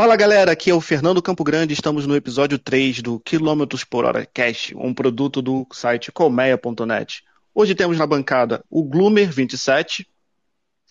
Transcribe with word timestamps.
Fala 0.00 0.16
galera, 0.16 0.52
aqui 0.52 0.70
é 0.70 0.74
o 0.74 0.80
Fernando 0.80 1.20
Campo 1.20 1.44
Grande, 1.44 1.74
estamos 1.74 2.06
no 2.06 2.16
episódio 2.16 2.58
3 2.58 3.02
do 3.02 3.20
Quilômetros 3.20 3.84
por 3.84 4.06
Hora 4.06 4.24
Cash, 4.24 4.72
um 4.74 4.94
produto 4.94 5.42
do 5.42 5.66
site 5.70 6.10
colmeia.net. 6.10 7.22
Hoje 7.54 7.74
temos 7.74 7.98
na 7.98 8.06
bancada 8.06 8.64
o 8.70 8.82
Gloomer27. 8.82 10.06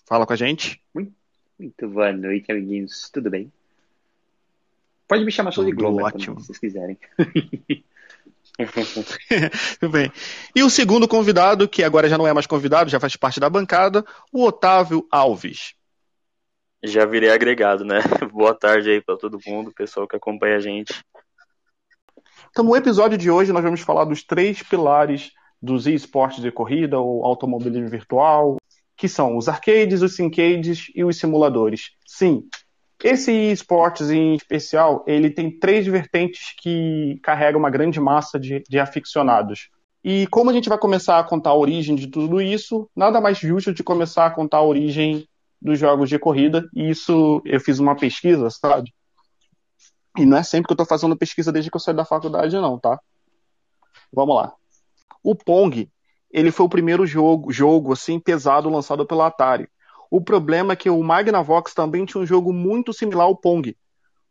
Fala 0.05 0.27
com 0.27 0.33
a 0.33 0.35
gente. 0.35 0.79
Muito, 0.93 1.11
muito 1.57 1.87
boa 1.87 2.13
noite, 2.13 2.51
amiguinhos. 2.51 3.09
Tudo 3.11 3.31
bem? 3.31 3.51
Pode 5.07 5.25
me 5.25 5.31
chamar 5.31 5.53
só 5.53 5.63
de 5.63 5.71
Gloomer, 5.71 6.05
ótimo. 6.05 6.39
se 6.39 6.45
vocês 6.45 6.59
quiserem. 6.59 6.95
Tudo 9.79 9.91
bem. 9.91 10.11
E 10.55 10.61
o 10.61 10.69
segundo 10.69 11.07
convidado, 11.07 11.67
que 11.67 11.83
agora 11.83 12.07
já 12.07 12.15
não 12.15 12.27
é 12.27 12.33
mais 12.33 12.45
convidado, 12.45 12.91
já 12.91 12.99
faz 12.99 13.15
parte 13.15 13.39
da 13.39 13.49
bancada, 13.49 14.05
o 14.31 14.45
Otávio 14.45 15.07
Alves. 15.09 15.78
Já 16.83 17.05
virei 17.05 17.29
agregado, 17.29 17.83
né? 17.83 17.99
Boa 18.31 18.53
tarde 18.53 18.89
aí 18.89 19.01
para 19.01 19.17
todo 19.17 19.39
mundo, 19.45 19.73
pessoal 19.73 20.07
que 20.07 20.15
acompanha 20.15 20.55
a 20.55 20.59
gente. 20.59 20.93
Então, 22.49 22.63
no 22.63 22.75
episódio 22.75 23.17
de 23.17 23.29
hoje, 23.29 23.51
nós 23.51 23.63
vamos 23.63 23.81
falar 23.81 24.05
dos 24.05 24.23
três 24.23 24.63
pilares 24.63 25.31
dos 25.61 25.87
esportes 25.87 26.41
de 26.41 26.51
corrida 26.51 26.97
ou 26.97 27.25
automobilismo 27.25 27.89
virtual, 27.89 28.57
que 28.95 29.07
são 29.07 29.37
os 29.37 29.49
arcades, 29.49 30.01
os 30.01 30.15
syncades 30.15 30.85
e 30.95 31.03
os 31.03 31.17
simuladores. 31.17 31.91
Sim, 32.05 32.43
esse 33.03 33.31
esportes 33.31 34.09
em 34.09 34.35
especial, 34.35 35.05
ele 35.07 35.29
tem 35.29 35.57
três 35.57 35.85
vertentes 35.85 36.53
que 36.61 37.19
carregam 37.23 37.59
uma 37.59 37.69
grande 37.69 37.99
massa 37.99 38.39
de, 38.39 38.61
de 38.67 38.79
aficionados. 38.79 39.69
E 40.03 40.27
como 40.27 40.49
a 40.49 40.53
gente 40.53 40.69
vai 40.69 40.77
começar 40.77 41.19
a 41.19 41.23
contar 41.23 41.51
a 41.51 41.57
origem 41.57 41.95
de 41.95 42.07
tudo 42.07 42.41
isso, 42.41 42.89
nada 42.95 43.21
mais 43.21 43.37
justo 43.37 43.73
de 43.73 43.83
começar 43.83 44.25
a 44.25 44.31
contar 44.31 44.57
a 44.57 44.63
origem 44.63 45.27
dos 45.61 45.79
jogos 45.79 46.09
de 46.09 46.19
corrida. 46.19 46.67
E 46.73 46.89
isso 46.89 47.41
eu 47.45 47.59
fiz 47.59 47.79
uma 47.79 47.95
pesquisa, 47.95 48.49
sabe? 48.49 48.93
E 50.17 50.25
não 50.25 50.37
é 50.37 50.43
sempre 50.43 50.67
que 50.67 50.71
eu 50.71 50.75
estou 50.75 50.85
fazendo 50.85 51.17
pesquisa 51.17 51.51
desde 51.51 51.69
que 51.69 51.77
eu 51.77 51.81
saí 51.81 51.95
da 51.95 52.05
faculdade, 52.05 52.55
não, 52.55 52.79
tá? 52.79 52.99
Vamos 54.11 54.35
lá. 54.35 54.53
O 55.23 55.35
Pong, 55.35 55.89
ele 56.31 56.51
foi 56.51 56.65
o 56.65 56.69
primeiro 56.69 57.05
jogo, 57.05 57.51
jogo 57.51 57.93
assim 57.93 58.19
pesado 58.19 58.69
lançado 58.69 59.05
pela 59.05 59.27
Atari. 59.27 59.69
O 60.09 60.19
problema 60.21 60.73
é 60.73 60.75
que 60.75 60.89
o 60.89 61.03
Magnavox 61.03 61.73
também 61.73 62.05
tinha 62.05 62.21
um 62.21 62.25
jogo 62.25 62.51
muito 62.51 62.91
similar 62.91 63.27
ao 63.27 63.35
Pong. 63.35 63.77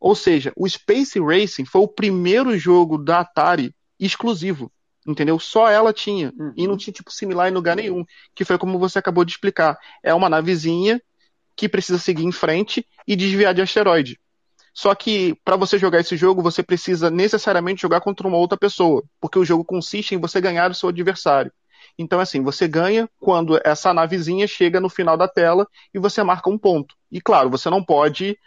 Ou 0.00 0.14
seja, 0.14 0.52
o 0.56 0.68
Space 0.68 1.18
Racing 1.20 1.64
foi 1.64 1.80
o 1.80 1.88
primeiro 1.88 2.56
jogo 2.58 2.98
da 2.98 3.20
Atari 3.20 3.74
exclusivo. 3.98 4.72
Entendeu? 5.06 5.38
Só 5.38 5.70
ela 5.70 5.92
tinha. 5.92 6.32
Uhum. 6.38 6.52
E 6.56 6.66
não 6.66 6.76
tinha 6.76 6.92
tipo 6.92 7.10
similar 7.10 7.48
em 7.48 7.54
lugar 7.54 7.76
nenhum. 7.76 8.04
Que 8.34 8.44
foi 8.44 8.58
como 8.58 8.78
você 8.78 8.98
acabou 8.98 9.24
de 9.24 9.32
explicar. 9.32 9.78
É 10.02 10.12
uma 10.12 10.28
navezinha 10.28 11.00
que 11.58 11.68
precisa 11.68 11.98
seguir 11.98 12.24
em 12.24 12.30
frente 12.30 12.86
e 13.06 13.16
desviar 13.16 13.52
de 13.52 13.60
asteroide. 13.60 14.18
Só 14.72 14.94
que 14.94 15.36
para 15.44 15.56
você 15.56 15.76
jogar 15.76 15.98
esse 15.98 16.16
jogo, 16.16 16.40
você 16.40 16.62
precisa 16.62 17.10
necessariamente 17.10 17.82
jogar 17.82 18.00
contra 18.00 18.28
uma 18.28 18.36
outra 18.36 18.56
pessoa, 18.56 19.02
porque 19.20 19.40
o 19.40 19.44
jogo 19.44 19.64
consiste 19.64 20.14
em 20.14 20.18
você 20.18 20.40
ganhar 20.40 20.70
o 20.70 20.74
seu 20.74 20.88
adversário. 20.88 21.52
Então, 21.98 22.20
assim, 22.20 22.40
você 22.44 22.68
ganha 22.68 23.10
quando 23.18 23.60
essa 23.64 23.92
navezinha 23.92 24.46
chega 24.46 24.80
no 24.80 24.88
final 24.88 25.16
da 25.16 25.26
tela 25.26 25.66
e 25.92 25.98
você 25.98 26.22
marca 26.22 26.48
um 26.48 26.56
ponto. 26.56 26.94
E 27.10 27.20
claro, 27.20 27.50
você 27.50 27.68
não 27.68 27.82
pode. 27.82 28.38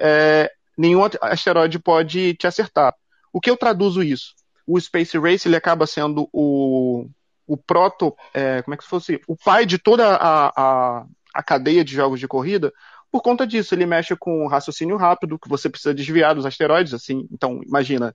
É, 0.00 0.50
nenhum 0.76 1.02
asteroide 1.20 1.78
pode 1.78 2.32
te 2.34 2.46
acertar. 2.46 2.94
O 3.30 3.38
que 3.38 3.50
eu 3.50 3.56
traduzo 3.58 4.02
isso? 4.02 4.32
O 4.66 4.80
Space 4.80 5.18
Race 5.18 5.46
ele 5.46 5.56
acaba 5.56 5.86
sendo 5.86 6.30
o, 6.32 7.06
o 7.46 7.58
proto. 7.58 8.16
É, 8.32 8.62
como 8.62 8.74
é 8.74 8.78
que 8.78 8.84
fosse? 8.84 9.20
O 9.28 9.36
pai 9.36 9.66
de 9.66 9.76
toda 9.76 10.16
a, 10.16 10.46
a, 10.56 11.06
a 11.34 11.42
cadeia 11.42 11.84
de 11.84 11.92
jogos 11.92 12.20
de 12.20 12.28
corrida. 12.28 12.72
Por 13.10 13.20
conta 13.20 13.46
disso, 13.46 13.74
ele 13.74 13.84
mexe 13.84 14.14
com 14.16 14.46
raciocínio 14.46 14.96
rápido, 14.96 15.38
que 15.38 15.48
você 15.48 15.68
precisa 15.68 15.92
desviar 15.92 16.34
dos 16.34 16.46
asteroides, 16.46 16.94
assim. 16.94 17.28
Então, 17.30 17.60
imagina, 17.66 18.14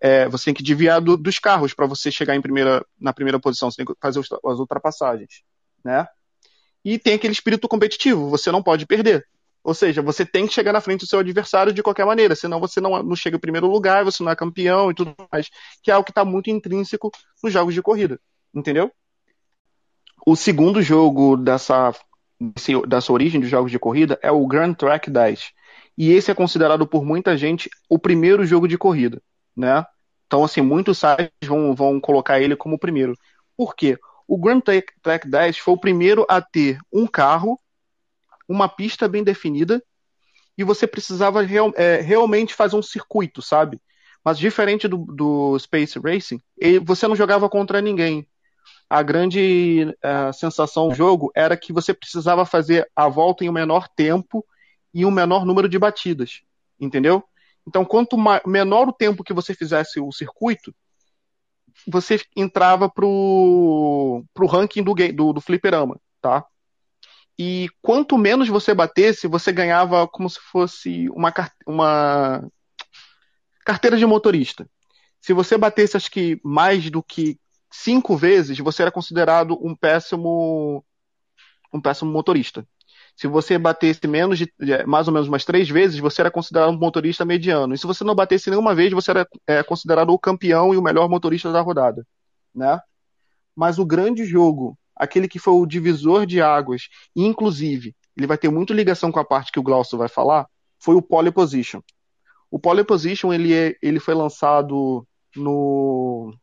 é, 0.00 0.28
você 0.28 0.46
tem 0.46 0.54
que 0.54 0.62
desviar 0.62 1.00
do, 1.00 1.16
dos 1.16 1.38
carros 1.38 1.74
para 1.74 1.86
você 1.86 2.10
chegar 2.10 2.34
em 2.34 2.40
primeira, 2.40 2.84
na 2.98 3.12
primeira 3.12 3.38
posição, 3.40 3.70
você 3.70 3.78
tem 3.78 3.86
que 3.86 4.00
fazer 4.00 4.20
as 4.20 4.58
ultrapassagens, 4.58 5.42
né? 5.84 6.06
E 6.84 6.98
tem 6.98 7.14
aquele 7.14 7.32
espírito 7.32 7.68
competitivo, 7.68 8.30
você 8.30 8.50
não 8.50 8.62
pode 8.62 8.86
perder. 8.86 9.26
Ou 9.62 9.74
seja, 9.74 10.00
você 10.00 10.24
tem 10.24 10.46
que 10.46 10.54
chegar 10.54 10.72
na 10.72 10.80
frente 10.80 11.00
do 11.00 11.06
seu 11.06 11.18
adversário 11.18 11.72
de 11.72 11.82
qualquer 11.82 12.06
maneira, 12.06 12.34
senão 12.34 12.58
você 12.58 12.80
não, 12.80 13.02
não 13.02 13.14
chega 13.14 13.36
em 13.36 13.40
primeiro 13.40 13.66
lugar, 13.66 14.04
você 14.04 14.22
não 14.22 14.32
é 14.32 14.36
campeão 14.36 14.90
e 14.90 14.94
tudo 14.94 15.14
mais, 15.30 15.50
que 15.82 15.90
é 15.90 15.94
algo 15.94 16.04
que 16.04 16.12
está 16.12 16.24
muito 16.24 16.48
intrínseco 16.48 17.10
nos 17.42 17.52
jogos 17.52 17.74
de 17.74 17.82
corrida, 17.82 18.18
entendeu? 18.54 18.90
O 20.26 20.34
segundo 20.34 20.80
jogo 20.80 21.36
dessa, 21.36 21.94
dessa 22.86 23.12
origem 23.12 23.40
dos 23.40 23.50
jogos 23.50 23.70
de 23.70 23.78
corrida 23.78 24.18
é 24.22 24.30
o 24.30 24.46
Grand 24.46 24.74
Track 24.74 25.10
10. 25.10 25.50
E 25.98 26.12
esse 26.12 26.30
é 26.30 26.34
considerado 26.34 26.86
por 26.86 27.04
muita 27.04 27.36
gente 27.36 27.68
o 27.88 27.98
primeiro 27.98 28.44
jogo 28.44 28.66
de 28.66 28.78
corrida 28.78 29.22
né? 29.56 29.84
Então, 30.26 30.44
assim, 30.44 30.60
muitos 30.60 30.98
sites 30.98 31.46
vão, 31.48 31.74
vão 31.74 32.00
colocar 32.00 32.40
ele 32.40 32.56
como 32.56 32.76
o 32.76 32.78
primeiro. 32.78 33.14
Por 33.56 33.74
quê? 33.74 33.98
O 34.26 34.38
Grand 34.38 34.60
Track 34.60 35.28
10 35.28 35.58
foi 35.58 35.74
o 35.74 35.80
primeiro 35.80 36.24
a 36.28 36.40
ter 36.40 36.78
um 36.92 37.06
carro, 37.06 37.58
uma 38.48 38.68
pista 38.68 39.08
bem 39.08 39.24
definida, 39.24 39.82
e 40.56 40.62
você 40.62 40.86
precisava 40.86 41.42
real, 41.42 41.72
é, 41.76 42.00
realmente 42.00 42.54
fazer 42.54 42.76
um 42.76 42.82
circuito, 42.82 43.42
sabe? 43.42 43.80
Mas 44.24 44.38
diferente 44.38 44.86
do, 44.86 44.98
do 44.98 45.58
Space 45.58 45.98
Racing, 45.98 46.40
você 46.84 47.08
não 47.08 47.16
jogava 47.16 47.48
contra 47.48 47.80
ninguém. 47.80 48.28
A 48.88 49.02
grande 49.02 49.94
é, 50.02 50.32
sensação 50.32 50.88
do 50.88 50.94
jogo 50.94 51.30
era 51.34 51.56
que 51.56 51.72
você 51.72 51.94
precisava 51.94 52.44
fazer 52.44 52.90
a 52.94 53.08
volta 53.08 53.44
em 53.44 53.48
um 53.48 53.52
menor 53.52 53.88
tempo 53.88 54.44
e 54.92 55.06
um 55.06 55.10
menor 55.10 55.44
número 55.44 55.68
de 55.68 55.78
batidas, 55.78 56.42
entendeu? 56.78 57.22
Então, 57.66 57.84
quanto 57.84 58.16
menor 58.46 58.88
o 58.88 58.92
tempo 58.92 59.22
que 59.22 59.32
você 59.32 59.54
fizesse 59.54 60.00
o 60.00 60.10
circuito, 60.10 60.74
você 61.86 62.20
entrava 62.36 62.88
pro, 62.88 64.24
pro 64.34 64.46
ranking 64.46 64.82
do, 64.82 64.94
do, 64.94 65.32
do 65.34 65.40
fliperama, 65.40 66.00
tá? 66.20 66.44
E 67.38 67.68
quanto 67.80 68.18
menos 68.18 68.48
você 68.48 68.74
batesse, 68.74 69.26
você 69.26 69.50
ganhava 69.52 70.06
como 70.06 70.28
se 70.28 70.38
fosse 70.40 71.08
uma, 71.10 71.32
uma 71.66 72.46
carteira 73.64 73.96
de 73.96 74.04
motorista. 74.04 74.68
Se 75.20 75.32
você 75.32 75.56
batesse, 75.56 75.96
acho 75.96 76.10
que 76.10 76.40
mais 76.44 76.90
do 76.90 77.02
que 77.02 77.38
cinco 77.70 78.16
vezes, 78.16 78.58
você 78.58 78.82
era 78.82 78.90
considerado 78.90 79.58
um 79.62 79.74
péssimo 79.74 80.84
um 81.72 81.80
péssimo 81.80 82.10
motorista. 82.10 82.66
Se 83.16 83.26
você 83.26 83.58
batesse 83.58 84.06
menos 84.06 84.38
de 84.38 84.52
mais 84.86 85.06
ou 85.06 85.14
menos 85.14 85.28
umas 85.28 85.44
três 85.44 85.68
vezes, 85.68 85.98
você 85.98 86.22
era 86.22 86.30
considerado 86.30 86.70
um 86.70 86.78
motorista 86.78 87.24
mediano. 87.24 87.74
E 87.74 87.78
se 87.78 87.86
você 87.86 88.02
não 88.02 88.14
batesse 88.14 88.50
nenhuma 88.50 88.74
vez, 88.74 88.92
você 88.92 89.10
era 89.10 89.28
é, 89.46 89.62
considerado 89.62 90.10
o 90.10 90.18
campeão 90.18 90.74
e 90.74 90.76
o 90.76 90.82
melhor 90.82 91.08
motorista 91.08 91.52
da 91.52 91.60
rodada, 91.60 92.06
né? 92.54 92.80
Mas 93.54 93.78
o 93.78 93.84
grande 93.84 94.24
jogo, 94.24 94.76
aquele 94.96 95.28
que 95.28 95.38
foi 95.38 95.54
o 95.54 95.66
divisor 95.66 96.26
de 96.26 96.40
águas, 96.40 96.88
inclusive 97.14 97.94
ele 98.16 98.26
vai 98.26 98.38
ter 98.38 98.50
muito 98.50 98.72
ligação 98.72 99.12
com 99.12 99.18
a 99.18 99.24
parte 99.24 99.52
que 99.52 99.60
o 99.60 99.62
Glaucio 99.62 99.98
vai 99.98 100.08
falar, 100.08 100.46
foi 100.78 100.94
o 100.94 101.02
Pole 101.02 101.30
Position. 101.30 101.80
O 102.50 102.58
Pole 102.58 102.84
Position 102.84 103.32
ele, 103.32 103.54
é, 103.54 103.76
ele 103.82 104.00
foi 104.00 104.14
lançado 104.14 105.06
no, 105.36 106.34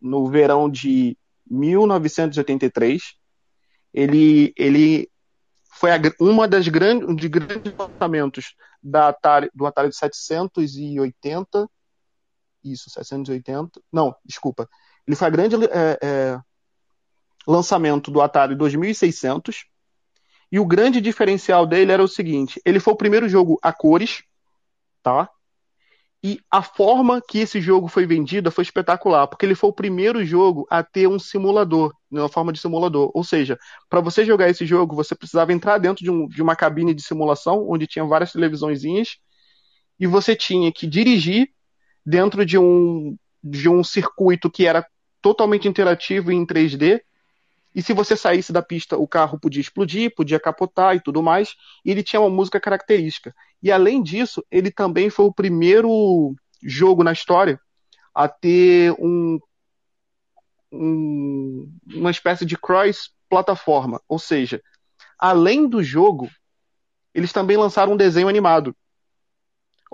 no 0.00 0.28
verão 0.28 0.70
de 0.70 1.16
1983. 1.48 3.14
Ele, 3.92 4.52
ele 4.56 5.10
foi 5.72 5.92
a, 5.92 6.00
uma 6.20 6.48
das 6.48 6.68
grandes, 6.68 7.16
de 7.16 7.28
grandes 7.28 7.72
lançamentos 7.76 8.54
da 8.82 9.08
Atari, 9.08 9.50
do 9.54 9.66
Atari 9.66 9.92
780. 9.92 11.68
Isso, 12.64 12.90
780. 12.90 13.80
Não, 13.92 14.14
desculpa. 14.24 14.68
Ele 15.06 15.16
foi 15.16 15.26
a 15.26 15.30
grande 15.30 15.56
é, 15.66 15.98
é, 16.02 16.40
lançamento 17.46 18.10
do 18.10 18.20
Atari 18.20 18.54
2600. 18.54 19.66
E 20.50 20.58
o 20.58 20.66
grande 20.66 21.00
diferencial 21.00 21.66
dele 21.66 21.92
era 21.92 22.02
o 22.02 22.08
seguinte: 22.08 22.60
ele 22.64 22.80
foi 22.80 22.94
o 22.94 22.96
primeiro 22.96 23.28
jogo 23.28 23.58
a 23.62 23.72
cores, 23.72 24.22
tá? 25.02 25.28
E 26.24 26.40
a 26.50 26.62
forma 26.62 27.20
que 27.20 27.38
esse 27.38 27.60
jogo 27.60 27.88
foi 27.88 28.06
vendido 28.06 28.50
foi 28.50 28.62
espetacular, 28.62 29.26
porque 29.26 29.44
ele 29.44 29.54
foi 29.54 29.70
o 29.70 29.72
primeiro 29.72 30.24
jogo 30.24 30.66
a 30.70 30.82
ter 30.82 31.06
um 31.06 31.18
simulador, 31.18 31.94
na 32.10 32.28
forma 32.28 32.52
de 32.52 32.58
simulador. 32.58 33.10
Ou 33.14 33.22
seja, 33.22 33.58
para 33.88 34.00
você 34.00 34.24
jogar 34.24 34.48
esse 34.48 34.64
jogo, 34.66 34.96
você 34.96 35.14
precisava 35.14 35.52
entrar 35.52 35.78
dentro 35.78 36.02
de, 36.02 36.10
um, 36.10 36.26
de 36.26 36.42
uma 36.42 36.56
cabine 36.56 36.94
de 36.94 37.02
simulação, 37.02 37.68
onde 37.68 37.86
tinha 37.86 38.04
várias 38.04 38.32
televisõezinhas, 38.32 39.18
e 40.00 40.06
você 40.06 40.34
tinha 40.34 40.72
que 40.72 40.86
dirigir 40.86 41.48
dentro 42.04 42.44
de 42.44 42.58
um, 42.58 43.16
de 43.42 43.68
um 43.68 43.84
circuito 43.84 44.50
que 44.50 44.66
era 44.66 44.86
totalmente 45.20 45.68
interativo 45.68 46.32
em 46.32 46.46
3D, 46.46 47.00
e 47.76 47.82
se 47.82 47.92
você 47.92 48.16
saísse 48.16 48.54
da 48.54 48.62
pista, 48.62 48.96
o 48.96 49.06
carro 49.06 49.38
podia 49.38 49.60
explodir, 49.60 50.14
podia 50.14 50.40
capotar 50.40 50.96
e 50.96 51.00
tudo 51.00 51.22
mais. 51.22 51.54
E 51.84 51.90
ele 51.90 52.02
tinha 52.02 52.18
uma 52.18 52.30
música 52.30 52.58
característica. 52.58 53.34
E 53.62 53.70
além 53.70 54.02
disso, 54.02 54.42
ele 54.50 54.70
também 54.70 55.10
foi 55.10 55.26
o 55.26 55.32
primeiro 55.32 56.34
jogo 56.62 57.04
na 57.04 57.12
história 57.12 57.60
a 58.14 58.26
ter 58.28 58.92
um, 58.98 59.38
um 60.72 61.70
uma 61.92 62.10
espécie 62.10 62.46
de 62.46 62.56
cross 62.56 63.10
plataforma. 63.28 64.00
Ou 64.08 64.18
seja, 64.18 64.62
além 65.18 65.68
do 65.68 65.82
jogo, 65.82 66.30
eles 67.12 67.30
também 67.30 67.58
lançaram 67.58 67.92
um 67.92 67.96
desenho 67.96 68.26
animado. 68.26 68.74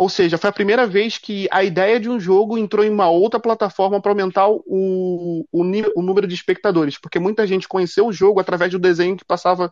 Ou 0.02 0.08
seja, 0.08 0.36
foi 0.36 0.50
a 0.50 0.52
primeira 0.52 0.84
vez 0.84 1.16
que 1.16 1.46
a 1.48 1.62
ideia 1.62 2.00
de 2.00 2.10
um 2.10 2.18
jogo 2.18 2.58
entrou 2.58 2.84
em 2.84 2.90
uma 2.90 3.08
outra 3.08 3.38
plataforma 3.38 4.02
para 4.02 4.10
aumentar 4.10 4.48
o, 4.48 4.60
o, 4.66 5.44
o, 5.52 6.02
número 6.02 6.26
de 6.26 6.34
espectadores, 6.34 6.98
porque 6.98 7.20
muita 7.20 7.46
gente 7.46 7.68
conheceu 7.68 8.08
o 8.08 8.12
jogo 8.12 8.40
através 8.40 8.72
do 8.72 8.80
desenho 8.80 9.16
que 9.16 9.24
passava 9.24 9.70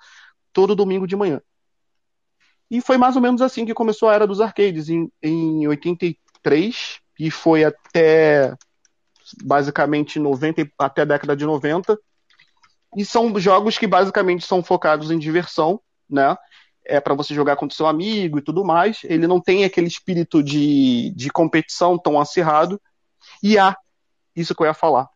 todo 0.53 0.77
domingo 0.77 1.05
de 1.05 1.17
manhã. 1.17 1.43
E 2.71 2.81
foi 2.81 2.97
mais 2.97 3.17
ou 3.17 3.23
menos 3.23 3.43
assim 3.43 3.67
que 3.67 3.75
começou 3.75 4.09
a 4.09 4.15
era 4.15 4.25
dos 4.25 4.41
arcades, 4.41 4.89
em, 4.89 5.11
em 5.21 5.67
83, 5.67 7.01
e 7.19 7.29
foi 7.29 7.65
até 7.65 8.55
basicamente 9.43 10.21
90, 10.21 10.71
até 10.79 11.03
a 11.03 11.07
década 11.07 11.35
de 11.35 11.45
90. 11.45 11.99
E 12.97 13.05
são 13.05 13.37
jogos 13.41 13.77
que 13.77 13.87
basicamente 13.89 14.47
são 14.47 14.63
focados 14.63 15.11
em 15.11 15.19
diversão, 15.19 15.81
né? 16.09 16.37
É 16.85 17.01
para 17.01 17.15
você 17.15 17.35
jogar 17.35 17.57
contra 17.57 17.77
seu 17.77 17.87
amigo 17.87 18.39
e 18.39 18.43
tudo 18.43 18.65
mais. 18.65 19.01
Ele 19.05 19.27
não 19.27 19.41
tem 19.41 19.65
aquele 19.65 19.87
espírito 19.87 20.43
de, 20.43 21.13
de 21.15 21.31
competição 21.31 21.99
tão 21.99 22.21
acirrado. 22.21 22.81
E 23.43 23.59
há, 23.59 23.77
isso 24.35 24.55
que 24.55 24.63
eu 24.63 24.67
ia 24.67 24.75
falar. 24.75 25.09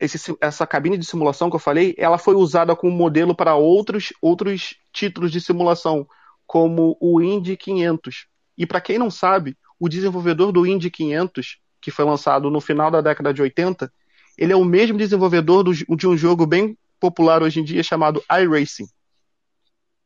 Esse, 0.00 0.34
essa 0.40 0.66
cabine 0.66 0.96
de 0.96 1.04
simulação 1.04 1.50
que 1.50 1.56
eu 1.56 1.60
falei, 1.60 1.94
ela 1.98 2.16
foi 2.16 2.34
usada 2.34 2.74
como 2.74 2.92
modelo 2.92 3.34
para 3.34 3.54
outros, 3.54 4.12
outros 4.22 4.76
títulos 4.92 5.30
de 5.30 5.40
simulação, 5.40 6.06
como 6.46 6.96
o 7.00 7.20
Indy 7.20 7.56
500. 7.56 8.26
E 8.56 8.66
para 8.66 8.80
quem 8.80 8.98
não 8.98 9.10
sabe, 9.10 9.56
o 9.78 9.88
desenvolvedor 9.88 10.52
do 10.52 10.66
Indy 10.66 10.90
500, 10.90 11.58
que 11.80 11.90
foi 11.90 12.04
lançado 12.04 12.50
no 12.50 12.60
final 12.60 12.90
da 12.90 13.00
década 13.00 13.32
de 13.32 13.42
80, 13.42 13.92
ele 14.38 14.52
é 14.52 14.56
o 14.56 14.64
mesmo 14.64 14.96
desenvolvedor 14.96 15.62
do, 15.64 15.72
de 15.74 16.06
um 16.06 16.16
jogo 16.16 16.46
bem 16.46 16.76
popular 16.98 17.42
hoje 17.42 17.60
em 17.60 17.64
dia 17.64 17.82
chamado 17.82 18.22
iRacing. 18.30 18.86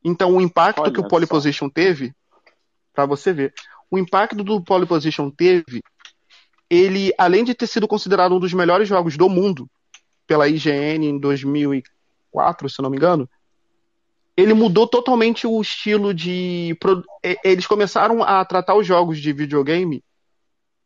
Então, 0.04 0.36
o 0.36 0.40
impacto 0.40 0.82
Olha 0.82 0.92
que 0.92 1.00
o 1.00 1.08
pole 1.08 1.26
position 1.26 1.68
teve, 1.68 2.14
para 2.92 3.06
você 3.06 3.32
ver, 3.32 3.54
o 3.90 3.98
impacto 3.98 4.44
do 4.44 4.62
pole 4.62 4.86
position 4.86 5.30
teve, 5.30 5.82
ele, 6.68 7.12
além 7.16 7.44
de 7.44 7.54
ter 7.54 7.66
sido 7.66 7.88
considerado 7.88 8.34
um 8.34 8.40
dos 8.40 8.52
melhores 8.52 8.88
jogos 8.88 9.16
do 9.16 9.28
mundo 9.28 9.68
pela 10.26 10.48
IGN 10.48 11.06
em 11.06 11.18
2004, 11.18 12.68
se 12.68 12.82
não 12.82 12.90
me 12.90 12.96
engano, 12.96 13.28
ele 14.36 14.52
mudou 14.52 14.86
totalmente 14.86 15.46
o 15.46 15.60
estilo 15.60 16.12
de. 16.12 16.76
Eles 17.44 17.66
começaram 17.66 18.22
a 18.22 18.44
tratar 18.44 18.74
os 18.74 18.86
jogos 18.86 19.20
de 19.20 19.32
videogame 19.32 20.02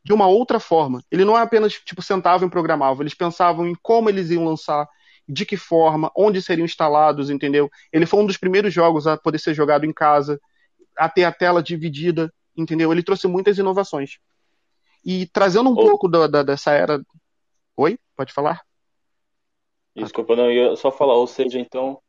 de 0.05 0.13
uma 0.13 0.27
outra 0.27 0.61
forma. 0.61 1.03
Ele 1.11 1.25
não 1.25 1.37
é 1.37 1.41
apenas 1.41 1.73
tipo 1.73 2.03
sentavam 2.03 2.47
e 2.47 2.51
programavam, 2.51 3.03
eles 3.03 3.15
pensavam 3.15 3.67
em 3.67 3.75
como 3.83 4.09
eles 4.09 4.31
iam 4.31 4.45
lançar, 4.45 4.87
de 5.29 5.45
que 5.45 5.57
forma, 5.57 6.11
onde 6.17 6.41
seriam 6.41 6.65
instalados, 6.65 7.29
entendeu? 7.29 7.71
Ele 7.93 8.07
foi 8.07 8.21
um 8.21 8.27
dos 8.27 8.39
primeiros 8.39 8.73
jogos 8.73 9.07
a 9.07 9.17
poder 9.17 9.39
ser 9.39 9.53
jogado 9.53 9.85
em 9.85 9.93
casa, 9.93 10.41
a 10.97 11.09
ter 11.09 11.25
a 11.25 11.33
tela 11.33 11.63
dividida, 11.63 12.33
entendeu? 12.57 12.91
Ele 12.91 13.03
trouxe 13.03 13.29
muitas 13.29 13.59
inovações. 13.59 14.19
E 15.05 15.27
trazendo 15.27 15.71
um 15.71 15.75
pouco 15.75 16.09
da, 16.09 16.27
da, 16.27 16.43
dessa 16.43 16.73
era. 16.73 17.01
Oi? 17.77 17.99
Pode 18.17 18.33
falar? 18.33 18.63
Desculpa, 19.95 20.35
não, 20.35 20.51
eu 20.51 20.71
ia 20.71 20.77
só 20.77 20.91
falar, 20.91 21.15
ou 21.15 21.27
seja, 21.27 21.59
então, 21.59 22.01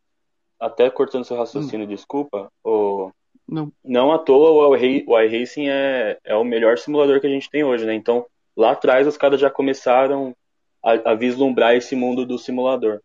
até 0.59 0.89
cortando 0.89 1.25
seu 1.25 1.37
raciocínio, 1.37 1.85
hum. 1.85 1.89
desculpa, 1.89 2.51
o... 2.63 3.11
não. 3.47 3.71
não 3.83 4.11
à 4.11 4.19
toa 4.19 4.67
o 4.67 4.75
iRacing 4.75 5.69
é, 5.69 6.19
é 6.23 6.35
o 6.35 6.43
melhor 6.43 6.77
simulador 6.77 7.19
que 7.19 7.27
a 7.27 7.29
gente 7.29 7.49
tem 7.49 7.63
hoje, 7.63 7.85
né? 7.85 7.93
Então, 7.93 8.25
lá 8.55 8.71
atrás 8.71 9.07
os 9.07 9.17
caras 9.17 9.39
já 9.39 9.49
começaram 9.49 10.35
a, 10.83 11.11
a 11.11 11.15
vislumbrar 11.15 11.75
esse 11.75 11.95
mundo 11.95 12.25
do 12.25 12.37
simulador. 12.37 13.01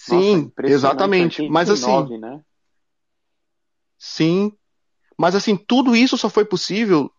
Sim, 0.00 0.50
Nossa, 0.56 0.72
exatamente. 0.72 1.46
Mas 1.50 1.68
assim. 1.68 2.18
Né? 2.18 2.40
Sim. 3.98 4.50
Mas 5.16 5.34
assim, 5.34 5.56
tudo 5.56 5.94
isso 5.94 6.16
só 6.16 6.30
foi 6.30 6.46
possível 6.46 7.12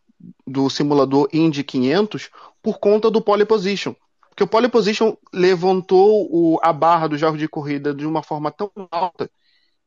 do 0.48 0.68
simulador 0.68 1.30
Indy 1.32 1.64
500 1.64 2.32
por 2.60 2.80
conta 2.80 3.12
do 3.12 3.22
pole 3.22 3.46
position. 3.46 3.94
Porque 4.30 4.44
o 4.44 4.48
pole 4.48 4.68
position 4.68 5.16
levantou 5.32 6.28
o, 6.32 6.60
a 6.64 6.74
barra 6.74 7.08
dos 7.08 7.20
jogos 7.20 7.40
de 7.40 7.48
corrida 7.48 7.94
de 7.94 8.08
uma 8.08 8.24
forma 8.24 8.50
tão 8.50 8.72
alta 8.90 9.30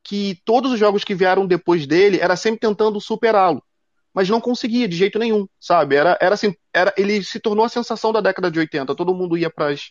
que 0.05 0.40
todos 0.44 0.70
os 0.70 0.79
jogos 0.79 1.02
que 1.02 1.17
vieram 1.17 1.49
depois 1.49 1.88
dele 1.88 2.20
era 2.20 2.37
sempre 2.37 2.61
tentando 2.61 3.00
superá-lo, 3.00 3.61
mas 4.12 4.29
não 4.29 4.40
conseguia 4.40 4.87
de 4.87 4.94
jeito 4.94 5.19
nenhum, 5.19 5.49
sabe? 5.58 5.97
Era, 5.97 6.17
era 6.20 6.35
assim, 6.35 6.55
era, 6.73 6.94
ele 6.97 7.25
se 7.25 7.40
tornou 7.40 7.64
a 7.64 7.70
sensação 7.70 8.12
da 8.12 8.20
década 8.20 8.50
de 8.50 8.58
80. 8.61 8.94
Todo 8.94 9.14
mundo 9.14 9.37
ia 9.37 9.50
para 9.50 9.70
as 9.70 9.90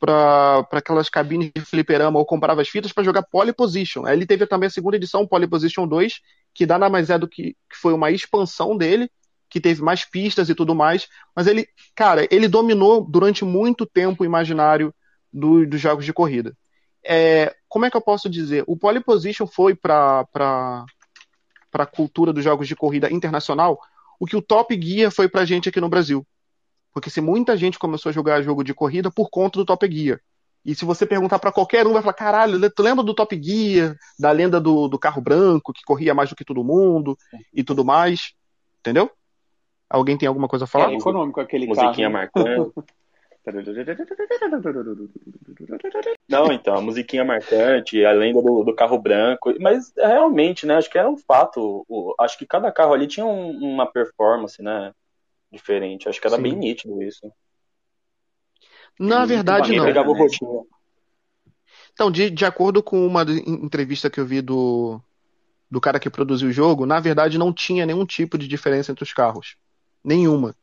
para 0.00 0.66
aquelas 0.72 1.10
cabines 1.10 1.50
de 1.54 1.60
fliperama 1.60 2.18
ou 2.18 2.24
comprava 2.24 2.62
as 2.62 2.68
fitas 2.68 2.92
para 2.92 3.04
jogar 3.04 3.22
Pole 3.22 3.52
Position. 3.52 4.06
Aí 4.06 4.16
ele 4.16 4.26
teve 4.26 4.46
também 4.46 4.66
a 4.66 4.70
segunda 4.70 4.96
edição, 4.96 5.26
Pole 5.26 5.46
Position 5.46 5.86
2, 5.86 6.20
que 6.54 6.66
nada 6.66 6.88
mais 6.88 7.10
é 7.10 7.18
do 7.18 7.28
que, 7.28 7.54
que 7.68 7.76
foi 7.76 7.92
uma 7.92 8.10
expansão 8.10 8.76
dele, 8.76 9.10
que 9.48 9.60
teve 9.60 9.82
mais 9.82 10.04
pistas 10.04 10.48
e 10.48 10.54
tudo 10.54 10.74
mais. 10.74 11.06
Mas 11.36 11.46
ele, 11.46 11.68
cara, 11.94 12.26
ele 12.30 12.48
dominou 12.48 13.04
durante 13.04 13.44
muito 13.44 13.84
tempo 13.84 14.22
o 14.22 14.26
imaginário 14.26 14.94
do, 15.32 15.66
dos 15.66 15.80
jogos 15.80 16.04
de 16.04 16.12
corrida. 16.12 16.56
É, 17.04 17.54
como 17.68 17.84
é 17.84 17.90
que 17.90 17.96
eu 17.96 18.02
posso 18.02 18.28
dizer? 18.28 18.64
O 18.66 18.76
Pole 18.76 19.00
Position 19.00 19.46
foi 19.46 19.74
para 19.74 20.26
a 21.74 21.86
cultura 21.86 22.32
dos 22.32 22.42
jogos 22.42 22.66
de 22.66 22.74
corrida 22.74 23.12
internacional 23.12 23.78
o 24.20 24.26
que 24.26 24.36
o 24.36 24.42
Top 24.42 24.78
Gear 24.80 25.10
foi 25.10 25.28
para 25.28 25.46
gente 25.46 25.70
aqui 25.70 25.80
no 25.80 25.88
Brasil. 25.88 26.26
Porque 26.92 27.10
se 27.10 27.20
muita 27.20 27.56
gente 27.56 27.78
começou 27.78 28.10
a 28.10 28.12
jogar 28.12 28.42
jogo 28.42 28.64
de 28.64 28.74
corrida 28.74 29.10
por 29.10 29.30
conta 29.30 29.58
do 29.58 29.64
Top 29.64 29.90
Gear. 29.90 30.20
E 30.64 30.74
se 30.74 30.84
você 30.84 31.06
perguntar 31.06 31.38
para 31.38 31.52
qualquer 31.52 31.86
um, 31.86 31.92
vai 31.92 32.02
falar: 32.02 32.14
caralho, 32.14 32.70
tu 32.70 32.82
lembra 32.82 33.04
do 33.04 33.14
Top 33.14 33.40
Gear, 33.40 33.96
da 34.18 34.30
lenda 34.30 34.60
do, 34.60 34.88
do 34.88 34.98
carro 34.98 35.22
branco, 35.22 35.72
que 35.72 35.82
corria 35.84 36.14
mais 36.14 36.28
do 36.28 36.36
que 36.36 36.44
todo 36.44 36.64
mundo 36.64 37.16
e 37.54 37.64
tudo 37.64 37.84
mais? 37.84 38.34
Entendeu? 38.80 39.10
Alguém 39.88 40.16
tem 40.16 40.28
alguma 40.28 40.48
coisa 40.48 40.64
a 40.66 40.68
falar? 40.68 40.92
É 40.92 40.96
econômico 40.96 41.40
aquele 41.40 41.66
musiquinha 41.66 42.10
carro. 42.10 42.12
marcando. 42.12 42.74
Não, 46.28 46.52
então, 46.52 46.76
a 46.76 46.80
musiquinha 46.80 47.24
marcante, 47.24 48.04
a 48.04 48.12
lenda 48.12 48.42
do, 48.42 48.62
do, 48.62 48.74
carro 48.74 48.98
branco, 48.98 49.52
mas 49.58 49.92
realmente, 49.96 50.66
né, 50.66 50.76
acho 50.76 50.90
que 50.90 50.98
era 50.98 51.08
um 51.08 51.16
fato, 51.16 51.84
o, 51.88 52.14
acho 52.20 52.38
que 52.38 52.46
cada 52.46 52.70
carro 52.70 52.92
ali 52.92 53.06
tinha 53.06 53.24
um, 53.24 53.50
uma 53.50 53.90
performance, 53.90 54.62
né, 54.62 54.92
diferente. 55.50 56.08
Acho 56.08 56.20
que 56.20 56.26
era 56.26 56.36
Sim. 56.36 56.42
bem 56.42 56.56
nítido 56.56 57.02
isso. 57.02 57.30
Na 58.98 59.24
verdade, 59.24 59.74
não. 59.74 59.84
Pegava? 59.84 60.12
Então, 61.92 62.10
de, 62.10 62.30
de 62.30 62.44
acordo 62.44 62.82
com 62.82 63.06
uma 63.06 63.22
entrevista 63.22 64.10
que 64.10 64.20
eu 64.20 64.26
vi 64.26 64.40
do, 64.40 65.00
do 65.70 65.80
cara 65.80 66.00
que 66.00 66.10
produziu 66.10 66.48
o 66.48 66.52
jogo, 66.52 66.86
na 66.86 67.00
verdade 67.00 67.38
não 67.38 67.52
tinha 67.52 67.86
nenhum 67.86 68.06
tipo 68.06 68.36
de 68.38 68.48
diferença 68.48 68.92
entre 68.92 69.04
os 69.04 69.12
carros. 69.12 69.56
Nenhuma. 70.04 70.54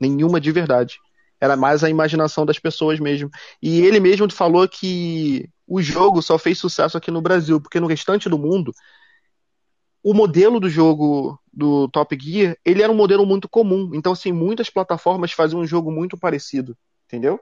Nenhuma 0.00 0.40
de 0.40 0.50
verdade. 0.52 0.98
Era 1.40 1.56
mais 1.56 1.84
a 1.84 1.90
imaginação 1.90 2.46
das 2.46 2.58
pessoas 2.58 2.98
mesmo. 2.98 3.30
E 3.62 3.80
ele 3.80 4.00
mesmo 4.00 4.30
falou 4.30 4.66
que 4.68 5.48
o 5.66 5.82
jogo 5.82 6.22
só 6.22 6.38
fez 6.38 6.58
sucesso 6.58 6.96
aqui 6.96 7.10
no 7.10 7.22
Brasil, 7.22 7.60
porque 7.60 7.80
no 7.80 7.86
restante 7.86 8.28
do 8.28 8.38
mundo 8.38 8.72
o 10.04 10.12
modelo 10.12 10.60
do 10.60 10.68
jogo 10.68 11.40
do 11.50 11.88
Top 11.88 12.14
Gear, 12.20 12.58
ele 12.62 12.82
era 12.82 12.92
um 12.92 12.96
modelo 12.96 13.24
muito 13.24 13.48
comum. 13.48 13.90
Então, 13.94 14.12
assim, 14.12 14.32
muitas 14.32 14.68
plataformas 14.68 15.32
faziam 15.32 15.62
um 15.62 15.66
jogo 15.66 15.90
muito 15.90 16.18
parecido, 16.18 16.76
entendeu? 17.06 17.40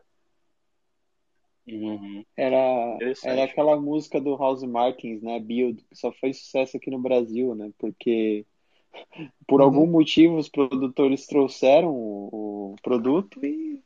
Uhum. 1.66 2.24
Era, 2.36 2.98
era 3.24 3.44
aquela 3.44 3.80
música 3.80 4.20
do 4.20 4.36
House 4.36 4.62
Martins, 4.62 5.20
né? 5.22 5.40
Build, 5.40 5.84
que 5.90 5.96
só 5.96 6.12
fez 6.12 6.38
sucesso 6.38 6.76
aqui 6.76 6.88
no 6.88 7.00
Brasil, 7.00 7.52
né? 7.56 7.72
Porque 7.78 8.46
por 9.46 9.60
uhum. 9.60 9.66
algum 9.66 9.86
motivo 9.86 10.36
os 10.36 10.48
produtores 10.48 11.26
trouxeram 11.26 11.90
o, 11.90 12.74
o, 12.74 12.76
produto 12.80 13.44
e 13.44 13.80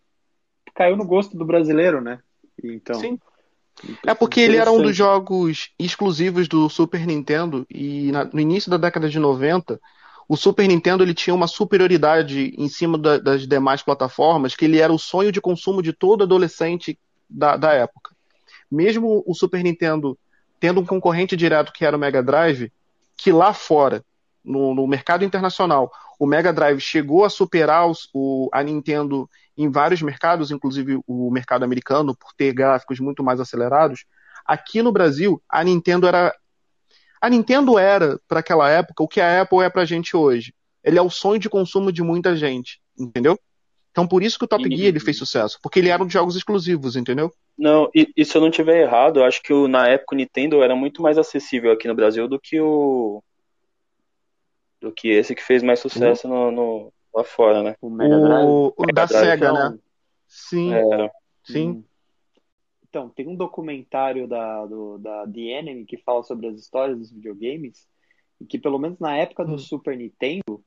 caiu 0.75 0.97
no 0.97 1.07
gosto 1.07 1.35
do 1.35 1.47
brasileiro, 1.47 2.03
né? 2.03 2.21
Então, 2.63 3.01
Sim. 3.01 3.19
É 4.05 4.15
porque 4.15 4.41
ele 4.41 4.57
era 4.57 4.73
um 4.73 4.83
dos 4.83 4.97
jogos 4.97 5.71
exclusivos 5.79 6.49
do 6.49 6.69
Super 6.69 7.07
Nintendo 7.07 7.67
e 7.71 8.11
na, 8.11 8.25
no 8.25 8.41
início 8.41 8.71
da 8.71 8.77
década 8.77 9.09
de 9.09 9.19
90, 9.19 9.79
o 10.29 10.37
Super 10.37 10.67
Nintendo 10.67 11.05
ele 11.05 11.15
tinha 11.15 11.35
uma 11.35 11.47
superioridade 11.47 12.55
em 12.57 12.69
cima 12.69 12.99
da, 12.99 13.19
das 13.19 13.47
demais 13.47 13.83
plataformas, 13.83 14.57
que 14.57 14.65
ele 14.65 14.81
era 14.81 14.93
o 14.93 14.99
sonho 14.99 15.31
de 15.31 15.41
consumo 15.41 15.83
de 15.83 15.93
todo 15.93 16.25
adolescente 16.25 16.99
da, 17.29 17.57
da 17.57 17.73
época. 17.73 18.15
Mesmo 18.71 19.23
o 19.27 19.35
Super 19.35 19.63
Nintendo 19.63 20.19
tendo 20.59 20.81
um 20.81 20.87
concorrente 20.87 21.37
direto 21.37 21.73
que 21.73 21.85
era 21.85 21.97
o 21.97 22.01
Mega 22.01 22.23
Drive, 22.23 22.73
que 23.17 23.31
lá 23.31 23.53
fora, 23.53 24.05
no, 24.45 24.75
no 24.75 24.87
mercado 24.87 25.25
internacional, 25.25 25.93
o 26.19 26.27
Mega 26.27 26.53
Drive 26.53 26.81
chegou 26.81 27.25
a 27.25 27.31
superar 27.31 27.89
os, 27.89 28.09
o, 28.13 28.49
a 28.53 28.63
Nintendo 28.63 29.29
em 29.57 29.71
vários 29.71 30.03
mercados, 30.03 30.51
inclusive 30.51 31.01
o 31.07 31.31
mercado 31.31 31.65
americano, 31.65 32.15
por 32.15 32.33
ter 32.35 32.53
gráficos 32.53 33.01
muito 33.01 33.23
mais 33.23 33.41
acelerados. 33.41 34.05
Aqui 34.45 34.83
no 34.83 34.93
Brasil, 34.93 35.43
a 35.49 35.65
Nintendo 35.65 36.07
era. 36.07 36.35
A 37.21 37.31
Nintendo 37.31 37.79
era, 37.79 38.21
para 38.29 38.41
aquela 38.41 38.69
época, 38.69 39.03
o 39.03 39.09
que 39.09 39.21
a 39.21 39.41
Apple 39.41 39.61
é 39.61 39.71
para 39.71 39.83
a 39.83 39.87
gente 39.87 40.17
hoje. 40.17 40.55
Ele 40.85 40.99
é 40.99 41.03
o 41.03 41.11
sonho 41.11 41.41
de 41.41 41.49
consumo 41.49 41.91
de 41.91 42.03
muita 42.03 42.37
gente, 42.37 42.81
entendeu? 42.97 43.39
Então 43.91 44.07
por 44.07 44.23
isso 44.23 44.39
que 44.39 44.45
o 44.45 44.49
Top 44.49 44.63
Gear 44.63 44.89
ele 44.89 45.01
fez 45.01 45.17
sucesso, 45.17 45.59
porque 45.63 45.79
ele 45.79 45.89
era 45.89 46.03
um 46.03 46.07
de 46.07 46.13
jogos 46.13 46.37
exclusivos, 46.37 46.97
entendeu? 46.97 47.33
Não, 47.57 47.91
e, 47.95 48.07
e 48.15 48.27
se 48.27 48.37
eu 48.37 48.43
não 48.43 48.51
tiver 48.51 48.83
errado, 48.83 49.21
eu 49.21 49.25
acho 49.25 49.43
que 49.43 49.55
o, 49.55 49.67
na 49.67 49.89
época 49.89 50.15
o 50.15 50.19
Nintendo 50.19 50.63
era 50.63 50.77
muito 50.77 51.01
mais 51.01 51.17
acessível 51.17 51.73
aqui 51.73 51.89
no 51.89 51.95
Brasil 51.95 52.29
do 52.29 52.39
que 52.39 52.61
o 52.61 53.23
do 54.79 54.93
que 54.93 55.09
esse 55.09 55.35
que 55.35 55.43
fez 55.43 55.63
mais 55.63 55.81
sucesso 55.81 56.29
no, 56.29 56.51
no, 56.51 56.93
lá 57.17 57.25
fora, 57.25 57.63
né? 57.63 57.77
O 57.81 57.89
Mega 57.89 58.19
Drive. 58.19 58.47
O, 58.47 58.75
o 58.77 58.87
da 58.87 59.07
Drive, 59.07 59.25
Sega, 59.25 59.47
então, 59.49 59.71
né? 59.71 59.79
Sim. 60.29 60.75
É. 60.75 61.11
Sim. 61.45 61.85
Então, 62.89 63.09
tem 63.09 63.27
um 63.27 63.35
documentário 63.35 64.29
da, 64.29 64.67
do, 64.67 64.99
da 64.99 65.27
The 65.27 65.41
Enemy 65.41 65.85
que 65.87 65.97
fala 65.97 66.23
sobre 66.23 66.49
as 66.49 66.59
histórias 66.59 66.99
dos 66.99 67.11
videogames 67.11 67.87
e 68.41 68.45
que, 68.45 68.59
pelo 68.59 68.79
menos 68.79 68.99
na 68.99 69.17
época 69.17 69.45
do 69.45 69.55
hum. 69.55 69.59
Super 69.59 69.97
Nintendo, 69.97 70.63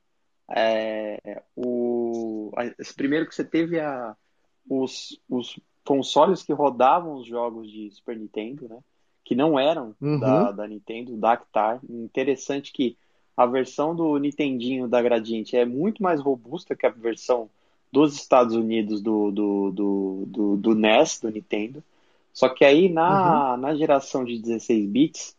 é, 0.49 1.43
o, 1.55 2.51
a, 2.55 2.63
primeiro 2.95 3.27
que 3.27 3.35
você 3.35 3.43
teve 3.43 3.79
a, 3.79 4.15
os, 4.67 5.19
os 5.29 5.59
consoles 5.85 6.43
que 6.43 6.53
rodavam 6.53 7.15
os 7.15 7.25
jogos 7.27 7.69
de 7.69 7.91
Super 7.91 8.17
Nintendo, 8.17 8.67
né? 8.67 8.79
Que 9.23 9.35
não 9.35 9.59
eram 9.59 9.95
uhum. 10.01 10.19
da, 10.19 10.51
da 10.51 10.67
Nintendo, 10.67 11.15
da 11.17 11.33
Actar. 11.33 11.79
Interessante 11.87 12.71
que 12.71 12.97
a 13.39 13.45
versão 13.45 13.95
do 13.95 14.17
Nintendinho 14.17 14.85
da 14.85 15.01
Gradiente 15.01 15.55
é 15.55 15.63
muito 15.63 16.03
mais 16.03 16.19
robusta 16.19 16.75
que 16.75 16.85
a 16.85 16.89
versão 16.89 17.49
dos 17.89 18.13
Estados 18.13 18.53
Unidos 18.53 19.01
do, 19.01 19.31
do, 19.31 19.71
do, 19.71 20.23
do, 20.27 20.57
do 20.57 20.75
NES, 20.75 21.21
do 21.21 21.31
Nintendo. 21.31 21.81
Só 22.33 22.49
que 22.49 22.65
aí 22.65 22.89
na, 22.89 23.53
uhum. 23.53 23.61
na 23.61 23.75
geração 23.75 24.25
de 24.25 24.37
16 24.37 24.85
bits, 24.89 25.37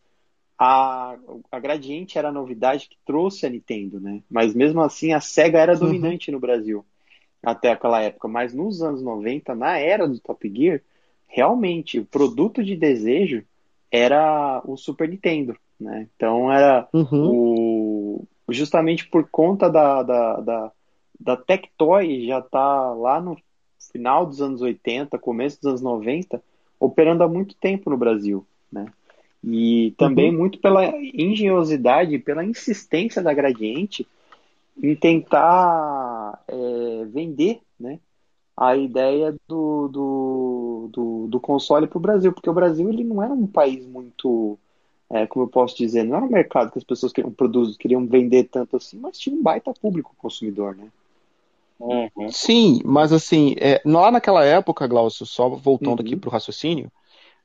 a, 0.57 1.15
a 1.51 1.59
Gradiente 1.59 2.17
era 2.17 2.29
a 2.29 2.31
novidade 2.31 2.89
que 2.89 2.97
trouxe 3.05 3.45
a 3.45 3.49
Nintendo, 3.51 3.99
né? 3.99 4.23
Mas 4.27 4.55
mesmo 4.55 4.81
assim 4.81 5.13
a 5.13 5.21
SEGA 5.21 5.59
era 5.59 5.73
uhum. 5.73 5.81
dominante 5.81 6.31
uhum. 6.31 6.37
no 6.37 6.41
Brasil 6.41 6.83
até 7.43 7.69
aquela 7.69 8.01
época. 8.01 8.27
Mas 8.27 8.51
nos 8.51 8.81
anos 8.81 9.03
90, 9.03 9.53
na 9.53 9.77
era 9.77 10.07
do 10.07 10.19
Top 10.19 10.51
Gear, 10.51 10.81
realmente 11.27 11.99
o 11.99 12.05
produto 12.05 12.63
de 12.63 12.75
desejo 12.75 13.43
era 13.91 14.59
o 14.65 14.75
Super 14.75 15.07
Nintendo, 15.07 15.55
né? 15.79 16.07
Então 16.15 16.51
era 16.51 16.87
uhum. 16.91 17.07
o 17.11 17.90
justamente 18.51 19.07
por 19.07 19.27
conta 19.29 19.69
da, 19.69 20.03
da, 20.03 20.39
da, 20.39 20.71
da 21.19 21.37
Tectoy 21.37 22.25
já 22.25 22.41
tá 22.41 22.93
lá 22.93 23.21
no 23.21 23.37
final 23.91 24.25
dos 24.25 24.41
anos 24.41 24.61
80, 24.61 25.17
começo 25.19 25.57
dos 25.61 25.67
anos 25.67 25.81
90, 25.81 26.41
operando 26.79 27.23
há 27.23 27.27
muito 27.27 27.55
tempo 27.55 27.89
no 27.89 27.97
Brasil, 27.97 28.45
né? 28.71 28.85
E 29.43 29.93
também 29.97 30.31
uhum. 30.31 30.37
muito 30.37 30.59
pela 30.59 30.85
engenhosidade, 30.95 32.19
pela 32.19 32.45
insistência 32.45 33.23
da 33.23 33.33
Gradiente 33.33 34.07
em 34.81 34.95
tentar 34.95 36.43
é, 36.47 37.05
vender, 37.05 37.59
né? 37.79 37.99
a 38.55 38.75
ideia 38.75 39.35
do, 39.47 39.87
do, 39.87 40.89
do, 40.91 41.27
do 41.27 41.39
console 41.39 41.87
para 41.87 41.97
o 41.97 42.01
Brasil, 42.01 42.31
porque 42.31 42.49
o 42.49 42.53
Brasil 42.53 42.87
ele 42.89 43.03
não 43.03 43.23
era 43.23 43.33
um 43.33 43.47
país 43.47 43.85
muito 43.87 44.57
é, 45.13 45.27
como 45.27 45.45
eu 45.45 45.49
posso 45.49 45.75
dizer, 45.75 46.03
não 46.03 46.15
era 46.15 46.25
um 46.25 46.29
mercado 46.29 46.71
que 46.71 46.77
as 46.77 46.83
pessoas 46.83 47.11
queriam 47.11 47.33
produzir, 47.33 47.77
queriam 47.77 48.05
vender 48.05 48.45
tanto 48.45 48.77
assim, 48.77 48.97
mas 48.97 49.19
tinha 49.19 49.35
um 49.35 49.43
baita 49.43 49.73
público 49.73 50.15
consumidor, 50.17 50.75
né? 50.75 50.87
Uhum. 51.79 52.29
Sim, 52.29 52.79
mas 52.85 53.11
assim, 53.11 53.55
é, 53.59 53.81
lá 53.83 54.11
naquela 54.11 54.45
época, 54.45 54.87
Glaucio, 54.87 55.25
só 55.25 55.49
voltando 55.49 55.99
uhum. 55.99 56.05
aqui 56.05 56.15
para 56.15 56.29
o 56.29 56.31
raciocínio, 56.31 56.89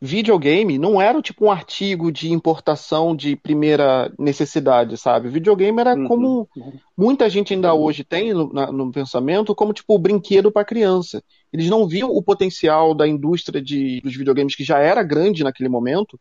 videogame 0.00 0.78
não 0.78 1.00
era 1.00 1.20
tipo 1.22 1.46
um 1.46 1.50
artigo 1.50 2.12
de 2.12 2.30
importação 2.30 3.16
de 3.16 3.34
primeira 3.34 4.12
necessidade, 4.18 4.96
sabe? 4.96 5.28
Videogame 5.28 5.80
era 5.80 5.94
uhum. 5.94 6.06
como 6.06 6.48
muita 6.96 7.28
gente 7.28 7.54
ainda 7.54 7.74
hoje 7.74 8.04
tem 8.04 8.32
no, 8.32 8.52
na, 8.52 8.70
no 8.70 8.92
pensamento, 8.92 9.54
como 9.54 9.72
tipo 9.72 9.94
o 9.94 9.98
brinquedo 9.98 10.52
para 10.52 10.66
criança. 10.66 11.20
Eles 11.52 11.68
não 11.68 11.88
viam 11.88 12.10
o 12.10 12.22
potencial 12.22 12.94
da 12.94 13.08
indústria 13.08 13.60
de, 13.60 14.00
dos 14.02 14.14
videogames 14.14 14.54
que 14.54 14.62
já 14.62 14.78
era 14.78 15.02
grande 15.02 15.42
naquele 15.42 15.70
momento 15.70 16.20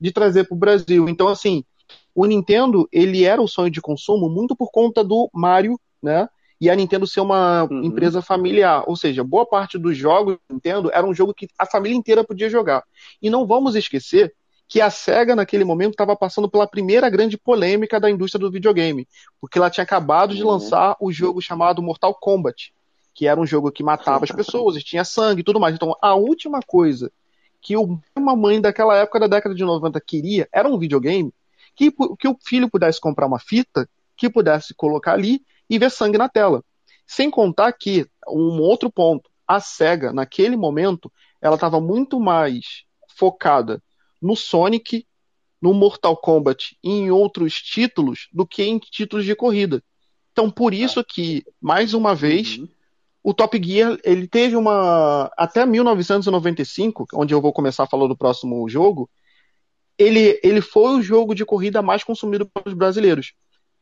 de 0.00 0.12
trazer 0.12 0.44
para 0.44 0.54
o 0.54 0.58
Brasil. 0.58 1.08
Então, 1.08 1.28
assim, 1.28 1.64
o 2.14 2.24
Nintendo, 2.24 2.88
ele 2.90 3.24
era 3.24 3.42
o 3.42 3.48
sonho 3.48 3.70
de 3.70 3.80
consumo 3.80 4.28
muito 4.28 4.56
por 4.56 4.70
conta 4.70 5.04
do 5.04 5.28
Mario, 5.34 5.78
né? 6.02 6.28
E 6.58 6.70
a 6.70 6.74
Nintendo 6.74 7.06
ser 7.06 7.20
uma 7.20 7.64
uhum. 7.64 7.84
empresa 7.84 8.22
familiar. 8.22 8.84
Ou 8.86 8.96
seja, 8.96 9.22
boa 9.22 9.44
parte 9.44 9.78
dos 9.78 9.96
jogos 9.96 10.38
da 10.48 10.54
Nintendo 10.54 10.90
era 10.90 11.06
um 11.06 11.12
jogo 11.12 11.34
que 11.34 11.48
a 11.58 11.66
família 11.66 11.96
inteira 11.96 12.24
podia 12.24 12.48
jogar. 12.48 12.82
E 13.20 13.28
não 13.28 13.46
vamos 13.46 13.74
esquecer 13.74 14.34
que 14.66 14.80
a 14.80 14.90
SEGA, 14.90 15.36
naquele 15.36 15.64
momento, 15.64 15.92
estava 15.92 16.16
passando 16.16 16.50
pela 16.50 16.66
primeira 16.66 17.08
grande 17.10 17.36
polêmica 17.36 18.00
da 18.00 18.10
indústria 18.10 18.40
do 18.40 18.50
videogame. 18.50 19.06
Porque 19.38 19.58
ela 19.58 19.68
tinha 19.68 19.84
acabado 19.84 20.34
de 20.34 20.42
uhum. 20.42 20.50
lançar 20.50 20.96
o 20.98 21.12
jogo 21.12 21.42
chamado 21.42 21.82
Mortal 21.82 22.14
Kombat, 22.14 22.72
que 23.14 23.26
era 23.26 23.38
um 23.38 23.46
jogo 23.46 23.70
que 23.70 23.82
matava 23.82 24.24
as 24.24 24.32
pessoas, 24.34 24.82
tinha 24.82 25.04
sangue 25.04 25.42
e 25.42 25.44
tudo 25.44 25.60
mais. 25.60 25.74
Então, 25.74 25.94
a 26.00 26.14
última 26.14 26.60
coisa 26.66 27.12
que 27.66 27.74
uma 27.76 28.36
mãe 28.36 28.60
daquela 28.60 28.96
época 28.96 29.18
da 29.18 29.26
década 29.26 29.52
de 29.52 29.64
90 29.64 30.00
queria 30.00 30.48
era 30.52 30.68
um 30.68 30.78
videogame 30.78 31.34
que, 31.74 31.90
que 32.16 32.28
o 32.28 32.38
filho 32.40 32.70
pudesse 32.70 33.00
comprar 33.00 33.26
uma 33.26 33.40
fita, 33.40 33.90
que 34.16 34.30
pudesse 34.30 34.72
colocar 34.72 35.14
ali 35.14 35.42
e 35.68 35.76
ver 35.76 35.90
sangue 35.90 36.16
na 36.16 36.28
tela. 36.28 36.62
Sem 37.04 37.28
contar 37.28 37.72
que, 37.72 38.06
um 38.28 38.60
outro 38.60 38.88
ponto, 38.88 39.28
a 39.48 39.58
SEGA, 39.58 40.12
naquele 40.12 40.56
momento, 40.56 41.12
ela 41.42 41.56
estava 41.56 41.80
muito 41.80 42.20
mais 42.20 42.84
focada 43.16 43.82
no 44.22 44.36
Sonic, 44.36 45.04
no 45.60 45.74
Mortal 45.74 46.16
Kombat 46.16 46.78
e 46.84 46.90
em 46.90 47.10
outros 47.10 47.54
títulos 47.54 48.28
do 48.32 48.46
que 48.46 48.62
em 48.62 48.78
títulos 48.78 49.24
de 49.24 49.34
corrida. 49.34 49.82
Então, 50.30 50.48
por 50.48 50.72
isso 50.72 51.02
que, 51.02 51.44
mais 51.60 51.94
uma 51.94 52.14
vez, 52.14 52.58
uhum 52.58 52.68
o 53.26 53.34
Top 53.34 53.60
Gear 53.60 53.98
ele 54.04 54.28
teve 54.28 54.54
uma 54.54 55.28
até 55.36 55.66
1995, 55.66 57.08
onde 57.12 57.34
eu 57.34 57.40
vou 57.40 57.52
começar 57.52 57.82
a 57.82 57.86
falar 57.88 58.06
do 58.06 58.16
próximo 58.16 58.68
jogo, 58.68 59.10
ele, 59.98 60.38
ele 60.44 60.60
foi 60.60 60.96
o 60.96 61.02
jogo 61.02 61.34
de 61.34 61.44
corrida 61.44 61.82
mais 61.82 62.04
consumido 62.04 62.46
pelos 62.46 62.78
brasileiros. 62.78 63.32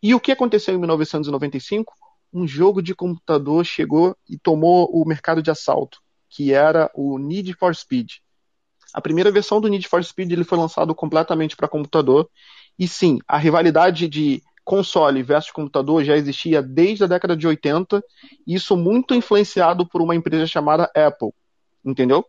E 0.03 0.15
o 0.15 0.21
que 0.21 0.33
aconteceu 0.33 0.75
em 0.75 0.79
1995? 0.79 1.93
Um 2.33 2.49
jogo 2.49 2.81
de 2.81 2.95
computador 2.95 3.67
chegou 3.67 4.17
e 4.27 4.39
tomou 4.39 4.89
o 4.91 5.07
mercado 5.07 5.43
de 5.43 5.51
assalto, 5.51 6.01
que 6.31 6.55
era 6.55 6.91
o 6.95 7.19
Need 7.19 7.53
for 7.53 7.77
Speed. 7.77 8.13
A 8.95 9.01
primeira 9.03 9.31
versão 9.31 9.61
do 9.61 9.69
Need 9.69 9.87
for 9.89 10.03
Speed 10.03 10.33
ele 10.33 10.45
foi 10.45 10.57
lançado 10.57 10.95
completamente 10.95 11.55
para 11.55 11.69
computador. 11.69 12.31
E 12.79 12.89
sim, 12.89 13.19
a 13.29 13.37
rivalidade 13.37 14.09
de 14.09 14.43
console 14.65 15.23
versus 15.23 15.51
computador 15.51 16.03
já 16.03 16.17
existia 16.17 16.63
desde 16.63 17.05
a 17.05 17.07
década 17.07 17.37
de 17.37 17.47
80, 17.47 18.03
isso 18.47 18.77
muito 18.77 19.15
influenciado 19.15 19.87
por 19.87 20.01
uma 20.01 20.15
empresa 20.15 20.47
chamada 20.47 20.91
Apple, 20.95 21.31
entendeu? 21.85 22.25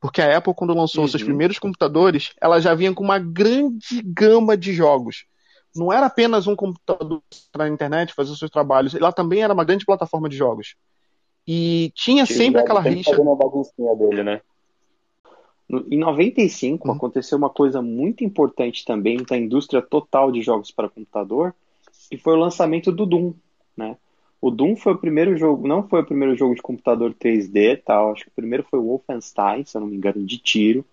Porque 0.00 0.22
a 0.22 0.38
Apple, 0.38 0.54
quando 0.54 0.74
lançou 0.74 1.02
uhum. 1.02 1.08
seus 1.08 1.22
primeiros 1.22 1.58
computadores, 1.58 2.32
ela 2.40 2.58
já 2.60 2.74
vinha 2.74 2.94
com 2.94 3.04
uma 3.04 3.18
grande 3.18 4.00
gama 4.02 4.56
de 4.56 4.72
jogos. 4.72 5.26
Não 5.76 5.92
era 5.92 6.06
apenas 6.06 6.46
um 6.46 6.56
computador 6.56 7.22
para 7.52 7.64
a 7.64 7.68
internet 7.68 8.14
fazer 8.14 8.32
os 8.32 8.38
seus 8.38 8.50
trabalhos, 8.50 8.94
ela 8.94 9.12
também 9.12 9.42
era 9.42 9.52
uma 9.52 9.64
grande 9.64 9.84
plataforma 9.84 10.28
de 10.28 10.36
jogos. 10.36 10.74
E 11.46 11.92
tinha 11.94 12.24
sempre 12.26 12.60
aquela 12.60 12.80
rixa. 12.80 13.20
Uma 13.20 13.36
baguncinha 13.36 13.94
dele, 13.94 14.22
né? 14.22 14.40
Em 15.88 15.98
95 15.98 16.88
uhum. 16.88 16.94
aconteceu 16.94 17.38
uma 17.38 17.50
coisa 17.50 17.80
muito 17.80 18.24
importante 18.24 18.84
também 18.84 19.18
da 19.22 19.36
indústria 19.36 19.80
total 19.80 20.32
de 20.32 20.42
jogos 20.42 20.70
para 20.70 20.88
computador, 20.88 21.54
que 22.10 22.16
foi 22.16 22.34
o 22.34 22.40
lançamento 22.40 22.90
do 22.90 23.06
Doom, 23.06 23.32
né? 23.76 23.96
O 24.40 24.50
Doom 24.50 24.74
foi 24.74 24.94
o 24.94 24.98
primeiro 24.98 25.36
jogo, 25.36 25.68
não 25.68 25.86
foi 25.86 26.00
o 26.00 26.06
primeiro 26.06 26.34
jogo 26.34 26.54
de 26.54 26.62
computador 26.62 27.14
3D, 27.14 27.82
tal. 27.84 28.12
Acho 28.12 28.24
que 28.24 28.30
o 28.30 28.34
primeiro 28.34 28.64
foi 28.68 28.78
o 28.78 28.84
Wolfenstein, 28.84 29.64
se 29.64 29.76
eu 29.76 29.82
não 29.82 29.88
me 29.88 29.96
engano, 29.96 30.24
de 30.24 30.38
tiro. 30.38 30.84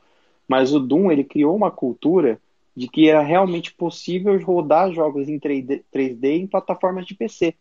Mas 0.47 0.73
o 0.73 0.79
Doom 0.79 1.11
ele 1.11 1.23
criou 1.23 1.55
uma 1.55 1.71
cultura 1.71 2.39
de 2.75 2.87
que 2.87 3.09
era 3.09 3.21
realmente 3.21 3.73
possível 3.73 4.37
rodar 4.43 4.91
jogos 4.91 5.27
em 5.27 5.39
3D, 5.39 5.81
3D 5.91 6.41
em 6.41 6.45
plataformas 6.45 7.05
de 7.05 7.15
PC. 7.15 7.55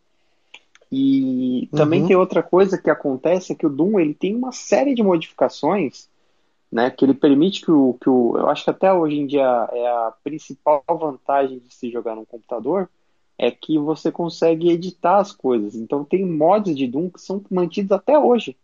E 0.91 1.67
também 1.71 2.01
uhum. 2.01 2.07
tem 2.07 2.15
outra 2.15 2.43
coisa 2.43 2.77
que 2.77 2.89
acontece 2.89 3.53
é 3.53 3.55
que 3.55 3.65
o 3.65 3.69
Doom 3.69 3.99
ele 3.99 4.13
tem 4.13 4.35
uma 4.35 4.51
série 4.51 4.93
de 4.93 5.01
modificações 5.01 6.07
né, 6.71 6.89
que 6.91 7.05
ele 7.05 7.13
permite 7.13 7.61
que 7.61 7.71
o, 7.71 7.97
que 8.01 8.09
o. 8.09 8.37
Eu 8.37 8.49
acho 8.49 8.63
que 8.63 8.69
até 8.69 8.91
hoje 8.91 9.17
em 9.17 9.25
dia 9.25 9.69
é 9.71 9.87
a 9.87 10.13
principal 10.23 10.83
vantagem 10.89 11.59
de 11.59 11.73
se 11.73 11.89
jogar 11.89 12.15
no 12.15 12.25
computador 12.25 12.89
é 13.37 13.51
que 13.51 13.77
você 13.77 14.11
consegue 14.11 14.71
editar 14.71 15.19
as 15.19 15.31
coisas. 15.31 15.75
Então 15.75 16.03
tem 16.03 16.25
mods 16.25 16.75
de 16.75 16.87
Doom 16.87 17.09
que 17.09 17.21
são 17.21 17.43
mantidos 17.51 17.91
até 17.91 18.17
hoje 18.17 18.57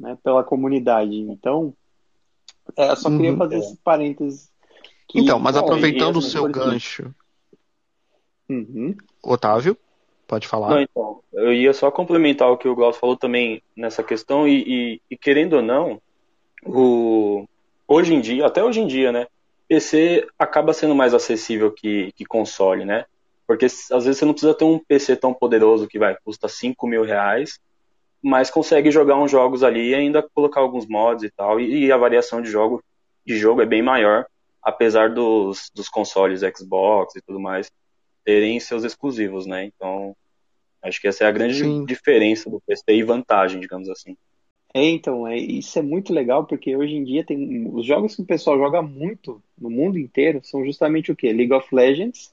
né, 0.00 0.16
pela 0.22 0.42
comunidade. 0.42 1.14
Então, 1.14 1.74
é, 2.76 2.90
eu 2.90 2.96
só 2.96 3.10
queria 3.10 3.32
uhum, 3.32 3.38
fazer 3.38 3.56
é. 3.56 3.58
esse 3.58 3.76
parênteses. 3.78 4.50
Que, 5.08 5.20
então, 5.20 5.38
mas 5.38 5.56
bom, 5.56 5.62
aproveitando 5.62 6.16
o 6.16 6.22
seu 6.22 6.48
gancho, 6.48 7.12
uhum. 8.48 8.96
Otávio, 9.22 9.76
pode 10.26 10.46
falar. 10.46 10.70
Não, 10.70 10.80
então, 10.80 11.20
eu 11.32 11.52
ia 11.52 11.74
só 11.74 11.90
complementar 11.90 12.50
o 12.50 12.56
que 12.56 12.68
o 12.68 12.74
Glaucio 12.74 13.00
falou 13.00 13.16
também 13.16 13.62
nessa 13.76 14.02
questão, 14.02 14.46
e, 14.46 14.62
e, 14.66 15.02
e 15.10 15.16
querendo 15.16 15.56
ou 15.56 15.62
não, 15.62 16.00
o, 16.64 17.46
hoje 17.86 18.14
em 18.14 18.20
dia, 18.20 18.46
até 18.46 18.62
hoje 18.62 18.80
em 18.80 18.86
dia, 18.86 19.12
né? 19.12 19.26
PC 19.68 20.26
acaba 20.38 20.72
sendo 20.72 20.94
mais 20.94 21.14
acessível 21.14 21.70
que, 21.70 22.12
que 22.12 22.24
console, 22.24 22.84
né? 22.84 23.04
Porque 23.46 23.66
às 23.66 24.04
vezes 24.04 24.18
você 24.18 24.24
não 24.24 24.32
precisa 24.32 24.54
ter 24.54 24.64
um 24.64 24.78
PC 24.78 25.16
tão 25.16 25.34
poderoso 25.34 25.88
que 25.88 25.98
vai 25.98 26.16
custa 26.24 26.48
5 26.48 26.86
mil 26.86 27.04
reais, 27.04 27.58
mas 28.22 28.50
consegue 28.50 28.90
jogar 28.90 29.16
uns 29.16 29.30
jogos 29.30 29.62
ali 29.62 29.90
e 29.90 29.94
ainda 29.94 30.22
colocar 30.34 30.60
alguns 30.60 30.86
mods 30.86 31.24
e 31.24 31.30
tal. 31.30 31.60
E, 31.60 31.86
e 31.86 31.92
a 31.92 31.96
variação 31.96 32.42
de 32.42 32.50
jogo, 32.50 32.82
de 33.24 33.36
jogo 33.36 33.62
é 33.62 33.66
bem 33.66 33.82
maior, 33.82 34.26
apesar 34.62 35.10
dos, 35.10 35.70
dos 35.74 35.88
consoles 35.88 36.42
Xbox 36.42 37.16
e 37.16 37.22
tudo 37.22 37.40
mais 37.40 37.70
terem 38.24 38.60
seus 38.60 38.84
exclusivos, 38.84 39.46
né? 39.46 39.64
Então, 39.64 40.14
acho 40.82 41.00
que 41.00 41.08
essa 41.08 41.24
é 41.24 41.26
a 41.26 41.32
grande 41.32 41.58
Sim. 41.58 41.84
diferença 41.84 42.50
do 42.50 42.60
PC 42.60 42.84
e 42.92 43.02
vantagem, 43.02 43.60
digamos 43.60 43.88
assim. 43.88 44.16
É, 44.72 44.84
então, 44.84 45.26
é, 45.26 45.36
isso 45.36 45.78
é 45.78 45.82
muito 45.82 46.12
legal 46.12 46.44
porque 46.44 46.76
hoje 46.76 46.94
em 46.94 47.04
dia 47.04 47.24
tem 47.24 47.68
os 47.72 47.84
jogos 47.84 48.14
que 48.14 48.22
o 48.22 48.26
pessoal 48.26 48.56
joga 48.56 48.80
muito 48.80 49.42
no 49.58 49.68
mundo 49.68 49.98
inteiro 49.98 50.40
são 50.44 50.64
justamente 50.64 51.10
o 51.10 51.16
que? 51.16 51.32
League 51.32 51.52
of 51.52 51.74
Legends 51.74 52.32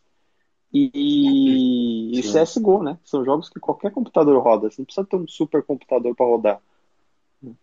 e, 0.72 2.12
e 2.14 2.22
CSGO, 2.22 2.84
né? 2.84 2.98
São 3.04 3.26
jogos 3.26 3.50
que 3.50 3.60
qualquer 3.60 3.92
computador 3.92 4.42
roda. 4.42 4.70
Você 4.70 4.82
não 4.82 4.86
precisa 4.86 5.08
ter 5.08 5.16
um 5.16 5.28
super 5.28 5.64
computador 5.64 6.16
para 6.16 6.26
rodar. 6.26 6.62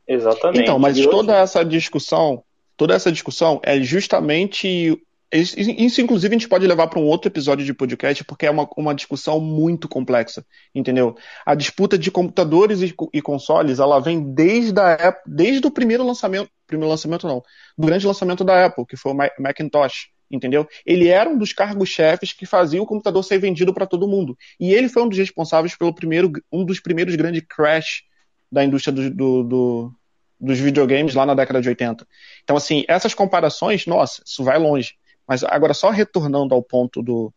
Exatamente. 0.06 0.62
Então, 0.62 0.78
mas 0.78 0.98
toda 1.06 1.36
essa 1.36 1.64
discussão, 1.64 2.42
toda 2.76 2.94
essa 2.94 3.12
discussão 3.12 3.60
é 3.62 3.80
justamente 3.80 5.00
isso, 5.38 6.00
inclusive, 6.00 6.34
a 6.34 6.38
gente 6.38 6.48
pode 6.48 6.66
levar 6.66 6.86
para 6.86 7.00
um 7.00 7.04
outro 7.04 7.28
episódio 7.28 7.64
de 7.64 7.74
podcast, 7.74 8.22
porque 8.24 8.46
é 8.46 8.50
uma, 8.50 8.68
uma 8.76 8.94
discussão 8.94 9.40
muito 9.40 9.88
complexa, 9.88 10.46
entendeu? 10.74 11.16
A 11.44 11.54
disputa 11.54 11.98
de 11.98 12.10
computadores 12.10 12.80
e, 12.82 12.94
e 13.12 13.20
consoles, 13.20 13.80
ela 13.80 13.98
vem 13.98 14.32
desde, 14.32 14.80
a, 14.80 15.16
desde 15.26 15.66
o 15.66 15.70
primeiro 15.70 16.06
lançamento, 16.06 16.48
primeiro 16.66 16.90
lançamento 16.90 17.26
não, 17.26 17.42
do 17.76 17.86
grande 17.86 18.06
lançamento 18.06 18.44
da 18.44 18.66
Apple, 18.66 18.86
que 18.86 18.96
foi 18.96 19.12
o 19.12 19.16
Macintosh, 19.38 20.08
entendeu? 20.30 20.68
Ele 20.86 21.08
era 21.08 21.28
um 21.28 21.36
dos 21.36 21.52
cargos-chefes 21.52 22.32
que 22.32 22.46
fazia 22.46 22.82
o 22.82 22.86
computador 22.86 23.22
ser 23.24 23.38
vendido 23.38 23.74
para 23.74 23.86
todo 23.86 24.08
mundo. 24.08 24.36
E 24.58 24.72
ele 24.72 24.88
foi 24.88 25.02
um 25.02 25.08
dos 25.08 25.18
responsáveis 25.18 25.76
pelo 25.76 25.94
primeiro, 25.94 26.30
um 26.52 26.64
dos 26.64 26.80
primeiros 26.80 27.14
grandes 27.16 27.42
crash 27.48 28.02
da 28.50 28.64
indústria 28.64 28.92
do, 28.92 29.10
do, 29.10 29.42
do, 29.42 29.94
dos 30.40 30.58
videogames 30.58 31.14
lá 31.14 31.26
na 31.26 31.34
década 31.34 31.60
de 31.60 31.68
80. 31.68 32.06
Então, 32.42 32.56
assim, 32.56 32.84
essas 32.86 33.14
comparações, 33.14 33.86
nossa, 33.86 34.22
isso 34.24 34.44
vai 34.44 34.58
longe. 34.58 34.94
Mas 35.26 35.42
agora, 35.44 35.74
só 35.74 35.90
retornando 35.90 36.54
ao 36.54 36.62
ponto 36.62 37.02
do, 37.02 37.32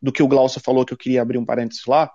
do 0.00 0.12
que 0.12 0.22
o 0.22 0.28
Glaucio 0.28 0.60
falou, 0.60 0.84
que 0.84 0.92
eu 0.92 0.98
queria 0.98 1.22
abrir 1.22 1.38
um 1.38 1.44
parênteses 1.44 1.84
lá, 1.86 2.10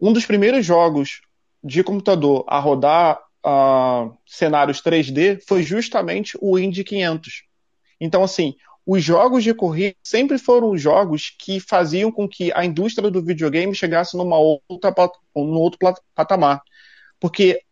um 0.00 0.12
dos 0.12 0.26
primeiros 0.26 0.64
jogos 0.64 1.20
de 1.62 1.82
computador 1.82 2.44
a 2.46 2.58
rodar 2.58 3.18
uh, 3.44 4.16
cenários 4.26 4.80
3D 4.80 5.40
foi 5.46 5.62
justamente 5.62 6.36
o 6.40 6.58
Indy 6.58 6.84
500. 6.84 7.44
Então, 8.00 8.22
assim, 8.22 8.54
os 8.86 9.02
jogos 9.02 9.42
de 9.42 9.52
corrida 9.52 9.96
sempre 10.04 10.38
foram 10.38 10.76
jogos 10.76 11.34
que 11.38 11.58
faziam 11.58 12.12
com 12.12 12.28
que 12.28 12.52
a 12.52 12.64
indústria 12.64 13.10
do 13.10 13.22
videogame 13.22 13.74
chegasse 13.74 14.16
numa 14.16 14.38
outra, 14.38 14.94
num 15.34 15.58
outro 15.58 15.78
patamar. 16.14 16.62
Porque 17.18 17.62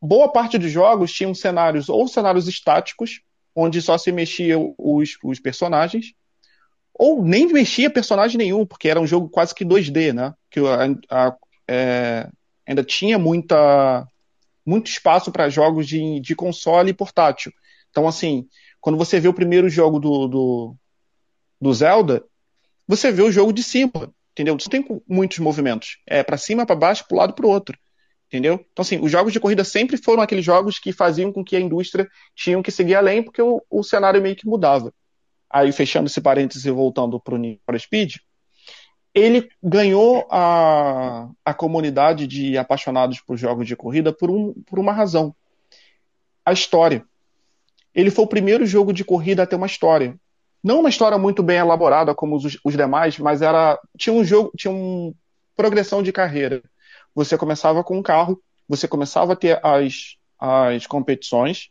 boa 0.00 0.32
parte 0.32 0.56
dos 0.56 0.70
jogos 0.70 1.12
tinham 1.12 1.34
cenários 1.34 1.88
ou 1.88 2.08
cenários 2.08 2.48
estáticos, 2.48 3.20
onde 3.54 3.82
só 3.82 3.98
se 3.98 4.10
mexia 4.10 4.56
os, 4.58 5.18
os 5.22 5.38
personagens, 5.40 6.14
ou 6.94 7.24
nem 7.24 7.46
mexia 7.52 7.90
personagem 7.90 8.38
nenhum, 8.38 8.66
porque 8.66 8.88
era 8.88 9.00
um 9.00 9.06
jogo 9.06 9.28
quase 9.28 9.54
que 9.54 9.64
2D, 9.64 10.12
né? 10.12 10.34
Que 10.50 10.60
a, 10.60 10.84
a, 11.10 11.36
é, 11.68 12.28
ainda 12.66 12.84
tinha 12.84 13.18
muita, 13.18 14.06
muito 14.64 14.88
espaço 14.88 15.32
para 15.32 15.48
jogos 15.48 15.86
de, 15.86 16.20
de 16.20 16.34
console 16.34 16.90
e 16.90 16.94
portátil. 16.94 17.52
Então, 17.90 18.06
assim, 18.06 18.46
quando 18.80 18.98
você 18.98 19.20
vê 19.20 19.28
o 19.28 19.34
primeiro 19.34 19.68
jogo 19.68 19.98
do, 19.98 20.28
do, 20.28 20.76
do 21.60 21.74
Zelda, 21.74 22.24
você 22.86 23.10
vê 23.10 23.22
o 23.22 23.32
jogo 23.32 23.52
de 23.52 23.62
cima, 23.62 24.12
entendeu? 24.32 24.54
Não 24.54 24.70
tem 24.70 24.84
muitos 25.08 25.38
movimentos. 25.38 25.98
É 26.06 26.22
para 26.22 26.36
cima, 26.36 26.66
para 26.66 26.76
baixo, 26.76 27.06
para 27.08 27.18
lado, 27.18 27.34
para 27.34 27.46
outro. 27.46 27.78
Entendeu? 28.32 28.64
Então, 28.72 28.82
assim, 28.82 28.98
os 28.98 29.12
jogos 29.12 29.30
de 29.30 29.38
corrida 29.38 29.62
sempre 29.62 29.98
foram 29.98 30.22
aqueles 30.22 30.42
jogos 30.42 30.78
que 30.78 30.90
faziam 30.90 31.30
com 31.30 31.44
que 31.44 31.54
a 31.54 31.60
indústria 31.60 32.08
tinha 32.34 32.62
que 32.62 32.70
seguir 32.70 32.94
além, 32.94 33.22
porque 33.22 33.42
o, 33.42 33.62
o 33.68 33.82
cenário 33.82 34.22
meio 34.22 34.34
que 34.34 34.46
mudava. 34.46 34.90
Aí, 35.50 35.70
fechando 35.70 36.06
esse 36.06 36.18
parênteses 36.18 36.64
e 36.64 36.70
voltando 36.70 37.20
para 37.20 37.36
o 37.36 37.78
Speed, 37.78 38.16
ele 39.14 39.50
ganhou 39.62 40.26
a, 40.30 41.28
a 41.44 41.52
comunidade 41.52 42.26
de 42.26 42.56
apaixonados 42.56 43.20
por 43.20 43.36
jogos 43.36 43.66
de 43.66 43.76
corrida 43.76 44.14
por, 44.14 44.30
um, 44.30 44.54
por 44.64 44.78
uma 44.78 44.94
razão. 44.94 45.36
A 46.42 46.54
história. 46.54 47.04
Ele 47.94 48.10
foi 48.10 48.24
o 48.24 48.28
primeiro 48.28 48.64
jogo 48.64 48.94
de 48.94 49.04
corrida 49.04 49.42
a 49.42 49.46
ter 49.46 49.56
uma 49.56 49.66
história. 49.66 50.18
Não 50.64 50.80
uma 50.80 50.88
história 50.88 51.18
muito 51.18 51.42
bem 51.42 51.58
elaborada 51.58 52.14
como 52.14 52.36
os, 52.36 52.58
os 52.64 52.74
demais, 52.74 53.18
mas 53.18 53.42
era 53.42 53.78
tinha 53.98 54.14
um 54.14 54.24
jogo, 54.24 54.50
tinha 54.56 54.72
uma 54.72 55.12
progressão 55.54 56.02
de 56.02 56.10
carreira 56.10 56.62
você 57.14 57.36
começava 57.36 57.82
com 57.84 57.98
um 57.98 58.02
carro, 58.02 58.40
você 58.68 58.88
começava 58.88 59.32
a 59.32 59.36
ter 59.36 59.60
as, 59.64 60.16
as 60.38 60.86
competições, 60.86 61.70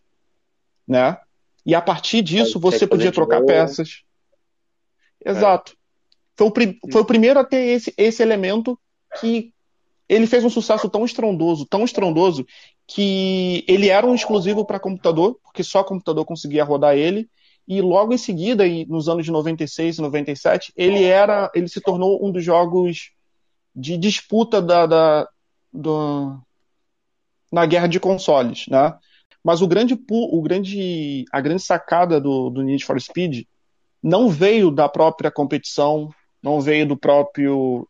né? 0.87 1.17
E 1.65 1.75
a 1.75 1.81
partir 1.81 2.21
disso 2.21 2.59
você 2.59 2.87
podia 2.87 3.11
trocar 3.11 3.43
peças. 3.43 4.03
Exato. 5.23 5.73
É. 5.73 5.75
Foi, 6.37 6.47
o, 6.47 6.91
foi 6.91 7.01
o 7.01 7.05
primeiro 7.05 7.39
a 7.39 7.43
ter 7.43 7.61
esse, 7.61 7.93
esse 7.97 8.23
elemento 8.23 8.79
que 9.19 9.53
ele 10.09 10.27
fez 10.27 10.43
um 10.43 10.49
sucesso 10.49 10.89
tão 10.89 11.05
estrondoso, 11.05 11.65
tão 11.65 11.85
estrondoso, 11.85 12.45
que 12.87 13.63
ele 13.67 13.89
era 13.89 14.05
um 14.05 14.15
exclusivo 14.15 14.65
para 14.65 14.79
computador, 14.79 15.39
porque 15.43 15.63
só 15.63 15.83
computador 15.83 16.25
conseguia 16.25 16.63
rodar 16.63 16.97
ele, 16.97 17.29
e 17.67 17.79
logo 17.81 18.13
em 18.13 18.17
seguida, 18.17 18.65
nos 18.87 19.07
anos 19.07 19.23
de 19.23 19.31
96 19.31 19.97
e 19.97 20.01
97, 20.01 20.73
ele 20.75 21.03
era, 21.03 21.49
ele 21.55 21.69
se 21.69 21.79
tornou 21.79 22.25
um 22.25 22.31
dos 22.31 22.43
jogos 22.43 23.11
de 23.75 23.97
disputa 23.97 24.61
da, 24.61 24.85
da 24.85 25.29
do, 25.71 26.39
na 27.51 27.65
guerra 27.65 27.87
de 27.87 27.99
consoles, 27.99 28.65
né? 28.67 28.93
Mas 29.43 29.61
o 29.61 29.67
grande, 29.67 29.99
o 30.09 30.41
grande, 30.41 31.25
a 31.31 31.41
grande 31.41 31.63
sacada 31.63 32.21
do, 32.21 32.49
do 32.49 32.61
Need 32.61 32.85
for 32.85 32.99
Speed 33.01 33.45
não 34.01 34.29
veio 34.29 34.69
da 34.69 34.87
própria 34.87 35.31
competição, 35.31 36.09
não 36.41 36.61
veio 36.61 36.87
do 36.87 36.97
próprio 36.97 37.87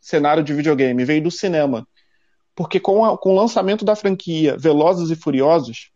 cenário 0.00 0.42
de 0.42 0.52
videogame, 0.52 1.04
veio 1.04 1.22
do 1.22 1.30
cinema. 1.30 1.86
Porque 2.54 2.78
com, 2.78 3.04
a, 3.04 3.16
com 3.16 3.30
o 3.30 3.36
lançamento 3.36 3.84
da 3.84 3.96
franquia 3.96 4.56
Velozes 4.58 5.10
e 5.10 5.16
Furiosos, 5.16 5.90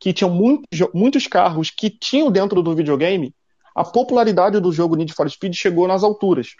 que 0.00 0.12
tinham 0.12 0.30
muito, 0.30 0.64
muitos 0.92 1.26
carros 1.26 1.70
que 1.70 1.90
tinham 1.90 2.30
dentro 2.30 2.62
do 2.62 2.74
videogame, 2.74 3.34
a 3.74 3.84
popularidade 3.84 4.58
do 4.58 4.72
jogo 4.72 4.96
Need 4.96 5.12
for 5.12 5.30
Speed 5.30 5.54
chegou 5.54 5.86
nas 5.86 6.02
alturas. 6.02 6.54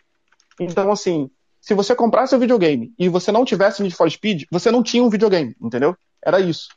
Então, 0.61 0.91
assim, 0.93 1.31
se 1.69 1.75
você 1.75 1.95
comprasse 1.95 2.35
o 2.35 2.39
videogame 2.39 2.95
e 2.99 3.11
você 3.11 3.31
não 3.31 3.45
tivesse 3.45 3.83
Need 3.83 3.95
for 3.95 4.11
Speed, 4.11 4.45
você 4.51 4.71
não 4.71 4.83
tinha 4.83 5.03
um 5.05 5.11
videogame, 5.11 5.55
entendeu? 5.61 5.95
Era 6.25 6.41
isso. 6.41 6.71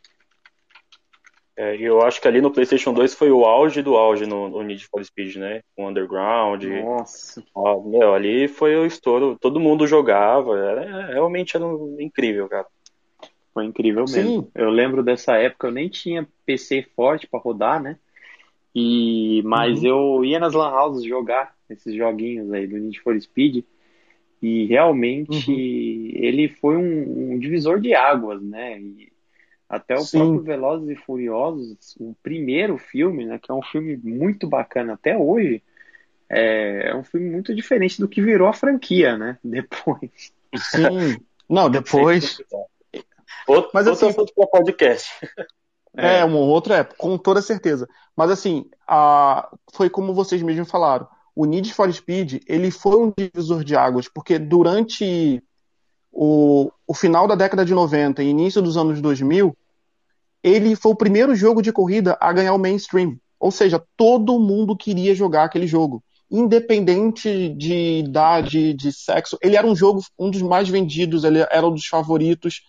É, 1.56 1.78
eu 1.78 2.02
acho 2.02 2.20
que 2.20 2.28
ali 2.28 2.42
no 2.42 2.52
PlayStation 2.52 2.94
2 2.94 3.16
foi 3.16 3.32
o 3.32 3.46
auge 3.46 3.82
do 3.82 3.96
auge 3.96 4.26
no, 4.26 4.50
no 4.50 4.62
Need 4.62 4.86
for 4.88 5.02
Speed, 5.02 5.38
né? 5.38 5.62
Com 5.78 5.88
Underground. 5.88 6.66
Nossa. 6.66 7.42
Ó, 7.56 7.80
meu, 7.80 8.14
ali 8.14 8.50
foi 8.50 8.76
o 8.76 8.86
estouro. 8.86 9.38
Todo 9.40 9.62
mundo 9.62 9.88
jogava. 9.88 10.60
Era, 10.60 11.06
realmente 11.06 11.56
era 11.56 11.66
um, 11.66 11.96
incrível, 11.98 12.50
cara. 12.50 12.68
Foi 13.54 13.64
incrível 13.64 14.04
mesmo. 14.10 14.42
Sim. 14.42 14.48
Eu 14.54 14.70
lembro 14.70 15.02
dessa 15.02 15.38
época, 15.38 15.68
eu 15.68 15.72
nem 15.72 15.88
tinha 15.88 16.28
PC 16.46 16.86
forte 16.94 17.28
para 17.28 17.40
rodar, 17.40 17.82
né? 17.82 17.98
E, 18.76 19.42
mas 19.46 19.84
uhum. 19.84 19.88
eu 19.88 20.26
ia 20.26 20.38
nas 20.40 20.54
Lan 20.54 20.70
Houses 20.70 21.06
jogar 21.06 21.56
esses 21.70 21.96
joguinhos 21.96 22.52
aí 22.52 22.68
do 22.68 22.78
Need 22.78 23.00
for 23.00 23.18
Speed. 23.22 23.64
E 24.42 24.66
realmente 24.66 25.52
uhum. 25.52 26.12
ele 26.16 26.50
foi 26.50 26.76
um, 26.76 27.34
um, 27.34 27.40
divisor 27.40 27.80
de 27.80 27.94
águas, 27.94 28.42
né? 28.42 28.80
E 28.80 29.12
até 29.70 29.96
o 29.96 30.02
Sim. 30.02 30.18
próprio 30.18 30.42
Velozes 30.42 30.90
e 30.90 30.96
Furiosos, 30.96 31.96
o 32.00 32.16
primeiro 32.24 32.78
filme, 32.78 33.26
né? 33.26 33.40
Que 33.40 33.52
é 33.52 33.54
um 33.54 33.62
filme 33.62 33.96
muito 33.98 34.48
bacana 34.48 34.94
até 34.94 35.16
hoje, 35.16 35.62
é, 36.28 36.90
é 36.90 36.96
um 36.96 37.04
filme 37.04 37.30
muito 37.30 37.54
diferente 37.54 38.00
do 38.00 38.08
que 38.08 38.22
virou 38.22 38.48
a 38.48 38.54
franquia, 38.54 39.18
né? 39.18 39.38
Depois. 39.44 40.34
Sim. 40.56 41.18
Não, 41.48 41.70
depois. 41.70 42.42
Outro, 43.46 43.72
Mas 43.74 43.88
assim, 43.88 44.08
assunto 44.08 44.34
para 44.34 44.48
podcast. 44.48 45.10
É, 45.98 46.20
é, 46.20 46.26
uma 46.26 46.40
outra 46.40 46.78
época, 46.78 46.96
com 46.98 47.18
toda 47.18 47.42
certeza. 47.42 47.90
Mas 48.16 48.32
assim, 48.32 48.70
a... 48.88 49.50
foi 49.74 49.90
como 49.90 50.14
vocês 50.14 50.42
mesmos 50.42 50.72
falaram 50.72 51.08
o 51.36 51.46
Need 51.46 51.74
for 51.74 51.92
Speed 51.92 52.42
ele 52.48 52.72
foi 52.72 52.98
um 52.98 53.14
divisor 53.18 53.64
de 53.64 53.76
águas, 53.76 54.08
porque 54.08 54.38
durante 54.38 55.42
o, 56.12 56.72
o 56.86 56.94
final 56.94 57.28
da 57.28 57.36
década 57.36 57.64
de 57.64 57.74
90 57.74 58.22
e 58.22 58.28
início 58.28 58.62
dos 58.62 58.76
anos 58.76 59.02
2000, 59.02 59.56
ele 60.44 60.76
foi 60.76 60.92
o 60.92 60.96
primeiro 60.96 61.36
jogo 61.36 61.62
de 61.62 61.72
corrida 61.72 62.18
a 62.20 62.34
ganhar 62.34 62.54
o 62.54 62.60
mainstream. 62.60 63.18
Ou 63.40 63.52
seja, 63.52 63.84
todo 63.96 64.40
mundo 64.40 64.76
queria 64.76 65.16
jogar 65.16 65.46
aquele 65.46 65.66
jogo. 65.66 66.04
Independente 66.30 67.50
de 67.50 68.00
idade, 68.00 68.74
de 68.74 68.92
sexo, 68.92 69.38
ele 69.42 69.56
era 69.56 69.66
um 69.66 69.76
jogo, 69.76 70.02
um 70.18 70.30
dos 70.30 70.42
mais 70.42 70.70
vendidos, 70.70 71.24
ele 71.24 71.40
era 71.40 71.66
um 71.68 71.74
dos 71.74 71.86
favoritos. 71.86 72.62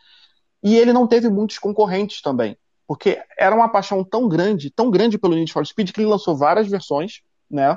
E 0.62 0.77
ele 0.77 0.92
não 0.92 1.07
teve 1.07 1.29
muitos 1.29 1.59
concorrentes 1.59 2.22
também. 2.22 2.57
Porque 2.87 3.20
era 3.38 3.55
uma 3.55 3.68
paixão 3.68 4.05
tão 4.05 4.29
grande, 4.29 4.70
tão 4.70 4.90
grande 4.90 5.18
pelo 5.18 5.35
Need 5.35 5.53
for 5.53 5.66
Speed, 5.66 5.92
que 5.92 6.01
ele 6.01 6.09
lançou 6.09 6.37
várias 6.37 6.68
versões, 6.68 7.20
né? 7.51 7.77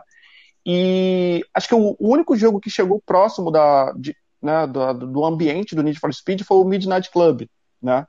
E 0.66 1.46
acho 1.54 1.68
que 1.68 1.76
o 1.76 1.96
único 2.00 2.36
jogo 2.36 2.60
que 2.60 2.70
chegou 2.70 3.02
próximo 3.06 3.52
da, 3.52 3.92
de, 3.94 4.16
né, 4.42 4.66
do, 4.66 4.94
do, 4.94 5.26
ambiente 5.26 5.76
do 5.76 5.84
Need 5.84 6.00
for 6.00 6.12
Speed 6.12 6.42
foi 6.42 6.58
o 6.58 6.66
Midnight 6.66 7.12
Club, 7.12 7.48
né? 7.82 8.08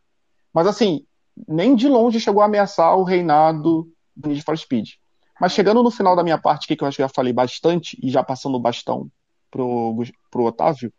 Mas 0.54 0.66
assim, 0.66 1.04
nem 1.46 1.74
de 1.74 1.86
longe 1.86 2.18
chegou 2.18 2.42
a 2.42 2.46
ameaçar 2.46 2.96
o 2.96 3.04
reinado 3.04 3.86
do 4.16 4.28
Need 4.28 4.42
for 4.42 4.56
Speed. 4.56 4.92
Mas 5.38 5.52
chegando 5.52 5.82
no 5.82 5.90
final 5.90 6.16
da 6.16 6.22
minha 6.22 6.38
parte, 6.38 6.66
que 6.66 6.82
eu 6.82 6.88
acho 6.88 6.96
que 6.96 7.02
já 7.02 7.08
falei 7.10 7.32
bastante, 7.32 7.98
e 8.02 8.10
já 8.10 8.22
passando 8.22 8.54
o 8.54 8.60
bastão 8.60 9.10
pro, 9.50 10.02
pro 10.30 10.44
Otávio. 10.44 10.90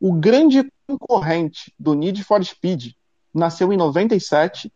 O 0.00 0.12
grande 0.12 0.68
concorrente 0.88 1.72
do 1.78 1.94
Need 1.94 2.24
for 2.24 2.44
Speed 2.44 2.92
nasceu 3.32 3.72
em 3.72 3.76
97 3.76 4.72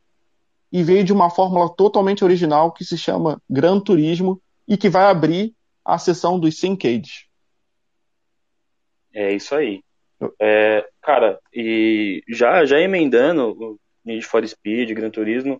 e 0.71 0.83
veio 0.83 1.03
de 1.03 1.13
uma 1.13 1.29
fórmula 1.29 1.69
totalmente 1.75 2.25
original 2.25 2.71
que 2.73 2.85
se 2.85 2.97
chama 2.97 3.43
Gran 3.51 3.81
Turismo 3.81 4.41
e 4.67 4.77
que 4.77 4.89
vai 4.89 5.11
abrir 5.11 5.55
a 5.89 5.99
sessão 5.99 6.39
dos 6.39 6.61
Syncades. 6.61 7.25
É 9.15 9.33
isso 9.33 9.55
aí. 9.55 9.83
É, 10.39 10.87
cara, 11.01 11.41
e 11.51 12.23
já, 12.29 12.67
já 12.67 12.79
emendando 12.79 13.57
o 13.59 13.79
Need 14.05 14.27
for 14.27 14.47
Speed, 14.47 14.93
Gran 14.93 15.09
Turismo, 15.09 15.59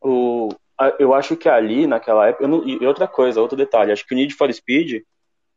o, 0.00 0.48
eu 1.00 1.12
acho 1.12 1.36
que 1.36 1.48
ali, 1.48 1.88
naquela 1.88 2.28
época, 2.28 2.46
não, 2.46 2.66
e 2.68 2.86
outra 2.86 3.08
coisa, 3.08 3.40
outro 3.40 3.56
detalhe, 3.56 3.90
acho 3.90 4.06
que 4.06 4.14
o 4.14 4.16
Need 4.16 4.32
for 4.34 4.52
Speed 4.52 5.02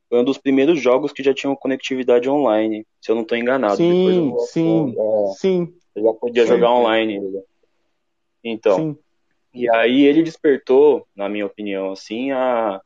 foi 0.10 0.20
um 0.20 0.24
dos 0.24 0.40
primeiros 0.40 0.82
jogos 0.82 1.14
que 1.14 1.22
já 1.22 1.32
tinham 1.32 1.56
conectividade 1.56 2.28
online, 2.28 2.84
se 3.00 3.12
eu 3.12 3.16
não 3.16 3.22
estou 3.22 3.38
enganado. 3.38 3.76
Sim, 3.76 4.32
eu, 4.32 4.40
sim, 4.40 4.96
é, 4.98 5.34
sim. 5.38 5.74
Eu 5.96 6.04
já 6.04 6.14
podia 6.14 6.44
sim. 6.44 6.50
jogar 6.50 6.72
online. 6.72 7.22
Então, 8.44 8.78
sim. 8.78 8.98
e 9.54 9.70
aí 9.70 10.02
ele 10.02 10.24
despertou, 10.24 11.06
na 11.16 11.30
minha 11.30 11.46
opinião, 11.46 11.92
assim, 11.92 12.32
a... 12.32 12.82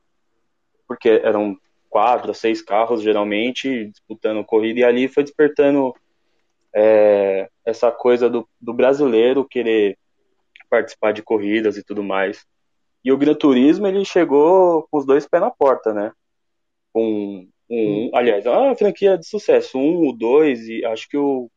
porque 0.86 1.08
eram 1.08 1.56
quatro, 1.88 2.34
seis 2.34 2.62
carros, 2.62 3.02
geralmente, 3.02 3.86
disputando 3.86 4.44
corrida, 4.44 4.80
e 4.80 4.84
ali 4.84 5.08
foi 5.08 5.22
despertando 5.22 5.94
é, 6.74 7.48
essa 7.64 7.90
coisa 7.90 8.28
do, 8.28 8.48
do 8.60 8.72
brasileiro 8.72 9.48
querer 9.48 9.98
participar 10.68 11.12
de 11.12 11.22
corridas 11.22 11.76
e 11.76 11.84
tudo 11.84 12.02
mais. 12.02 12.44
E 13.04 13.12
o 13.12 13.16
Gran 13.16 13.34
Turismo, 13.34 13.86
ele 13.86 14.04
chegou 14.04 14.86
com 14.90 14.98
os 14.98 15.06
dois 15.06 15.26
pés 15.26 15.42
na 15.42 15.50
porta, 15.50 15.94
né? 15.94 16.12
Com 16.92 17.48
um, 17.70 18.10
aliás, 18.14 18.46
é 18.46 18.50
uma 18.50 18.76
franquia 18.76 19.18
de 19.18 19.26
sucesso, 19.26 19.78
um, 19.78 20.08
o 20.08 20.12
dois, 20.12 20.68
e 20.68 20.84
acho 20.84 21.08
que 21.08 21.16
o, 21.16 21.50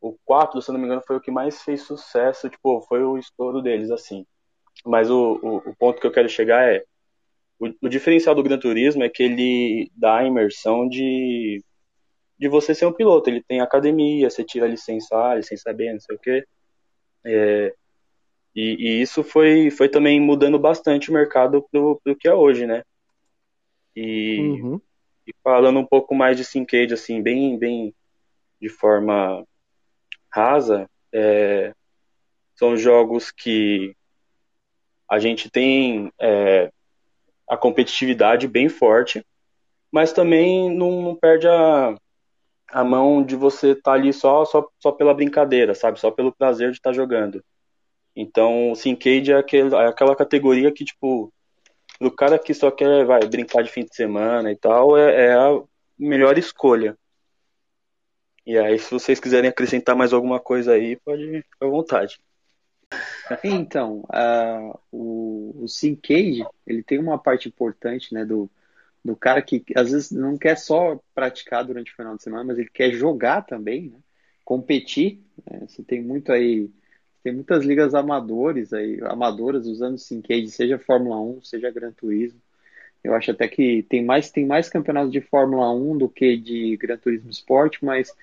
o 0.00 0.16
quatro, 0.24 0.62
se 0.62 0.72
não 0.72 0.78
me 0.78 0.86
engano, 0.86 1.02
foi 1.06 1.16
o 1.16 1.20
que 1.20 1.30
mais 1.30 1.62
fez 1.62 1.82
sucesso, 1.82 2.48
tipo, 2.48 2.80
foi 2.82 3.02
o 3.02 3.18
estouro 3.18 3.60
deles, 3.60 3.90
assim. 3.90 4.24
Mas 4.84 5.10
o, 5.10 5.38
o, 5.42 5.56
o 5.70 5.76
ponto 5.76 6.00
que 6.00 6.06
eu 6.06 6.12
quero 6.12 6.28
chegar 6.28 6.62
é, 6.72 6.84
o, 7.60 7.72
o, 7.82 7.88
diferencial 7.88 8.34
do 8.34 8.42
Gran 8.42 8.58
Turismo 8.58 9.04
é 9.04 9.08
que 9.08 9.22
ele 9.22 9.90
dá 9.94 10.18
a 10.18 10.24
imersão 10.24 10.88
de, 10.88 11.62
de 12.38 12.48
você 12.48 12.74
ser 12.74 12.86
um 12.86 12.92
piloto. 12.92 13.28
Ele 13.28 13.42
tem 13.42 13.60
academia, 13.60 14.30
você 14.30 14.42
tira 14.42 14.66
licença 14.66 15.14
A, 15.14 15.34
licença 15.34 15.72
B, 15.72 15.92
não 15.92 16.00
sei 16.00 16.16
o 16.16 16.18
quê. 16.18 16.44
É, 17.24 17.74
e, 18.54 18.76
e, 18.78 19.02
isso 19.02 19.22
foi, 19.22 19.70
foi 19.70 19.88
também 19.90 20.18
mudando 20.18 20.58
bastante 20.58 21.10
o 21.10 21.12
mercado 21.12 21.62
pro, 21.70 22.00
pro 22.02 22.16
que 22.16 22.26
é 22.26 22.34
hoje, 22.34 22.66
né? 22.66 22.82
E, 23.94 24.38
uhum. 24.40 24.80
e 25.26 25.34
falando 25.44 25.78
um 25.78 25.86
pouco 25.86 26.14
mais 26.14 26.38
de 26.38 26.44
Syncade, 26.44 26.94
assim, 26.94 27.22
bem, 27.22 27.58
bem 27.58 27.94
de 28.60 28.70
forma 28.70 29.44
rasa, 30.30 30.88
é, 31.12 31.74
são 32.54 32.76
jogos 32.76 33.30
que 33.30 33.94
a 35.08 35.18
gente 35.18 35.50
tem 35.50 36.10
é, 36.18 36.70
a 37.50 37.56
competitividade 37.56 38.46
bem 38.46 38.68
forte, 38.68 39.26
mas 39.90 40.12
também 40.12 40.72
não, 40.72 41.02
não 41.02 41.16
perde 41.16 41.48
a, 41.48 41.96
a 42.68 42.84
mão 42.84 43.24
de 43.24 43.34
você 43.34 43.72
estar 43.72 43.90
tá 43.90 43.92
ali 43.92 44.12
só, 44.12 44.44
só, 44.44 44.68
só 44.78 44.92
pela 44.92 45.12
brincadeira, 45.12 45.74
sabe? 45.74 45.98
Só 45.98 46.12
pelo 46.12 46.32
prazer 46.32 46.70
de 46.70 46.76
estar 46.76 46.90
tá 46.90 46.94
jogando. 46.94 47.44
Então, 48.14 48.70
o 48.70 48.76
Syncade 48.76 49.32
é, 49.32 49.36
aquele, 49.36 49.74
é 49.74 49.86
aquela 49.86 50.14
categoria 50.14 50.70
que, 50.70 50.84
tipo, 50.84 51.32
do 52.00 52.10
cara 52.10 52.38
que 52.38 52.54
só 52.54 52.70
quer 52.70 53.04
vai, 53.04 53.26
brincar 53.26 53.62
de 53.64 53.70
fim 53.70 53.84
de 53.84 53.96
semana 53.96 54.52
e 54.52 54.56
tal, 54.56 54.96
é, 54.96 55.26
é 55.26 55.34
a 55.34 55.60
melhor 55.98 56.38
escolha. 56.38 56.96
E 58.46 58.56
aí, 58.56 58.78
se 58.78 58.92
vocês 58.92 59.18
quiserem 59.18 59.50
acrescentar 59.50 59.96
mais 59.96 60.12
alguma 60.12 60.38
coisa 60.38 60.74
aí, 60.74 60.96
pode 61.04 61.42
ficar 61.42 61.66
à 61.66 61.68
vontade. 61.68 62.20
Então, 63.44 64.04
uh, 64.12 64.78
o, 64.90 65.64
o 65.64 65.68
Syncade, 65.68 66.44
ele 66.66 66.82
tem 66.82 66.98
uma 66.98 67.18
parte 67.18 67.48
importante, 67.48 68.12
né, 68.12 68.24
do, 68.24 68.50
do 69.04 69.14
cara 69.14 69.40
que 69.40 69.64
às 69.76 69.90
vezes 69.90 70.10
não 70.10 70.36
quer 70.36 70.56
só 70.56 71.00
praticar 71.14 71.64
durante 71.64 71.92
o 71.92 71.96
final 71.96 72.16
de 72.16 72.22
semana, 72.22 72.44
mas 72.44 72.58
ele 72.58 72.68
quer 72.68 72.92
jogar 72.92 73.42
também, 73.42 73.90
né, 73.90 73.98
competir. 74.44 75.20
Né, 75.48 75.60
você 75.68 75.82
tem 75.82 76.02
muito 76.02 76.32
aí, 76.32 76.68
tem 77.22 77.32
muitas 77.32 77.64
ligas 77.64 77.94
amadores 77.94 78.72
aí, 78.72 78.98
amadoras 79.02 79.66
usando 79.66 79.98
Syncade, 79.98 80.50
seja 80.50 80.78
Fórmula 80.78 81.20
1, 81.20 81.44
seja 81.44 81.70
Gran 81.70 81.92
Turismo. 81.92 82.40
Eu 83.02 83.14
acho 83.14 83.30
até 83.30 83.48
que 83.48 83.82
tem 83.84 84.04
mais, 84.04 84.30
tem 84.30 84.44
mais 84.44 84.68
campeonatos 84.68 85.12
de 85.12 85.20
Fórmula 85.22 85.72
1 85.72 85.98
do 85.98 86.08
que 86.08 86.36
de 86.36 86.76
Gran 86.76 86.98
Turismo 86.98 87.30
Sport, 87.30 87.78
mas, 87.80 88.14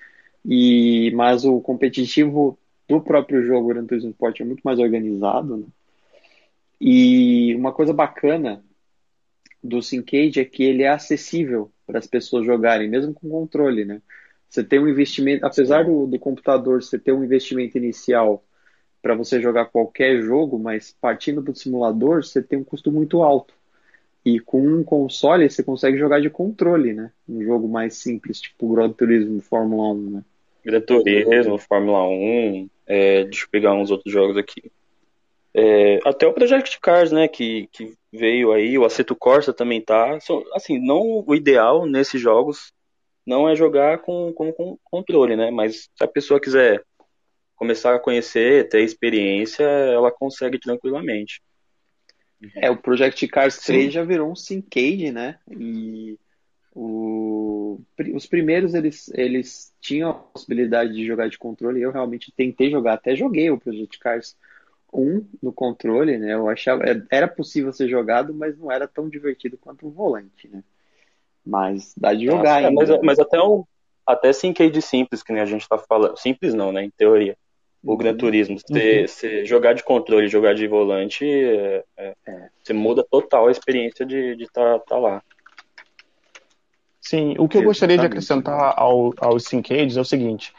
mas 1.14 1.44
o 1.44 1.60
competitivo 1.60 2.56
do 2.88 3.00
próprio 3.00 3.42
jogo 3.42 3.68
Gran 3.68 3.84
Turismo 3.84 4.10
Sport 4.10 4.40
é 4.40 4.44
muito 4.44 4.62
mais 4.62 4.78
organizado. 4.78 5.58
Né? 5.58 5.66
E 6.80 7.54
uma 7.54 7.72
coisa 7.72 7.92
bacana 7.92 8.64
do 9.62 9.82
Syncade 9.82 10.40
é 10.40 10.44
que 10.44 10.62
ele 10.62 10.82
é 10.82 10.88
acessível 10.88 11.70
para 11.86 11.98
as 11.98 12.06
pessoas 12.06 12.46
jogarem, 12.46 12.88
mesmo 12.88 13.12
com 13.12 13.28
controle, 13.28 13.84
né? 13.84 14.00
Você 14.48 14.64
tem 14.64 14.78
um 14.78 14.88
investimento, 14.88 15.44
apesar 15.44 15.84
do, 15.84 16.06
do 16.06 16.18
computador 16.18 16.82
você 16.82 16.98
ter 16.98 17.12
um 17.12 17.22
investimento 17.22 17.76
inicial 17.76 18.42
para 19.02 19.14
você 19.14 19.40
jogar 19.40 19.66
qualquer 19.66 20.22
jogo, 20.22 20.58
mas 20.58 20.96
partindo 21.00 21.42
do 21.42 21.54
simulador, 21.54 22.24
você 22.24 22.42
tem 22.42 22.58
um 22.58 22.64
custo 22.64 22.90
muito 22.90 23.22
alto. 23.22 23.54
E 24.24 24.40
com 24.40 24.60
um 24.60 24.82
console 24.82 25.48
você 25.48 25.62
consegue 25.62 25.98
jogar 25.98 26.20
de 26.20 26.30
controle, 26.30 26.92
né? 26.92 27.10
Um 27.28 27.42
jogo 27.42 27.68
mais 27.68 27.94
simples, 27.96 28.40
tipo 28.40 28.72
Gran 28.74 28.90
Turismo 28.90 29.40
Fórmula 29.40 29.92
1, 29.92 30.10
né? 30.10 30.24
Gran 30.64 30.80
Turismo, 30.80 31.58
Fórmula 31.58 32.06
1, 32.08 32.68
é, 32.88 33.24
deixa 33.24 33.44
eu 33.44 33.50
pegar 33.50 33.74
uns 33.74 33.90
outros 33.90 34.12
jogos 34.12 34.36
aqui. 34.36 34.72
É, 35.54 35.98
até 36.04 36.26
o 36.26 36.32
Project 36.32 36.80
Cars, 36.80 37.12
né, 37.12 37.28
que, 37.28 37.68
que 37.72 37.94
veio 38.12 38.52
aí, 38.52 38.78
o 38.78 38.84
Aceto 38.84 39.14
Corsa 39.14 39.52
também 39.52 39.80
tá. 39.80 40.18
Assim, 40.54 40.78
não 40.78 41.24
o 41.26 41.34
ideal 41.34 41.86
nesses 41.86 42.20
jogos 42.20 42.72
não 43.26 43.48
é 43.48 43.54
jogar 43.54 43.98
com, 43.98 44.32
com, 44.32 44.52
com 44.52 44.78
controle, 44.84 45.36
né? 45.36 45.50
Mas 45.50 45.90
se 45.94 46.04
a 46.04 46.08
pessoa 46.08 46.40
quiser 46.40 46.82
começar 47.54 47.94
a 47.94 47.98
conhecer, 47.98 48.68
ter 48.68 48.82
experiência, 48.82 49.64
ela 49.64 50.10
consegue 50.10 50.58
tranquilamente. 50.58 51.42
É, 52.54 52.70
o 52.70 52.76
Project 52.76 53.26
Cars 53.28 53.58
3 53.58 53.86
Sim. 53.86 53.90
já 53.90 54.04
virou 54.04 54.30
um 54.30 54.36
Syncade, 54.36 55.10
né? 55.10 55.38
E 55.50 56.16
o, 56.80 57.80
os 58.14 58.24
primeiros 58.24 58.72
eles, 58.72 59.10
eles 59.12 59.74
tinham 59.80 60.10
a 60.10 60.14
possibilidade 60.14 60.92
de 60.94 61.04
jogar 61.04 61.28
de 61.28 61.36
controle. 61.36 61.82
Eu 61.82 61.90
realmente 61.90 62.32
tentei 62.36 62.70
jogar, 62.70 62.92
até 62.92 63.16
joguei 63.16 63.50
o 63.50 63.58
Project 63.58 63.98
Cars 63.98 64.36
1 64.92 65.26
no 65.42 65.52
controle, 65.52 66.16
né? 66.18 66.34
Eu 66.34 66.48
achava 66.48 66.84
era 67.10 67.26
possível 67.26 67.72
ser 67.72 67.88
jogado, 67.88 68.32
mas 68.32 68.56
não 68.56 68.70
era 68.70 68.86
tão 68.86 69.08
divertido 69.08 69.58
quanto 69.58 69.88
o 69.88 69.90
volante, 69.90 70.46
né? 70.46 70.62
Mas 71.44 71.94
dá 71.96 72.14
de 72.14 72.26
jogar 72.26 72.62
Nossa, 72.62 72.68
ainda. 72.68 72.92
Mas, 72.92 73.02
mas 73.02 73.18
até 73.18 73.42
um 73.42 73.64
até 74.06 74.32
Syncade 74.32 74.80
simples 74.80 75.22
que 75.22 75.32
nem 75.32 75.42
a 75.42 75.46
gente 75.46 75.68
tá 75.68 75.78
falando, 75.78 76.16
simples 76.16 76.54
não, 76.54 76.70
né? 76.70 76.84
Em 76.84 76.90
teoria. 76.90 77.36
O 77.82 77.90
uhum. 77.90 77.96
Gran 77.96 78.16
Turismo, 78.16 78.56
você, 78.56 79.00
uhum. 79.00 79.08
você 79.08 79.44
jogar 79.44 79.72
de 79.72 79.82
controle 79.82 80.26
e 80.26 80.30
jogar 80.30 80.54
de 80.54 80.66
volante, 80.68 81.24
é, 81.24 81.84
é, 81.96 82.14
é. 82.26 82.48
você 82.62 82.72
muda 82.72 83.04
total 83.04 83.48
a 83.48 83.50
experiência 83.50 84.06
de 84.06 84.40
estar 84.40 84.78
tá, 84.78 84.84
tá 84.90 84.96
lá. 84.96 85.22
Sim, 87.08 87.34
o 87.38 87.48
que 87.48 87.56
eu 87.56 87.62
gostaria 87.62 87.96
de 87.96 88.04
acrescentar 88.04 88.74
ao, 88.76 89.14
aos 89.18 89.44
Syncades 89.44 89.96
é 89.96 90.00
o 90.02 90.04
seguinte: 90.04 90.52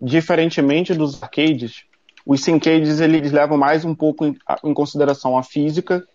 diferentemente 0.00 0.94
dos 0.94 1.20
arcades, 1.20 1.82
os 2.24 2.40
Syncades 2.40 3.00
eles 3.00 3.32
levam 3.32 3.58
mais 3.58 3.84
um 3.84 3.96
pouco 3.96 4.24
em, 4.24 4.38
em, 4.62 4.72
consideração 4.72 5.36
a 5.36 5.42
física 5.42 6.06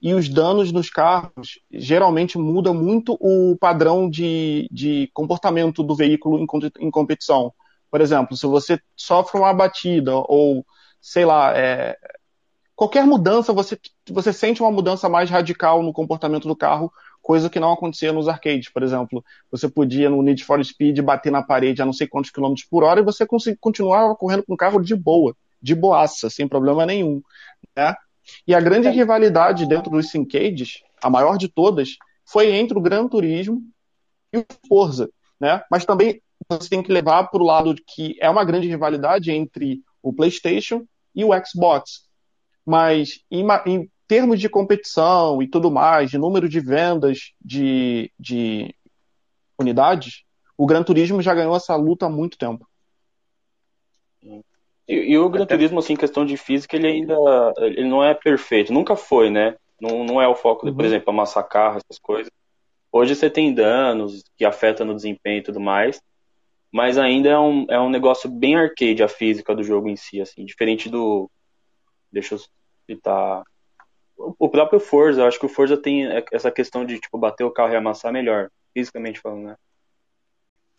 e 0.00 0.14
os 0.14 0.28
danos 0.28 0.70
nos 0.70 0.88
carros 0.88 1.58
geralmente 1.72 2.38
muda 2.38 2.72
muito 2.72 3.18
o 3.20 3.56
padrão 3.56 4.08
de, 4.08 4.68
de 4.70 5.10
comportamento 5.12 5.82
do 5.82 5.96
veículo 5.96 6.38
em, 6.38 6.46
em 6.78 6.88
competição. 6.88 7.52
Por 7.90 8.00
exemplo, 8.00 8.36
se 8.36 8.46
você 8.46 8.78
sofre 8.94 9.40
uma 9.40 9.52
batida 9.52 10.12
ou, 10.14 10.64
sei 11.00 11.24
lá, 11.24 11.52
é, 11.58 11.96
qualquer 12.76 13.04
mudança, 13.04 13.52
você, 13.52 13.76
você 14.08 14.32
sente 14.32 14.62
uma 14.62 14.70
mudança 14.70 15.08
mais 15.08 15.28
radical 15.28 15.82
no 15.82 15.92
comportamento 15.92 16.46
do 16.46 16.54
carro 16.54 16.92
coisa 17.22 17.48
que 17.48 17.60
não 17.60 17.72
acontecia 17.72 18.12
nos 18.12 18.28
arcades, 18.28 18.68
por 18.68 18.82
exemplo. 18.82 19.24
Você 19.50 19.68
podia 19.68 20.10
no 20.10 20.20
Need 20.22 20.44
for 20.44 20.62
Speed 20.62 21.00
bater 21.00 21.30
na 21.30 21.42
parede 21.42 21.80
a 21.80 21.86
não 21.86 21.92
sei 21.92 22.06
quantos 22.06 22.30
quilômetros 22.30 22.66
por 22.66 22.82
hora 22.82 23.00
e 23.00 23.04
você 23.04 23.26
continuava 23.58 24.14
correndo 24.16 24.42
com 24.42 24.54
o 24.54 24.56
carro 24.56 24.80
de 24.80 24.94
boa, 24.94 25.34
de 25.60 25.74
boaça, 25.74 26.28
sem 26.28 26.48
problema 26.48 26.84
nenhum. 26.84 27.22
Né? 27.74 27.94
E 28.46 28.54
a 28.54 28.60
grande 28.60 28.88
rivalidade 28.88 29.66
dentro 29.66 29.90
dos 29.90 30.10
Syncades, 30.10 30.82
a 31.00 31.08
maior 31.08 31.38
de 31.38 31.48
todas, 31.48 31.96
foi 32.24 32.50
entre 32.50 32.76
o 32.76 32.80
Gran 32.82 33.08
Turismo 33.08 33.62
e 34.32 34.38
o 34.38 34.46
Forza. 34.68 35.08
Né? 35.40 35.62
Mas 35.70 35.84
também 35.84 36.20
você 36.48 36.68
tem 36.68 36.82
que 36.82 36.92
levar 36.92 37.24
para 37.24 37.42
o 37.42 37.46
lado 37.46 37.74
que 37.86 38.16
é 38.20 38.28
uma 38.28 38.44
grande 38.44 38.68
rivalidade 38.68 39.30
entre 39.30 39.80
o 40.02 40.12
PlayStation 40.12 40.84
e 41.14 41.24
o 41.24 41.30
Xbox. 41.44 42.08
Mas 42.66 43.20
em, 43.30 43.44
em 43.66 43.90
termos 44.12 44.38
de 44.38 44.46
competição 44.46 45.42
e 45.42 45.48
tudo 45.48 45.70
mais, 45.70 46.10
de 46.10 46.18
número 46.18 46.46
de 46.46 46.60
vendas 46.60 47.32
de, 47.42 48.12
de 48.20 48.74
unidades, 49.58 50.22
o 50.54 50.66
Gran 50.66 50.82
Turismo 50.82 51.22
já 51.22 51.34
ganhou 51.34 51.56
essa 51.56 51.74
luta 51.76 52.04
há 52.04 52.10
muito 52.10 52.36
tempo. 52.36 52.68
E, 54.86 55.12
e 55.12 55.18
o 55.18 55.30
Gran 55.30 55.46
Turismo, 55.46 55.78
assim, 55.78 55.96
questão 55.96 56.26
de 56.26 56.36
física, 56.36 56.76
ele 56.76 56.88
ainda 56.88 57.16
ele 57.56 57.88
não 57.88 58.04
é 58.04 58.12
perfeito. 58.12 58.70
Nunca 58.70 58.96
foi, 58.96 59.30
né? 59.30 59.56
Não, 59.80 60.04
não 60.04 60.20
é 60.20 60.28
o 60.28 60.34
foco, 60.34 60.66
de, 60.66 60.72
por 60.72 60.82
uhum. 60.82 60.86
exemplo, 60.88 61.08
amassar 61.08 61.48
carro, 61.48 61.78
essas 61.78 61.98
coisas. 61.98 62.30
Hoje 62.92 63.16
você 63.16 63.30
tem 63.30 63.54
danos 63.54 64.22
que 64.36 64.44
afetam 64.44 64.84
no 64.84 64.94
desempenho 64.94 65.38
e 65.38 65.42
tudo 65.42 65.58
mais, 65.58 66.02
mas 66.70 66.98
ainda 66.98 67.30
é 67.30 67.38
um, 67.38 67.64
é 67.70 67.80
um 67.80 67.88
negócio 67.88 68.28
bem 68.28 68.56
arcade 68.56 69.02
a 69.02 69.08
física 69.08 69.56
do 69.56 69.64
jogo 69.64 69.88
em 69.88 69.96
si, 69.96 70.20
assim, 70.20 70.44
diferente 70.44 70.90
do. 70.90 71.30
Deixa 72.12 72.34
eu 72.34 72.40
citar. 72.86 73.42
O 74.16 74.48
próprio 74.48 74.78
Forza, 74.78 75.26
acho 75.26 75.38
que 75.38 75.46
o 75.46 75.48
Forza 75.48 75.76
tem 75.76 76.06
essa 76.30 76.50
questão 76.50 76.84
de 76.84 76.98
tipo 76.98 77.18
bater 77.18 77.44
o 77.44 77.50
carro 77.50 77.72
e 77.72 77.76
amassar 77.76 78.12
melhor, 78.12 78.50
fisicamente 78.72 79.20
falando, 79.20 79.46
né? 79.46 79.56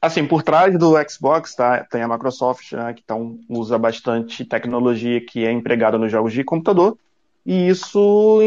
Assim, 0.01 0.27
por 0.27 0.43
trás 0.43 0.77
do 0.77 0.95
Xbox 1.09 1.55
tá, 1.55 1.85
tem 1.85 2.01
a 2.01 2.07
Microsoft, 2.09 2.73
né, 2.73 2.93
que 2.93 3.01
então, 3.01 3.39
usa 3.47 3.77
bastante 3.77 4.43
tecnologia 4.43 5.25
que 5.25 5.45
é 5.45 5.51
empregada 5.51 5.97
nos 5.97 6.11
jogos 6.11 6.33
de 6.33 6.43
computador, 6.43 6.97
e 7.45 7.69
isso 7.69 8.41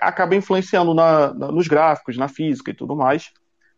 acaba 0.00 0.34
influenciando 0.34 0.94
na, 0.94 1.32
na, 1.32 1.52
nos 1.52 1.68
gráficos, 1.68 2.16
na 2.16 2.26
física 2.26 2.72
e 2.72 2.74
tudo 2.74 2.96
mais. 2.96 3.32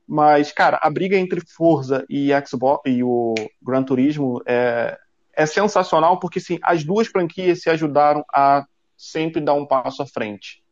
Mas, 0.07 0.53
cara, 0.53 0.79
a 0.83 0.89
briga 0.89 1.19
entre 1.19 1.43
Forza 1.47 2.03
e 2.09 2.31
Xbox 2.47 2.83
e 2.87 3.05
o 3.05 3.35
Gran 3.61 3.83
Turismo 3.83 4.41
é, 4.47 4.99
é 5.35 5.45
sensacional 5.45 6.19
porque 6.19 6.41
sim, 6.41 6.59
as 6.63 6.83
duas 6.83 7.09
franquias 7.09 7.61
se 7.61 7.69
ajudaram 7.69 8.25
a 8.33 8.65
sempre 8.99 9.41
dar 9.41 9.55
um 9.55 9.65
passo 9.65 10.03
à 10.03 10.07
frente. 10.07 10.63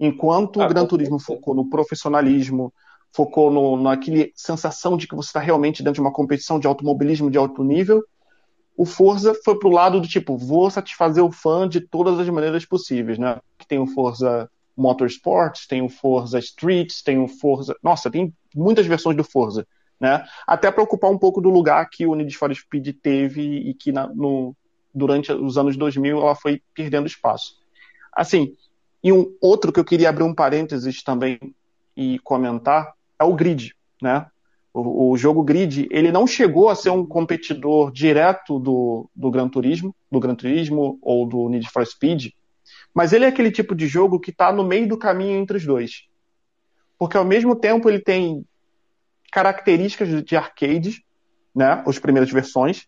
Enquanto 0.00 0.60
ah, 0.60 0.64
o 0.64 0.68
Gran 0.68 0.86
Turismo 0.86 1.20
focou 1.20 1.54
no 1.54 1.68
profissionalismo, 1.68 2.72
focou 3.14 3.52
no, 3.52 3.76
naquele 3.76 4.32
sensação 4.34 4.96
de 4.96 5.06
que 5.06 5.14
você 5.14 5.28
está 5.28 5.38
realmente 5.38 5.82
dentro 5.82 5.94
de 5.94 6.00
uma 6.00 6.12
competição 6.12 6.58
de 6.58 6.66
automobilismo 6.66 7.30
de 7.30 7.38
alto 7.38 7.62
nível. 7.62 8.02
O 8.76 8.86
Forza 8.86 9.34
foi 9.44 9.58
pro 9.58 9.68
lado 9.68 10.00
do 10.00 10.08
tipo, 10.08 10.36
vou 10.36 10.70
satisfazer 10.70 11.22
o 11.22 11.30
fã 11.30 11.68
de 11.68 11.80
todas 11.80 12.18
as 12.18 12.28
maneiras 12.30 12.64
possíveis, 12.64 13.18
né? 13.18 13.38
Que 13.58 13.68
tem 13.68 13.78
o 13.78 13.86
Forza 13.86 14.50
Motorsports, 14.74 15.66
tem 15.66 15.82
o 15.82 15.90
Forza 15.90 16.38
Streets, 16.38 17.02
tem 17.02 17.18
o 17.18 17.28
Forza. 17.28 17.76
Nossa, 17.82 18.10
tem 18.10 18.34
muitas 18.54 18.86
versões 18.86 19.16
do 19.16 19.22
Forza, 19.22 19.66
né? 20.00 20.24
Até 20.46 20.70
para 20.70 20.82
ocupar 20.82 21.10
um 21.10 21.18
pouco 21.18 21.40
do 21.40 21.50
lugar 21.50 21.88
que 21.90 22.06
o 22.06 22.14
Need 22.14 22.36
for 22.36 22.52
Speed 22.54 22.96
teve 23.02 23.42
e 23.42 23.74
que 23.74 23.92
na, 23.92 24.08
no, 24.08 24.56
durante 24.94 25.32
os 25.32 25.56
anos 25.56 25.76
2000 25.76 26.18
ela 26.18 26.34
foi 26.34 26.62
perdendo 26.74 27.06
espaço. 27.06 27.56
Assim, 28.12 28.54
e 29.02 29.12
um 29.12 29.34
outro 29.40 29.72
que 29.72 29.80
eu 29.80 29.84
queria 29.84 30.08
abrir 30.08 30.24
um 30.24 30.34
parênteses 30.34 31.02
também 31.02 31.38
e 31.96 32.18
comentar 32.20 32.92
é 33.18 33.24
o 33.24 33.34
grid, 33.34 33.74
né? 34.00 34.26
O, 34.72 35.10
o, 35.10 35.16
jogo 35.18 35.42
grid, 35.42 35.86
ele 35.90 36.10
não 36.10 36.26
chegou 36.26 36.70
a 36.70 36.74
ser 36.74 36.90
um 36.90 37.04
competidor 37.04 37.92
direto 37.92 38.58
do, 38.58 39.10
do 39.14 39.30
Gran 39.30 39.48
Turismo, 39.48 39.94
do 40.10 40.18
Gran 40.18 40.34
Turismo 40.34 40.98
ou 41.02 41.26
do 41.26 41.48
Need 41.48 41.68
for 41.68 41.86
Speed, 41.86 42.30
mas 42.94 43.12
ele 43.12 43.26
é 43.26 43.28
aquele 43.28 43.50
tipo 43.50 43.74
de 43.74 43.86
jogo 43.86 44.18
que 44.18 44.30
está 44.30 44.50
no 44.50 44.64
meio 44.64 44.88
do 44.88 44.96
caminho 44.96 45.38
entre 45.38 45.58
os 45.58 45.66
dois. 45.66 46.06
Porque 46.98 47.16
ao 47.16 47.24
mesmo 47.24 47.54
tempo 47.54 47.88
ele 47.88 48.00
tem 48.00 48.46
características 49.30 50.24
de 50.24 50.36
arcade, 50.36 51.04
né, 51.54 51.82
as 51.86 51.98
primeiras 51.98 52.30
versões, 52.30 52.86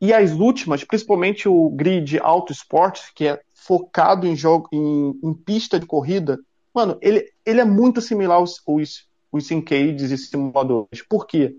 e 0.00 0.12
as 0.12 0.32
últimas, 0.32 0.84
principalmente 0.84 1.48
o 1.48 1.70
Grid 1.70 2.18
Auto 2.20 2.52
Sport, 2.52 3.12
que 3.14 3.26
é 3.26 3.40
focado 3.52 4.26
em 4.26 4.36
jogo 4.36 4.68
em, 4.72 5.18
em 5.22 5.34
pista 5.34 5.78
de 5.78 5.86
corrida, 5.86 6.38
mano, 6.72 6.96
ele, 7.02 7.32
ele 7.44 7.60
é 7.60 7.64
muito 7.64 8.00
similar 8.00 8.36
aos, 8.36 8.62
aos 8.66 9.08
os 9.30 9.46
syncades 9.46 10.10
e 10.10 10.18
simuladores. 10.18 11.02
Por 11.08 11.26
quê? 11.26 11.54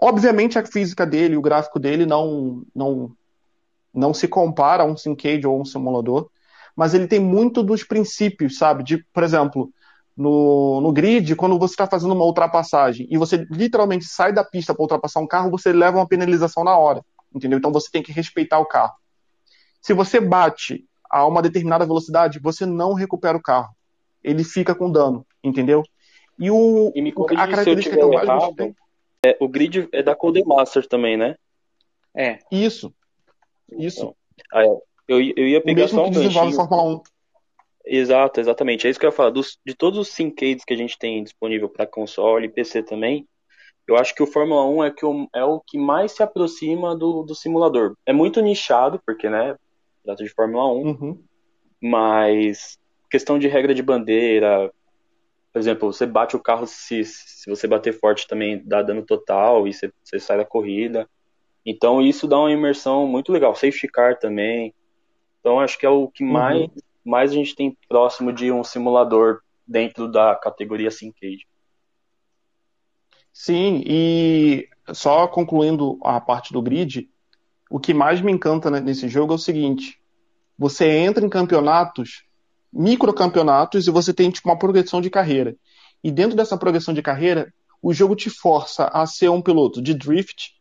Obviamente 0.00 0.58
a 0.58 0.66
física 0.66 1.06
dele, 1.06 1.36
o 1.36 1.42
gráfico 1.42 1.78
dele 1.78 2.04
não, 2.04 2.64
não, 2.74 3.16
não 3.94 4.12
se 4.12 4.28
compara 4.28 4.82
a 4.82 4.86
um 4.86 4.96
syncade 4.96 5.46
ou 5.46 5.60
um 5.60 5.64
simulador, 5.64 6.28
mas 6.76 6.94
ele 6.94 7.06
tem 7.06 7.18
muito 7.18 7.62
dos 7.62 7.82
princípios, 7.82 8.58
sabe? 8.58 8.84
De, 8.84 9.04
por 9.12 9.22
exemplo, 9.22 9.72
no, 10.18 10.80
no 10.80 10.92
grid, 10.92 11.36
quando 11.36 11.56
você 11.56 11.74
está 11.74 11.86
fazendo 11.86 12.12
uma 12.12 12.24
ultrapassagem 12.24 13.06
e 13.08 13.16
você 13.16 13.46
literalmente 13.48 14.04
sai 14.04 14.32
da 14.32 14.42
pista 14.42 14.74
para 14.74 14.82
ultrapassar 14.82 15.20
um 15.20 15.26
carro, 15.28 15.48
você 15.48 15.72
leva 15.72 15.98
uma 15.98 16.08
penalização 16.08 16.64
na 16.64 16.76
hora, 16.76 17.04
entendeu? 17.32 17.56
Então 17.56 17.70
você 17.70 17.88
tem 17.88 18.02
que 18.02 18.10
respeitar 18.10 18.58
o 18.58 18.66
carro. 18.66 18.94
Se 19.80 19.94
você 19.94 20.18
bate 20.20 20.84
a 21.08 21.24
uma 21.24 21.40
determinada 21.40 21.86
velocidade, 21.86 22.40
você 22.40 22.66
não 22.66 22.94
recupera 22.94 23.38
o 23.38 23.42
carro. 23.42 23.68
Ele 24.22 24.42
fica 24.42 24.74
com 24.74 24.90
dano, 24.90 25.24
entendeu? 25.42 25.84
E, 26.36 26.50
o, 26.50 26.92
e 26.96 27.00
me 27.00 27.14
a 27.16 27.46
característica 27.46 27.96
que 27.96 28.02
eu 28.02 28.12
mais 28.12 28.28
errado. 28.28 28.74
É, 29.24 29.36
o 29.40 29.48
grid 29.48 29.88
é 29.92 30.02
da 30.02 30.16
Codemaster 30.16 30.86
também, 30.88 31.16
né? 31.16 31.36
É. 32.12 32.40
Isso. 32.50 32.92
Isso. 33.70 34.00
Então, 34.00 34.16
ah, 34.52 34.64
é. 34.64 34.68
eu, 35.06 35.20
eu 35.36 35.46
ia 35.46 35.60
pegar 35.60 35.82
o 35.82 35.84
mesmo 35.84 35.98
só 36.00 36.06
um 36.06 36.10
que 36.10 36.18
desenvolve 36.18 36.54
Fórmula 36.54 36.82
1. 36.82 37.02
Exato, 37.90 38.38
exatamente. 38.38 38.86
É 38.86 38.90
isso 38.90 39.00
que 39.00 39.06
eu 39.06 39.08
ia 39.08 39.16
falar. 39.16 39.30
Dos, 39.30 39.58
de 39.64 39.74
todos 39.74 39.98
os 39.98 40.08
syncades 40.08 40.64
que 40.64 40.74
a 40.74 40.76
gente 40.76 40.98
tem 40.98 41.22
disponível 41.24 41.68
para 41.68 41.86
console 41.86 42.46
e 42.46 42.50
PC 42.50 42.82
também, 42.82 43.26
eu 43.86 43.96
acho 43.96 44.14
que 44.14 44.22
o 44.22 44.26
Fórmula 44.26 44.66
1 44.66 44.84
é, 44.84 44.90
que 44.90 45.06
o, 45.06 45.28
é 45.34 45.42
o 45.42 45.60
que 45.60 45.78
mais 45.78 46.12
se 46.12 46.22
aproxima 46.22 46.94
do, 46.94 47.22
do 47.22 47.34
simulador. 47.34 47.94
É 48.04 48.12
muito 48.12 48.42
nichado, 48.42 49.00
porque, 49.06 49.30
né, 49.30 49.56
trata 50.04 50.22
de 50.22 50.28
Fórmula 50.28 50.70
1, 50.74 50.86
uhum. 50.86 51.24
mas 51.82 52.78
questão 53.10 53.38
de 53.38 53.48
regra 53.48 53.74
de 53.74 53.82
bandeira, 53.82 54.70
por 55.52 55.58
exemplo, 55.58 55.90
você 55.90 56.04
bate 56.04 56.36
o 56.36 56.40
carro, 56.40 56.66
se, 56.66 57.02
se 57.04 57.48
você 57.48 57.66
bater 57.66 57.92
forte 57.92 58.28
também 58.28 58.62
dá 58.64 58.82
dano 58.82 59.02
total 59.02 59.66
e 59.66 59.72
você, 59.72 59.90
você 60.04 60.20
sai 60.20 60.36
da 60.36 60.44
corrida. 60.44 61.08
Então 61.64 62.00
isso 62.02 62.28
dá 62.28 62.38
uma 62.38 62.52
imersão 62.52 63.06
muito 63.06 63.32
legal. 63.32 63.54
Safety 63.54 63.88
car 63.88 64.18
também. 64.18 64.74
Então 65.40 65.58
acho 65.58 65.78
que 65.78 65.86
é 65.86 65.88
o 65.88 66.08
que 66.08 66.22
uhum. 66.22 66.32
Mais, 67.04 67.30
a 67.30 67.34
gente 67.34 67.54
tem 67.54 67.76
próximo 67.88 68.32
de 68.32 68.50
um 68.50 68.62
simulador 68.62 69.40
dentro 69.66 70.10
da 70.10 70.34
categoria 70.34 70.90
Syncade. 70.90 71.46
Sim, 73.32 73.82
e 73.86 74.68
só 74.92 75.28
concluindo 75.28 75.98
a 76.02 76.20
parte 76.20 76.52
do 76.52 76.62
grid, 76.62 77.08
o 77.70 77.78
que 77.78 77.94
mais 77.94 78.20
me 78.20 78.32
encanta 78.32 78.70
nesse 78.70 79.08
jogo 79.08 79.32
é 79.32 79.36
o 79.36 79.38
seguinte: 79.38 80.00
você 80.58 80.88
entra 80.88 81.24
em 81.24 81.28
campeonatos 81.28 82.28
microcampeonatos 82.72 83.86
e 83.86 83.90
você 83.90 84.12
tem 84.12 84.30
tipo, 84.30 84.48
uma 84.48 84.58
progressão 84.58 85.00
de 85.00 85.10
carreira. 85.10 85.56
E 86.02 86.10
dentro 86.10 86.36
dessa 86.36 86.56
progressão 86.56 86.94
de 86.94 87.02
carreira, 87.02 87.52
o 87.82 87.92
jogo 87.92 88.14
te 88.14 88.30
força 88.30 88.86
a 88.86 89.06
ser 89.06 89.28
um 89.28 89.42
piloto 89.42 89.80
de 89.80 89.94
drift, 89.94 90.52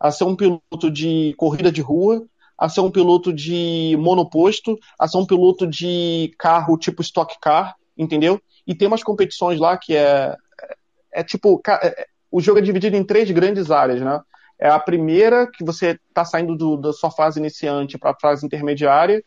a 0.00 0.10
ser 0.10 0.24
um 0.24 0.36
piloto 0.36 0.90
de 0.90 1.34
corrida 1.36 1.70
de 1.70 1.80
rua, 1.80 2.26
a 2.58 2.68
ser 2.68 2.80
um 2.80 2.90
piloto 2.90 3.32
de 3.32 3.96
monoposto, 3.98 4.78
a 4.98 5.06
ser 5.06 5.18
um 5.18 5.26
piloto 5.26 5.66
de 5.66 6.32
carro 6.38 6.78
tipo 6.78 7.02
stock 7.02 7.36
car, 7.40 7.76
entendeu? 7.96 8.40
E 8.66 8.74
tem 8.74 8.88
umas 8.88 9.02
competições 9.02 9.60
lá 9.60 9.76
que 9.76 9.94
é, 9.94 10.34
é, 10.62 10.76
é 11.20 11.24
tipo. 11.24 11.60
É, 11.68 12.06
o 12.30 12.40
jogo 12.40 12.58
é 12.58 12.62
dividido 12.62 12.96
em 12.96 13.04
três 13.04 13.30
grandes 13.30 13.70
áreas, 13.70 14.00
né? 14.00 14.20
É 14.58 14.68
a 14.68 14.78
primeira, 14.78 15.46
que 15.46 15.64
você 15.64 15.98
está 16.08 16.24
saindo 16.24 16.56
do, 16.56 16.76
da 16.76 16.92
sua 16.92 17.10
fase 17.10 17.38
iniciante 17.38 17.98
para 17.98 18.10
a 18.10 18.18
fase 18.18 18.44
intermediária, 18.44 19.22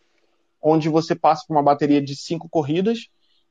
onde 0.61 0.89
você 0.89 1.15
passa 1.15 1.45
por 1.47 1.53
uma 1.53 1.63
bateria 1.63 2.01
de 2.01 2.15
cinco 2.15 2.49
corridas, 2.49 3.07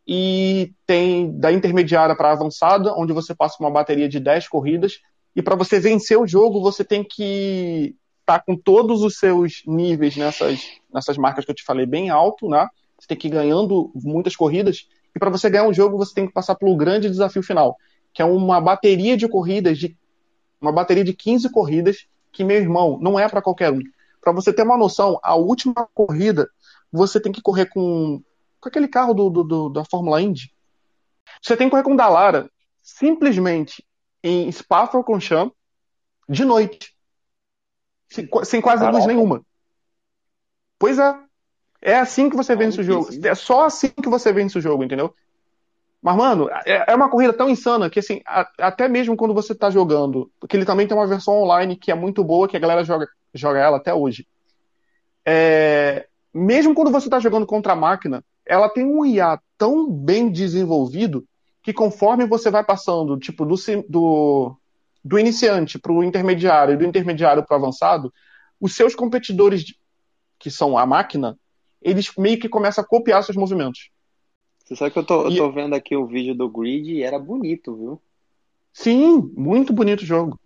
e 0.06 0.72
tem 0.86 1.30
da 1.38 1.52
intermediária 1.52 2.16
para 2.16 2.32
avançada, 2.32 2.94
onde 2.94 3.12
você 3.12 3.34
passa 3.34 3.56
por 3.56 3.64
uma 3.64 3.70
bateria 3.70 4.08
de 4.08 4.18
10 4.18 4.48
corridas, 4.48 5.00
e 5.36 5.42
para 5.42 5.54
você 5.54 5.78
vencer 5.78 6.18
o 6.18 6.26
jogo, 6.26 6.60
você 6.60 6.82
tem 6.82 7.04
que 7.04 7.94
tá 8.28 8.38
com 8.38 8.54
todos 8.54 9.02
os 9.02 9.18
seus 9.18 9.62
níveis 9.66 10.14
nessas, 10.14 10.60
nessas 10.92 11.16
marcas 11.16 11.46
que 11.46 11.50
eu 11.50 11.54
te 11.54 11.64
falei 11.64 11.86
bem 11.86 12.10
alto, 12.10 12.46
né? 12.46 12.68
Você 12.98 13.08
tem 13.08 13.16
que 13.16 13.26
ir 13.26 13.30
ganhando 13.30 13.90
muitas 13.94 14.36
corridas, 14.36 14.86
e 15.16 15.18
para 15.18 15.30
você 15.30 15.48
ganhar 15.48 15.66
um 15.66 15.72
jogo, 15.72 15.96
você 15.96 16.12
tem 16.12 16.26
que 16.26 16.32
passar 16.34 16.54
pelo 16.54 16.76
grande 16.76 17.08
desafio 17.08 17.42
final, 17.42 17.74
que 18.12 18.20
é 18.20 18.26
uma 18.26 18.60
bateria 18.60 19.16
de 19.16 19.26
corridas, 19.26 19.78
de 19.78 19.96
uma 20.60 20.70
bateria 20.70 21.02
de 21.02 21.14
15 21.14 21.50
corridas, 21.50 22.06
que, 22.30 22.44
meu 22.44 22.58
irmão, 22.58 22.98
não 23.00 23.18
é 23.18 23.26
para 23.26 23.40
qualquer 23.40 23.72
um. 23.72 23.80
Para 24.20 24.30
você 24.30 24.52
ter 24.52 24.62
uma 24.62 24.76
noção, 24.76 25.18
a 25.22 25.34
última 25.34 25.88
corrida 25.94 26.50
você 26.92 27.18
tem 27.18 27.32
que 27.32 27.40
correr 27.40 27.64
com, 27.64 28.22
com 28.60 28.68
aquele 28.68 28.88
carro 28.88 29.14
do, 29.14 29.30
do, 29.30 29.42
do 29.42 29.68
da 29.70 29.86
Fórmula 29.86 30.20
Indy. 30.20 30.52
Você 31.42 31.56
tem 31.56 31.66
que 31.66 31.70
correr 31.70 31.82
com 31.82 31.94
o 31.94 31.96
Dallara 31.96 32.50
simplesmente 32.82 33.82
em 34.22 34.52
Spa-Francorchamps 34.52 35.56
de 36.28 36.44
noite. 36.44 36.97
Sem, 38.08 38.28
sem 38.44 38.60
quase 38.60 38.80
Caraca. 38.80 38.96
luz 38.96 39.06
nenhuma. 39.06 39.42
Pois 40.78 40.98
é. 40.98 41.14
É 41.80 41.98
assim 41.98 42.28
que 42.28 42.36
você 42.36 42.56
vence 42.56 42.80
o 42.80 42.84
jogo. 42.84 43.08
É 43.24 43.34
só 43.34 43.66
assim 43.66 43.88
que 43.88 44.08
você 44.08 44.32
vence 44.32 44.58
o 44.58 44.60
jogo, 44.60 44.82
entendeu? 44.82 45.14
Mas, 46.00 46.16
mano, 46.16 46.48
é, 46.64 46.92
é 46.92 46.94
uma 46.94 47.10
corrida 47.10 47.32
tão 47.32 47.48
insana 47.48 47.90
que, 47.90 47.98
assim, 47.98 48.20
a, 48.24 48.48
até 48.58 48.88
mesmo 48.88 49.16
quando 49.16 49.34
você 49.34 49.54
tá 49.54 49.68
jogando, 49.68 50.30
porque 50.38 50.56
ele 50.56 50.64
também 50.64 50.86
tem 50.86 50.96
uma 50.96 51.06
versão 51.06 51.34
online 51.34 51.76
que 51.76 51.90
é 51.90 51.94
muito 51.94 52.22
boa, 52.22 52.48
que 52.48 52.56
a 52.56 52.60
galera 52.60 52.84
joga, 52.84 53.08
joga 53.34 53.58
ela 53.58 53.76
até 53.76 53.92
hoje. 53.92 54.26
É, 55.24 56.06
mesmo 56.32 56.74
quando 56.74 56.90
você 56.90 57.08
está 57.08 57.18
jogando 57.18 57.46
contra 57.46 57.72
a 57.72 57.76
máquina, 57.76 58.24
ela 58.46 58.68
tem 58.68 58.84
um 58.84 59.04
IA 59.04 59.38
tão 59.56 59.90
bem 59.90 60.30
desenvolvido 60.30 61.24
que 61.62 61.72
conforme 61.72 62.26
você 62.26 62.50
vai 62.50 62.64
passando, 62.64 63.18
tipo, 63.18 63.44
do, 63.44 63.54
do, 63.88 64.56
do 65.04 65.18
iniciante 65.18 65.78
para 65.78 65.92
o 65.92 66.02
intermediário 66.02 66.74
e 66.74 66.76
do 66.76 66.84
intermediário 66.84 67.44
para 67.44 67.56
o 67.56 67.60
avançado, 67.60 68.12
os 68.60 68.74
seus 68.74 68.94
competidores, 68.94 69.64
que 70.38 70.50
são 70.50 70.76
a 70.76 70.84
máquina, 70.84 71.38
eles 71.80 72.12
meio 72.16 72.38
que 72.38 72.48
começam 72.48 72.82
a 72.82 72.86
copiar 72.86 73.22
seus 73.22 73.36
movimentos. 73.36 73.90
Você 74.64 74.76
sabe 74.76 74.90
que 74.90 74.98
eu 74.98 75.04
tô, 75.04 75.28
e... 75.28 75.38
eu 75.38 75.44
tô 75.44 75.52
vendo 75.52 75.74
aqui 75.74 75.96
o 75.96 76.06
vídeo 76.06 76.34
do 76.34 76.48
Grid 76.48 76.92
e 76.92 77.02
era 77.02 77.18
bonito, 77.18 77.74
viu? 77.74 78.02
Sim, 78.72 79.32
muito 79.36 79.72
bonito 79.72 80.02
o 80.02 80.06
jogo. 80.06 80.38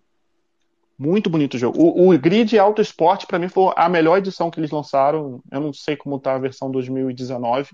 Muito 0.97 1.29
bonito 1.29 1.55
o 1.55 1.57
jogo. 1.57 1.77
O, 1.79 2.09
o 2.09 2.17
Grid 2.17 2.57
Auto 2.57 2.81
Sport, 2.81 3.25
para 3.25 3.39
mim, 3.39 3.49
foi 3.49 3.73
a 3.75 3.89
melhor 3.89 4.17
edição 4.17 4.49
que 4.49 4.59
eles 4.59 4.71
lançaram. 4.71 5.41
Eu 5.51 5.59
não 5.59 5.73
sei 5.73 5.97
como 5.97 6.19
tá 6.19 6.35
a 6.35 6.39
versão 6.39 6.71
2019. 6.71 7.71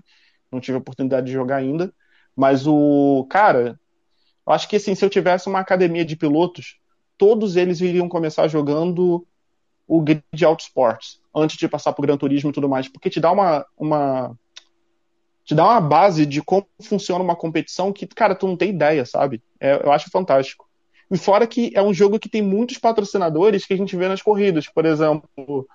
Não 0.50 0.60
tive 0.60 0.76
a 0.76 0.80
oportunidade 0.80 1.26
de 1.26 1.32
jogar 1.32 1.56
ainda. 1.56 1.94
Mas 2.34 2.66
o. 2.66 3.26
Cara, 3.30 3.78
eu 4.50 4.54
acho 4.54 4.68
que 4.68 4.74
assim, 4.74 4.96
se 4.96 5.04
eu 5.04 5.08
tivesse 5.08 5.48
uma 5.48 5.60
academia 5.60 6.04
de 6.04 6.16
pilotos, 6.16 6.76
todos 7.16 7.54
eles 7.54 7.80
iriam 7.80 8.08
começar 8.08 8.48
jogando 8.48 9.24
o 9.86 10.00
Grid 10.00 10.44
Auto 10.44 10.62
Sports 10.64 11.20
antes 11.32 11.56
de 11.56 11.68
passar 11.68 11.92
pro 11.92 12.02
Gran 12.02 12.16
Turismo 12.16 12.50
e 12.50 12.52
tudo 12.52 12.68
mais. 12.68 12.88
Porque 12.88 13.08
te 13.08 13.20
dá 13.20 13.30
uma. 13.30 13.64
uma 13.76 14.36
te 15.44 15.54
dá 15.54 15.64
uma 15.64 15.80
base 15.80 16.26
de 16.26 16.42
como 16.42 16.66
funciona 16.82 17.22
uma 17.22 17.36
competição 17.36 17.92
que, 17.92 18.08
cara, 18.08 18.34
tu 18.34 18.48
não 18.48 18.56
tem 18.56 18.70
ideia, 18.70 19.06
sabe? 19.06 19.40
É, 19.60 19.84
eu 19.84 19.92
acho 19.92 20.10
fantástico. 20.10 20.68
E 21.08 21.16
fora 21.16 21.46
que 21.46 21.70
é 21.72 21.80
um 21.80 21.94
jogo 21.94 22.18
que 22.18 22.28
tem 22.28 22.42
muitos 22.42 22.76
patrocinadores 22.76 23.64
que 23.64 23.74
a 23.74 23.76
gente 23.76 23.94
vê 23.96 24.08
nas 24.08 24.20
corridas. 24.20 24.66
Por 24.66 24.84
exemplo, 24.84 25.68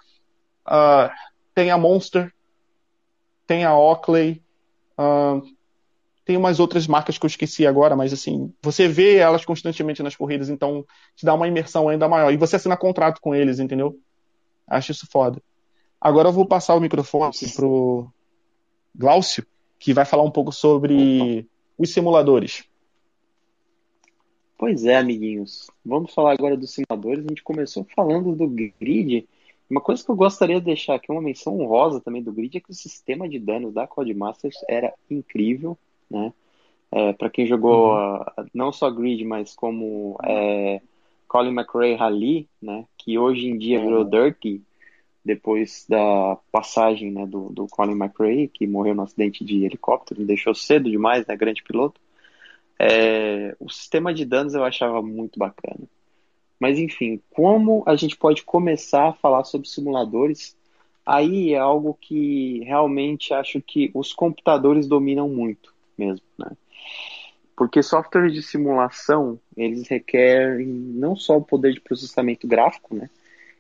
uh, 0.67 1.09
tem 1.53 1.71
a 1.71 1.77
Monster, 1.77 2.29
tem 3.47 3.63
a 3.63 3.73
Oakley, 3.77 4.43
uh, 4.99 5.41
tem 6.25 6.35
umas 6.35 6.59
outras 6.59 6.87
marcas 6.87 7.19
que 7.19 7.25
eu 7.25 7.27
esqueci 7.27 7.67
agora, 7.67 7.95
mas 7.95 8.11
assim, 8.11 8.51
você 8.61 8.87
vê 8.87 9.17
elas 9.17 9.45
constantemente 9.45 10.01
nas 10.01 10.15
corridas, 10.15 10.49
então 10.49 10.83
te 11.15 11.23
dá 11.23 11.35
uma 11.35 11.47
imersão 11.47 11.87
ainda 11.87 12.09
maior. 12.09 12.33
E 12.33 12.37
você 12.37 12.55
assina 12.55 12.75
contrato 12.75 13.21
com 13.21 13.35
eles, 13.35 13.59
entendeu? 13.59 13.97
Acho 14.67 14.91
isso 14.91 15.07
foda. 15.09 15.39
Agora 16.01 16.29
eu 16.29 16.33
vou 16.33 16.47
passar 16.47 16.73
o 16.73 16.79
microfone 16.79 17.31
pro 17.55 18.11
Glaucio, 18.95 19.45
que 19.77 19.93
vai 19.93 20.03
falar 20.03 20.23
um 20.23 20.31
pouco 20.31 20.51
sobre 20.51 21.47
os 21.77 21.93
simuladores. 21.93 22.63
Pois 24.57 24.83
é, 24.85 24.95
amiguinhos. 24.95 25.69
Vamos 25.85 26.13
falar 26.13 26.31
agora 26.33 26.57
dos 26.57 26.71
simuladores. 26.73 27.23
A 27.23 27.27
gente 27.27 27.43
começou 27.43 27.85
falando 27.95 28.35
do 28.35 28.47
grid. 28.47 29.27
Uma 29.69 29.81
coisa 29.81 30.03
que 30.03 30.09
eu 30.09 30.15
gostaria 30.15 30.59
de 30.59 30.65
deixar 30.65 30.95
aqui, 30.95 31.11
uma 31.11 31.21
menção 31.21 31.59
honrosa 31.59 31.99
também 31.99 32.23
do 32.23 32.31
grid, 32.31 32.57
é 32.57 32.61
que 32.61 32.71
o 32.71 32.73
sistema 32.73 33.27
de 33.27 33.37
danos 33.37 33.73
da 33.73 33.85
Codemasters 33.85 34.57
era 34.67 34.93
incrível, 35.09 35.77
né? 36.09 36.33
É, 36.91 37.11
para 37.13 37.29
quem 37.29 37.45
jogou 37.45 37.93
uhum. 37.93 38.21
uh, 38.21 38.25
não 38.53 38.71
só 38.71 38.89
grid, 38.89 39.25
mas 39.25 39.53
como 39.53 40.17
é, 40.23 40.81
Colin 41.27 41.51
McRae 41.51 41.95
Rally, 41.95 42.47
né? 42.61 42.85
Que 42.97 43.17
hoje 43.17 43.47
em 43.47 43.57
dia 43.57 43.81
virou 43.81 44.03
uhum. 44.03 44.09
Dirty, 44.09 44.61
depois 45.23 45.85
da 45.89 46.37
passagem 46.51 47.11
né, 47.11 47.25
do, 47.25 47.49
do 47.49 47.67
Colin 47.67 47.97
McRae, 47.97 48.47
que 48.47 48.65
morreu 48.65 48.95
no 48.95 49.01
acidente 49.01 49.43
de 49.43 49.65
helicóptero, 49.65 50.21
e 50.21 50.25
deixou 50.25 50.55
cedo 50.55 50.89
demais, 50.89 51.25
né? 51.27 51.35
Grande 51.35 51.63
piloto. 51.63 51.99
É, 52.79 53.55
o 53.59 53.69
sistema 53.69 54.13
de 54.13 54.23
danos 54.23 54.53
eu 54.53 54.63
achava 54.63 55.01
muito 55.01 55.37
bacana. 55.37 55.81
Mas 56.57 56.79
enfim, 56.79 57.21
como 57.31 57.83
a 57.85 57.95
gente 57.97 58.15
pode 58.15 58.43
começar 58.43 59.09
a 59.09 59.13
falar 59.13 59.43
sobre 59.43 59.67
simuladores? 59.67 60.55
Aí 61.05 61.53
é 61.53 61.57
algo 61.57 61.93
que 61.99 62.63
realmente 62.63 63.33
acho 63.33 63.61
que 63.61 63.91
os 63.93 64.13
computadores 64.13 64.87
dominam 64.87 65.27
muito 65.27 65.74
mesmo, 65.97 66.25
né? 66.37 66.51
Porque 67.55 67.81
softwares 67.81 68.33
de 68.33 68.43
simulação, 68.43 69.39
eles 69.55 69.87
requerem 69.87 70.67
não 70.67 71.15
só 71.15 71.37
o 71.37 71.43
poder 71.43 71.73
de 71.73 71.79
processamento 71.79 72.47
gráfico, 72.47 72.93
né? 72.93 73.09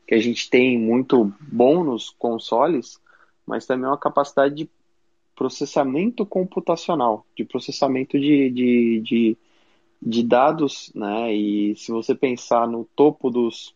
Que 0.05 0.15
a 0.15 0.19
gente 0.19 0.49
tem 0.49 0.77
muito 0.77 1.33
bom 1.39 1.83
nos 1.83 2.09
consoles, 2.09 2.99
mas 3.45 3.65
também 3.65 3.87
uma 3.87 3.97
capacidade 3.97 4.53
de 4.53 4.69
processamento 5.35 6.25
computacional, 6.25 7.25
de 7.35 7.45
processamento 7.45 8.19
de, 8.19 8.49
de, 8.49 9.01
de, 9.01 9.37
de, 10.01 10.23
dados, 10.23 10.91
né? 10.93 11.33
E 11.33 11.75
se 11.75 11.91
você 11.91 12.13
pensar 12.13 12.67
no 12.67 12.85
topo 12.95 13.29
dos, 13.29 13.73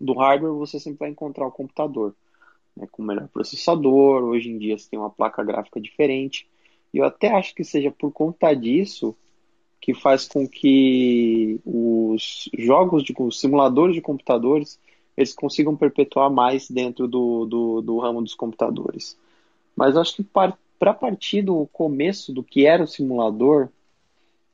do 0.00 0.14
hardware, 0.14 0.52
você 0.52 0.78
sempre 0.78 1.00
vai 1.00 1.08
encontrar 1.10 1.46
o 1.46 1.52
computador, 1.52 2.14
né? 2.76 2.86
com 2.90 3.02
o 3.02 3.06
melhor 3.06 3.28
processador. 3.28 4.22
Hoje 4.22 4.50
em 4.50 4.58
dia 4.58 4.78
você 4.78 4.90
tem 4.90 4.98
uma 4.98 5.10
placa 5.10 5.42
gráfica 5.42 5.80
diferente. 5.80 6.46
E 6.94 6.98
eu 6.98 7.04
até 7.04 7.28
acho 7.28 7.52
que 7.56 7.64
seja 7.64 7.90
por 7.90 8.12
conta 8.12 8.54
disso 8.54 9.16
que 9.80 9.92
faz 9.92 10.28
com 10.28 10.48
que 10.48 11.60
os 11.66 12.48
jogos 12.56 13.02
de 13.02 13.12
os 13.18 13.40
simuladores 13.40 13.96
de 13.96 14.00
computadores 14.00 14.78
eles 15.16 15.34
consigam 15.34 15.76
perpetuar 15.76 16.30
mais 16.30 16.70
dentro 16.70 17.08
do, 17.08 17.44
do, 17.46 17.80
do 17.82 17.98
ramo 17.98 18.22
dos 18.22 18.34
computadores. 18.34 19.18
Mas 19.76 19.96
acho 19.96 20.16
que 20.16 20.22
para 20.22 20.94
partir 20.94 21.42
do 21.42 21.66
começo 21.72 22.32
do 22.32 22.44
que 22.44 22.64
era 22.64 22.84
o 22.84 22.88
simulador, 22.88 23.68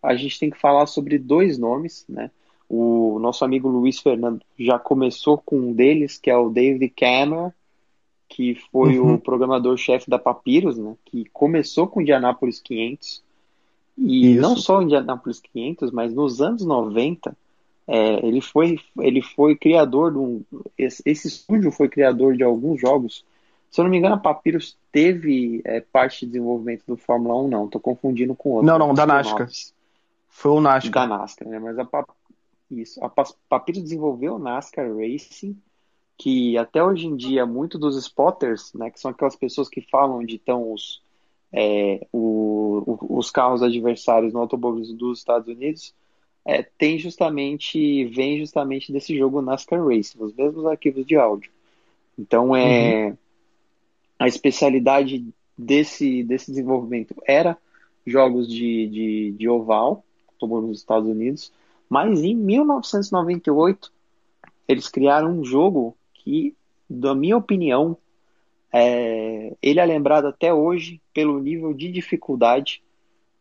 a 0.02 0.16
gente 0.16 0.38
tem 0.38 0.50
que 0.50 0.58
falar 0.58 0.86
sobre 0.86 1.18
dois 1.18 1.58
nomes, 1.58 2.06
né? 2.08 2.30
O 2.68 3.18
nosso 3.18 3.44
amigo 3.44 3.68
Luiz 3.68 4.00
Fernando 4.00 4.40
já 4.58 4.78
começou 4.78 5.36
com 5.36 5.56
um 5.56 5.72
deles, 5.74 6.18
que 6.18 6.30
é 6.30 6.36
o 6.36 6.48
David 6.48 6.88
Cameron, 6.96 7.52
que 8.30 8.54
foi 8.72 8.98
uhum. 8.98 9.14
o 9.14 9.18
programador-chefe 9.18 10.08
da 10.08 10.18
Papyrus, 10.18 10.78
né? 10.78 10.94
Que 11.04 11.26
começou 11.32 11.86
com 11.86 11.98
o 11.98 12.02
Indianapolis 12.02 12.60
500. 12.60 13.22
E 13.98 14.32
Isso. 14.32 14.40
não 14.40 14.56
só 14.56 14.78
o 14.78 14.82
Indianapolis 14.82 15.40
500, 15.40 15.90
mas 15.90 16.14
nos 16.14 16.40
anos 16.40 16.64
90, 16.64 17.36
é, 17.86 18.26
ele, 18.26 18.40
foi, 18.40 18.78
ele 19.00 19.20
foi 19.20 19.54
criador 19.56 20.12
de 20.12 20.18
um... 20.18 20.42
Esse, 20.78 21.02
esse 21.04 21.28
estúdio 21.28 21.70
foi 21.70 21.88
criador 21.88 22.34
de 22.36 22.42
alguns 22.42 22.80
jogos 22.80 23.24
se 23.70 23.80
eu 23.80 23.84
não 23.84 23.90
me 23.90 23.98
engano, 23.98 24.16
a 24.16 24.18
Papyrus 24.18 24.76
teve 24.90 25.62
é, 25.64 25.80
parte 25.80 26.26
de 26.26 26.32
desenvolvimento 26.32 26.82
do 26.88 26.96
Fórmula 26.96 27.40
1, 27.42 27.48
não. 27.48 27.64
Estou 27.66 27.80
confundindo 27.80 28.34
com 28.34 28.50
outro. 28.50 28.66
Não, 28.66 28.78
não, 28.78 28.92
da 28.92 29.06
NASCAR. 29.06 29.48
Foi 30.28 30.50
o 30.50 30.60
NASCAR. 30.60 31.08
Da 31.08 31.18
NASCAR, 31.18 31.48
né? 31.48 31.58
Mas 31.60 31.78
a, 31.78 31.88
Isso. 32.68 33.02
a 33.04 33.08
Papyrus 33.48 33.84
desenvolveu 33.84 34.34
o 34.34 34.38
NASCAR 34.40 34.88
Racing, 34.92 35.56
que 36.20 36.56
até 36.58 36.82
hoje 36.82 37.06
em 37.06 37.16
dia, 37.16 37.46
muito 37.46 37.78
dos 37.78 37.96
spotters, 37.96 38.72
né, 38.74 38.90
que 38.90 39.00
são 39.00 39.10
aquelas 39.10 39.36
pessoas 39.36 39.68
que 39.68 39.80
falam 39.80 40.24
de 40.24 40.38
tão 40.38 40.72
os, 40.72 41.02
é, 41.52 42.06
o, 42.12 42.82
o, 42.86 43.18
os 43.18 43.30
carros 43.30 43.62
adversários 43.62 44.32
no 44.32 44.40
automobilismo 44.40 44.96
dos 44.96 45.18
Estados 45.18 45.48
Unidos, 45.48 45.94
é, 46.44 46.62
tem 46.62 46.98
justamente, 46.98 48.04
vem 48.06 48.38
justamente 48.38 48.92
desse 48.92 49.16
jogo 49.16 49.42
NASCAR 49.42 49.84
Racing, 49.86 50.18
os 50.22 50.34
mesmos 50.34 50.66
arquivos 50.66 51.06
de 51.06 51.16
áudio. 51.16 51.50
Então 52.18 52.54
é... 52.54 53.08
Uhum 53.08 53.16
a 54.20 54.28
especialidade 54.28 55.26
desse, 55.56 56.22
desse 56.22 56.50
desenvolvimento 56.50 57.14
era 57.26 57.56
jogos 58.06 58.46
de, 58.46 58.86
de, 58.86 59.30
de 59.32 59.48
oval, 59.48 60.04
tomou 60.38 60.60
nos 60.60 60.76
Estados 60.76 61.08
Unidos, 61.08 61.50
mas 61.88 62.22
em 62.22 62.34
1998 62.34 63.90
eles 64.68 64.88
criaram 64.88 65.40
um 65.40 65.42
jogo 65.42 65.96
que, 66.30 66.54
na 66.88 67.12
minha 67.12 67.36
opinião, 67.36 67.96
é, 68.72 69.52
ele 69.60 69.80
é 69.80 69.84
lembrado 69.84 70.28
até 70.28 70.54
hoje 70.54 71.00
pelo 71.12 71.40
nível 71.40 71.74
de 71.74 71.90
dificuldade, 71.90 72.80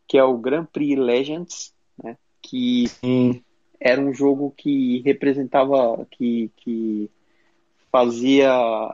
que 0.08 0.18
é 0.18 0.24
o 0.24 0.36
Grand 0.36 0.64
Prix 0.64 0.98
Legends, 0.98 1.72
né, 2.02 2.16
que 2.42 2.88
Sim. 2.88 3.42
era 3.78 4.00
um 4.00 4.12
jogo 4.12 4.52
que 4.56 5.02
representava, 5.04 6.04
que, 6.10 6.50
que 6.56 7.08
fazia 7.92 8.50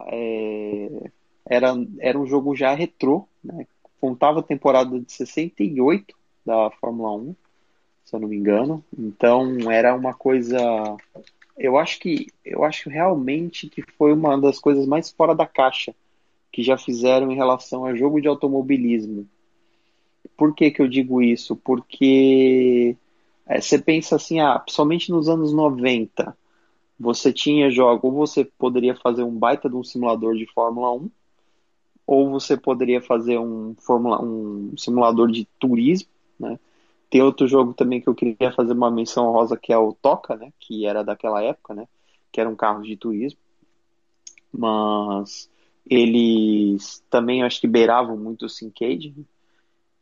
é, 0.09 1.11
era, 1.47 1.75
era 1.99 2.19
um 2.19 2.27
jogo 2.27 2.55
já 2.55 2.75
retrô, 2.75 3.27
né? 3.43 3.67
Contava 3.99 4.41
a 4.41 4.43
temporada 4.43 5.01
de 5.01 5.11
68 5.11 6.15
da 6.45 6.71
Fórmula 6.73 7.15
1, 7.15 7.35
se 8.05 8.15
eu 8.15 8.21
não 8.21 8.29
me 8.29 8.37
engano. 8.37 8.85
Então 8.97 9.71
era 9.71 9.95
uma 9.95 10.13
coisa. 10.13 10.59
Eu 11.57 11.79
acho 11.79 11.99
que 11.99 12.27
eu 12.45 12.65
acho 12.65 12.91
realmente 12.91 13.69
que 13.69 13.83
foi 13.83 14.13
uma 14.13 14.39
das 14.39 14.59
coisas 14.59 14.87
mais 14.87 15.11
fora 15.11 15.35
da 15.35 15.47
caixa 15.47 15.95
que 16.53 16.63
já 16.63 16.77
fizeram 16.77 17.31
em 17.31 17.37
relação 17.37 17.85
a 17.85 17.95
jogo 17.95 18.21
de 18.21 18.29
automobilismo. 18.29 19.27
Por 20.37 20.55
que, 20.55 20.71
que 20.71 20.83
eu 20.83 20.89
digo 20.89 21.23
isso? 21.23 21.57
Porque 21.57 22.97
é, 23.47 23.61
você 23.61 23.79
pensa 23.79 24.17
assim, 24.17 24.41
ah, 24.41 24.63
somente 24.69 25.11
nos 25.11 25.29
anos 25.29 25.53
90 25.53 26.37
você 26.99 27.33
tinha 27.33 27.71
jogo, 27.71 28.09
ou 28.09 28.13
você 28.15 28.45
poderia 28.45 28.95
fazer 28.95 29.23
um 29.23 29.39
baita 29.39 29.69
de 29.69 29.77
um 29.77 29.85
simulador 29.85 30.35
de 30.35 30.47
Fórmula 30.47 30.95
1, 30.95 31.11
ou 32.07 32.31
você 32.31 32.57
poderia 32.57 33.03
fazer 33.03 33.39
um, 33.39 33.75
um 34.23 34.77
simulador 34.79 35.31
de 35.31 35.47
turismo, 35.59 36.09
né? 36.39 36.59
Tem 37.09 37.23
outro 37.23 37.47
jogo 37.47 37.73
também 37.73 38.01
que 38.01 38.09
eu 38.09 38.15
queria 38.15 38.53
fazer 38.53 38.73
uma 38.73 38.91
menção 38.91 39.31
rosa 39.31 39.57
que 39.57 39.73
é 39.73 39.79
o 39.79 39.93
Toca, 39.93 40.37
né? 40.37 40.53
Que 40.59 40.87
era 40.87 41.05
daquela 41.05 41.43
época, 41.43 41.75
né? 41.75 41.87
Que 42.33 42.41
era 42.41 42.51
um 42.51 42.57
carro 42.57 42.83
de 42.83 42.97
turismo. 42.97 43.39
Mas 44.53 45.49
eles 45.89 47.05
também 47.09 47.43
acho 47.43 47.61
que 47.61 47.69
beiravam 47.69 48.17
muito 48.17 48.47
o 48.47 48.49
Syncade. 48.49 49.15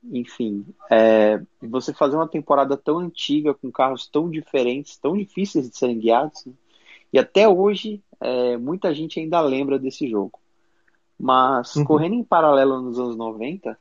enfim, 0.03 0.67
é, 0.91 1.41
você 1.61 1.93
fazer 1.93 2.17
uma 2.17 2.29
temporada 2.29 2.77
tão 2.77 2.99
antiga 2.99 3.55
com 3.55 3.71
carros 3.71 4.07
tão 4.07 4.31
diferentes, 4.31 4.97
tão 4.97 5.17
difíceis 5.17 5.69
de 5.69 5.77
serem 5.77 5.99
guiados, 5.99 6.45
né? 6.47 6.53
e 7.13 7.19
até 7.19 7.49
hoje 7.49 8.03
é, 8.21 8.57
muita 8.57 8.95
gente 8.95 9.21
ainda 9.21 9.41
lembra 9.41 9.79
desse 9.79 10.09
jogo. 10.09 10.41
Mas 11.19 11.77
uhum. 11.77 11.85
correndo 11.85 12.15
em 12.15 12.25
paralelo 12.25 12.81
nos 12.81 12.99
anos 12.99 13.17
90, 13.17 13.79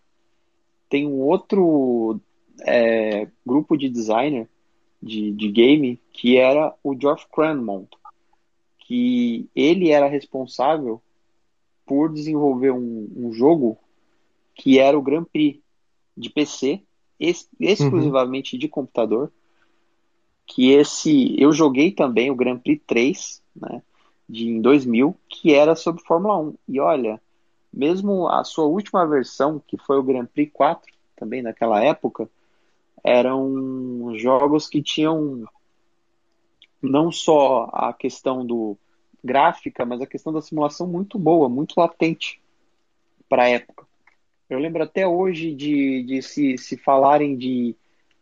tem 0.89 1.07
um 1.07 1.19
outro 1.19 2.19
é, 2.61 3.27
grupo 3.45 3.77
de 3.77 3.89
designer 3.89 4.47
de, 5.01 5.31
de 5.31 5.51
game 5.51 5.99
que 6.11 6.37
era 6.37 6.73
o 6.83 6.97
Geoff 6.99 7.25
Cranmont, 7.33 7.89
que 8.79 9.49
ele 9.55 9.89
era 9.89 10.07
responsável 10.07 11.01
por 11.85 12.11
desenvolver 12.11 12.71
um, 12.71 13.09
um 13.15 13.33
jogo 13.33 13.77
que 14.55 14.79
era 14.79 14.97
o 14.97 15.01
Grand 15.01 15.25
Prix 15.25 15.59
de 16.15 16.29
PC, 16.29 16.81
ex 17.19 17.49
exclusivamente 17.59 18.55
uhum. 18.55 18.59
de 18.59 18.67
computador. 18.67 19.31
Que 20.45 20.71
esse 20.71 21.35
eu 21.41 21.51
joguei 21.51 21.91
também 21.91 22.29
o 22.29 22.35
Grand 22.35 22.59
Prix 22.59 22.81
3, 22.85 23.41
né, 23.55 23.81
de 24.27 24.47
em 24.47 24.61
2000, 24.61 25.15
que 25.27 25.53
era 25.53 25.75
sobre 25.75 26.03
Fórmula 26.03 26.37
1. 26.37 26.55
E 26.67 26.79
olha, 26.79 27.21
mesmo 27.71 28.27
a 28.27 28.43
sua 28.43 28.65
última 28.65 29.05
versão, 29.05 29.61
que 29.65 29.77
foi 29.77 29.97
o 29.97 30.03
Grand 30.03 30.25
Prix 30.25 30.51
4, 30.53 30.93
também 31.15 31.41
naquela 31.41 31.81
época, 31.81 32.29
eram 33.03 34.15
jogos 34.15 34.67
que 34.67 34.81
tinham 34.81 35.43
não 36.81 37.11
só 37.11 37.69
a 37.71 37.93
questão 37.93 38.45
do 38.45 38.77
gráfica, 39.23 39.85
mas 39.85 40.01
a 40.01 40.07
questão 40.07 40.33
da 40.33 40.41
simulação 40.41 40.87
muito 40.87 41.17
boa, 41.17 41.47
muito 41.47 41.75
latente 41.77 42.41
para 43.29 43.43
a 43.43 43.49
época. 43.49 43.85
Eu 44.49 44.59
lembro 44.59 44.83
até 44.83 45.07
hoje 45.07 45.53
de, 45.53 46.03
de 46.03 46.21
se, 46.21 46.57
se 46.57 46.77
falarem 46.77 47.37
de 47.37 47.75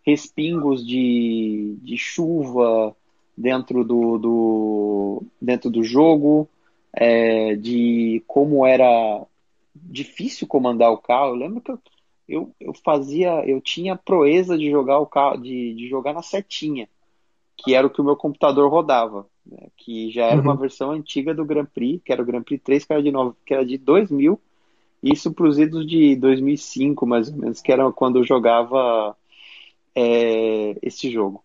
respingos 0.06 0.86
de, 0.86 1.78
de 1.82 1.98
chuva 1.98 2.96
dentro 3.36 3.84
do, 3.84 4.18
do, 4.18 5.24
dentro 5.42 5.70
do 5.70 5.84
jogo, 5.84 6.48
é, 6.94 7.56
de 7.56 8.24
como 8.28 8.66
era 8.66 9.26
difícil 9.76 10.48
comandar 10.48 10.92
o 10.92 10.98
carro. 10.98 11.30
Eu 11.30 11.36
lembro 11.36 11.62
que 11.62 11.72
eu, 11.72 11.80
eu, 12.32 12.56
eu 12.60 12.74
fazia, 12.74 13.46
eu 13.46 13.60
tinha 13.60 13.96
proeza 13.96 14.58
de 14.58 14.72
jogar 14.72 15.00
o 15.00 15.06
carro, 15.06 15.38
de, 15.38 15.74
de 15.74 15.90
jogar 15.90 16.14
na 16.14 16.22
setinha, 16.22 16.88
que 17.58 17.76
era 17.76 17.86
o 17.86 17.90
que 17.90 18.00
o 18.00 18.04
meu 18.04 18.16
computador 18.16 18.72
rodava, 18.72 19.28
né, 19.46 19.68
que 19.76 20.10
já 20.12 20.26
era 20.28 20.38
uhum. 20.38 20.44
uma 20.44 20.56
versão 20.56 20.92
antiga 20.92 21.34
do 21.34 21.46
Grand 21.46 21.66
Prix, 21.66 22.02
que 22.04 22.12
era 22.14 22.22
o 22.22 22.26
Grand 22.26 22.44
Prix 22.44 22.64
3, 22.64 22.86
que 22.86 22.94
era 22.94 23.04
de, 23.04 23.12
nove, 23.12 23.36
que 23.46 23.54
era 23.54 23.66
de 23.66 23.78
2000, 23.78 24.40
isso 25.04 25.34
para 25.34 25.48
os 25.48 25.60
idos 25.60 25.86
de 25.86 26.16
2005, 26.16 27.06
mais 27.06 27.30
ou 27.30 27.36
menos, 27.36 27.62
que 27.62 27.72
era 27.72 27.92
quando 27.92 28.20
eu 28.20 28.24
jogava 28.24 29.16
é, 29.94 30.78
esse 30.82 31.12
jogo. 31.12 31.44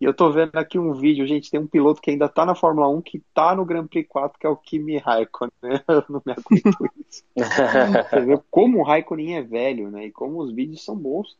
E 0.00 0.04
eu 0.04 0.12
tô 0.12 0.30
vendo 0.30 0.56
aqui 0.56 0.78
um 0.78 0.92
vídeo, 0.92 1.26
gente, 1.26 1.50
tem 1.50 1.60
um 1.60 1.66
piloto 1.66 2.00
que 2.00 2.10
ainda 2.10 2.28
tá 2.28 2.44
na 2.44 2.54
Fórmula 2.54 2.88
1 2.88 3.00
que 3.00 3.22
tá 3.32 3.54
no 3.54 3.64
Grand 3.64 3.86
Prix 3.86 4.08
4, 4.08 4.38
que 4.38 4.46
é 4.46 4.50
o 4.50 4.56
Kimi 4.56 4.98
Raikkonen, 4.98 5.52
né? 5.62 5.82
Eu 5.88 6.04
não 6.08 6.22
me 6.24 6.32
aguento 6.32 6.90
isso. 7.08 7.24
Você 7.36 8.20
vê 8.20 8.40
como 8.50 8.80
o 8.80 8.82
Raikkonen 8.82 9.36
é 9.36 9.42
velho, 9.42 9.90
né? 9.90 10.06
E 10.06 10.10
como 10.10 10.40
os 10.40 10.52
vídeos 10.52 10.84
são 10.84 10.96
bons. 10.96 11.36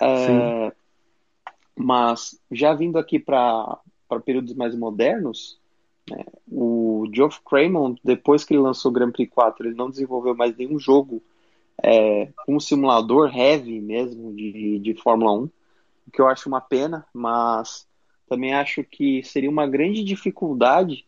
É, 0.00 0.72
mas 1.76 2.40
já 2.50 2.74
vindo 2.74 2.98
aqui 2.98 3.18
para 3.18 3.78
períodos 4.24 4.54
mais 4.54 4.74
modernos, 4.74 5.58
né, 6.10 6.24
o 6.50 7.08
Geoff 7.12 7.40
Craymond, 7.44 8.00
depois 8.02 8.44
que 8.44 8.54
ele 8.54 8.62
lançou 8.62 8.90
o 8.90 8.94
Grand 8.94 9.12
Prix 9.12 9.32
4, 9.32 9.66
ele 9.66 9.76
não 9.76 9.88
desenvolveu 9.88 10.34
mais 10.34 10.56
nenhum 10.56 10.78
jogo 10.78 11.22
é, 11.82 12.28
um 12.48 12.60
simulador 12.60 13.36
heavy 13.36 13.80
mesmo 13.80 14.32
de, 14.34 14.78
de 14.78 14.94
Fórmula 14.94 15.32
1, 15.32 15.50
o 16.06 16.10
que 16.10 16.20
eu 16.20 16.28
acho 16.28 16.48
uma 16.48 16.60
pena, 16.60 17.06
mas 17.12 17.86
também 18.28 18.54
acho 18.54 18.82
que 18.84 19.22
seria 19.22 19.50
uma 19.50 19.66
grande 19.66 20.02
dificuldade, 20.02 21.06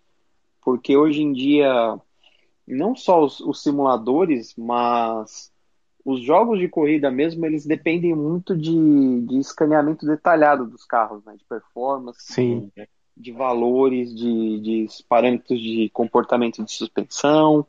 porque 0.63 0.97
hoje 0.97 1.23
em 1.23 1.33
dia, 1.33 1.99
não 2.67 2.95
só 2.95 3.25
os, 3.25 3.41
os 3.41 3.63
simuladores, 3.63 4.55
mas 4.57 5.53
os 6.05 6.21
jogos 6.21 6.59
de 6.59 6.69
corrida 6.69 7.11
mesmo, 7.11 7.47
eles 7.47 7.65
dependem 7.65 8.15
muito 8.15 8.57
de, 8.57 9.23
de 9.23 9.39
escaneamento 9.39 10.05
detalhado 10.07 10.67
dos 10.67 10.85
carros, 10.85 11.25
né? 11.25 11.35
De 11.37 11.45
performance, 11.45 12.21
Sim. 12.21 12.71
De, 12.77 12.89
de 13.17 13.33
valores, 13.33 14.15
de, 14.15 14.61
de 14.61 14.87
parâmetros 15.09 15.59
de 15.59 15.89
comportamento 15.91 16.63
de 16.63 16.71
suspensão, 16.71 17.67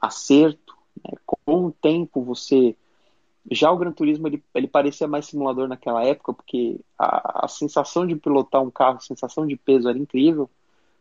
acerto. 0.00 0.74
Né? 1.04 1.12
Com 1.26 1.66
o 1.66 1.72
tempo, 1.72 2.22
você 2.22 2.74
já 3.50 3.70
o 3.70 3.76
Gran 3.76 3.92
Turismo 3.92 4.26
ele, 4.26 4.42
ele 4.54 4.66
parecia 4.66 5.06
mais 5.06 5.26
simulador 5.26 5.68
naquela 5.68 6.04
época, 6.04 6.32
porque 6.32 6.80
a, 6.98 7.44
a 7.44 7.48
sensação 7.48 8.06
de 8.06 8.16
pilotar 8.16 8.62
um 8.62 8.70
carro, 8.70 8.96
a 8.96 9.00
sensação 9.00 9.46
de 9.46 9.56
peso 9.56 9.88
era 9.88 9.98
incrível, 9.98 10.48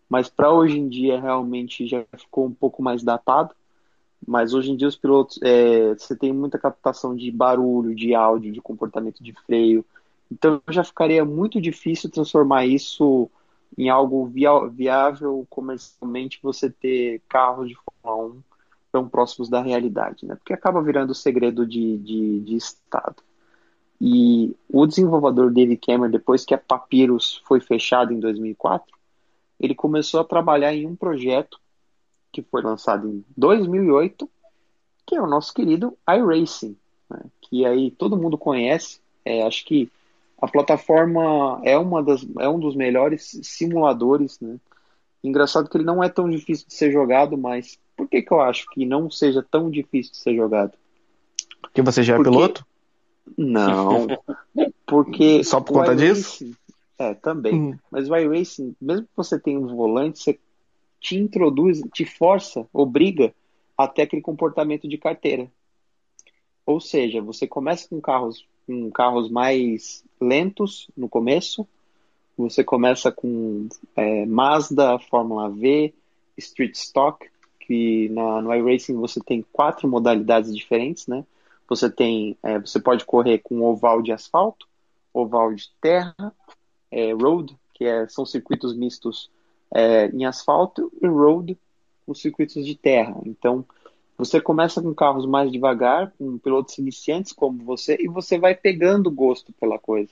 mas 0.09 0.29
para 0.29 0.51
hoje 0.51 0.77
em 0.77 0.89
dia 0.89 1.19
realmente 1.19 1.87
já 1.87 2.05
ficou 2.17 2.45
um 2.45 2.53
pouco 2.53 2.81
mais 2.83 3.03
datado. 3.03 3.53
Mas 4.25 4.53
hoje 4.53 4.71
em 4.71 4.77
dia 4.77 4.87
os 4.87 4.95
pilotos, 4.95 5.37
é, 5.41 5.93
você 5.95 6.15
tem 6.15 6.31
muita 6.31 6.57
captação 6.57 7.13
de 7.15 7.29
barulho, 7.29 7.93
de 7.93 8.15
áudio, 8.15 8.53
de 8.53 8.61
comportamento 8.61 9.21
de 9.21 9.33
freio. 9.45 9.85
Então 10.31 10.61
já 10.69 10.83
ficaria 10.83 11.25
muito 11.25 11.59
difícil 11.59 12.09
transformar 12.09 12.65
isso 12.65 13.29
em 13.77 13.89
algo 13.89 14.31
viável 14.71 15.45
comercialmente, 15.49 16.39
você 16.41 16.69
ter 16.69 17.21
carros 17.27 17.67
de 17.67 17.75
Fórmula 17.75 18.35
1 18.35 18.52
tão 18.93 19.09
próximos 19.09 19.49
da 19.49 19.59
realidade, 19.59 20.23
né? 20.23 20.35
Porque 20.35 20.53
acaba 20.53 20.81
virando 20.81 21.15
segredo 21.15 21.65
de, 21.65 21.97
de, 21.97 22.39
de 22.41 22.55
Estado. 22.55 23.15
E 23.99 24.55
o 24.69 24.85
desenvolvedor 24.85 25.51
David 25.51 25.81
Cameron, 25.83 26.11
depois 26.11 26.45
que 26.45 26.53
a 26.53 26.59
Papyrus 26.59 27.41
foi 27.45 27.59
fechada 27.59 28.13
em 28.13 28.19
2004, 28.19 28.95
ele 29.59 29.73
começou 29.73 30.19
a 30.19 30.23
trabalhar 30.23 30.75
em 30.75 30.85
um 30.85 30.95
projeto 30.95 31.59
que 32.31 32.43
foi 32.43 32.61
lançado 32.61 33.07
em 33.09 33.25
2008, 33.35 34.29
que 35.07 35.15
é 35.15 35.21
o 35.21 35.27
nosso 35.27 35.53
querido 35.53 35.97
iRacing, 36.07 36.77
né? 37.09 37.21
que 37.41 37.65
aí 37.65 37.89
todo 37.89 38.17
mundo 38.17 38.37
conhece. 38.37 39.01
É, 39.25 39.41
acho 39.43 39.65
que 39.65 39.89
a 40.39 40.47
plataforma 40.47 41.59
é, 41.63 41.77
uma 41.77 42.03
das, 42.03 42.25
é 42.39 42.47
um 42.47 42.59
dos 42.59 42.75
melhores 42.75 43.39
simuladores. 43.41 44.39
Né? 44.39 44.57
Engraçado 45.23 45.67
que 45.67 45.77
ele 45.77 45.83
não 45.83 46.03
é 46.03 46.09
tão 46.09 46.29
difícil 46.29 46.67
de 46.67 46.73
ser 46.73 46.91
jogado, 46.91 47.37
mas 47.37 47.79
por 47.95 48.07
que, 48.07 48.21
que 48.21 48.31
eu 48.31 48.41
acho 48.41 48.65
que 48.71 48.85
não 48.85 49.09
seja 49.09 49.43
tão 49.43 49.69
difícil 49.69 50.11
de 50.11 50.17
ser 50.17 50.35
jogado? 50.35 50.73
Porque 51.61 51.81
você 51.81 52.03
já 52.03 52.13
é 52.13 52.17
porque... 52.17 52.31
piloto? 52.31 52.65
Não. 53.37 54.07
Porque. 54.85 55.43
Só 55.43 55.61
por 55.61 55.73
conta 55.73 55.95
disso? 55.95 56.53
É, 56.99 57.13
também. 57.13 57.53
Uhum. 57.53 57.79
Mas 57.89 58.09
o 58.09 58.15
iRacing, 58.15 58.75
mesmo 58.79 59.05
que 59.05 59.15
você 59.15 59.39
tenha 59.39 59.57
um 59.57 59.75
volante, 59.75 60.19
você 60.19 60.39
te 60.99 61.17
introduz, 61.17 61.81
te 61.93 62.05
força, 62.05 62.67
obriga 62.71 63.33
a 63.77 63.87
ter 63.87 64.03
aquele 64.03 64.21
comportamento 64.21 64.87
de 64.87 64.97
carteira. 64.97 65.49
Ou 66.65 66.79
seja, 66.79 67.21
você 67.21 67.47
começa 67.47 67.87
com 67.89 67.99
carros, 67.99 68.47
com 68.65 68.91
carros 68.91 69.29
mais 69.29 70.03
lentos 70.19 70.87
no 70.95 71.09
começo, 71.09 71.67
você 72.37 72.63
começa 72.63 73.11
com 73.11 73.67
é, 73.95 74.25
Mazda, 74.25 74.97
Fórmula 74.99 75.49
V, 75.49 75.93
Street 76.37 76.75
Stock, 76.75 77.29
que 77.65 78.09
na, 78.09 78.41
no 78.41 78.53
iRacing 78.53 78.95
você 78.95 79.19
tem 79.21 79.45
quatro 79.51 79.87
modalidades 79.87 80.53
diferentes, 80.55 81.07
né? 81.07 81.23
Você 81.67 81.89
tem, 81.89 82.37
é, 82.43 82.59
você 82.59 82.79
pode 82.79 83.05
correr 83.05 83.39
com 83.39 83.61
oval 83.61 84.01
de 84.01 84.11
asfalto, 84.11 84.67
oval 85.13 85.53
de 85.53 85.69
terra, 85.81 86.33
é, 86.91 87.13
road, 87.13 87.55
que 87.73 87.85
é, 87.85 88.07
são 88.07 88.25
circuitos 88.25 88.75
mistos 88.75 89.29
é, 89.73 90.07
em 90.07 90.25
asfalto, 90.25 90.91
e 91.01 91.07
road, 91.07 91.57
os 92.05 92.21
circuitos 92.21 92.65
de 92.65 92.75
terra. 92.75 93.15
Então, 93.25 93.65
você 94.17 94.41
começa 94.41 94.81
com 94.81 94.93
carros 94.93 95.25
mais 95.25 95.51
devagar, 95.51 96.13
com 96.17 96.37
pilotos 96.37 96.77
iniciantes 96.77 97.31
como 97.31 97.63
você, 97.63 97.97
e 97.99 98.07
você 98.07 98.37
vai 98.37 98.53
pegando 98.53 99.09
gosto 99.09 99.53
pela 99.53 99.79
coisa. 99.79 100.11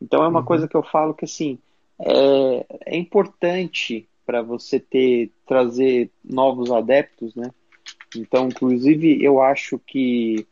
Então, 0.00 0.22
é 0.22 0.28
uma 0.28 0.40
uhum. 0.40 0.44
coisa 0.44 0.68
que 0.68 0.76
eu 0.76 0.82
falo 0.82 1.14
que, 1.14 1.24
assim, 1.24 1.58
é, 1.98 2.66
é 2.86 2.96
importante 2.96 4.06
para 4.24 4.42
você 4.42 4.78
ter 4.78 5.30
trazer 5.46 6.10
novos 6.24 6.70
adeptos, 6.70 7.34
né? 7.34 7.50
Então, 8.16 8.46
inclusive, 8.46 9.22
eu 9.22 9.40
acho 9.40 9.78
que 9.78 10.46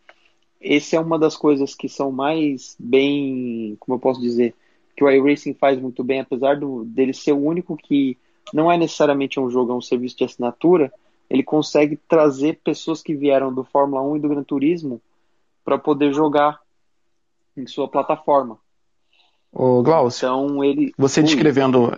esse 0.60 0.94
é 0.96 1.00
uma 1.00 1.18
das 1.18 1.36
coisas 1.36 1.74
que 1.74 1.88
são 1.88 2.12
mais 2.12 2.76
bem, 2.78 3.76
como 3.80 3.96
eu 3.96 4.00
posso 4.00 4.20
dizer, 4.20 4.54
que 4.96 5.02
o 5.02 5.10
iRacing 5.10 5.54
faz 5.54 5.80
muito 5.80 6.04
bem, 6.04 6.20
apesar 6.20 6.58
do, 6.58 6.84
dele 6.84 7.12
ser 7.12 7.32
o 7.32 7.44
único 7.44 7.76
que 7.76 8.16
não 8.52 8.70
é 8.70 8.76
necessariamente 8.76 9.40
um 9.40 9.50
jogo, 9.50 9.72
é 9.72 9.74
um 9.74 9.80
serviço 9.80 10.16
de 10.16 10.24
assinatura, 10.24 10.92
ele 11.28 11.42
consegue 11.42 11.96
trazer 12.08 12.60
pessoas 12.62 13.02
que 13.02 13.14
vieram 13.14 13.52
do 13.52 13.64
Fórmula 13.64 14.02
1 14.02 14.16
e 14.16 14.20
do 14.20 14.28
Gran 14.28 14.42
Turismo 14.42 15.00
para 15.64 15.78
poder 15.78 16.12
jogar 16.12 16.60
em 17.56 17.66
sua 17.66 17.88
plataforma. 17.88 18.58
Ô, 19.50 19.82
Glaucio, 19.82 20.26
então, 20.26 20.64
ele... 20.64 20.92
você 20.96 21.22
descrevendo 21.22 21.92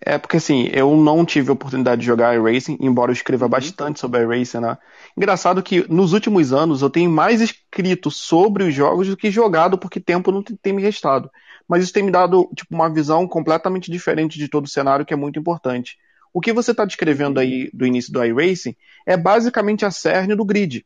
É 0.00 0.18
porque 0.18 0.36
assim, 0.36 0.68
eu 0.72 0.96
não 0.96 1.24
tive 1.24 1.50
a 1.50 1.52
oportunidade 1.52 2.00
de 2.00 2.06
jogar 2.06 2.34
iRacing, 2.34 2.76
embora 2.80 3.10
eu 3.10 3.14
escreva 3.14 3.44
uhum. 3.44 3.50
bastante 3.50 4.00
sobre 4.00 4.22
iRacing, 4.22 4.58
né? 4.58 4.76
Engraçado 5.16 5.62
que 5.62 5.86
nos 5.90 6.12
últimos 6.12 6.52
anos 6.52 6.82
eu 6.82 6.90
tenho 6.90 7.10
mais 7.10 7.40
escrito 7.40 8.10
sobre 8.10 8.64
os 8.64 8.74
jogos 8.74 9.08
do 9.08 9.16
que 9.16 9.30
jogado, 9.30 9.78
porque 9.78 10.00
tempo 10.00 10.32
não 10.32 10.42
tem 10.42 10.72
me 10.72 10.82
restado. 10.82 11.30
Mas 11.66 11.84
isso 11.84 11.92
tem 11.92 12.02
me 12.02 12.10
dado 12.10 12.50
tipo, 12.56 12.74
uma 12.74 12.88
visão 12.88 13.26
completamente 13.28 13.90
diferente 13.90 14.38
de 14.38 14.48
todo 14.48 14.64
o 14.64 14.70
cenário, 14.70 15.06
que 15.06 15.14
é 15.14 15.16
muito 15.16 15.38
importante. 15.38 15.96
O 16.32 16.40
que 16.40 16.52
você 16.52 16.72
está 16.72 16.84
descrevendo 16.84 17.38
aí 17.38 17.70
do 17.72 17.86
início 17.86 18.12
do 18.12 18.24
iRacing 18.24 18.74
é 19.06 19.16
basicamente 19.16 19.84
a 19.84 19.90
cerne 19.90 20.34
do 20.34 20.44
grid. 20.44 20.84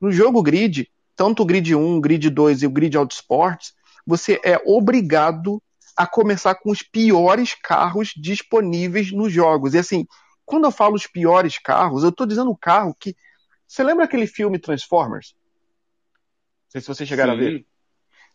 No 0.00 0.10
jogo 0.10 0.42
grid, 0.42 0.88
tanto 1.16 1.42
o 1.42 1.46
grid 1.46 1.74
1, 1.74 1.96
o 1.96 2.00
grid 2.00 2.28
2 2.28 2.62
e 2.62 2.66
o 2.66 2.70
grid 2.70 2.96
Autosports, 2.96 3.72
você 4.06 4.40
é 4.44 4.60
obrigado 4.66 5.62
a 5.96 6.06
começar 6.06 6.54
com 6.54 6.70
os 6.70 6.82
piores 6.82 7.54
carros 7.54 8.12
disponíveis 8.16 9.12
nos 9.12 9.32
jogos. 9.32 9.74
E 9.74 9.78
assim, 9.78 10.06
quando 10.44 10.64
eu 10.64 10.70
falo 10.70 10.94
os 10.94 11.06
piores 11.06 11.58
carros, 11.58 12.02
eu 12.02 12.10
estou 12.10 12.26
dizendo 12.26 12.50
o 12.50 12.56
carro 12.56 12.94
que. 12.98 13.16
Você 13.66 13.82
lembra 13.82 14.04
aquele 14.04 14.26
filme 14.26 14.58
Transformers? 14.58 15.34
Não 16.64 16.70
sei 16.72 16.80
se 16.80 16.88
vocês 16.88 17.08
chegaram 17.08 17.34
Sim. 17.34 17.38
a 17.38 17.42
ver. 17.42 17.66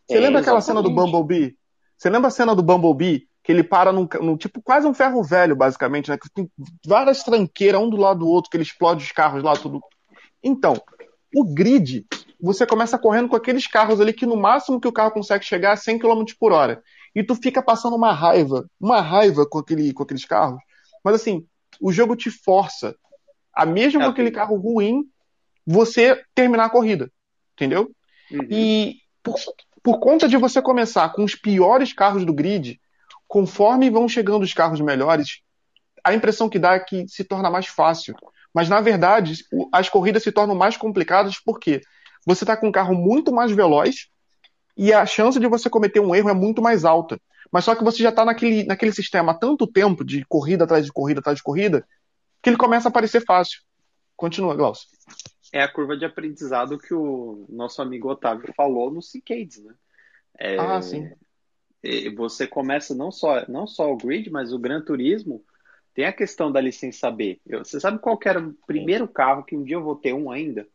Você 0.07 0.17
é, 0.17 0.19
lembra 0.19 0.41
aquela 0.41 0.61
cena 0.61 0.81
do 0.81 0.89
Bumblebee? 0.89 1.55
Você 1.97 2.09
lembra 2.09 2.29
a 2.29 2.31
cena 2.31 2.55
do 2.55 2.63
Bumblebee? 2.63 3.27
Que 3.43 3.51
ele 3.51 3.63
para 3.63 3.91
num, 3.91 4.07
num, 4.19 4.35
tipo 4.35 4.61
quase 4.61 4.87
um 4.87 4.93
ferro 4.93 5.23
velho, 5.23 5.55
basicamente, 5.55 6.09
né? 6.09 6.17
Que 6.17 6.29
tem 6.29 6.49
várias 6.85 7.23
tranqueiras, 7.23 7.79
um 7.79 7.89
do 7.89 7.97
lado 7.97 8.19
do 8.19 8.27
outro, 8.27 8.49
que 8.49 8.57
ele 8.57 8.63
explode 8.63 9.03
os 9.03 9.11
carros 9.11 9.43
lá, 9.43 9.55
tudo. 9.55 9.79
Então, 10.43 10.81
o 11.35 11.43
grid, 11.45 12.05
você 12.41 12.65
começa 12.65 12.97
correndo 12.97 13.29
com 13.29 13.35
aqueles 13.35 13.67
carros 13.67 14.01
ali 14.01 14.11
que 14.11 14.25
no 14.25 14.35
máximo 14.35 14.81
que 14.81 14.87
o 14.87 14.91
carro 14.91 15.11
consegue 15.11 15.45
chegar 15.45 15.73
é 15.73 15.75
100 15.75 15.99
km 15.99 16.23
por 16.39 16.51
hora 16.51 16.83
e 17.17 17.23
tu 17.23 17.33
fica 17.33 17.63
passando 17.63 17.95
uma 17.95 18.13
raiva, 18.13 18.69
uma 18.79 19.01
raiva 19.01 19.43
com, 19.49 19.57
aquele, 19.57 19.91
com 19.91 20.03
aqueles 20.03 20.23
carros. 20.23 20.61
Mas 21.03 21.15
assim, 21.15 21.43
o 21.81 21.91
jogo 21.91 22.15
te 22.15 22.29
força 22.29 22.95
a 23.51 23.65
mesmo 23.65 23.99
é 23.99 24.05
com 24.05 24.11
aquele 24.11 24.29
carro 24.29 24.55
ruim, 24.55 25.03
você 25.65 26.23
terminar 26.35 26.65
a 26.65 26.69
corrida. 26.69 27.11
Entendeu? 27.53 27.89
Uhum. 28.29 28.47
E 28.51 28.97
por, 29.23 29.33
por 29.81 29.99
conta 29.99 30.27
de 30.27 30.37
você 30.37 30.61
começar 30.61 31.09
com 31.09 31.23
os 31.23 31.33
piores 31.33 31.91
carros 31.91 32.23
do 32.23 32.31
grid, 32.31 32.79
conforme 33.27 33.89
vão 33.89 34.07
chegando 34.07 34.43
os 34.43 34.53
carros 34.53 34.79
melhores, 34.79 35.41
a 36.03 36.13
impressão 36.13 36.47
que 36.47 36.59
dá 36.59 36.73
é 36.73 36.79
que 36.79 37.07
se 37.07 37.23
torna 37.23 37.49
mais 37.49 37.65
fácil. 37.65 38.13
Mas 38.53 38.69
na 38.69 38.79
verdade, 38.79 39.43
as 39.73 39.89
corridas 39.89 40.21
se 40.21 40.31
tornam 40.31 40.53
mais 40.53 40.77
complicadas 40.77 41.39
porque 41.43 41.81
você 42.27 42.43
está 42.43 42.55
com 42.55 42.67
um 42.67 42.71
carro 42.71 42.93
muito 42.93 43.33
mais 43.33 43.51
veloz, 43.51 44.07
e 44.77 44.93
a 44.93 45.05
chance 45.05 45.39
de 45.39 45.47
você 45.47 45.69
cometer 45.69 45.99
um 45.99 46.13
erro 46.13 46.29
é 46.29 46.33
muito 46.33 46.61
mais 46.61 46.85
alta. 46.85 47.19
Mas 47.51 47.65
só 47.65 47.75
que 47.75 47.83
você 47.83 48.03
já 48.03 48.09
está 48.09 48.23
naquele, 48.23 48.63
naquele 48.65 48.91
sistema 48.91 49.31
há 49.31 49.35
tanto 49.35 49.65
tempo 49.65 50.05
de 50.05 50.23
corrida 50.25 50.65
atrás 50.65 50.85
de 50.85 50.91
corrida 50.91 51.19
atrás 51.19 51.37
de 51.37 51.43
corrida 51.43 51.87
que 52.41 52.49
ele 52.49 52.57
começa 52.57 52.89
a 52.89 52.91
parecer 52.91 53.21
fácil. 53.25 53.61
Continua, 54.15 54.55
Glaucio. 54.55 54.87
É 55.51 55.61
a 55.61 55.71
curva 55.71 55.97
de 55.97 56.05
aprendizado 56.05 56.77
que 56.77 56.93
o 56.93 57.45
nosso 57.49 57.81
amigo 57.81 58.09
Otávio 58.09 58.53
falou 58.55 58.91
no 58.91 59.01
Cicades, 59.01 59.63
né? 59.63 59.73
É, 60.37 60.57
ah, 60.57 60.81
sim. 60.81 61.09
Você 62.15 62.45
começa 62.45 62.93
não 62.93 63.11
só, 63.11 63.45
não 63.47 63.65
só 63.65 63.91
o 63.91 63.97
grid, 63.97 64.29
mas 64.29 64.51
o 64.51 64.59
Gran 64.59 64.81
Turismo 64.81 65.43
tem 65.93 66.05
a 66.05 66.13
questão 66.13 66.51
da 66.51 66.59
licença 66.59 67.09
B. 67.09 67.39
Você 67.47 67.79
sabe 67.79 67.99
qual 67.99 68.19
era 68.25 68.39
o 68.39 68.53
primeiro 68.67 69.07
carro 69.07 69.43
que 69.43 69.55
um 69.55 69.63
dia 69.63 69.77
eu 69.77 69.83
vou 69.83 69.95
ter 69.95 70.13
um 70.13 70.29
ainda? 70.29 70.67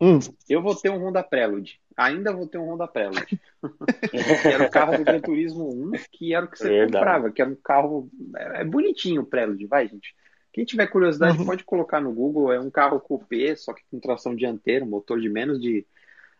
Hum. 0.00 0.18
Eu 0.48 0.62
vou 0.62 0.74
ter 0.76 0.90
um 0.90 0.98
Honda 0.98 1.22
Prelude. 1.22 1.80
Ainda 1.96 2.32
vou 2.32 2.46
ter 2.46 2.58
um 2.58 2.72
Honda 2.72 2.86
Prelude. 2.86 3.40
era 4.44 4.66
o 4.66 4.70
carro 4.70 4.96
do 4.96 5.04
Gran 5.04 5.20
Turismo 5.20 5.68
1, 5.68 5.92
que 6.12 6.32
era 6.32 6.46
o 6.46 6.48
que 6.48 6.58
você 6.58 6.68
Verdade. 6.68 6.92
comprava, 6.92 7.30
que 7.32 7.42
era 7.42 7.50
um 7.50 7.56
carro. 7.56 8.08
É, 8.36 8.60
é 8.60 8.64
bonitinho 8.64 9.22
o 9.22 9.26
Prelude, 9.26 9.66
vai, 9.66 9.88
gente. 9.88 10.14
Quem 10.52 10.64
tiver 10.64 10.86
curiosidade 10.86 11.38
uhum. 11.38 11.46
pode 11.46 11.64
colocar 11.64 12.00
no 12.00 12.12
Google. 12.12 12.52
É 12.52 12.60
um 12.60 12.70
carro 12.70 13.00
coupé, 13.00 13.54
só 13.56 13.72
que 13.72 13.82
com 13.90 13.98
tração 13.98 14.34
dianteira, 14.34 14.84
motor 14.84 15.20
de 15.20 15.28
menos 15.28 15.60
de 15.60 15.84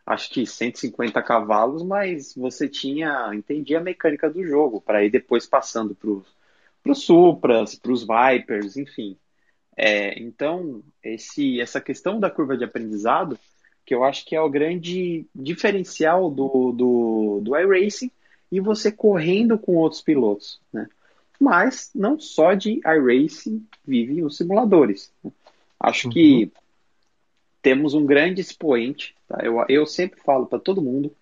acho 0.07 0.31
que 0.31 0.47
150 0.47 1.23
cavalos, 1.23 1.83
mas 1.83 2.35
você 2.35 2.67
tinha 2.67 3.31
entendia 3.35 3.79
a 3.79 3.83
mecânica 3.83 4.31
do 4.31 4.43
jogo 4.43 4.81
para 4.81 5.05
ir 5.05 5.11
depois 5.11 5.47
passando 5.47 5.95
para 5.95 6.11
os 6.91 7.05
Supras, 7.05 7.75
para 7.75 7.93
os 7.93 8.07
Vipers, 8.07 8.77
enfim. 8.77 9.19
É, 9.81 10.21
então, 10.21 10.83
esse, 11.05 11.61
essa 11.61 11.81
questão 11.81 12.19
da 12.19 12.29
curva 12.29 12.57
de 12.57 12.65
aprendizado, 12.65 13.39
que 13.87 13.95
eu 13.95 14.03
acho 14.03 14.27
que 14.27 14.35
é 14.35 14.41
o 14.41 14.51
grande 14.51 15.25
diferencial 15.33 16.29
do, 16.29 16.73
do, 16.73 17.41
do 17.45 17.57
iRacing 17.57 18.11
e 18.51 18.59
você 18.59 18.91
correndo 18.91 19.57
com 19.57 19.77
outros 19.77 20.03
pilotos. 20.03 20.61
Né? 20.73 20.89
Mas 21.39 21.93
não 21.95 22.19
só 22.19 22.55
de 22.55 22.81
iRacing 22.85 23.65
vivem 23.87 24.25
os 24.25 24.37
simuladores. 24.37 25.13
Né? 25.23 25.31
Acho 25.79 26.09
uhum. 26.09 26.13
que 26.13 26.53
temos 27.63 27.95
um 27.95 28.05
grande 28.05 28.41
expoente. 28.41 29.15
Tá? 29.29 29.39
Eu, 29.45 29.65
eu 29.69 29.87
sempre 29.87 30.21
falo 30.21 30.47
para 30.47 30.59
todo 30.59 30.83
mundo 30.83 31.15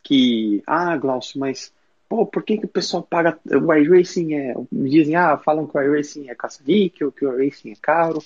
que, 0.00 0.62
ah, 0.64 0.96
Glaucio, 0.96 1.40
mas 1.40 1.72
pô, 2.10 2.26
por 2.26 2.42
que, 2.42 2.58
que 2.58 2.64
o 2.66 2.68
pessoal 2.68 3.04
paga. 3.04 3.38
O 3.46 3.72
iRacing 3.72 4.34
é. 4.34 4.54
Dizem, 4.70 5.14
ah, 5.14 5.38
falam 5.38 5.66
que 5.66 5.78
o 5.78 5.80
iRacing 5.80 6.28
é 6.28 6.34
caça-níquel, 6.34 7.12
que 7.12 7.24
o 7.24 7.40
iRacing 7.40 7.70
é 7.70 7.76
caro. 7.80 8.18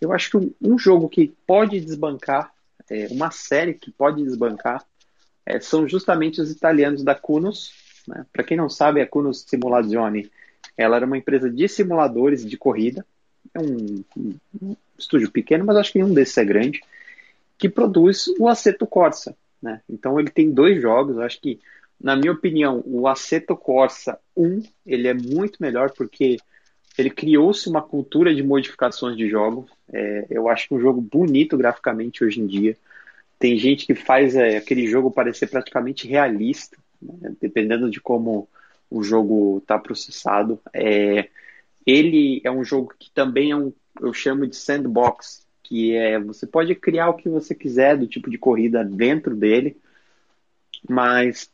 Eu 0.00 0.12
acho 0.12 0.30
que 0.32 0.52
um, 0.60 0.76
jogo 0.76 1.08
que 1.08 1.32
pode 1.46 1.80
desbancar, 1.80 2.52
é, 2.90 3.06
uma 3.12 3.30
série 3.30 3.74
que 3.74 3.92
pode 3.92 4.24
desbancar, 4.24 4.84
é, 5.46 5.60
são 5.60 5.86
justamente 5.86 6.40
os 6.40 6.50
italianos 6.50 7.04
da 7.04 7.14
Cunos. 7.14 7.72
Né? 8.08 8.26
Para 8.32 8.42
quem 8.42 8.56
não 8.56 8.68
sabe, 8.68 9.00
a 9.00 9.06
Cunos 9.06 9.44
Simulazione 9.46 10.28
ela 10.76 10.96
era 10.96 11.06
uma 11.06 11.18
empresa 11.18 11.48
de 11.48 11.68
simuladores 11.68 12.44
de 12.44 12.56
corrida. 12.56 13.06
É 13.54 13.60
um, 13.60 14.04
um, 14.60 14.76
estúdio 14.98 15.30
pequeno, 15.30 15.64
mas 15.64 15.76
acho 15.76 15.92
que 15.92 15.98
nenhum 15.98 16.12
desses 16.12 16.36
é 16.36 16.44
grande, 16.44 16.80
que 17.56 17.68
produz 17.68 18.26
o 18.40 18.48
Assetto 18.48 18.86
Corsa. 18.86 19.36
Né? 19.62 19.80
Então 19.88 20.18
ele 20.18 20.30
tem 20.30 20.50
dois 20.50 20.80
jogos, 20.80 21.18
acho 21.18 21.40
que 21.40 21.60
na 22.02 22.16
minha 22.16 22.32
opinião, 22.32 22.82
o 22.86 23.06
Assetto 23.06 23.54
Corsa 23.54 24.18
1 24.34 24.62
ele 24.86 25.06
é 25.06 25.14
muito 25.14 25.58
melhor 25.60 25.90
porque 25.90 26.38
ele 26.96 27.10
criou-se 27.10 27.68
uma 27.68 27.82
cultura 27.82 28.34
de 28.34 28.42
modificações 28.42 29.16
de 29.16 29.28
jogo. 29.28 29.68
É, 29.92 30.26
eu 30.30 30.48
acho 30.48 30.74
um 30.74 30.80
jogo 30.80 31.00
bonito 31.00 31.56
graficamente 31.56 32.24
hoje 32.24 32.40
em 32.40 32.46
dia. 32.46 32.76
Tem 33.38 33.56
gente 33.56 33.86
que 33.86 33.94
faz 33.94 34.34
é, 34.34 34.56
aquele 34.56 34.86
jogo 34.86 35.10
parecer 35.10 35.48
praticamente 35.48 36.08
realista, 36.08 36.76
né? 37.00 37.34
dependendo 37.40 37.90
de 37.90 38.00
como 38.00 38.48
o 38.90 39.02
jogo 39.02 39.58
está 39.58 39.78
processado. 39.78 40.58
É, 40.72 41.28
ele 41.86 42.40
é 42.44 42.50
um 42.50 42.64
jogo 42.64 42.94
que 42.98 43.10
também 43.10 43.50
é 43.50 43.56
um, 43.56 43.72
eu 44.00 44.12
chamo 44.12 44.46
de 44.46 44.56
sandbox, 44.56 45.46
que 45.62 45.94
é 45.94 46.18
você 46.18 46.46
pode 46.46 46.74
criar 46.74 47.10
o 47.10 47.14
que 47.14 47.28
você 47.28 47.54
quiser 47.54 47.96
do 47.96 48.06
tipo 48.06 48.30
de 48.30 48.38
corrida 48.38 48.84
dentro 48.84 49.36
dele 49.36 49.76
mas 50.88 51.50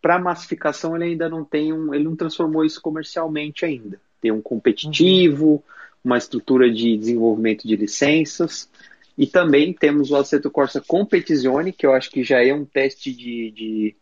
para 0.00 0.18
massificação 0.18 0.94
ele 0.94 1.04
ainda 1.04 1.28
não 1.28 1.44
tem 1.44 1.72
um, 1.72 1.94
ele 1.94 2.04
não 2.04 2.16
transformou 2.16 2.64
isso 2.64 2.80
comercialmente 2.80 3.64
ainda. 3.64 4.00
Tem 4.20 4.30
um 4.30 4.42
competitivo, 4.42 5.46
uhum. 5.46 5.62
uma 6.04 6.18
estrutura 6.18 6.70
de 6.70 6.96
desenvolvimento 6.96 7.66
de 7.66 7.76
licenças 7.76 8.68
e 9.16 9.26
também 9.26 9.72
temos 9.72 10.10
o 10.10 10.16
Assetto 10.16 10.50
Corsa 10.50 10.80
Competizione, 10.80 11.72
que 11.72 11.86
eu 11.86 11.92
acho 11.92 12.10
que 12.10 12.24
já 12.24 12.44
é 12.44 12.52
um 12.52 12.64
teste 12.64 13.12
de, 13.12 13.50
de, 13.52 13.96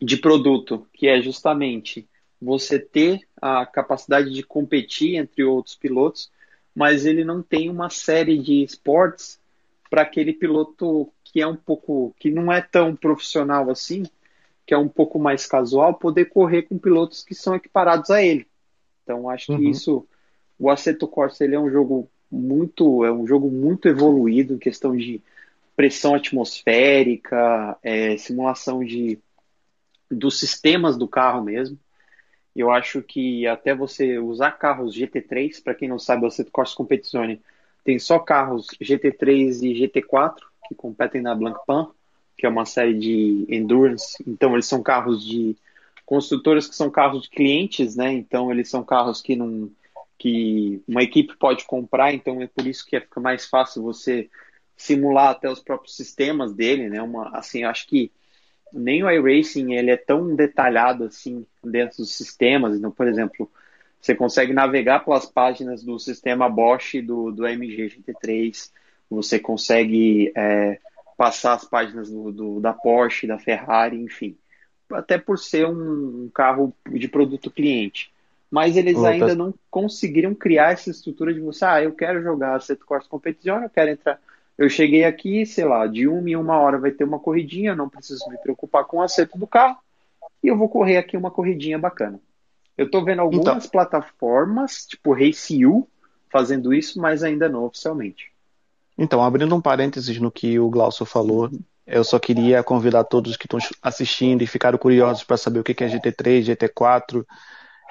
de 0.00 0.16
produto, 0.18 0.86
que 0.92 1.08
é 1.08 1.20
justamente 1.22 2.06
você 2.40 2.78
ter 2.78 3.20
a 3.40 3.64
capacidade 3.64 4.30
de 4.30 4.42
competir 4.42 5.16
entre 5.16 5.42
outros 5.44 5.74
pilotos, 5.74 6.30
mas 6.74 7.06
ele 7.06 7.24
não 7.24 7.42
tem 7.42 7.70
uma 7.70 7.88
série 7.88 8.38
de 8.38 8.62
esportes 8.62 9.40
para 9.92 10.00
aquele 10.00 10.32
piloto 10.32 11.12
que 11.22 11.42
é 11.42 11.46
um 11.46 11.54
pouco, 11.54 12.14
que 12.18 12.30
não 12.30 12.50
é 12.50 12.62
tão 12.62 12.96
profissional 12.96 13.68
assim, 13.68 14.04
que 14.66 14.72
é 14.72 14.78
um 14.78 14.88
pouco 14.88 15.18
mais 15.18 15.44
casual, 15.44 15.92
poder 15.92 16.30
correr 16.30 16.62
com 16.62 16.78
pilotos 16.78 17.22
que 17.22 17.34
são 17.34 17.54
equiparados 17.54 18.08
a 18.10 18.22
ele. 18.22 18.46
Então 19.02 19.28
acho 19.28 19.48
que 19.48 19.52
uhum. 19.52 19.68
isso, 19.68 20.08
o 20.58 20.70
Assetto 20.70 21.06
Corsa 21.06 21.44
ele 21.44 21.56
é 21.56 21.60
um 21.60 21.70
jogo 21.70 22.10
muito, 22.30 23.04
é 23.04 23.12
um 23.12 23.26
jogo 23.26 23.50
muito 23.50 23.86
evoluído 23.86 24.54
em 24.54 24.58
questão 24.58 24.96
de 24.96 25.20
pressão 25.76 26.14
atmosférica, 26.14 27.76
é, 27.82 28.16
simulação 28.16 28.82
de 28.82 29.18
dos 30.10 30.40
sistemas 30.40 30.96
do 30.96 31.06
carro 31.06 31.44
mesmo. 31.44 31.78
Eu 32.56 32.70
acho 32.70 33.02
que 33.02 33.46
até 33.46 33.74
você 33.74 34.18
usar 34.18 34.52
carros 34.52 34.96
GT3, 34.96 35.62
para 35.62 35.74
quem 35.74 35.86
não 35.86 35.98
sabe, 35.98 36.24
o 36.24 36.28
Assetto 36.28 36.50
Corsa 36.50 36.74
Competizione 36.74 37.42
tem 37.84 37.98
só 37.98 38.18
carros 38.18 38.68
GT3 38.80 39.62
e 39.62 39.74
GT4 39.74 40.36
que 40.68 40.74
competem 40.74 41.20
na 41.20 41.34
Blancpain, 41.34 41.88
que 42.36 42.46
é 42.46 42.48
uma 42.48 42.64
série 42.64 42.98
de 42.98 43.46
endurance. 43.48 44.22
Então, 44.26 44.52
eles 44.54 44.66
são 44.66 44.82
carros 44.82 45.24
de 45.24 45.56
construtoras 46.04 46.68
que 46.68 46.74
são 46.74 46.90
carros 46.90 47.22
de 47.22 47.30
clientes, 47.30 47.96
né? 47.96 48.12
Então, 48.12 48.50
eles 48.50 48.68
são 48.68 48.84
carros 48.84 49.20
que 49.20 49.36
não 49.36 49.70
que 50.18 50.80
uma 50.86 51.02
equipe 51.02 51.36
pode 51.36 51.64
comprar, 51.64 52.14
então 52.14 52.40
é 52.40 52.46
por 52.46 52.64
isso 52.64 52.86
que 52.86 53.00
fica 53.00 53.20
mais 53.20 53.44
fácil 53.46 53.82
você 53.82 54.30
simular 54.76 55.30
até 55.30 55.50
os 55.50 55.58
próprios 55.58 55.96
sistemas 55.96 56.54
dele, 56.54 56.88
né? 56.88 57.02
Uma, 57.02 57.36
assim, 57.36 57.64
acho 57.64 57.88
que 57.88 58.12
nem 58.72 59.02
o 59.02 59.10
iRacing 59.10 59.72
ele 59.74 59.90
é 59.90 59.96
tão 59.96 60.36
detalhado 60.36 61.04
assim 61.04 61.44
dentro 61.62 61.98
dos 61.98 62.12
sistemas. 62.12 62.76
Então, 62.76 62.92
por 62.92 63.08
exemplo, 63.08 63.50
Você 64.02 64.16
consegue 64.16 64.52
navegar 64.52 65.04
pelas 65.04 65.26
páginas 65.26 65.84
do 65.84 65.96
sistema 65.96 66.48
Bosch 66.48 67.00
do, 67.00 67.30
do 67.30 67.46
MG 67.46 67.88
GT3, 67.88 68.68
você 69.08 69.38
consegue 69.38 70.32
é, 70.36 70.80
passar 71.16 71.54
as 71.54 71.64
páginas 71.64 72.10
do, 72.10 72.32
do, 72.32 72.60
da 72.60 72.72
Porsche, 72.72 73.28
da 73.28 73.38
Ferrari, 73.38 73.96
enfim. 73.96 74.36
Até 74.92 75.18
por 75.18 75.38
ser 75.38 75.68
um, 75.68 76.24
um 76.24 76.30
carro 76.34 76.74
de 76.90 77.06
produto 77.06 77.48
cliente. 77.48 78.12
Mas 78.50 78.76
eles 78.76 78.98
Opa. 78.98 79.08
ainda 79.08 79.34
não 79.36 79.54
conseguiram 79.70 80.34
criar 80.34 80.72
essa 80.72 80.90
estrutura 80.90 81.32
de 81.32 81.40
você, 81.40 81.64
ah, 81.64 81.82
eu 81.82 81.92
quero 81.92 82.20
jogar 82.22 82.56
Assetto 82.56 82.84
Corsa 82.84 83.08
Competizione, 83.08 83.64
eu 83.64 83.70
quero 83.70 83.90
entrar. 83.92 84.20
Eu 84.58 84.68
cheguei 84.68 85.04
aqui, 85.04 85.46
sei 85.46 85.64
lá, 85.64 85.86
de 85.86 86.08
uma 86.08 86.28
em 86.28 86.36
uma 86.36 86.58
hora 86.58 86.76
vai 86.76 86.90
ter 86.90 87.04
uma 87.04 87.20
corridinha, 87.20 87.76
não 87.76 87.88
preciso 87.88 88.28
me 88.28 88.36
preocupar 88.38 88.84
com 88.84 88.96
o 88.98 89.02
acerto 89.02 89.38
do 89.38 89.46
carro, 89.46 89.78
e 90.42 90.48
eu 90.48 90.56
vou 90.58 90.68
correr 90.68 90.96
aqui 90.96 91.16
uma 91.16 91.30
corridinha 91.30 91.78
bacana. 91.78 92.20
Eu 92.76 92.86
estou 92.86 93.04
vendo 93.04 93.20
algumas 93.20 93.64
então... 93.64 93.70
plataformas, 93.70 94.86
tipo 94.86 95.12
RaceU, 95.12 95.86
fazendo 96.30 96.72
isso, 96.72 97.00
mas 97.00 97.22
ainda 97.22 97.48
não 97.48 97.64
oficialmente. 97.64 98.32
Então, 98.96 99.22
abrindo 99.22 99.54
um 99.54 99.60
parênteses 99.60 100.18
no 100.18 100.30
que 100.30 100.58
o 100.58 100.70
Glaucio 100.70 101.04
falou, 101.04 101.50
eu 101.86 102.04
só 102.04 102.18
queria 102.18 102.62
convidar 102.62 103.04
todos 103.04 103.36
que 103.36 103.46
estão 103.46 103.58
assistindo 103.82 104.42
e 104.42 104.46
ficaram 104.46 104.78
curiosos 104.78 105.24
para 105.24 105.36
saber 105.36 105.60
o 105.60 105.64
que 105.64 105.84
é 105.84 105.88
GT3, 105.88 106.56
GT4, 106.56 107.24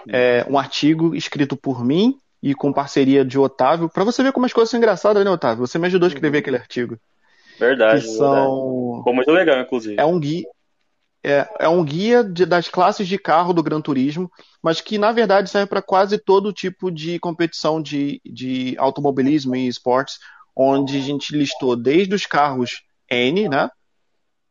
é, 0.07 0.45
um 0.49 0.57
artigo 0.57 1.15
escrito 1.15 1.55
por 1.55 1.83
mim 1.83 2.17
e 2.41 2.55
com 2.55 2.73
parceria 2.73 3.23
de 3.23 3.37
Otávio, 3.37 3.87
para 3.87 4.03
você 4.03 4.23
ver 4.23 4.31
como 4.31 4.45
as 4.45 4.53
coisas 4.53 4.71
são 4.71 4.79
engraçadas, 4.79 5.23
né, 5.23 5.29
Otávio? 5.29 5.67
Você 5.67 5.77
me 5.77 5.85
ajudou 5.87 6.07
a 6.07 6.11
escrever 6.11 6.39
aquele 6.39 6.57
artigo. 6.57 6.97
Verdade. 7.59 8.01
Que 8.01 8.07
são... 8.07 8.23
verdade. 8.27 8.97
Ficou 8.97 9.13
muito 9.13 9.31
legal, 9.31 9.61
inclusive. 9.61 9.95
É 9.99 10.05
um 10.05 10.19
guia, 10.19 10.47
é, 11.23 11.47
é 11.59 11.69
um 11.69 11.83
guia 11.83 12.23
de, 12.23 12.45
das 12.45 12.67
classes 12.67 13.07
de 13.07 13.17
carro 13.17 13.53
do 13.53 13.61
Gran 13.61 13.81
Turismo, 13.81 14.31
mas 14.61 14.81
que 14.81 14.97
na 14.97 15.11
verdade 15.11 15.49
serve 15.49 15.67
para 15.67 15.81
quase 15.81 16.17
todo 16.17 16.53
tipo 16.53 16.91
de 16.91 17.19
competição 17.19 17.81
de, 17.81 18.19
de 18.25 18.75
automobilismo 18.77 19.55
e 19.55 19.67
esportes, 19.67 20.17
onde 20.55 20.97
a 20.97 21.01
gente 21.01 21.35
listou 21.35 21.75
desde 21.75 22.15
os 22.15 22.25
carros 22.25 22.83
N, 23.09 23.47
né? 23.47 23.69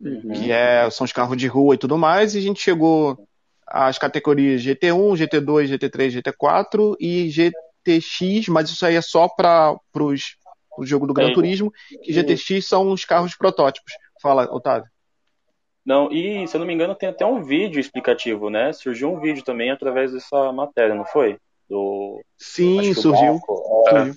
Uhum. 0.01 0.33
Que 0.33 0.53
é, 0.53 0.89
são 0.91 1.05
os 1.05 1.12
carros 1.12 1.37
de 1.37 1.47
rua 1.47 1.75
e 1.75 1.79
tudo 1.79 1.99
mais, 1.99 2.35
e 2.35 2.39
a 2.39 2.43
gente 2.43 2.61
chegou 2.61 3.18
às 3.66 3.99
categorias 3.99 4.62
GT1, 4.62 5.16
GT2, 5.16 5.77
GT3, 5.77 6.23
GT4 6.23 6.97
e 6.99 7.29
GTX, 7.29 8.49
mas 8.49 8.71
isso 8.71 8.87
aí 8.87 8.95
é 8.95 9.03
só 9.03 9.29
para 9.29 9.77
o 9.97 10.87
jogo 10.87 11.07
do 11.07 11.12
Gran 11.12 11.33
Turismo, 11.33 11.73
que 12.03 12.12
GTX 12.12 12.66
são 12.66 12.91
os 12.91 13.05
carros 13.05 13.35
protótipos. 13.37 13.93
Fala, 14.23 14.49
Otávio. 14.51 14.89
Não, 15.85 16.12
e 16.12 16.47
se 16.47 16.57
eu 16.57 16.59
não 16.59 16.66
me 16.66 16.74
engano, 16.74 16.95
tem 16.95 17.09
até 17.09 17.24
um 17.24 17.43
vídeo 17.43 17.81
explicativo, 17.81 18.51
né? 18.51 18.72
Surgiu 18.72 19.12
um 19.12 19.20
vídeo 19.20 19.43
também 19.43 19.70
através 19.70 20.12
dessa 20.12 20.53
matéria, 20.53 20.95
não 20.95 21.05
foi? 21.05 21.39
Do. 21.68 22.20
Sim, 22.39 22.93
surgiu. 22.95 23.41
É, 23.87 23.91
surgiu. 23.91 24.14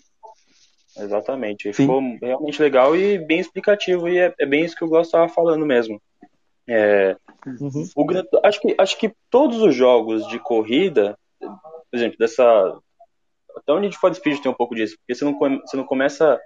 Exatamente. 0.97 1.73
Sim. 1.73 1.83
Ficou 1.83 2.01
realmente 2.21 2.61
legal 2.61 2.95
e 2.95 3.17
bem 3.17 3.39
explicativo, 3.39 4.07
e 4.07 4.19
é, 4.19 4.33
é 4.39 4.45
bem 4.45 4.65
isso 4.65 4.75
que 4.75 4.83
eu 4.83 4.89
gostava 4.89 5.27
falando 5.29 5.65
mesmo. 5.65 6.01
É, 6.67 7.15
uhum. 7.45 7.89
o, 7.95 8.05
acho, 8.43 8.61
que, 8.61 8.75
acho 8.77 8.97
que 8.97 9.13
todos 9.29 9.61
os 9.61 9.75
jogos 9.75 10.27
de 10.27 10.39
corrida, 10.39 11.17
por 11.39 11.97
exemplo, 11.97 12.17
dessa. 12.17 12.43
Até 13.55 13.71
o 13.71 13.79
Need 13.79 13.97
for 13.97 14.13
Speed 14.13 14.41
tem 14.41 14.51
um 14.51 14.55
pouco 14.55 14.75
disso, 14.75 14.97
porque 14.97 15.13
você 15.13 15.25
não, 15.25 15.37
você 15.37 15.77
não 15.77 15.85
começa 15.85 16.39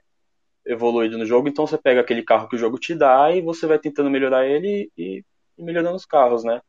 evoluído 0.68 1.18
no 1.18 1.26
jogo, 1.26 1.47
então 1.47 1.65
você 1.65 1.78
pega 1.78 2.01
aquele 2.01 2.24
carro 2.24 2.47
que 2.47 2.55
o 2.55 2.59
jogo 2.59 2.78
te 2.78 2.93
dá 2.93 3.32
e 3.32 3.41
você 3.41 3.65
vai 3.65 3.80
tentando 3.80 4.09
melhorar 4.09 4.45
ele 4.45 4.91
e, 4.97 5.24
e 5.57 5.63
melhorando 5.63 5.95
os 5.95 6.05
carros, 6.05 6.43
né? 6.43 6.61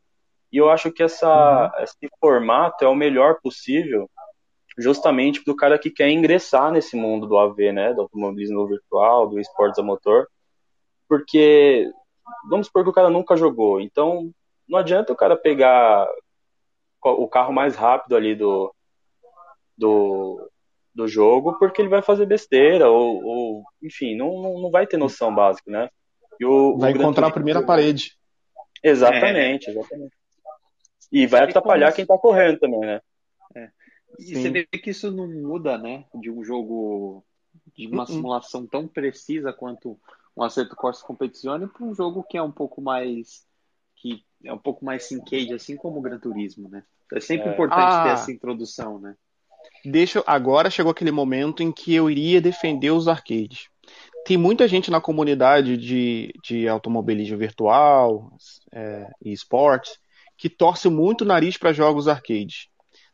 E 0.51 0.57
eu 0.57 0.69
acho 0.69 0.91
que 0.91 1.03
essa, 1.03 1.71
uhum. 1.77 1.83
esse 1.83 2.09
formato 2.19 2.83
é 2.83 2.87
o 2.87 2.95
melhor 2.95 3.39
possível 3.41 4.09
justamente 4.77 5.43
para 5.43 5.51
o 5.51 5.55
cara 5.55 5.77
que 5.77 5.91
quer 5.91 6.09
ingressar 6.09 6.71
nesse 6.71 6.95
mundo 6.95 7.27
do 7.27 7.37
AV, 7.37 7.73
né, 7.73 7.93
do 7.93 8.01
automobilismo 8.01 8.65
virtual, 8.65 9.27
do 9.27 9.39
esportes 9.39 9.77
a 9.77 9.83
motor, 9.83 10.27
porque 11.07 11.91
vamos 12.49 12.67
supor 12.67 12.83
que 12.83 12.89
o 12.89 12.93
cara 12.93 13.09
nunca 13.09 13.35
jogou, 13.35 13.81
então 13.81 14.31
não 14.67 14.79
adianta 14.79 15.11
o 15.11 15.15
cara 15.15 15.35
pegar 15.35 16.07
o 17.03 17.27
carro 17.27 17.51
mais 17.51 17.75
rápido 17.75 18.15
ali 18.15 18.35
do, 18.35 18.73
do, 19.77 20.49
do 20.93 21.07
jogo, 21.07 21.57
porque 21.57 21.81
ele 21.81 21.89
vai 21.89 22.01
fazer 22.01 22.25
besteira, 22.25 22.89
ou, 22.89 23.23
ou 23.23 23.63
enfim, 23.81 24.15
não, 24.15 24.59
não 24.59 24.71
vai 24.71 24.87
ter 24.87 24.97
noção 24.97 25.33
básica, 25.33 25.71
né? 25.71 25.89
O, 26.43 26.77
vai 26.77 26.93
o 26.93 26.95
encontrar 26.95 27.27
a 27.27 27.31
primeira 27.31 27.63
parede. 27.63 28.17
Exatamente, 28.83 29.69
é. 29.69 29.71
exatamente. 29.71 30.13
E 31.11 31.27
vai 31.27 31.43
atrapalhar 31.43 31.91
quem 31.91 32.05
tá 32.05 32.17
correndo 32.17 32.59
também, 32.59 32.79
né? 32.81 33.01
É. 33.55 33.69
E 34.19 34.23
Sim. 34.23 34.41
você 34.41 34.49
vê 34.49 34.65
que 34.65 34.89
isso 34.91 35.11
não 35.11 35.27
muda, 35.27 35.77
né? 35.77 36.05
De 36.15 36.31
um 36.31 36.43
jogo 36.43 37.23
de 37.75 37.87
uma 37.87 38.03
uh 38.03 38.05
-uh. 38.05 38.11
simulação 38.11 38.67
tão 38.67 38.87
precisa 38.87 39.53
quanto 39.53 39.99
um 40.35 40.43
acerto 40.43 40.75
Corsa 40.75 41.05
Competizione 41.05 41.67
para 41.67 41.85
um 41.85 41.93
jogo 41.93 42.23
que 42.23 42.37
é 42.37 42.41
um 42.41 42.51
pouco 42.51 42.81
mais 42.81 43.47
que 43.95 44.23
é 44.45 44.53
um 44.53 44.57
pouco 44.57 44.85
mais 44.85 45.03
syncade, 45.03 45.53
assim 45.53 45.75
como 45.75 45.99
o 45.99 46.01
Gran 46.01 46.19
Turismo, 46.19 46.69
né? 46.69 46.83
É 47.13 47.19
sempre 47.19 47.49
é. 47.49 47.53
importante 47.53 47.81
ah. 47.81 48.03
ter 48.03 48.09
essa 48.11 48.31
introdução, 48.31 48.99
né? 48.99 49.15
Deixa, 49.85 50.23
agora 50.27 50.69
chegou 50.69 50.91
aquele 50.91 51.11
momento 51.11 51.63
em 51.63 51.71
que 51.71 51.93
eu 51.93 52.09
iria 52.09 52.41
defender 52.41 52.91
os 52.91 53.07
arcades. 53.07 53.69
Tem 54.25 54.37
muita 54.37 54.67
gente 54.67 54.91
na 54.91 54.99
comunidade 54.99 55.77
de, 55.77 56.33
de 56.43 56.67
automobilismo 56.67 57.37
virtual 57.37 58.31
é, 58.71 59.07
e 59.23 59.31
esportes 59.31 59.97
que 60.37 60.49
torce 60.49 60.89
muito 60.89 61.21
o 61.21 61.27
nariz 61.27 61.57
para 61.57 61.73
jogos 61.73 62.07
arcades. 62.07 62.67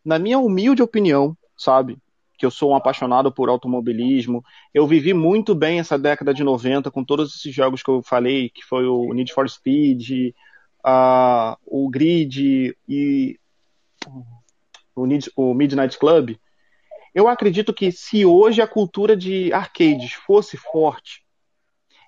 Na 0.04 0.20
minha 0.20 0.38
humilde 0.38 0.84
opinião, 0.84 1.36
sabe, 1.58 1.98
que 2.38 2.46
eu 2.46 2.52
sou 2.52 2.72
um 2.72 2.76
apaixonado 2.76 3.32
por 3.32 3.50
automobilismo, 3.50 4.44
eu 4.74 4.86
vivi 4.86 5.14
muito 5.14 5.56
bem 5.56 5.80
essa 5.80 5.98
década 5.98 6.34
de 6.34 6.44
90 6.44 6.92
com 6.92 7.04
todos 7.04 7.36
esses 7.36 7.54
jogos 7.54 7.82
que 7.82 7.90
eu 7.90 8.04
falei, 8.04 8.50
que 8.50 8.64
foi 8.64 8.86
o 8.86 9.12
Need 9.14 9.34
for 9.34 9.50
Speed, 9.50 10.34
uh, 10.86 11.58
o 11.66 11.90
Grid 11.90 12.76
e 12.88 13.40
o, 14.96 15.06
Need, 15.06 15.32
o 15.36 15.54
Midnight 15.54 15.98
Club. 15.98 16.36
Eu 17.16 17.30
acredito 17.30 17.74
que 17.74 17.94
se 17.94 18.26
hoje 18.26 18.62
a 18.62 18.68
cultura 18.68 19.16
de 19.16 19.54
arcades 19.54 20.12
fosse 20.12 20.58
forte, 20.58 21.24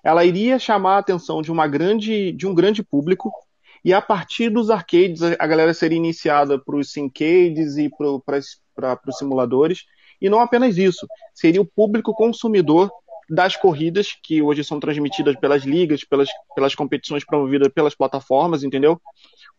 ela 0.04 0.22
iria 0.22 0.58
chamar 0.58 0.96
a 0.96 0.98
atenção 0.98 1.40
de, 1.40 1.50
uma 1.50 1.66
grande, 1.66 2.30
de 2.32 2.46
um 2.46 2.54
grande 2.54 2.82
público 2.82 3.32
e 3.82 3.94
a 3.94 4.02
partir 4.02 4.50
dos 4.50 4.68
arcades 4.68 5.22
a 5.22 5.46
galera 5.46 5.72
seria 5.72 5.96
iniciada 5.96 6.62
para 6.62 6.76
os 6.76 6.92
syncades 6.92 7.78
e 7.78 7.88
para 7.88 9.00
os 9.06 9.16
simuladores. 9.16 9.86
E 10.20 10.28
não 10.28 10.40
apenas 10.40 10.76
isso, 10.76 11.06
seria 11.32 11.62
o 11.62 11.66
público 11.66 12.12
consumidor 12.12 12.90
das 13.30 13.56
corridas 13.56 14.14
que 14.22 14.42
hoje 14.42 14.62
são 14.62 14.78
transmitidas 14.78 15.36
pelas 15.36 15.62
ligas, 15.62 16.04
pelas, 16.04 16.28
pelas 16.54 16.74
competições 16.74 17.24
promovidas 17.24 17.68
pelas 17.68 17.94
plataformas, 17.94 18.62
entendeu? 18.62 19.00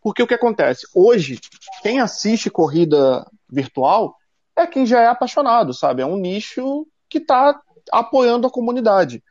Porque 0.00 0.22
o 0.22 0.28
que 0.28 0.34
acontece? 0.34 0.86
Hoje, 0.94 1.40
quem 1.82 1.98
assiste 1.98 2.48
corrida 2.48 3.28
virtual 3.48 4.14
é 4.62 4.66
quem 4.66 4.86
já 4.86 5.00
é 5.00 5.06
apaixonado, 5.06 5.74
sabe? 5.74 6.02
É 6.02 6.06
um 6.06 6.16
nicho 6.16 6.86
que 7.08 7.18
está 7.18 7.60
apoiando 7.92 8.46
a 8.46 8.50
comunidade. 8.50 9.22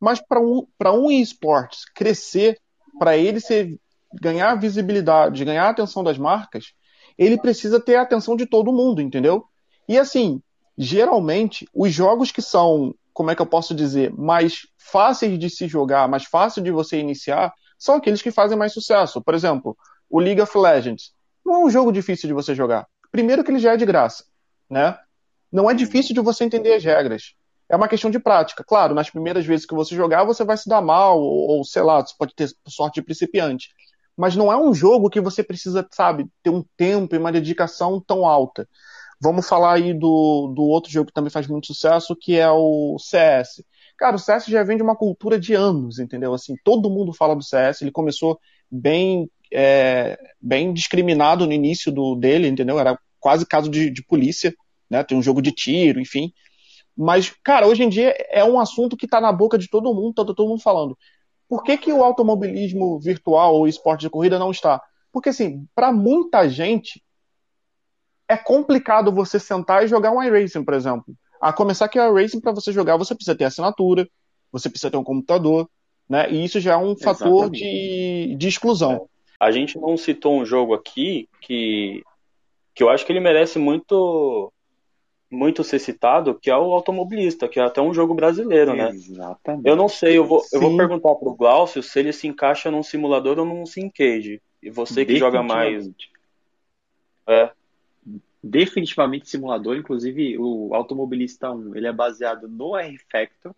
Mas 0.00 0.20
para 0.20 0.40
um, 0.40 0.66
um 0.84 1.10
esportes 1.10 1.84
crescer, 1.94 2.58
para 2.98 3.16
ele 3.16 3.40
ser, 3.40 3.78
ganhar 4.20 4.54
visibilidade, 4.56 5.44
ganhar 5.44 5.66
a 5.66 5.70
atenção 5.70 6.02
das 6.02 6.18
marcas, 6.18 6.72
ele 7.16 7.36
precisa 7.36 7.80
ter 7.80 7.96
a 7.96 8.02
atenção 8.02 8.36
de 8.36 8.46
todo 8.46 8.72
mundo, 8.72 9.00
entendeu? 9.00 9.44
E 9.88 9.98
assim, 9.98 10.40
geralmente, 10.76 11.68
os 11.74 11.92
jogos 11.92 12.30
que 12.30 12.40
são, 12.40 12.94
como 13.12 13.30
é 13.30 13.34
que 13.34 13.42
eu 13.42 13.46
posso 13.46 13.74
dizer, 13.74 14.12
mais 14.16 14.66
fáceis 14.76 15.38
de 15.38 15.50
se 15.50 15.66
jogar, 15.66 16.08
mais 16.08 16.24
fácil 16.24 16.62
de 16.62 16.70
você 16.70 16.98
iniciar, 16.98 17.52
são 17.78 17.96
aqueles 17.96 18.22
que 18.22 18.30
fazem 18.30 18.56
mais 18.56 18.72
sucesso. 18.72 19.20
Por 19.20 19.34
exemplo, 19.34 19.76
o 20.08 20.20
League 20.20 20.40
of 20.40 20.56
Legends. 20.56 21.12
Não 21.44 21.54
é 21.54 21.58
um 21.58 21.70
jogo 21.70 21.92
difícil 21.92 22.28
de 22.28 22.34
você 22.34 22.54
jogar. 22.54 22.86
Primeiro 23.10 23.42
que 23.42 23.50
ele 23.50 23.58
já 23.58 23.72
é 23.72 23.76
de 23.76 23.86
graça 23.86 24.24
né? 24.70 24.98
Não 25.50 25.70
é 25.70 25.74
difícil 25.74 26.14
de 26.14 26.20
você 26.20 26.44
entender 26.44 26.74
as 26.74 26.84
regras. 26.84 27.34
É 27.68 27.76
uma 27.76 27.88
questão 27.88 28.10
de 28.10 28.18
prática. 28.18 28.64
Claro, 28.64 28.94
nas 28.94 29.10
primeiras 29.10 29.44
vezes 29.44 29.66
que 29.66 29.74
você 29.74 29.94
jogar, 29.94 30.24
você 30.24 30.44
vai 30.44 30.56
se 30.56 30.68
dar 30.68 30.80
mal, 30.80 31.20
ou, 31.20 31.58
ou 31.58 31.64
sei 31.64 31.82
lá, 31.82 32.00
você 32.00 32.14
pode 32.18 32.34
ter 32.34 32.48
sorte 32.66 32.96
de 32.96 33.02
principiante. 33.02 33.70
Mas 34.16 34.34
não 34.34 34.52
é 34.52 34.56
um 34.56 34.74
jogo 34.74 35.10
que 35.10 35.20
você 35.20 35.42
precisa, 35.42 35.86
sabe, 35.92 36.26
ter 36.42 36.50
um 36.50 36.64
tempo 36.76 37.14
e 37.14 37.18
uma 37.18 37.30
dedicação 37.30 38.00
tão 38.00 38.26
alta. 38.26 38.68
Vamos 39.20 39.48
falar 39.48 39.74
aí 39.74 39.92
do, 39.92 40.52
do 40.54 40.62
outro 40.62 40.90
jogo 40.90 41.08
que 41.08 41.12
também 41.12 41.30
faz 41.30 41.46
muito 41.46 41.66
sucesso, 41.66 42.16
que 42.16 42.36
é 42.36 42.50
o 42.50 42.96
CS. 42.98 43.62
Cara, 43.96 44.16
o 44.16 44.18
CS 44.18 44.46
já 44.46 44.62
vem 44.62 44.76
de 44.76 44.82
uma 44.82 44.96
cultura 44.96 45.38
de 45.38 45.54
anos, 45.54 45.98
entendeu? 45.98 46.32
Assim, 46.32 46.54
todo 46.64 46.90
mundo 46.90 47.12
fala 47.12 47.34
do 47.34 47.42
CS. 47.42 47.82
Ele 47.82 47.90
começou 47.90 48.38
bem, 48.70 49.28
é, 49.52 50.16
bem 50.40 50.72
discriminado 50.72 51.46
no 51.46 51.52
início 51.52 51.90
do, 51.90 52.14
dele, 52.14 52.46
entendeu? 52.48 52.78
Era 52.78 52.98
quase 53.20 53.46
caso 53.46 53.70
de, 53.70 53.90
de 53.90 54.02
polícia, 54.04 54.54
né? 54.90 55.02
Tem 55.02 55.16
um 55.16 55.22
jogo 55.22 55.42
de 55.42 55.52
tiro, 55.52 56.00
enfim. 56.00 56.32
Mas, 56.96 57.32
cara, 57.44 57.66
hoje 57.66 57.84
em 57.84 57.88
dia 57.88 58.14
é 58.30 58.44
um 58.44 58.58
assunto 58.58 58.96
que 58.96 59.06
está 59.06 59.20
na 59.20 59.32
boca 59.32 59.56
de 59.56 59.68
todo 59.68 59.94
mundo, 59.94 60.14
tá 60.14 60.24
todo 60.24 60.48
mundo 60.48 60.60
falando. 60.60 60.96
Por 61.48 61.62
que, 61.62 61.78
que 61.78 61.92
o 61.92 62.02
automobilismo 62.02 62.98
virtual 62.98 63.54
ou 63.54 63.68
esporte 63.68 64.02
de 64.02 64.10
corrida 64.10 64.38
não 64.38 64.50
está? 64.50 64.82
Porque, 65.12 65.30
assim, 65.30 65.66
para 65.74 65.92
muita 65.92 66.48
gente, 66.48 67.02
é 68.28 68.36
complicado 68.36 69.10
você 69.12 69.38
sentar 69.40 69.84
e 69.84 69.88
jogar 69.88 70.10
um 70.10 70.22
iRacing, 70.22 70.64
por 70.64 70.74
exemplo. 70.74 71.14
A 71.40 71.52
começar 71.52 71.88
que 71.88 71.98
o 71.98 72.18
iRacing, 72.18 72.40
para 72.40 72.52
você 72.52 72.72
jogar, 72.72 72.96
você 72.96 73.14
precisa 73.14 73.36
ter 73.36 73.44
assinatura, 73.44 74.08
você 74.52 74.68
precisa 74.68 74.90
ter 74.90 74.96
um 74.96 75.04
computador, 75.04 75.68
né? 76.08 76.30
E 76.30 76.44
isso 76.44 76.60
já 76.60 76.74
é 76.74 76.76
um 76.76 76.96
fator 76.96 77.50
de, 77.50 78.34
de 78.36 78.48
exclusão. 78.48 79.08
A 79.40 79.50
gente 79.50 79.78
não 79.78 79.96
citou 79.96 80.40
um 80.40 80.44
jogo 80.44 80.74
aqui 80.74 81.28
que, 81.40 82.02
que 82.78 82.84
eu 82.84 82.88
acho 82.88 83.04
que 83.04 83.10
ele 83.10 83.18
merece 83.18 83.58
muito 83.58 84.52
muito 85.28 85.64
ser 85.64 85.80
citado, 85.80 86.38
que 86.38 86.48
é 86.48 86.56
o 86.56 86.72
automobilista, 86.72 87.48
que 87.48 87.58
é 87.58 87.62
até 87.64 87.82
um 87.82 87.92
jogo 87.92 88.14
brasileiro, 88.14 88.72
né? 88.72 88.90
Exatamente. 88.90 89.68
Eu 89.68 89.74
não 89.74 89.88
sei, 89.88 90.16
eu 90.16 90.24
vou, 90.24 90.44
eu 90.52 90.60
vou 90.60 90.76
perguntar 90.76 91.12
pro 91.16 91.34
Glaucio 91.34 91.82
se 91.82 91.98
ele 91.98 92.12
se 92.12 92.28
encaixa 92.28 92.70
num 92.70 92.84
simulador 92.84 93.36
ou 93.36 93.44
num 93.44 93.66
Syncade. 93.66 94.40
E 94.62 94.70
você 94.70 95.04
que 95.04 95.16
joga 95.16 95.42
mais. 95.42 95.90
É. 97.26 97.50
Definitivamente 98.40 99.28
simulador, 99.28 99.76
inclusive 99.76 100.38
o 100.38 100.72
Automobilista 100.72 101.50
1, 101.50 101.74
ele 101.74 101.88
é 101.88 101.92
baseado 101.92 102.46
no 102.46 102.76
R-Factor, 102.76 103.52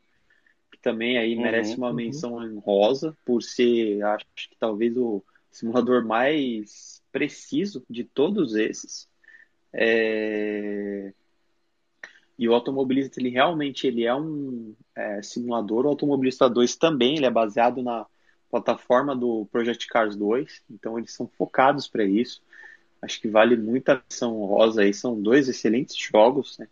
que 0.72 0.78
também 0.80 1.18
aí 1.18 1.36
uhum, 1.36 1.42
merece 1.42 1.76
uma 1.76 1.88
uhum. 1.88 1.94
menção 1.94 2.34
honrosa, 2.36 3.14
por 3.22 3.42
ser, 3.42 4.02
acho 4.02 4.24
que 4.34 4.56
talvez 4.58 4.96
o 4.96 5.22
simulador 5.50 6.06
mais 6.06 7.02
preciso 7.12 7.84
de 7.88 8.02
todos 8.02 8.54
esses. 8.54 9.09
É... 9.72 11.12
E 12.38 12.48
o 12.48 12.54
Automobilista, 12.54 13.20
ele 13.20 13.28
realmente 13.28 13.86
ele 13.86 14.04
é 14.04 14.14
um 14.14 14.74
é, 14.96 15.22
simulador. 15.22 15.84
O 15.84 15.88
Automobilista 15.88 16.48
2 16.48 16.74
também, 16.76 17.16
ele 17.16 17.26
é 17.26 17.30
baseado 17.30 17.82
na 17.82 18.06
plataforma 18.50 19.14
do 19.14 19.46
Project 19.52 19.86
Cars 19.86 20.16
2. 20.16 20.62
Então, 20.70 20.98
eles 20.98 21.12
são 21.12 21.28
focados 21.28 21.86
para 21.86 22.02
isso. 22.02 22.42
Acho 23.02 23.20
que 23.20 23.28
vale 23.28 23.56
muita 23.56 23.92
atenção 23.92 24.32
rosa 24.46 24.80
aí. 24.82 24.94
São 24.94 25.20
dois 25.20 25.48
excelentes 25.48 25.96
jogos, 25.96 26.58
né? 26.58 26.66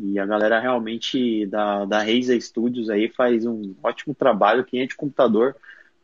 E 0.00 0.18
a 0.18 0.24
galera 0.24 0.60
realmente 0.60 1.44
da, 1.46 1.84
da 1.84 1.98
Razer 1.98 2.40
Studios 2.40 2.88
aí 2.88 3.08
faz 3.08 3.44
um 3.44 3.74
ótimo 3.82 4.14
trabalho. 4.14 4.64
Quem 4.64 4.82
é 4.82 4.86
de 4.86 4.94
computador, 4.94 5.56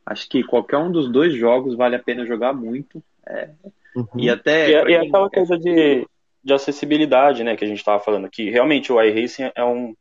acho 0.04 0.28
que 0.28 0.42
qualquer 0.42 0.78
um 0.78 0.90
dos 0.90 1.08
dois 1.10 1.32
jogos 1.32 1.76
vale 1.76 1.94
a 1.94 2.02
pena 2.02 2.26
jogar 2.26 2.52
muito. 2.52 3.00
É, 3.24 3.50
uhum. 3.94 4.06
E 4.16 4.28
até. 4.28 4.68
E, 4.68 4.90
e 4.90 4.96
aquela 4.96 5.30
coisa 5.30 5.56
de, 5.56 6.04
de 6.44 6.52
acessibilidade, 6.52 7.42
né, 7.42 7.56
que 7.56 7.64
a 7.64 7.68
gente 7.68 7.78
estava 7.78 8.02
falando 8.02 8.26
aqui. 8.26 8.50
Realmente 8.50 8.92
o 8.92 9.00
iRacing 9.00 9.50
é 9.54 9.64
um 9.64 9.94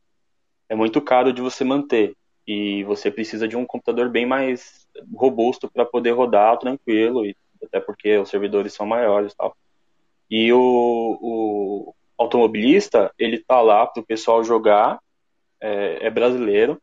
é 0.70 0.76
muito 0.76 1.02
caro 1.02 1.32
de 1.32 1.42
você 1.42 1.64
manter 1.64 2.16
e 2.48 2.84
você 2.84 3.12
precisa 3.12 3.48
de 3.48 3.56
um 3.56 3.66
computador 3.66 4.10
bem 4.10 4.26
mais 4.26 4.88
robusto 5.14 5.70
para 5.70 5.86
poder 5.86 6.12
rodar 6.12 6.58
tranquilo 6.58 7.26
e 7.26 7.36
até 7.64 7.80
porque 7.80 8.18
os 8.18 8.30
servidores 8.30 8.74
são 8.74 8.86
maiores 8.86 9.32
e 9.34 9.38
tal. 9.38 9.56
E 10.30 10.52
o, 10.52 11.18
o 11.22 11.96
automobilista 12.18 13.14
ele 13.18 13.38
tá 13.38 13.62
lá 13.62 13.86
para 13.86 14.02
o 14.02 14.06
pessoal 14.06 14.44
jogar, 14.44 15.00
é, 15.62 16.08
é, 16.08 16.10
brasileiro 16.10 16.82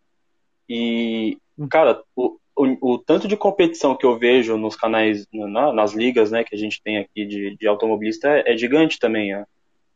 e 0.68 1.36
cara 1.68 2.02
o, 2.16 2.38
o, 2.60 2.92
o, 2.92 2.98
tanto 2.98 3.26
de 3.26 3.36
competição 3.36 3.96
que 3.96 4.04
eu 4.04 4.18
vejo 4.18 4.56
nos 4.56 4.76
canais, 4.76 5.26
na, 5.32 5.72
nas 5.72 5.92
ligas, 5.92 6.30
né, 6.30 6.44
que 6.44 6.54
a 6.54 6.58
gente 6.58 6.82
tem 6.82 6.98
aqui 6.98 7.24
de, 7.24 7.56
de 7.56 7.66
automobilista 7.66 8.28
é, 8.28 8.52
é 8.52 8.56
gigante 8.56 8.98
também 8.98 9.32
é, 9.32 9.44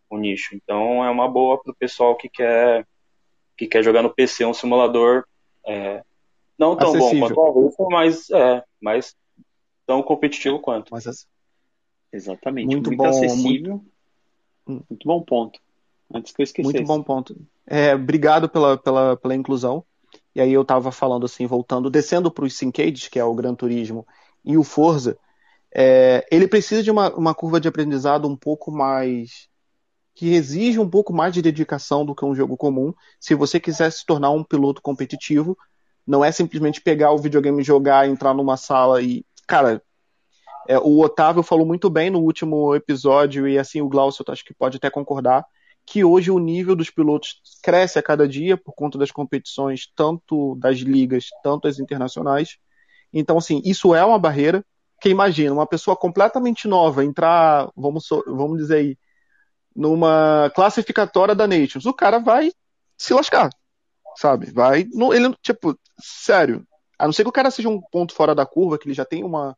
o 0.09 0.17
nicho. 0.17 0.55
Então 0.55 1.05
é 1.05 1.11
uma 1.11 1.29
boa 1.29 1.63
para 1.63 1.73
o 1.73 1.77
pessoal 1.77 2.17
que 2.17 2.29
quer 2.29 2.87
que 3.57 3.69
quer 3.69 3.85
jogar 3.85 4.03
no 4.03 4.13
PC 4.13 4.45
um 4.45 4.55
simulador 4.55 5.25
é, 5.65 6.03
não 6.59 6.77
tão 6.77 6.89
Acessível. 6.89 7.29
bom 7.29 7.53
quanto 7.53 7.83
o 7.83 7.91
mas 7.91 8.31
é, 8.31 8.63
mas 8.81 9.15
tão 9.87 10.03
competitivo 10.03 10.59
quanto. 10.59 10.91
Mas, 10.91 11.27
Exatamente. 12.13 12.67
Muito, 12.67 12.91
muito 12.91 12.99
bom, 12.99 13.09
acessível. 13.09 13.85
Muito... 14.67 14.87
muito... 14.89 15.09
bom 15.09 15.21
ponto. 15.21 15.61
Antes 16.15 16.33
que 16.33 16.43
eu 16.43 16.45
esquecesse. 16.45 16.75
Muito 16.75 16.87
bom 16.87 17.03
ponto. 17.03 17.37
É, 17.67 17.95
obrigado 17.95 18.49
pela, 18.49 18.77
pela, 18.77 19.17
pela 19.17 19.35
inclusão. 19.35 19.85
E 20.35 20.41
aí 20.41 20.53
eu 20.53 20.63
estava 20.63 20.91
falando 20.91 21.27
assim, 21.27 21.47
voltando, 21.47 21.89
descendo 21.89 22.31
para 22.31 22.45
os 22.45 22.57
Syncades, 22.57 23.09
que 23.09 23.19
é 23.19 23.25
o 23.25 23.35
Gran 23.35 23.55
Turismo, 23.55 24.07
e 24.45 24.57
o 24.57 24.65
Forza, 24.65 25.17
é, 25.75 26.27
ele 26.31 26.49
precisa 26.49 26.83
de 26.83 26.91
uma, 26.91 27.13
uma 27.15 27.35
curva 27.35 27.61
de 27.61 27.69
aprendizado 27.69 28.29
um 28.29 28.37
pouco 28.37 28.71
mais. 28.71 29.49
que 30.15 30.35
exige 30.35 30.79
um 30.79 30.89
pouco 30.89 31.13
mais 31.13 31.35
de 31.35 31.43
dedicação 31.43 32.05
do 32.05 32.15
que 32.15 32.25
um 32.25 32.35
jogo 32.35 32.57
comum. 32.57 32.95
Se 33.19 33.35
você 33.35 33.59
quiser 33.61 33.91
se 33.91 34.05
tornar 34.07 34.31
um 34.31 34.45
piloto 34.45 34.81
competitivo, 34.83 35.57
não 36.07 36.25
é 36.25 36.31
simplesmente 36.31 36.81
pegar 36.81 37.13
o 37.13 37.19
videogame, 37.19 37.63
jogar, 37.63 38.09
entrar 38.09 38.35
numa 38.35 38.57
sala 38.57 39.03
e. 39.03 39.25
Cara, 39.47 39.83
é, 40.69 40.79
o 40.79 41.01
Otávio 41.01 41.43
falou 41.43 41.67
muito 41.67 41.91
bem 41.91 42.11
no 42.11 42.21
último 42.21 42.75
episódio, 42.75 43.47
e 43.49 43.59
assim 43.59 43.81
o 43.81 43.89
Glaucio 43.89 44.25
acho 44.29 44.45
que 44.45 44.55
pode 44.55 44.77
até 44.79 44.91
concordar 44.91 45.45
que 45.87 46.05
hoje 46.05 46.31
o 46.31 46.39
nível 46.39 46.75
dos 46.75 46.91
pilotos 46.91 47.41
cresce 47.63 47.99
a 47.99 48.03
cada 48.03 48.27
dia 48.27 48.57
por 48.57 48.75
conta 48.75 48.99
das 48.99 49.11
competições, 49.11 49.87
tanto 49.95 50.55
das 50.57 50.79
ligas, 50.79 51.29
tanto 51.43 51.69
as 51.69 51.79
internacionais. 51.79 52.57
Então, 53.13 53.39
assim, 53.39 53.61
isso 53.65 53.95
é 53.95 54.05
uma 54.05 54.19
barreira. 54.19 54.65
Que 55.01 55.11
imagina, 55.11 55.53
uma 55.53 55.67
pessoa 55.67 55.97
completamente 55.97 56.67
nova 56.67 57.05
entrar, 57.05 57.71
vamos, 57.77 58.09
vamos 58.27 58.59
dizer 58.59 58.77
aí, 58.77 58.99
numa 59.75 60.51
classificatória 60.55 61.35
da 61.35 61.47
Nations, 61.47 61.85
o 61.85 61.93
cara 61.93 62.19
vai 62.19 62.53
se 62.97 63.13
lascar, 63.13 63.51
sabe? 64.17 64.51
Vai, 64.51 64.87
ele, 65.13 65.35
tipo, 65.43 65.79
sério, 66.01 66.67
a 66.99 67.07
não 67.07 67.13
ser 67.13 67.25
que 67.25 67.29
o 67.29 67.33
cara 67.33 67.51
seja 67.51 67.69
um 67.69 67.81
ponto 67.81 68.15
fora 68.15 68.35
da 68.35 68.47
curva, 68.47 68.79
que 68.79 68.87
ele 68.87 68.95
já 68.95 69.05
tem 69.05 69.25
uma, 69.25 69.57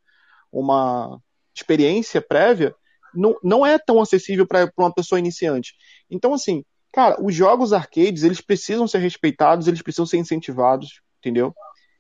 uma 0.50 1.20
experiência 1.54 2.20
prévia, 2.20 2.74
não, 3.14 3.36
não 3.42 3.66
é 3.66 3.78
tão 3.78 4.00
acessível 4.00 4.46
para 4.46 4.70
uma 4.76 4.92
pessoa 4.92 5.18
iniciante. 5.18 5.74
Então, 6.10 6.34
assim, 6.34 6.64
cara, 6.92 7.22
os 7.22 7.34
jogos 7.34 7.72
arcades, 7.72 8.22
eles 8.22 8.40
precisam 8.40 8.86
ser 8.86 8.98
respeitados, 8.98 9.66
eles 9.66 9.82
precisam 9.82 10.06
ser 10.06 10.18
incentivados, 10.18 11.00
entendeu? 11.18 11.54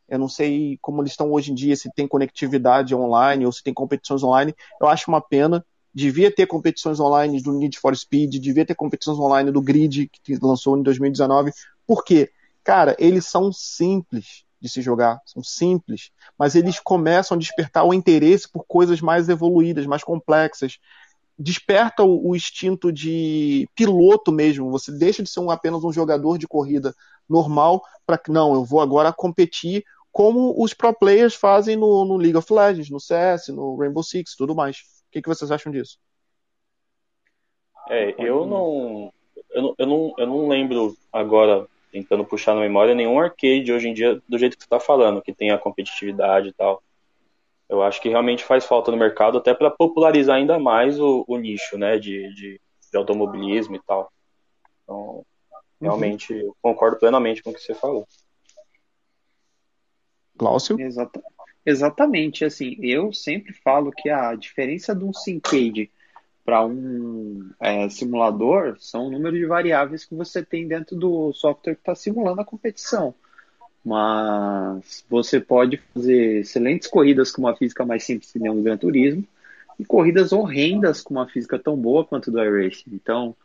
Eu 0.08 0.18
não 0.18 0.28
sei 0.28 0.78
como 0.80 1.02
eles 1.02 1.12
estão 1.12 1.32
hoje 1.32 1.50
em 1.50 1.54
dia, 1.54 1.74
se 1.76 1.90
tem 1.94 2.06
conectividade 2.06 2.94
online 2.94 3.44
ou 3.44 3.52
se 3.52 3.62
tem 3.62 3.74
competições 3.74 4.22
online. 4.22 4.54
Eu 4.80 4.88
acho 4.88 5.10
uma 5.10 5.20
pena. 5.20 5.64
Devia 5.92 6.30
ter 6.30 6.46
competições 6.46 7.00
online 7.00 7.42
do 7.42 7.52
Need 7.52 7.78
for 7.78 7.96
Speed, 7.96 8.36
devia 8.36 8.66
ter 8.66 8.74
competições 8.74 9.18
online 9.18 9.50
do 9.50 9.62
Grid, 9.62 10.10
que 10.22 10.36
lançou 10.42 10.76
em 10.78 10.82
2019. 10.82 11.50
Por 11.86 12.04
quê? 12.04 12.30
Cara, 12.62 12.94
eles 12.98 13.26
são 13.26 13.50
simples 13.50 14.45
de 14.60 14.68
se 14.68 14.80
jogar, 14.80 15.20
são 15.26 15.42
simples, 15.42 16.10
mas 16.38 16.54
eles 16.54 16.80
começam 16.80 17.36
a 17.36 17.38
despertar 17.38 17.84
o 17.84 17.94
interesse 17.94 18.50
por 18.50 18.64
coisas 18.66 19.00
mais 19.00 19.28
evoluídas, 19.28 19.86
mais 19.86 20.02
complexas, 20.02 20.78
desperta 21.38 22.02
o, 22.02 22.30
o, 22.30 22.36
instinto 22.36 22.90
de 22.90 23.68
piloto 23.74 24.32
mesmo. 24.32 24.70
Você 24.70 24.90
deixa 24.90 25.22
de 25.22 25.28
ser 25.28 25.40
um, 25.40 25.50
apenas 25.50 25.84
um 25.84 25.92
jogador 25.92 26.38
de 26.38 26.48
corrida 26.48 26.94
normal 27.28 27.82
para 28.06 28.16
que 28.16 28.30
não, 28.30 28.54
eu 28.54 28.64
vou 28.64 28.80
agora 28.80 29.12
competir 29.12 29.84
como 30.10 30.54
os 30.56 30.72
pro 30.72 30.94
players 30.94 31.34
fazem 31.34 31.76
no, 31.76 32.04
no, 32.06 32.16
League 32.16 32.38
of 32.38 32.50
Legends, 32.50 32.88
no 32.88 32.98
CS, 32.98 33.48
no 33.48 33.76
Rainbow 33.76 34.02
Six, 34.02 34.34
tudo 34.34 34.54
mais. 34.54 34.78
O 34.78 35.10
que, 35.12 35.20
que 35.20 35.28
vocês 35.28 35.50
acham 35.50 35.70
disso? 35.70 35.98
É, 37.90 38.14
eu 38.18 38.46
não, 38.46 39.12
eu 39.50 39.62
não, 39.62 39.74
eu 39.78 39.86
não, 39.86 40.14
eu 40.16 40.26
não 40.26 40.48
lembro 40.48 40.96
agora 41.12 41.68
tentando 41.96 42.26
puxar 42.26 42.54
na 42.54 42.60
memória 42.60 42.94
nenhum 42.94 43.18
arcade 43.18 43.72
hoje 43.72 43.88
em 43.88 43.94
dia 43.94 44.20
do 44.28 44.38
jeito 44.38 44.54
que 44.54 44.62
você 44.62 44.66
está 44.66 44.78
falando, 44.78 45.22
que 45.22 45.32
tem 45.32 45.50
a 45.50 45.56
competitividade 45.56 46.48
e 46.48 46.52
tal. 46.52 46.82
Eu 47.68 47.82
acho 47.82 48.02
que 48.02 48.10
realmente 48.10 48.44
faz 48.44 48.66
falta 48.66 48.90
no 48.90 48.98
mercado, 48.98 49.38
até 49.38 49.54
para 49.54 49.70
popularizar 49.70 50.36
ainda 50.36 50.58
mais 50.58 51.00
o, 51.00 51.24
o 51.26 51.38
nicho 51.38 51.78
né, 51.78 51.98
de, 51.98 52.32
de, 52.34 52.60
de, 52.92 52.96
automobilismo 52.96 53.76
e 53.76 53.80
tal. 53.80 54.12
Então, 54.84 55.24
realmente, 55.80 56.34
uhum. 56.34 56.40
eu 56.40 56.56
concordo 56.60 56.98
plenamente 56.98 57.42
com 57.42 57.50
o 57.50 57.54
que 57.54 57.60
você 57.60 57.74
falou. 57.74 58.06
Cláudio? 60.36 60.78
Exata, 60.78 61.22
exatamente. 61.64 62.44
Assim, 62.44 62.76
eu 62.78 63.10
sempre 63.10 63.54
falo 63.54 63.90
que 63.90 64.10
a 64.10 64.34
diferença 64.34 64.94
de 64.94 65.02
um 65.02 65.14
Syncade 65.14 65.90
para 66.46 66.64
um 66.64 67.50
é, 67.60 67.88
simulador 67.90 68.76
são 68.78 69.08
o 69.08 69.10
número 69.10 69.36
de 69.36 69.44
variáveis 69.44 70.06
que 70.06 70.14
você 70.14 70.42
tem 70.42 70.66
dentro 70.66 70.96
do 70.96 71.32
software 71.34 71.74
que 71.74 71.80
está 71.80 71.94
simulando 71.94 72.40
a 72.40 72.44
competição 72.44 73.14
mas 73.86 75.04
você 75.08 75.40
pode 75.40 75.80
fazer 75.94 76.40
excelentes 76.40 76.88
corridas 76.88 77.30
com 77.30 77.42
uma 77.42 77.54
física 77.54 77.86
mais 77.86 78.02
simples 78.02 78.32
que 78.32 78.38
nem 78.40 78.50
o 78.50 78.60
Gran 78.60 78.76
Turismo 78.76 79.24
e 79.78 79.84
corridas 79.84 80.32
horrendas 80.32 81.00
com 81.00 81.14
uma 81.14 81.28
física 81.28 81.56
tão 81.56 81.76
boa 81.76 82.04
quanto 82.04 82.30
do 82.30 82.42
iRacing. 82.42 82.90
Então, 82.92 83.36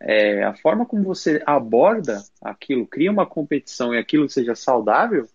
é, 0.00 0.42
a 0.42 0.54
forma 0.54 0.86
como 0.86 1.02
você 1.02 1.42
aborda 1.44 2.22
aquilo, 2.40 2.86
cria 2.86 3.10
uma 3.10 3.26
competição 3.26 3.94
e 3.94 3.98
aquilo 3.98 4.26
seja 4.26 4.54
saudável, 4.54 5.28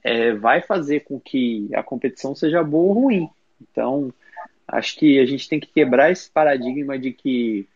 é, 0.00 0.32
vai 0.32 0.62
fazer 0.62 1.00
com 1.00 1.18
que 1.18 1.68
a 1.74 1.82
competição 1.82 2.36
seja 2.36 2.62
boa 2.62 2.84
ou 2.84 2.92
ruim. 2.92 3.28
Então, 3.60 4.12
acho 4.66 4.96
que 4.96 5.18
a 5.18 5.26
gente 5.26 5.48
tem 5.48 5.60
que 5.60 5.68
quebrar 5.68 6.10
esse 6.10 6.30
paradigma 6.30 6.98
de 6.98 7.12
que 7.12 7.66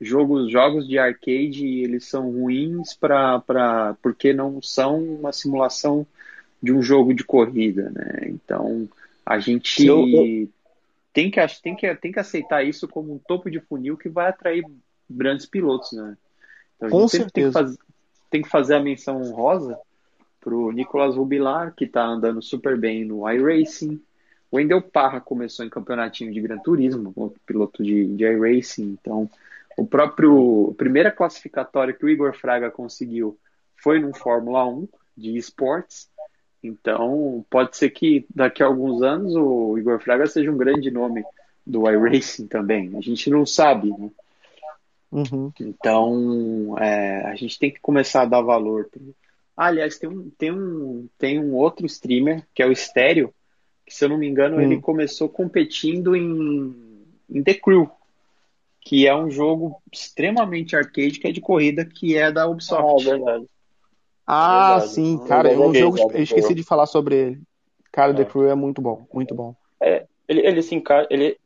jogos, 0.00 0.50
jogos 0.50 0.86
de 0.86 0.98
arcade 0.98 1.66
eles 1.66 2.04
são 2.04 2.30
ruins 2.30 2.94
pra, 2.94 3.40
pra, 3.40 3.96
porque 4.02 4.32
não 4.32 4.60
são 4.62 5.02
uma 5.02 5.32
simulação 5.32 6.06
de 6.62 6.72
um 6.72 6.82
jogo 6.82 7.14
de 7.14 7.24
corrida, 7.24 7.90
né? 7.90 8.28
Então 8.28 8.88
a 9.24 9.38
gente 9.38 9.84
eu, 9.84 10.08
eu... 10.08 10.48
tem 11.12 11.30
que, 11.30 11.40
tem, 11.62 11.76
que, 11.76 11.94
tem 11.96 12.12
que 12.12 12.20
aceitar 12.20 12.64
isso 12.64 12.88
como 12.88 13.12
um 13.12 13.18
topo 13.18 13.50
de 13.50 13.60
funil 13.60 13.96
que 13.96 14.08
vai 14.08 14.28
atrair 14.28 14.64
grandes 15.08 15.46
pilotos, 15.46 15.92
né? 15.92 16.16
Então, 16.76 16.90
Com 16.90 17.08
certeza. 17.08 17.32
Tem 17.32 17.44
que, 17.46 17.52
fazer, 17.52 17.78
tem 18.30 18.42
que 18.42 18.48
fazer 18.48 18.74
a 18.74 18.80
menção 18.80 19.20
honrosa 19.20 19.78
para 20.40 20.54
o 20.54 20.70
Nicolas 20.70 21.16
Rubilar, 21.16 21.74
que 21.74 21.84
está 21.84 22.04
andando 22.04 22.40
super 22.40 22.78
bem 22.78 23.04
no 23.04 23.28
iRacing. 23.28 24.00
O 24.50 24.56
Wendel 24.56 24.80
Parra 24.80 25.20
começou 25.20 25.64
em 25.64 25.70
campeonatinho 25.70 26.32
de 26.32 26.40
Gran 26.40 26.58
Turismo, 26.58 27.34
piloto 27.46 27.82
de, 27.82 28.06
de 28.06 28.24
iRacing. 28.24 28.96
Então, 29.00 29.28
o 29.76 29.86
próprio 29.86 30.70
a 30.70 30.74
primeira 30.74 31.10
classificatória 31.10 31.94
que 31.94 32.04
o 32.04 32.08
Igor 32.08 32.34
Fraga 32.34 32.70
conseguiu 32.70 33.38
foi 33.76 34.00
no 34.00 34.14
Fórmula 34.14 34.66
1 34.66 34.88
de 35.16 35.36
esportes. 35.36 36.08
Então, 36.62 37.44
pode 37.48 37.76
ser 37.76 37.90
que 37.90 38.26
daqui 38.34 38.62
a 38.62 38.66
alguns 38.66 39.02
anos 39.02 39.34
o 39.36 39.78
Igor 39.78 40.00
Fraga 40.00 40.26
seja 40.26 40.50
um 40.50 40.56
grande 40.56 40.90
nome 40.90 41.22
do 41.64 41.88
iRacing 41.88 42.46
também. 42.46 42.96
A 42.96 43.00
gente 43.00 43.30
não 43.30 43.44
sabe, 43.44 43.90
né? 43.90 44.10
Uhum. 45.10 45.52
Então, 45.60 46.76
é, 46.78 47.26
a 47.26 47.34
gente 47.34 47.58
tem 47.58 47.70
que 47.70 47.80
começar 47.80 48.22
a 48.22 48.26
dar 48.26 48.42
valor. 48.42 48.88
Ah, 49.56 49.66
aliás, 49.66 49.98
tem 49.98 50.08
um, 50.08 50.30
tem, 50.30 50.50
um, 50.50 51.08
tem 51.18 51.38
um 51.38 51.54
outro 51.54 51.86
streamer, 51.86 52.46
que 52.54 52.62
é 52.62 52.66
o 52.66 52.72
Estéreo, 52.72 53.32
se 53.94 54.04
eu 54.04 54.08
não 54.08 54.18
me 54.18 54.28
engano, 54.28 54.56
uhum. 54.56 54.62
ele 54.62 54.80
começou 54.80 55.28
competindo 55.28 56.14
em, 56.14 56.74
em 57.30 57.42
The 57.42 57.54
Crew, 57.54 57.90
que 58.80 59.06
é 59.06 59.14
um 59.14 59.30
jogo 59.30 59.80
extremamente 59.92 60.76
arcade, 60.76 61.18
que 61.18 61.28
é 61.28 61.32
de 61.32 61.40
corrida, 61.40 61.84
que 61.84 62.16
é 62.16 62.30
da 62.30 62.46
Ubisoft. 62.46 63.06
Ah, 63.06 63.10
verdade. 63.10 63.46
Ah, 64.26 64.70
verdade. 64.72 64.94
sim, 64.94 65.18
cara, 65.26 65.52
é 65.52 65.58
um 65.58 65.74
jogo, 65.74 65.98
eu 66.12 66.22
esqueci 66.22 66.54
de 66.54 66.62
falar 66.62 66.86
sobre 66.86 67.16
ele. 67.16 67.40
Cara, 67.92 68.12
é. 68.12 68.14
The 68.14 68.24
Crew 68.24 68.48
é 68.48 68.54
muito 68.54 68.80
bom, 68.80 69.06
muito 69.12 69.34
bom. 69.34 69.54
É, 69.80 70.06
ele, 70.28 70.46
ele 70.46 70.62
se 70.62 70.74
encaixa, 70.74 71.08
ele, 71.10 71.38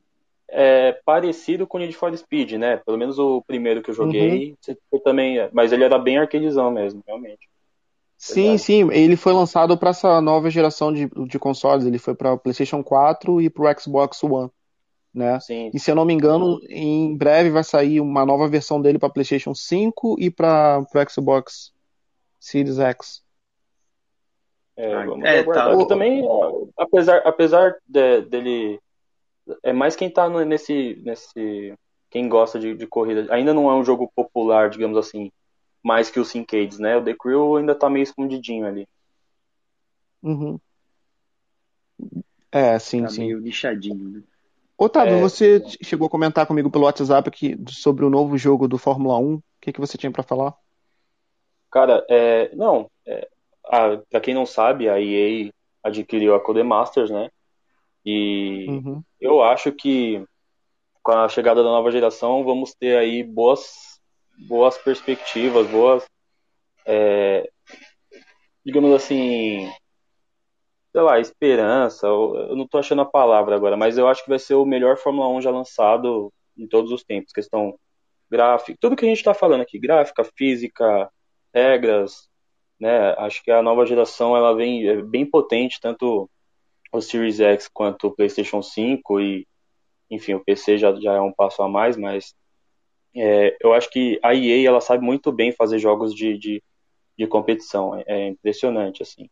é 0.49 0.93
parecido 1.05 1.67
com 1.67 1.79
Need 1.79 1.95
for 1.95 2.15
Speed, 2.17 2.53
né? 2.53 2.77
Pelo 2.77 2.99
menos 2.99 3.19
o 3.19 3.43
primeiro 3.43 3.83
que 3.83 3.91
eu 3.91 3.95
joguei, 3.95 4.55
uhum. 4.69 4.99
também, 4.99 5.37
mas 5.51 5.73
ele 5.73 5.83
era 5.83 5.99
bem 5.99 6.19
arcadezão 6.19 6.71
mesmo, 6.71 7.03
realmente. 7.07 7.49
Sim, 8.25 8.57
sim, 8.57 8.89
ele 8.93 9.17
foi 9.17 9.33
lançado 9.33 9.77
para 9.77 9.91
essa 9.91 10.21
nova 10.21 10.49
geração 10.49 10.93
de, 10.93 11.09
de 11.27 11.39
consoles, 11.41 11.85
ele 11.85 11.99
foi 11.99 12.15
para 12.15 12.37
PlayStation 12.37 12.81
4 12.81 13.41
e 13.41 13.51
para 13.51 13.65
o 13.65 13.81
Xbox 13.81 14.23
One, 14.23 14.49
né? 15.13 15.41
Sim. 15.41 15.73
E 15.75 15.81
se 15.81 15.91
eu 15.91 15.97
não 15.97 16.05
me 16.05 16.15
engano, 16.15 16.61
em 16.71 17.17
breve 17.17 17.51
vai 17.51 17.65
sair 17.65 18.01
uma 18.01 18.25
nova 18.25 18.49
versão 18.49 18.81
dele 18.81 18.97
para 18.97 19.11
PlayStation 19.11 19.53
5 19.57 20.15
e 20.21 20.31
para 20.31 20.79
o 20.81 21.11
Xbox 21.11 21.73
Series 22.39 22.79
X. 22.79 23.25
É, 24.77 25.05
vamos 25.05 25.25
é, 25.25 25.43
tá. 25.43 25.87
também, 25.87 26.25
apesar, 26.77 27.23
apesar 27.25 27.75
de, 27.89 28.23
dele 28.23 28.81
é 29.65 29.73
mais 29.73 29.97
quem 29.97 30.09
tá 30.09 30.29
nesse. 30.29 30.97
nesse 31.05 31.75
quem 32.09 32.29
gosta 32.29 32.61
de, 32.61 32.75
de 32.77 32.87
corrida. 32.87 33.27
Ainda 33.35 33.53
não 33.53 33.69
é 33.69 33.75
um 33.75 33.85
jogo 33.85 34.09
popular, 34.15 34.71
digamos 34.71 34.97
assim, 34.97 35.33
mais 35.83 36.11
que 36.11 36.21
o 36.21 36.25
Syncades, 36.25 36.79
né? 36.79 36.97
O 36.97 37.05
The 37.05 37.15
Crew 37.15 37.57
ainda 37.57 37.75
tá 37.75 37.91
meio 37.91 38.03
escondidinho 38.03 38.67
ali. 38.67 38.89
Uhum. 40.23 40.59
É, 42.51 42.79
sim, 42.79 43.03
tá 43.03 43.09
sim. 43.09 43.21
meio 43.21 43.39
lixadinho, 43.39 44.09
né? 44.09 44.23
Otávio, 44.77 45.15
é, 45.15 45.21
você 45.21 45.57
é. 45.57 45.85
chegou 45.85 46.07
a 46.07 46.11
comentar 46.11 46.47
comigo 46.47 46.71
pelo 46.71 46.85
WhatsApp 46.85 47.29
aqui 47.29 47.57
sobre 47.69 48.05
o 48.05 48.11
novo 48.11 48.37
jogo 48.37 48.67
do 48.67 48.79
Fórmula 48.79 49.19
1. 49.19 49.35
O 49.35 49.43
que, 49.61 49.73
que 49.73 49.81
você 49.81 49.97
tinha 49.97 50.11
para 50.11 50.23
falar? 50.23 50.55
Cara, 51.71 52.05
é, 52.11 52.55
não. 52.55 52.91
É, 53.07 53.29
para 54.11 54.21
quem 54.21 54.35
não 54.35 54.45
sabe, 54.45 54.89
a 54.89 55.01
EA 55.01 55.51
adquiriu 55.83 56.35
a 56.35 56.41
Codemasters, 56.41 57.11
né? 57.11 57.31
E 58.05 58.67
uhum. 58.69 59.03
eu 59.21 59.43
acho 59.43 59.73
que 59.73 60.25
com 61.03 61.13
a 61.13 61.29
chegada 61.29 61.63
da 61.63 61.69
nova 61.69 61.91
geração 61.91 62.45
vamos 62.45 62.75
ter 62.75 62.97
aí 62.97 63.23
boas, 63.23 63.92
boas 64.39 64.77
perspectivas, 64.79 65.67
boas, 65.69 66.05
é, 66.87 67.49
digamos 68.65 68.93
assim, 68.93 69.71
sei 70.93 71.01
lá, 71.01 71.19
esperança. 71.19 72.07
Eu 72.07 72.55
não 72.57 72.65
estou 72.65 72.81
achando 72.81 73.03
a 73.03 73.07
palavra 73.07 73.57
agora, 73.57 73.77
mas 73.77 73.99
eu 73.99 74.09
acho 74.09 74.23
que 74.23 74.31
vai 74.31 74.39
ser 74.39 74.55
o 74.55 74.65
melhor 74.65 74.97
Fórmula 74.97 75.29
1 75.29 75.43
já 75.43 75.51
lançado 75.51 76.33
em 76.57 76.67
todos 76.67 76.93
os 76.93 77.03
tempos. 77.03 77.33
Questão 77.33 77.79
gráfica, 78.31 78.79
tudo 78.81 78.97
que 78.97 79.05
a 79.05 79.09
gente 79.09 79.19
está 79.19 79.35
falando 79.35 79.61
aqui, 79.61 79.79
gráfica, 79.79 80.25
física, 80.25 81.11
regras, 81.55 82.29
né? 82.81 83.15
Acho 83.19 83.43
que 83.43 83.51
a 83.51 83.63
nova 83.63 83.87
geração 83.87 84.37
ela 84.37 84.55
vem 84.55 84.89
é 84.89 85.03
bem 85.03 85.25
potente, 85.27 85.81
tanto 85.81 86.29
o 86.93 87.01
Series 87.01 87.41
X 87.41 87.69
quanto 87.69 88.09
o 88.09 88.11
PlayStation 88.15 88.63
5 88.63 89.21
e, 89.21 89.47
enfim, 90.11 90.35
o 90.35 90.45
PC 90.45 90.79
já, 90.79 90.95
já 91.01 91.15
é 91.15 91.21
um 91.21 91.33
passo 91.33 91.63
a 91.63 91.69
mais, 91.69 91.97
mas 91.97 92.35
é, 93.15 93.57
eu 93.61 93.73
acho 93.75 93.91
que 93.91 94.19
a 94.23 94.35
EA 94.35 94.69
ela 94.69 94.81
sabe 94.81 95.05
muito 95.05 95.31
bem 95.31 95.53
fazer 95.53 95.79
jogos 95.79 96.15
de, 96.15 96.39
de, 96.39 96.63
de 97.19 97.27
competição, 97.27 97.95
é, 97.97 98.05
é, 98.07 98.29
impressionante, 98.29 99.03
assim. 99.03 99.29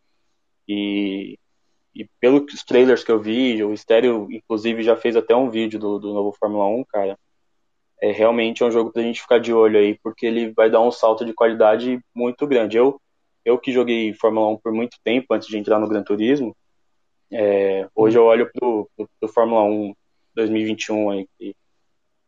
E, 0.68 1.38
e 1.94 2.06
pelos 2.20 2.62
trailers 2.64 3.02
que 3.02 3.10
eu 3.10 3.20
vi, 3.20 3.62
o 3.64 3.76
Stereo, 3.76 4.28
inclusive, 4.30 4.82
já 4.82 4.96
fez 4.96 5.16
até 5.16 5.34
um 5.34 5.50
vídeo 5.50 5.78
do, 5.78 5.98
do 5.98 6.14
novo 6.14 6.36
Fórmula 6.38 6.66
1, 6.66 6.84
cara. 6.84 7.18
É 8.02 8.12
realmente 8.12 8.62
é 8.62 8.66
um 8.66 8.70
jogo 8.70 8.90
pra 8.90 9.02
gente 9.02 9.20
ficar 9.20 9.38
de 9.38 9.52
olho 9.52 9.78
aí, 9.78 9.98
porque 10.02 10.24
ele 10.26 10.52
vai 10.52 10.70
dar 10.70 10.80
um 10.80 10.90
salto 10.90 11.24
de 11.24 11.34
qualidade 11.34 12.00
muito 12.14 12.46
grande. 12.46 12.76
Eu, 12.76 13.00
eu 13.44 13.58
que 13.58 13.72
joguei 13.72 14.14
Fórmula 14.14 14.48
1 14.52 14.58
por 14.58 14.72
muito 14.72 14.96
tempo, 15.04 15.34
antes 15.34 15.48
de 15.48 15.58
entrar 15.58 15.78
no 15.78 15.88
Gran 15.88 16.02
Turismo, 16.02 16.56
é, 17.32 17.88
hoje 17.94 18.18
eu 18.18 18.24
olho 18.24 18.50
pro, 18.52 18.90
pro, 18.96 19.08
pro, 19.20 19.28
Fórmula 19.28 19.62
1 19.62 19.94
2021 20.34 21.10
aí, 21.10 21.28
que 21.38 21.54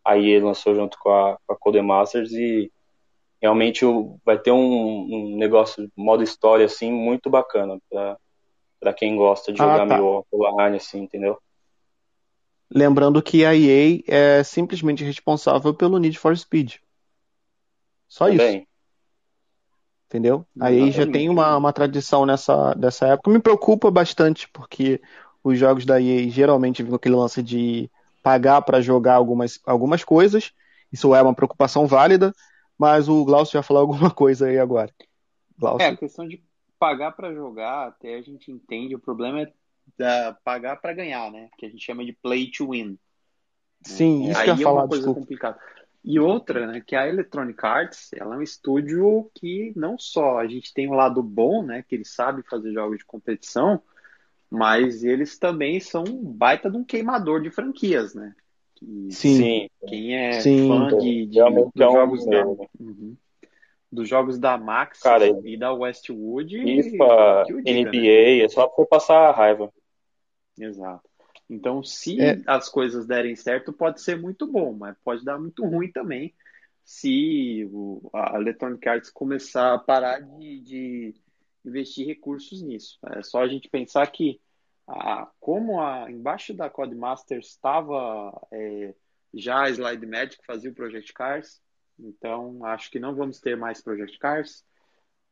a 0.04 0.18
EA 0.18 0.44
lançou 0.44 0.74
junto 0.74 0.98
com 0.98 1.10
a, 1.10 1.38
com 1.46 1.52
a 1.52 1.56
Codemasters 1.56 2.32
e 2.32 2.70
realmente 3.40 3.84
vai 4.24 4.38
ter 4.38 4.52
um, 4.52 4.56
um, 4.58 5.36
negócio, 5.36 5.90
modo 5.96 6.22
história 6.22 6.66
assim, 6.66 6.92
muito 6.92 7.28
bacana 7.28 7.78
para 8.80 8.92
quem 8.94 9.16
gosta 9.16 9.52
de 9.52 9.60
ah, 9.60 9.64
jogar 9.64 9.86
tá. 9.86 9.94
meio 9.96 10.24
online, 10.32 10.76
assim, 10.76 11.00
entendeu? 11.02 11.38
Lembrando 12.70 13.22
que 13.22 13.44
a 13.44 13.54
EA 13.54 14.02
é 14.06 14.42
simplesmente 14.42 15.04
responsável 15.04 15.74
pelo 15.74 15.98
Need 15.98 16.18
for 16.18 16.36
Speed. 16.36 16.76
Só 18.08 18.26
Também. 18.26 18.58
isso 18.58 18.72
entendeu? 20.12 20.44
Aí 20.60 20.90
já 20.90 21.10
tem 21.10 21.30
uma, 21.30 21.56
uma 21.56 21.72
tradição 21.72 22.26
nessa 22.26 22.74
dessa 22.74 23.06
época. 23.08 23.30
Me 23.30 23.40
preocupa 23.40 23.90
bastante, 23.90 24.46
porque 24.50 25.00
os 25.42 25.58
jogos 25.58 25.86
da 25.86 26.00
EA 26.00 26.28
geralmente 26.28 26.82
vêm 26.82 26.94
aquele 26.94 27.14
lance 27.14 27.42
de 27.42 27.90
pagar 28.22 28.62
para 28.62 28.80
jogar 28.80 29.14
algumas, 29.14 29.60
algumas 29.64 30.04
coisas. 30.04 30.52
Isso 30.92 31.14
é 31.14 31.22
uma 31.22 31.34
preocupação 31.34 31.86
válida, 31.86 32.32
mas 32.78 33.08
o 33.08 33.24
Glaucio 33.24 33.54
vai 33.54 33.62
falar 33.62 33.80
alguma 33.82 34.10
coisa 34.10 34.46
aí 34.46 34.58
agora. 34.58 34.92
Glaucio. 35.58 35.86
É, 35.86 35.90
a 35.90 35.96
questão 35.96 36.26
de 36.26 36.42
pagar 36.78 37.12
para 37.12 37.32
jogar, 37.32 37.88
até 37.88 38.16
a 38.16 38.22
gente 38.22 38.50
entende, 38.50 38.94
o 38.94 39.00
problema 39.00 39.42
é 39.42 39.52
da, 39.96 40.36
pagar 40.44 40.76
para 40.76 40.92
ganhar, 40.92 41.30
né? 41.30 41.48
Que 41.56 41.66
a 41.66 41.68
gente 41.68 41.84
chama 41.84 42.04
de 42.04 42.12
play 42.12 42.50
to 42.50 42.70
win. 42.70 42.98
Sim, 43.84 44.28
isso 44.28 44.38
aí 44.38 44.44
que 44.44 44.50
eu 44.50 44.56
ia 44.56 44.60
é 44.60 44.64
falar, 44.64 44.82
uma 44.82 44.88
coisa 44.88 45.02
desculpa. 45.02 45.20
complicada. 45.20 45.60
E 46.04 46.18
outra, 46.18 46.66
né, 46.66 46.82
que 46.84 46.96
a 46.96 47.06
Electronic 47.06 47.64
Arts, 47.64 48.10
ela 48.14 48.34
é 48.34 48.38
um 48.38 48.42
estúdio 48.42 49.30
que 49.34 49.72
não 49.76 49.96
só 49.96 50.38
a 50.38 50.48
gente 50.48 50.74
tem 50.74 50.88
o 50.88 50.92
um 50.92 50.96
lado 50.96 51.22
bom, 51.22 51.62
né, 51.62 51.84
que 51.86 51.94
eles 51.94 52.12
sabem 52.12 52.42
fazer 52.42 52.72
jogos 52.72 52.98
de 52.98 53.04
competição, 53.04 53.80
mas 54.52 55.02
eles 55.02 55.38
também 55.38 55.80
são 55.80 56.04
um 56.06 56.22
baita 56.30 56.70
de 56.70 56.76
um 56.76 56.84
queimador 56.84 57.40
de 57.40 57.50
franquias, 57.50 58.14
né? 58.14 58.34
Sim. 59.10 59.70
Quem 59.86 60.14
é 60.14 60.40
sim, 60.40 60.68
fã 60.68 60.98
de, 60.98 61.26
de, 61.26 61.40
é 61.40 61.50
dos, 61.50 61.70
jogos 61.74 62.26
da, 62.26 62.46
uhum, 62.46 63.16
dos 63.90 64.08
jogos 64.08 64.38
da 64.38 64.58
Max 64.58 65.00
Cara, 65.00 65.26
e 65.44 65.56
da 65.56 65.72
Westwood. 65.72 66.58
FIFA, 66.58 67.44
diga, 67.46 67.60
NBA, 67.60 67.92
né? 67.92 68.38
é 68.40 68.48
só 68.48 68.66
pra 68.66 68.84
passar 68.84 69.28
a 69.28 69.32
raiva. 69.32 69.72
Exato. 70.58 71.08
Então, 71.48 71.82
se 71.82 72.20
é. 72.20 72.42
as 72.46 72.68
coisas 72.68 73.06
derem 73.06 73.34
certo, 73.34 73.72
pode 73.72 74.02
ser 74.02 74.20
muito 74.20 74.46
bom, 74.46 74.74
mas 74.74 74.96
pode 75.02 75.24
dar 75.24 75.38
muito 75.38 75.64
ruim 75.64 75.90
também 75.90 76.34
se 76.84 77.66
o, 77.72 78.10
a 78.12 78.36
Electronic 78.36 78.86
Arts 78.86 79.10
começar 79.10 79.74
a 79.74 79.78
parar 79.78 80.20
de, 80.20 80.60
de 80.60 81.14
investir 81.64 82.06
recursos 82.06 82.62
nisso. 82.62 82.98
É 83.10 83.22
só 83.22 83.42
a 83.42 83.48
gente 83.48 83.68
pensar 83.68 84.06
que 84.08 84.40
a, 84.86 85.30
como 85.40 85.80
a, 85.80 86.10
embaixo 86.10 86.52
da 86.54 86.68
Codemasters 86.68 87.48
estava 87.48 88.32
é, 88.50 88.94
já 89.32 89.62
a 89.62 89.70
Slide 89.70 90.06
Magic 90.06 90.44
fazia 90.44 90.70
o 90.70 90.74
Project 90.74 91.12
Cars, 91.12 91.60
então 91.98 92.64
acho 92.64 92.90
que 92.90 92.98
não 92.98 93.14
vamos 93.14 93.40
ter 93.40 93.56
mais 93.56 93.80
Project 93.82 94.18
Cars. 94.18 94.64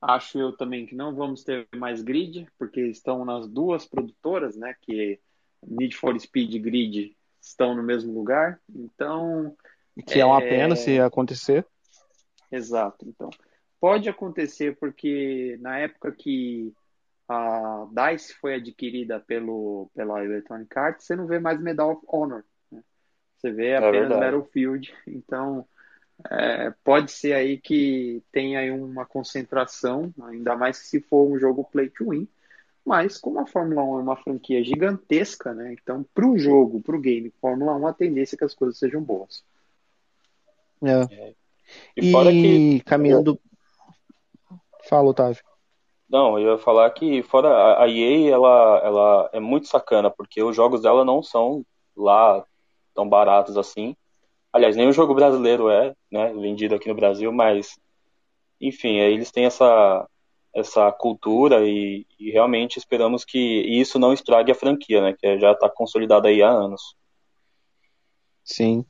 Acho 0.01 0.39
eu 0.39 0.57
também 0.57 0.87
que 0.87 0.95
não 0.95 1.14
vamos 1.14 1.45
ter 1.45 1.68
mais 1.76 2.01
Grid, 2.01 2.49
porque 2.59 2.81
estão 2.87 3.24
nas 3.24 3.47
duas 3.47 3.87
produtoras, 3.87 4.57
né? 4.57 4.74
Que 4.81 5.20
Need 5.62 5.95
for 5.95 6.18
Speed 6.18 6.55
e 6.55 6.59
Grid 6.59 7.16
estão 7.41 7.74
no 7.74 7.83
mesmo 7.83 8.12
lugar, 8.12 8.59
então. 8.74 9.55
Que 10.07 10.14
é, 10.14 10.22
é 10.22 10.24
uma 10.24 10.41
pena 10.41 10.74
se 10.74 10.99
acontecer. 10.99 11.66
Exato. 12.51 13.07
Então, 13.07 13.28
pode 13.81 14.09
acontecer 14.09 14.76
porque 14.76 15.59
na 15.61 15.78
época 15.78 16.12
que 16.12 16.72
a 17.26 17.87
DICE 17.91 18.35
foi 18.35 18.55
adquirida 18.55 19.20
pelo, 19.20 19.89
pela 19.95 20.24
Electronic 20.24 20.78
Arts, 20.78 21.07
você 21.07 21.16
não 21.16 21.26
vê 21.26 21.39
mais 21.39 21.61
Medal 21.61 21.93
of 21.93 22.03
Honor. 22.09 22.45
Né? 22.70 22.83
Você 23.39 23.51
vê 23.53 23.68
é 23.68 23.76
apenas 23.76 24.11
é 24.11 24.18
Battlefield. 24.18 24.93
Então, 25.07 25.66
é, 26.28 26.74
pode 26.85 27.11
ser 27.12 27.33
aí 27.33 27.59
que 27.59 28.22
tenha 28.33 28.59
aí 28.59 28.70
uma 28.70 29.07
concentração, 29.07 30.12
ainda 30.24 30.57
mais 30.57 30.76
se 30.76 31.01
for 31.01 31.31
um 31.31 31.39
jogo 31.39 31.64
play 31.64 31.89
to 31.89 32.11
win. 32.11 32.28
Mas 32.85 33.18
como 33.18 33.39
a 33.39 33.47
Fórmula 33.47 33.83
1 33.85 33.99
é 33.99 34.03
uma 34.03 34.16
franquia 34.16 34.64
gigantesca, 34.64 35.55
né? 35.55 35.72
Então, 35.81 36.05
para 36.14 36.26
o 36.26 36.37
jogo, 36.37 36.81
para 36.81 36.97
o 36.97 37.01
game 37.01 37.33
Fórmula 37.41 37.76
1, 37.76 37.87
a 37.87 37.93
tendência 37.93 38.35
é 38.35 38.39
que 38.39 38.45
as 38.45 38.55
coisas 38.55 38.78
sejam 38.78 39.03
boas. 39.03 39.45
É. 40.83 41.14
é. 41.14 41.35
E, 41.97 42.11
e 42.11 42.78
que... 42.81 42.85
caminhando. 42.85 43.39
Fala, 44.91 45.09
Otávio. 45.09 45.41
Não, 46.09 46.36
eu 46.36 46.55
ia 46.55 46.59
falar 46.59 46.91
que 46.91 47.22
fora 47.22 47.80
a 47.80 47.88
EA, 47.88 48.28
ela, 48.34 48.80
ela 48.84 49.30
é 49.32 49.38
muito 49.38 49.68
sacana, 49.68 50.11
porque 50.11 50.43
os 50.43 50.57
jogos 50.57 50.82
dela 50.82 51.05
não 51.05 51.22
são 51.22 51.64
lá 51.97 52.45
tão 52.93 53.09
baratos 53.09 53.57
assim. 53.57 53.95
Aliás, 54.53 54.74
nenhum 54.74 54.93
jogo 54.93 55.14
brasileiro 55.14 55.70
é, 55.70 55.95
né, 56.11 56.32
vendido 56.32 56.74
aqui 56.74 56.88
no 56.88 56.97
Brasil, 56.97 57.32
mas 57.32 57.78
enfim, 58.61 58.97
eles 58.97 59.30
têm 59.30 59.45
essa 59.45 60.09
essa 60.53 60.91
cultura 60.91 61.64
e, 61.64 62.05
e 62.18 62.32
realmente 62.32 62.76
esperamos 62.76 63.24
que 63.24 63.38
isso 63.38 64.01
não 64.01 64.12
estrague 64.12 64.51
a 64.51 64.57
franquia, 64.57 65.01
né, 65.01 65.14
que 65.16 65.38
já 65.38 65.53
está 65.53 65.70
consolidada 65.70 66.26
aí 66.26 66.43
há 66.43 66.51
anos. 66.51 66.97
Sim. 68.43 68.84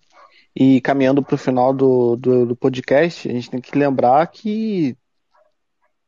E 0.57 0.81
caminhando 0.81 1.23
para 1.23 1.35
o 1.35 1.39
final 1.39 1.75
do, 1.75 2.17
do, 2.17 2.47
do 2.47 2.57
podcast, 2.57 3.29
a 3.29 3.33
gente 3.33 3.51
tem 3.51 3.61
que 3.61 3.77
lembrar 3.77 4.27
que 4.29 4.97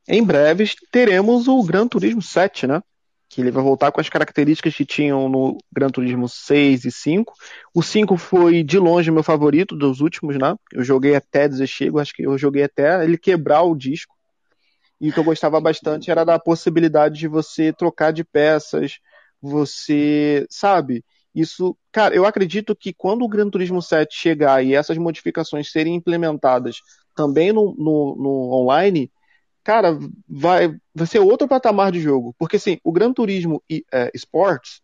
em 0.09 0.23
breve 0.23 0.71
teremos 0.91 1.49
o 1.49 1.63
Gran 1.63 1.87
Turismo 1.87 2.23
7, 2.23 2.67
né? 2.67 2.83
Que 3.29 3.41
ele 3.41 3.51
vai 3.51 3.63
voltar 3.63 3.91
com 3.93 4.01
as 4.01 4.09
características 4.09 4.75
que 4.75 4.85
tinham 4.85 5.29
no 5.29 5.57
Gran 5.73 5.89
Turismo 5.89 6.29
6 6.29 6.85
e 6.85 6.93
5. 6.93 7.33
O 7.75 7.83
5 7.83 8.17
foi 8.17 8.63
de 8.63 8.79
longe 8.79 9.11
meu 9.11 9.23
favorito 9.23 9.77
dos 9.77 10.01
últimos, 10.01 10.37
né? 10.37 10.55
Eu 10.73 10.85
joguei 10.85 11.15
até 11.15 11.49
chego, 11.67 11.99
acho 11.99 12.13
que 12.13 12.27
eu 12.27 12.37
joguei 12.37 12.65
até 12.65 13.03
ele 13.05 13.17
quebrar 13.17 13.63
o 13.63 13.75
disco. 13.75 14.15
E 15.01 15.09
o 15.09 15.13
que 15.13 15.19
eu 15.19 15.25
gostava 15.25 15.61
bastante 15.61 16.11
era 16.11 16.25
da 16.25 16.39
possibilidade 16.39 17.19
de 17.19 17.27
você 17.27 17.73
trocar 17.73 18.13
de 18.13 18.23
peças, 18.23 18.99
você, 19.41 20.47
sabe? 20.49 21.05
Isso, 21.35 21.77
cara, 21.91 22.15
eu 22.15 22.27
acredito 22.27 22.77
que 22.77 22.93
quando 22.93 23.23
o 23.23 23.29
Gran 23.29 23.49
Turismo 23.49 23.81
7 23.81 24.15
chegar 24.15 24.65
e 24.65 24.75
essas 24.75 24.99
modificações 24.99 25.73
serem 25.73 25.95
implementadas 25.95 26.81
também 27.15 27.53
no, 27.53 27.75
no, 27.77 28.17
no 28.17 28.53
online, 28.53 29.11
cara, 29.63 29.99
vai, 30.29 30.75
vai 30.95 31.07
ser 31.07 31.19
outro 31.21 31.49
patamar 31.49 31.93
de 31.93 32.01
jogo. 32.01 32.35
Porque, 32.39 32.57
assim, 32.57 32.79
o 32.83 32.93
Gran 32.93 33.13
Turismo 33.13 33.63
é, 33.93 34.11
Sports, 34.15 34.81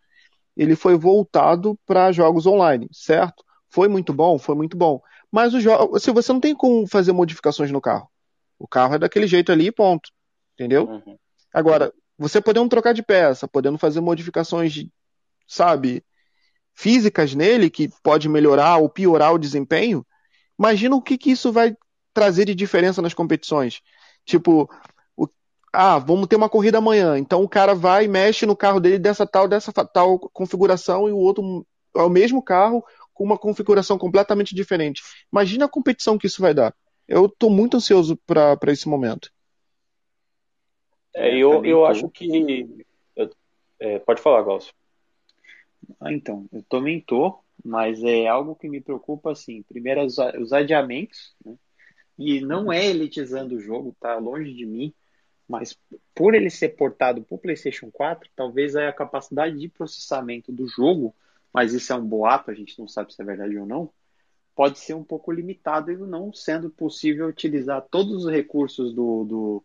ele 0.56 0.76
foi 0.76 0.96
voltado 0.96 1.78
para 1.86 2.12
jogos 2.12 2.46
online, 2.46 2.88
certo? 2.92 3.44
Foi 3.68 3.88
muito 3.88 4.12
bom, 4.12 4.38
foi 4.38 4.54
muito 4.54 4.76
bom. 4.76 5.00
Mas 5.30 5.54
o 5.54 5.60
jogo, 5.60 5.96
assim, 5.96 6.12
você 6.12 6.32
não 6.32 6.40
tem 6.40 6.54
como 6.54 6.86
fazer 6.86 7.12
modificações 7.12 7.70
no 7.70 7.80
carro. 7.80 8.08
O 8.58 8.66
carro 8.66 8.94
é 8.94 8.98
daquele 8.98 9.26
jeito 9.26 9.52
ali 9.52 9.70
ponto. 9.70 10.10
Entendeu? 10.54 10.86
Uhum. 10.86 11.16
Agora, 11.54 11.92
você 12.18 12.40
podendo 12.40 12.68
trocar 12.68 12.92
de 12.92 13.02
peça, 13.02 13.46
podendo 13.46 13.78
fazer 13.78 14.00
modificações, 14.00 14.84
sabe, 15.46 16.04
físicas 16.74 17.34
nele, 17.34 17.70
que 17.70 17.88
pode 18.02 18.28
melhorar 18.28 18.78
ou 18.78 18.88
piorar 18.88 19.32
o 19.32 19.38
desempenho, 19.38 20.04
imagina 20.58 20.96
o 20.96 21.02
que, 21.02 21.16
que 21.16 21.30
isso 21.30 21.52
vai 21.52 21.76
trazer 22.12 22.44
de 22.44 22.54
diferença 22.54 23.00
nas 23.00 23.14
competições. 23.14 23.80
Tipo, 24.28 24.68
o, 25.16 25.26
ah, 25.72 25.98
vamos 25.98 26.26
ter 26.26 26.36
uma 26.36 26.50
corrida 26.50 26.76
amanhã. 26.76 27.18
Então 27.18 27.42
o 27.42 27.48
cara 27.48 27.74
vai 27.74 28.04
e 28.04 28.08
mexe 28.08 28.44
no 28.44 28.54
carro 28.54 28.78
dele 28.78 28.98
dessa 28.98 29.26
tal, 29.26 29.48
dessa 29.48 29.72
tal 29.72 30.18
configuração 30.18 31.08
e 31.08 31.12
o 31.12 31.16
outro 31.16 31.66
é 31.96 32.02
o 32.02 32.10
mesmo 32.10 32.42
carro 32.42 32.84
com 33.14 33.24
uma 33.24 33.38
configuração 33.38 33.96
completamente 33.96 34.54
diferente. 34.54 35.02
Imagina 35.32 35.64
a 35.64 35.68
competição 35.68 36.18
que 36.18 36.26
isso 36.26 36.42
vai 36.42 36.52
dar. 36.52 36.74
Eu 37.08 37.24
estou 37.24 37.48
muito 37.48 37.78
ansioso 37.78 38.18
para 38.26 38.58
esse 38.66 38.86
momento. 38.86 39.32
É, 41.16 41.34
eu, 41.34 41.64
eu 41.64 41.86
acho 41.86 42.06
que. 42.10 42.84
é, 43.80 43.98
pode 44.00 44.20
falar, 44.20 44.42
Glaucio. 44.42 44.74
Ah, 45.98 46.12
então, 46.12 46.46
eu 46.52 46.62
também 46.64 47.00
tô, 47.00 47.38
mas 47.64 48.04
é 48.04 48.26
algo 48.26 48.54
que 48.54 48.68
me 48.68 48.78
preocupa, 48.78 49.32
assim, 49.32 49.62
primeiro 49.62 50.04
os, 50.04 50.18
os 50.18 50.52
adiamentos, 50.52 51.34
né? 51.42 51.56
E 52.18 52.40
não 52.40 52.72
é 52.72 52.84
elitizando 52.86 53.54
o 53.54 53.60
jogo, 53.60 53.96
tá 54.00 54.16
longe 54.16 54.52
de 54.52 54.66
mim, 54.66 54.92
mas 55.48 55.78
por 56.14 56.34
ele 56.34 56.50
ser 56.50 56.70
portado 56.70 57.22
para 57.22 57.34
o 57.34 57.38
PlayStation 57.38 57.90
4, 57.90 58.28
talvez 58.34 58.74
a 58.76 58.92
capacidade 58.92 59.58
de 59.58 59.68
processamento 59.68 60.50
do 60.52 60.66
jogo, 60.66 61.14
mas 61.52 61.72
isso 61.72 61.92
é 61.92 61.96
um 61.96 62.04
boato, 62.04 62.50
a 62.50 62.54
gente 62.54 62.78
não 62.78 62.88
sabe 62.88 63.14
se 63.14 63.22
é 63.22 63.24
verdade 63.24 63.56
ou 63.56 63.64
não, 63.64 63.90
pode 64.54 64.78
ser 64.80 64.94
um 64.94 65.04
pouco 65.04 65.30
limitado 65.30 65.92
e 65.92 65.96
não 65.96 66.32
sendo 66.32 66.68
possível 66.68 67.28
utilizar 67.28 67.86
todos 67.88 68.24
os 68.24 68.30
recursos 68.30 68.92
do, 68.92 69.24
do, 69.24 69.64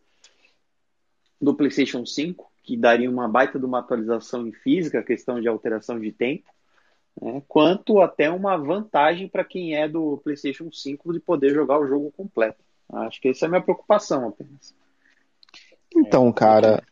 do 1.40 1.54
PlayStation 1.54 2.06
5, 2.06 2.50
que 2.62 2.76
daria 2.76 3.10
uma 3.10 3.28
baita 3.28 3.58
de 3.58 3.64
uma 3.66 3.80
atualização 3.80 4.46
em 4.46 4.52
física, 4.52 5.02
questão 5.02 5.40
de 5.40 5.48
alteração 5.48 5.98
de 5.98 6.12
tempo, 6.12 6.53
né, 7.20 7.42
quanto 7.48 8.00
até 8.00 8.30
uma 8.30 8.56
vantagem 8.56 9.28
para 9.28 9.44
quem 9.44 9.74
é 9.74 9.88
do 9.88 10.18
PlayStation 10.18 10.70
5 10.70 11.12
de 11.12 11.20
poder 11.20 11.50
jogar 11.50 11.78
o 11.78 11.86
jogo 11.86 12.12
completo. 12.16 12.62
Acho 12.92 13.20
que 13.20 13.28
essa 13.28 13.46
é 13.46 13.48
a 13.48 13.50
minha 13.50 13.62
preocupação 13.62 14.28
apenas. 14.28 14.74
Então, 15.96 16.32
cara, 16.32 16.82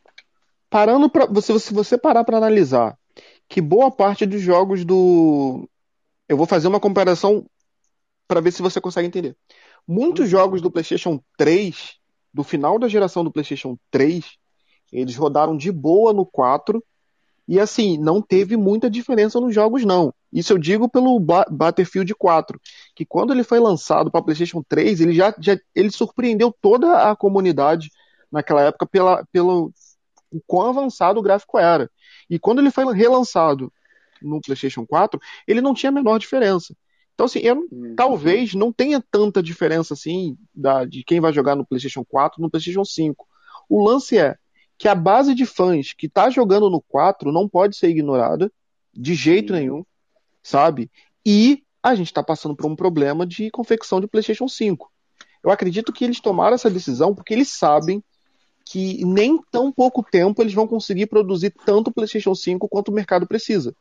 parando 0.71 1.11
para 1.11 1.27
você, 1.27 1.59
se 1.59 1.75
você 1.75 1.99
parar 1.99 2.25
para 2.25 2.39
analisar 2.39 2.97
que 3.49 3.61
boa 3.61 3.91
parte 3.91 4.25
dos 4.25 4.41
jogos 4.41 4.85
do 4.85 5.69
eu 6.29 6.37
vou 6.37 6.47
fazer 6.47 6.69
uma 6.69 6.81
comparação 6.81 7.45
para 8.27 8.41
ver 8.41 8.53
se 8.53 8.63
você 8.63 8.81
consegue 8.81 9.07
entender. 9.07 9.37
Muitos 9.87 10.29
jogos 10.29 10.63
do 10.63 10.71
PlayStation 10.71 11.23
3, 11.37 11.97
do 12.33 12.43
final 12.43 12.79
da 12.79 12.89
geração 12.89 13.23
do 13.23 13.31
PlayStation 13.31 13.77
3, 13.91 14.39
eles 14.91 15.17
rodaram 15.17 15.57
de 15.57 15.71
boa 15.71 16.13
no 16.13 16.25
4 16.25 16.83
e 17.47 17.59
assim, 17.59 17.99
não 17.99 18.23
teve 18.23 18.57
muita 18.57 18.89
diferença 18.89 19.41
nos 19.41 19.55
jogos, 19.55 19.85
não. 19.85 20.15
Isso 20.33 20.53
eu 20.53 20.59
digo 20.59 20.89
pelo 20.89 21.19
Battlefield 21.51 22.15
4, 22.15 22.61
que 22.95 23.05
quando 23.05 23.33
ele 23.33 23.43
foi 23.43 23.59
lançado 23.59 24.11
para 24.11 24.23
PlayStation 24.23 24.63
3, 24.67 25.01
ele 25.01 25.13
já, 25.13 25.35
já 25.39 25.59
ele 25.75 25.91
surpreendeu 25.91 26.55
toda 26.61 27.11
a 27.11 27.17
comunidade 27.17 27.91
naquela 28.31 28.63
época 28.63 28.87
pela, 28.87 29.25
pelo 29.31 29.73
o 30.33 30.41
quão 30.47 30.71
avançado 30.71 31.21
o 31.21 31.23
gráfico 31.23 31.59
era. 31.59 31.91
E 32.31 32.39
quando 32.39 32.61
ele 32.61 32.71
foi 32.71 32.85
relançado 32.95 33.71
no 34.23 34.41
PlayStation 34.41 34.87
4, 34.87 35.21
ele 35.47 35.61
não 35.61 35.75
tinha 35.75 35.91
a 35.91 35.93
menor 35.93 36.19
diferença. 36.19 36.75
Então, 37.15 37.27
assim, 37.27 37.41
eu, 37.41 37.57
hum. 37.71 37.95
talvez 37.97 38.55
não 38.55 38.73
tenha 38.73 39.03
tanta 39.11 39.43
diferença 39.43 39.93
assim 39.93 40.37
da, 40.55 40.85
de 40.85 41.05
quem 41.05 41.21
vai 41.21 41.33
jogar 41.33 41.55
no 41.55 41.67
PlayStation 41.67 42.05
4 42.05 42.41
no 42.41 42.51
PlayStation 42.51 42.85
5. 42.85 43.27
O 43.69 43.85
lance 43.85 44.17
é, 44.17 44.37
que 44.83 44.89
a 44.89 44.97
base 44.97 45.33
de 45.33 45.47
fãs 45.47 45.93
que 45.93 46.07
está 46.07 46.29
jogando 46.29 46.69
no 46.69 46.83
4 46.83 47.31
não 47.31 47.49
pode 47.49 47.77
ser 47.77 47.91
ignorada 47.91 48.51
de 48.93 49.15
jeito 49.15 49.53
nenhum, 49.53 49.85
sabe? 50.43 50.91
E 51.25 51.63
a 51.81 51.95
gente 51.95 52.09
está 52.09 52.21
passando 52.21 52.57
por 52.57 52.67
um 52.67 52.75
problema 52.75 53.25
de 53.25 53.49
confecção 53.53 54.01
de 54.01 54.09
PlayStation 54.09 54.49
5. 54.49 54.91
Eu 55.41 55.53
acredito 55.53 55.93
que 55.93 56.03
eles 56.05 56.19
tomaram 56.19 56.57
essa 56.57 56.69
decisão 56.69 57.15
porque 57.15 57.33
eles 57.33 57.49
sabem 57.51 58.03
que 58.65 59.05
nem 59.05 59.41
tão 59.53 59.71
pouco 59.71 60.03
tempo 60.03 60.43
eles 60.43 60.53
vão 60.53 60.67
conseguir 60.67 61.07
produzir 61.07 61.55
tanto 61.65 61.93
PlayStation 61.93 62.35
5 62.35 62.69
quanto 62.69 62.89
o 62.89 62.93
mercado 62.93 63.25
precisa. 63.25 63.73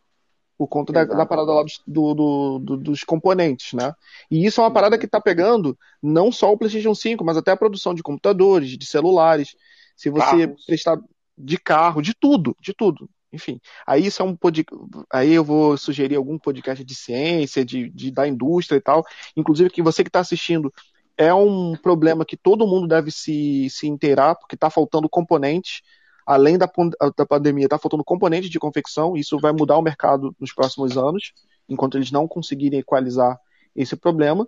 Por 0.55 0.67
conta 0.67 0.93
da, 0.93 1.03
da, 1.03 1.25
parada 1.25 1.51
lá 1.51 1.63
do, 1.87 2.13
do, 2.13 2.59
do, 2.59 2.77
dos 2.77 3.03
componentes, 3.03 3.73
né? 3.73 3.91
E 4.29 4.45
isso 4.45 4.61
é 4.61 4.63
uma 4.63 4.71
parada 4.71 4.99
que 4.99 5.07
está 5.07 5.19
pegando 5.19 5.75
não 5.99 6.31
só 6.31 6.53
o 6.53 6.57
PlayStation 6.59 6.93
5, 6.93 7.25
mas 7.25 7.37
até 7.37 7.49
a 7.49 7.57
produção 7.57 7.95
de 7.95 8.03
computadores, 8.03 8.77
de 8.77 8.85
celulares. 8.85 9.55
Se 9.95 10.09
você 10.09 10.47
Carros. 10.47 10.65
prestar 10.65 10.99
de 11.37 11.57
carro, 11.57 12.01
de 12.01 12.13
tudo, 12.13 12.55
de 12.61 12.73
tudo. 12.73 13.09
Enfim, 13.33 13.61
aí 13.87 14.05
isso 14.05 14.21
é 14.21 14.25
um 14.25 14.35
podcast. 14.35 14.85
Aí 15.11 15.31
eu 15.33 15.43
vou 15.43 15.77
sugerir 15.77 16.15
algum 16.15 16.37
podcast 16.37 16.83
de 16.83 16.93
ciência, 16.93 17.63
de, 17.63 17.89
de 17.89 18.11
da 18.11 18.27
indústria 18.27 18.77
e 18.77 18.81
tal. 18.81 19.03
Inclusive, 19.37 19.69
que 19.69 19.81
você 19.81 20.03
que 20.03 20.09
está 20.09 20.19
assistindo 20.19 20.71
é 21.17 21.33
um 21.33 21.75
problema 21.75 22.25
que 22.25 22.35
todo 22.35 22.67
mundo 22.67 22.87
deve 22.87 23.11
se, 23.11 23.69
se 23.69 23.87
inteirar, 23.87 24.35
porque 24.35 24.55
está 24.55 24.69
faltando 24.69 25.07
componentes. 25.07 25.81
Além 26.25 26.57
da, 26.57 26.69
da 27.17 27.25
pandemia, 27.25 27.65
está 27.65 27.77
faltando 27.77 28.03
componentes 28.03 28.49
de 28.49 28.59
confecção. 28.59 29.15
Isso 29.15 29.39
vai 29.39 29.51
mudar 29.51 29.77
o 29.77 29.81
mercado 29.81 30.35
nos 30.39 30.53
próximos 30.53 30.97
anos, 30.97 31.33
enquanto 31.69 31.97
eles 31.97 32.11
não 32.11 32.27
conseguirem 32.27 32.79
equalizar 32.79 33.39
esse 33.75 33.95
problema. 33.95 34.47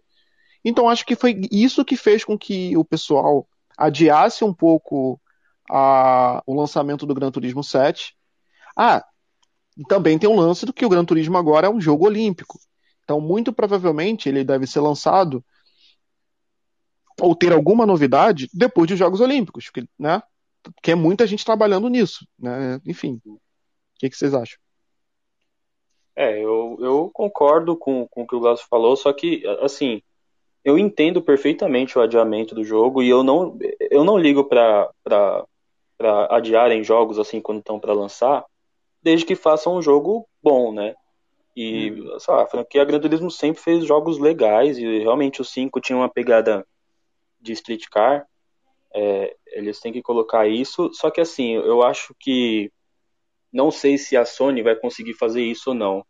Então, 0.63 0.89
acho 0.89 1.05
que 1.05 1.15
foi 1.15 1.41
isso 1.51 1.83
que 1.83 1.97
fez 1.97 2.23
com 2.23 2.37
que 2.37 2.75
o 2.77 2.83
pessoal 2.83 3.47
adiasse 3.77 4.43
um 4.43 4.53
pouco 4.53 5.19
a, 5.69 6.41
o 6.45 6.53
lançamento 6.53 7.05
do 7.05 7.13
Gran 7.13 7.31
Turismo 7.31 7.63
7. 7.63 8.15
Ah, 8.75 9.03
também 9.87 10.19
tem 10.19 10.29
um 10.29 10.39
lance 10.39 10.65
do 10.65 10.73
que 10.73 10.85
o 10.85 10.89
Gran 10.89 11.05
Turismo 11.05 11.37
agora 11.37 11.67
é 11.67 11.69
um 11.69 11.81
jogo 11.81 12.05
olímpico. 12.05 12.59
Então, 13.03 13.19
muito 13.19 13.51
provavelmente, 13.51 14.29
ele 14.29 14.43
deve 14.43 14.65
ser 14.67 14.79
lançado 14.79 15.43
ou 17.21 17.35
ter 17.35 17.53
alguma 17.53 17.85
novidade 17.85 18.49
depois 18.53 18.87
dos 18.87 18.97
Jogos 18.97 19.21
Olímpicos, 19.21 19.65
porque, 19.65 19.87
né? 19.99 20.21
Porque 20.63 20.91
é 20.91 20.95
muita 20.95 21.27
gente 21.27 21.45
trabalhando 21.45 21.89
nisso, 21.89 22.25
né? 22.39 22.79
Enfim, 22.85 23.21
o 23.25 23.39
que, 23.99 24.09
que 24.09 24.17
vocês 24.17 24.33
acham? 24.33 24.57
É, 26.15 26.39
eu, 26.39 26.77
eu 26.79 27.11
concordo 27.13 27.75
com, 27.75 28.07
com 28.07 28.23
o 28.23 28.27
que 28.27 28.35
o 28.35 28.39
Glaucio 28.39 28.67
falou, 28.69 28.95
só 28.95 29.11
que, 29.11 29.43
assim, 29.61 30.01
eu 30.63 30.77
entendo 30.77 31.21
perfeitamente 31.21 31.97
o 31.97 32.01
adiamento 32.01 32.55
do 32.55 32.63
jogo 32.63 33.01
e 33.01 33.09
eu 33.09 33.23
não, 33.23 33.57
eu 33.91 34.03
não 34.03 34.17
ligo 34.17 34.45
para 34.45 34.89
adiarem 36.29 36.83
jogos 36.83 37.19
assim 37.19 37.41
quando 37.41 37.59
estão 37.59 37.79
para 37.79 37.93
lançar, 37.93 38.45
desde 39.01 39.25
que 39.25 39.35
façam 39.35 39.75
um 39.75 39.81
jogo 39.81 40.27
bom, 40.41 40.73
né? 40.73 40.95
E, 41.55 41.91
hum. 41.91 42.19
sei 42.19 42.33
lá, 42.33 42.43
a 42.43 42.47
franquia 42.47 42.83
Gran 42.83 42.99
Turismo 42.99 43.29
sempre 43.29 43.61
fez 43.61 43.85
jogos 43.85 44.17
legais 44.17 44.77
e 44.77 44.99
realmente 44.99 45.41
o 45.41 45.45
5 45.45 45.79
tinha 45.79 45.97
uma 45.97 46.09
pegada 46.09 46.65
de 47.39 47.53
Street 47.53 47.85
Car. 47.91 48.25
É, 48.95 49.35
eles 49.47 49.79
têm 49.79 49.91
que 49.91 50.01
colocar 50.01 50.47
isso, 50.47 50.91
só 50.93 51.09
que 51.09 51.19
assim, 51.19 51.53
eu 51.53 51.81
acho 51.81 52.15
que 52.19 52.71
não 53.51 53.71
sei 53.71 53.97
se 53.97 54.15
a 54.15 54.25
Sony 54.25 54.61
vai 54.61 54.75
conseguir 54.75 55.13
fazer 55.13 55.43
isso 55.43 55.71
ou 55.71 55.75
não, 55.75 56.05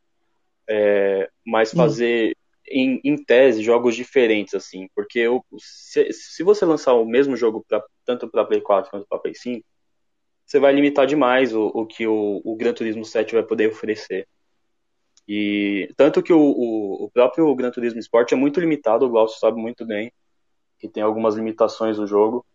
é, 0.68 1.30
mas 1.46 1.74
hum. 1.74 1.78
fazer 1.78 2.36
em, 2.68 3.00
em, 3.04 3.22
tese 3.22 3.62
jogos 3.62 3.96
diferentes 3.96 4.54
assim, 4.54 4.88
porque 4.96 5.20
eu, 5.20 5.44
se, 5.58 6.12
se 6.12 6.44
você 6.44 6.66
lançar 6.66 6.94
o 6.94 7.06
mesmo 7.06 7.36
jogo 7.36 7.64
pra, 7.68 7.84
tanto 8.06 8.30
para 8.30 8.46
Play 8.46 8.62
4 8.62 8.89
quanto 8.89 9.08
para 9.08 9.20
Play 9.20 9.36
5, 9.36 9.66
você 10.54 10.60
vai 10.60 10.72
limitar 10.72 11.08
demais 11.08 11.51
o, 11.56 11.66
o 11.74 11.84
que 11.84 12.06
o, 12.06 12.39
o 12.43 12.56
Gran 12.56 12.74
Turismo 12.74 13.04
7 13.04 13.34
vai 13.34 13.41
poder 13.41 13.72
oferecer. 13.72 14.28
E 15.28 15.91
tanto 15.97 16.22
que 16.22 16.32
o, 16.32 16.39
o, 16.39 17.06
o 17.06 17.10
próprio 17.10 17.56
Gran 17.56 17.72
Turismo 17.72 17.99
Sport 17.99 18.32
é 18.34 18.36
muito 18.36 18.60
limitado, 18.60 19.04
o 19.04 19.10
Glaucio 19.10 19.39
sabe 19.39 19.60
muito 19.60 19.84
bem 19.84 20.14
que 20.78 20.88
tem 20.88 21.01
algumas 21.01 21.34
limitações 21.34 21.97
no 21.97 22.06
jogo 22.06 22.45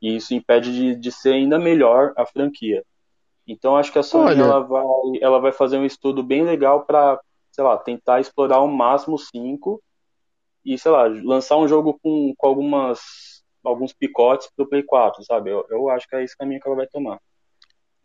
e 0.00 0.14
isso 0.14 0.34
impede 0.34 0.72
de, 0.72 0.94
de 0.94 1.10
ser 1.10 1.32
ainda 1.32 1.58
melhor 1.58 2.12
a 2.16 2.24
franquia. 2.24 2.84
Então 3.44 3.76
acho 3.76 3.90
que 3.90 3.98
a 3.98 4.04
Sony 4.04 4.40
ela 4.40 4.60
vai, 4.60 4.84
ela 5.20 5.40
vai 5.40 5.50
fazer 5.50 5.78
um 5.78 5.84
estudo 5.84 6.22
bem 6.22 6.44
legal 6.44 6.84
para, 6.84 7.20
sei 7.50 7.64
lá, 7.64 7.76
tentar 7.76 8.20
explorar 8.20 8.56
ao 8.56 8.68
máximo 8.68 9.18
5 9.18 9.82
e, 10.64 10.78
sei 10.78 10.92
lá, 10.92 11.08
lançar 11.24 11.56
um 11.56 11.66
jogo 11.66 11.98
com, 12.00 12.32
com 12.36 12.46
algumas 12.46 13.42
alguns 13.64 13.92
picotes 13.92 14.48
pro 14.54 14.68
Play 14.68 14.84
4, 14.84 15.24
sabe? 15.24 15.50
Eu, 15.50 15.66
eu 15.68 15.88
acho 15.90 16.06
que 16.06 16.14
é 16.14 16.22
esse 16.22 16.36
caminho 16.36 16.60
que 16.60 16.68
ela 16.68 16.76
vai 16.76 16.86
tomar. 16.86 17.18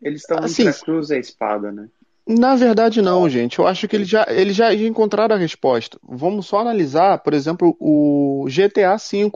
Eles 0.04 0.20
estão 0.20 0.38
assim, 0.38 0.68
entre 0.68 0.80
a 0.80 0.84
cruz 0.84 1.08
e 1.08 1.14
a 1.14 1.18
espada, 1.18 1.72
né? 1.72 1.88
Na 2.26 2.54
verdade, 2.54 3.02
não, 3.02 3.28
gente. 3.28 3.58
Eu 3.58 3.66
acho 3.66 3.88
que 3.88 3.96
eles 3.96 4.08
já, 4.08 4.26
eles 4.28 4.54
já 4.54 4.72
encontraram 4.74 5.34
a 5.34 5.38
resposta. 5.38 5.98
Vamos 6.02 6.46
só 6.46 6.60
analisar, 6.60 7.18
por 7.18 7.32
exemplo, 7.32 7.74
o 7.80 8.46
GTA 8.48 8.96
V. 8.96 9.32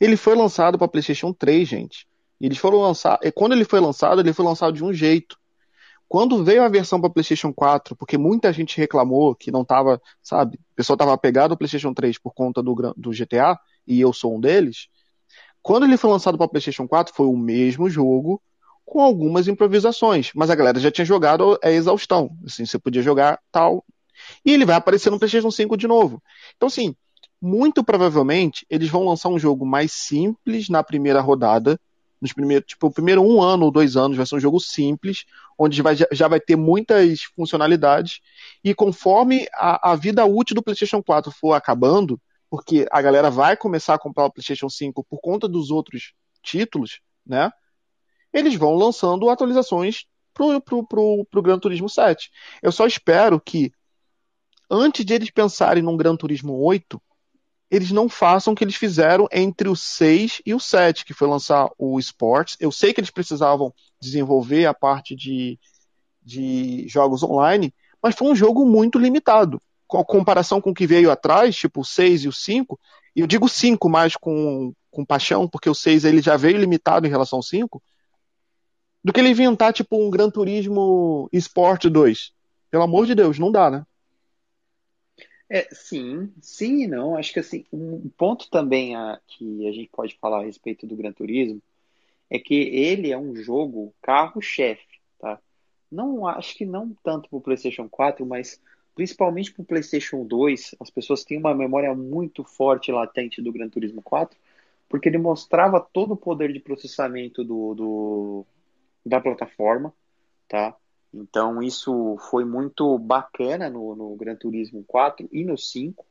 Ele 0.00 0.16
foi 0.16 0.34
lançado 0.34 0.76
para 0.76 0.88
PlayStation 0.88 1.32
3, 1.32 1.68
gente. 1.68 2.06
Eles 2.40 2.58
foram 2.58 2.78
lançar, 2.80 3.18
quando 3.34 3.52
ele 3.52 3.64
foi 3.64 3.78
lançado, 3.78 4.20
ele 4.20 4.32
foi 4.32 4.44
lançado 4.44 4.74
de 4.74 4.84
um 4.84 4.92
jeito. 4.92 5.38
Quando 6.08 6.44
veio 6.44 6.62
a 6.62 6.68
versão 6.68 7.00
para 7.00 7.08
PlayStation 7.08 7.52
4, 7.52 7.96
porque 7.96 8.18
muita 8.18 8.52
gente 8.52 8.76
reclamou 8.76 9.34
que 9.34 9.50
não 9.50 9.64
tava, 9.64 10.02
sabe, 10.22 10.56
o 10.56 10.76
pessoal 10.76 10.96
tava 10.96 11.14
apegado 11.14 11.52
ao 11.52 11.56
PlayStation 11.56 11.94
3 11.94 12.18
por 12.18 12.34
conta 12.34 12.62
do, 12.62 12.74
do 12.96 13.10
GTA, 13.12 13.58
e 13.86 14.00
eu 14.00 14.12
sou 14.12 14.36
um 14.36 14.40
deles. 14.40 14.88
Quando 15.62 15.84
ele 15.84 15.96
foi 15.96 16.10
lançado 16.10 16.36
para 16.36 16.48
PlayStation 16.48 16.86
4, 16.86 17.14
foi 17.14 17.26
o 17.26 17.36
mesmo 17.36 17.88
jogo, 17.88 18.42
com 18.84 19.00
algumas 19.00 19.48
improvisações, 19.48 20.30
mas 20.34 20.50
a 20.50 20.54
galera 20.54 20.78
já 20.78 20.90
tinha 20.90 21.04
jogado 21.04 21.58
a 21.62 21.70
exaustão, 21.70 22.36
assim, 22.46 22.66
você 22.66 22.78
podia 22.78 23.02
jogar 23.02 23.40
tal, 23.50 23.84
e 24.44 24.52
ele 24.52 24.64
vai 24.64 24.76
aparecer 24.76 25.10
no 25.10 25.18
PlayStation 25.18 25.50
5 25.50 25.76
de 25.76 25.86
novo. 25.86 26.22
Então, 26.56 26.66
assim, 26.66 26.94
muito 27.40 27.82
provavelmente 27.82 28.66
eles 28.70 28.88
vão 28.88 29.04
lançar 29.04 29.28
um 29.28 29.38
jogo 29.38 29.66
mais 29.66 29.92
simples 29.92 30.68
na 30.68 30.82
primeira 30.82 31.20
rodada, 31.20 31.78
nos 32.20 32.32
primeiros, 32.32 32.66
tipo, 32.68 32.86
o 32.86 32.92
primeiro 32.92 33.20
um 33.20 33.42
ano 33.42 33.64
ou 33.64 33.70
dois 33.70 33.96
anos 33.96 34.16
vai 34.16 34.24
ser 34.24 34.36
um 34.36 34.40
jogo 34.40 34.60
simples, 34.60 35.24
onde 35.58 35.82
vai, 35.82 35.96
já 35.96 36.28
vai 36.28 36.38
ter 36.38 36.54
muitas 36.54 37.22
funcionalidades, 37.34 38.20
e 38.62 38.72
conforme 38.72 39.48
a, 39.54 39.90
a 39.92 39.96
vida 39.96 40.24
útil 40.24 40.54
do 40.54 40.62
PlayStation 40.62 41.02
4 41.02 41.32
for 41.32 41.54
acabando, 41.54 42.20
porque 42.48 42.86
a 42.92 43.02
galera 43.02 43.30
vai 43.30 43.56
começar 43.56 43.94
a 43.94 43.98
comprar 43.98 44.26
o 44.26 44.30
PlayStation 44.30 44.68
5 44.68 45.04
por 45.04 45.18
conta 45.20 45.48
dos 45.48 45.70
outros 45.70 46.12
títulos, 46.42 47.00
né? 47.26 47.50
Eles 48.32 48.54
vão 48.54 48.74
lançando 48.74 49.28
atualizações 49.28 50.06
pro, 50.32 50.60
pro, 50.60 50.86
pro, 50.86 51.26
pro 51.30 51.42
Gran 51.42 51.58
Turismo 51.58 51.88
7. 51.88 52.30
Eu 52.62 52.72
só 52.72 52.86
espero 52.86 53.40
que, 53.40 53.72
antes 54.70 55.04
de 55.04 55.14
eles 55.14 55.30
pensarem 55.30 55.82
num 55.82 55.96
Gran 55.96 56.16
Turismo 56.16 56.54
8, 56.54 57.00
eles 57.70 57.90
não 57.90 58.06
façam 58.06 58.52
o 58.52 58.56
que 58.56 58.62
eles 58.62 58.76
fizeram 58.76 59.26
entre 59.32 59.66
o 59.68 59.74
6 59.74 60.42
e 60.44 60.52
o 60.52 60.60
7, 60.60 61.06
que 61.06 61.14
foi 61.14 61.26
lançar 61.26 61.70
o 61.78 61.98
Sports. 61.98 62.54
Eu 62.60 62.70
sei 62.70 62.92
que 62.92 63.00
eles 63.00 63.10
precisavam 63.10 63.72
desenvolver 64.00 64.66
a 64.66 64.74
parte 64.74 65.16
de, 65.16 65.58
de 66.22 66.86
jogos 66.86 67.22
online, 67.22 67.74
mas 68.02 68.14
foi 68.14 68.28
um 68.28 68.36
jogo 68.36 68.66
muito 68.66 68.98
limitado. 68.98 69.60
Com 69.86 69.98
a 69.98 70.04
comparação 70.04 70.60
com 70.60 70.70
o 70.70 70.74
que 70.74 70.86
veio 70.86 71.10
atrás, 71.10 71.56
tipo 71.56 71.80
o 71.80 71.84
6 71.84 72.24
e 72.24 72.28
o 72.28 72.32
5, 72.32 72.78
e 73.16 73.20
eu 73.20 73.26
digo 73.26 73.48
5 73.48 73.88
mais 73.88 74.16
com, 74.16 74.74
com 74.90 75.04
paixão, 75.04 75.48
porque 75.48 75.70
o 75.70 75.74
6 75.74 76.04
ele 76.04 76.20
já 76.20 76.36
veio 76.36 76.58
limitado 76.58 77.06
em 77.06 77.10
relação 77.10 77.38
ao 77.38 77.42
5, 77.42 77.82
do 79.04 79.12
que 79.12 79.20
ele 79.20 79.30
inventar, 79.30 79.72
tipo, 79.72 79.96
um 79.96 80.10
Gran 80.10 80.30
Turismo 80.30 81.28
Sport 81.32 81.86
2. 81.86 82.32
Pelo 82.70 82.84
amor 82.84 83.06
de 83.06 83.14
Deus, 83.14 83.38
não 83.38 83.50
dá, 83.50 83.70
né? 83.70 83.84
É, 85.48 85.68
sim, 85.70 86.32
sim 86.40 86.84
e 86.84 86.86
não. 86.86 87.16
Acho 87.16 87.32
que 87.32 87.40
assim, 87.40 87.66
um 87.70 88.08
ponto 88.16 88.48
também 88.48 88.96
a, 88.96 89.20
que 89.26 89.68
a 89.68 89.72
gente 89.72 89.90
pode 89.92 90.16
falar 90.18 90.40
a 90.40 90.44
respeito 90.44 90.86
do 90.86 90.96
Gran 90.96 91.12
Turismo 91.12 91.60
é 92.30 92.38
que 92.38 92.54
ele 92.54 93.12
é 93.12 93.18
um 93.18 93.36
jogo 93.36 93.94
carro-chefe, 94.00 95.00
tá? 95.18 95.38
Não 95.90 96.26
acho 96.26 96.56
que 96.56 96.64
não 96.64 96.96
tanto 97.04 97.28
para 97.28 97.36
o 97.36 97.42
PlayStation 97.42 97.86
4, 97.86 98.24
mas 98.24 98.58
principalmente 98.94 99.52
para 99.52 99.60
o 99.60 99.66
PlayStation 99.66 100.24
2, 100.24 100.74
as 100.80 100.88
pessoas 100.88 101.24
têm 101.24 101.36
uma 101.36 101.54
memória 101.54 101.94
muito 101.94 102.42
forte 102.42 102.90
e 102.90 102.94
latente 102.94 103.42
do 103.42 103.52
Gran 103.52 103.68
Turismo 103.68 104.00
4, 104.00 104.38
porque 104.88 105.10
ele 105.10 105.18
mostrava 105.18 105.78
todo 105.78 106.12
o 106.12 106.16
poder 106.16 106.50
de 106.50 106.60
processamento 106.60 107.44
do, 107.44 107.74
do, 107.74 108.46
da 109.04 109.20
plataforma, 109.20 109.92
tá? 110.48 110.76
Então 111.12 111.62
isso 111.62 112.16
foi 112.30 112.44
muito 112.44 112.98
bacana 112.98 113.68
no, 113.68 113.94
no 113.94 114.16
Gran 114.16 114.34
Turismo 114.36 114.82
4 114.86 115.28
e 115.30 115.44
no 115.44 115.58
5, 115.58 116.04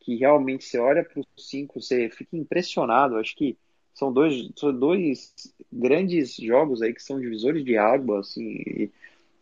que 0.00 0.16
realmente 0.16 0.64
você 0.64 0.78
olha 0.78 1.02
para 1.02 1.20
o 1.20 1.26
5, 1.36 1.80
você 1.80 2.10
fica 2.10 2.36
impressionado. 2.36 3.16
Acho 3.16 3.34
que 3.34 3.56
são 3.94 4.12
dois, 4.12 4.50
são 4.56 4.76
dois 4.76 5.32
grandes 5.72 6.36
jogos 6.36 6.82
aí 6.82 6.92
que 6.92 7.02
são 7.02 7.20
divisores 7.20 7.64
de 7.64 7.78
água, 7.78 8.20
assim. 8.20 8.90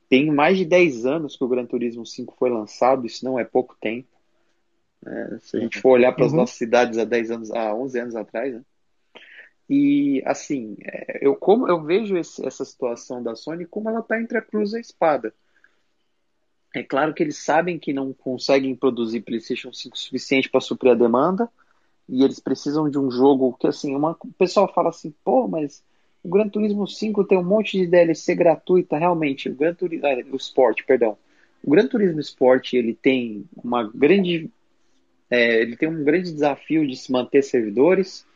Tem 0.08 0.30
mais 0.30 0.58
de 0.58 0.66
10 0.66 1.06
anos 1.06 1.36
que 1.36 1.42
o 1.42 1.48
Gran 1.48 1.64
Turismo 1.64 2.04
5 2.04 2.36
foi 2.38 2.50
lançado, 2.50 3.06
isso 3.06 3.24
não 3.24 3.38
é 3.38 3.44
pouco 3.44 3.74
tempo. 3.80 4.08
Né? 5.02 5.38
Se 5.40 5.56
a 5.56 5.60
gente 5.60 5.80
for 5.80 5.92
olhar 5.92 6.12
para 6.12 6.26
as 6.26 6.32
uhum. 6.32 6.38
nossas 6.38 6.56
cidades 6.56 6.98
há 6.98 7.04
10 7.04 7.30
anos, 7.30 7.50
há 7.50 7.74
11 7.74 7.98
anos 7.98 8.16
atrás, 8.16 8.54
né? 8.54 8.62
E 9.68 10.22
assim, 10.26 10.76
é, 10.84 11.18
eu 11.26 11.34
como 11.34 11.68
eu 11.68 11.82
vejo 11.82 12.16
esse, 12.16 12.44
essa 12.46 12.64
situação 12.64 13.22
da 13.22 13.34
Sony 13.34 13.64
como 13.64 13.88
ela 13.88 14.00
está 14.00 14.20
entre 14.20 14.38
a 14.38 14.42
cruz 14.42 14.72
e 14.72 14.76
a 14.76 14.80
espada. 14.80 15.32
É 16.74 16.82
claro 16.82 17.12
que 17.12 17.22
eles 17.22 17.36
sabem 17.36 17.78
que 17.78 17.92
não 17.92 18.12
conseguem 18.12 18.74
produzir 18.74 19.20
PlayStation 19.20 19.72
5 19.72 19.96
suficiente 19.98 20.48
para 20.48 20.60
suprir 20.60 20.92
a 20.92 20.96
demanda 20.96 21.48
e 22.08 22.24
eles 22.24 22.40
precisam 22.40 22.90
de 22.90 22.98
um 22.98 23.10
jogo 23.10 23.56
que 23.58 23.66
assim, 23.66 23.94
uma, 23.94 24.16
o 24.20 24.32
pessoal 24.32 24.72
fala 24.72 24.88
assim, 24.88 25.14
pô, 25.24 25.46
mas 25.46 25.84
o 26.22 26.28
Gran 26.28 26.48
Turismo 26.48 26.86
5 26.86 27.24
tem 27.24 27.38
um 27.38 27.44
monte 27.44 27.78
de 27.78 27.86
DLC 27.86 28.34
gratuita, 28.34 28.96
realmente, 28.96 29.48
o 29.48 29.54
Gran 29.54 29.74
Turismo, 29.74 30.06
ah, 30.06 30.16
o 30.32 30.36
Sport, 30.36 30.84
perdão. 30.86 31.16
O 31.62 31.70
Gran 31.70 31.86
Turismo 31.86 32.20
Sport, 32.20 32.74
ele 32.74 32.94
tem 32.94 33.44
uma 33.62 33.88
grande 33.92 34.50
é, 35.30 35.62
ele 35.62 35.76
tem 35.78 35.88
um 35.88 36.04
grande 36.04 36.30
desafio 36.30 36.86
de 36.86 36.94
se 36.94 37.10
manter 37.10 37.42
servidores, 37.42 38.26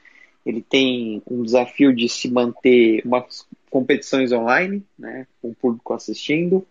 ele 0.47 0.63
tem 0.63 1.21
um 1.29 1.43
desafio 1.43 1.93
de 1.93 2.09
se 2.09 2.31
manter 2.31 3.03
umas 3.05 3.45
competições 3.69 4.31
online, 4.31 4.81
né, 4.97 5.27
com 5.43 5.51
o 5.51 5.55
público 5.55 5.93
assistindo, 5.93 6.65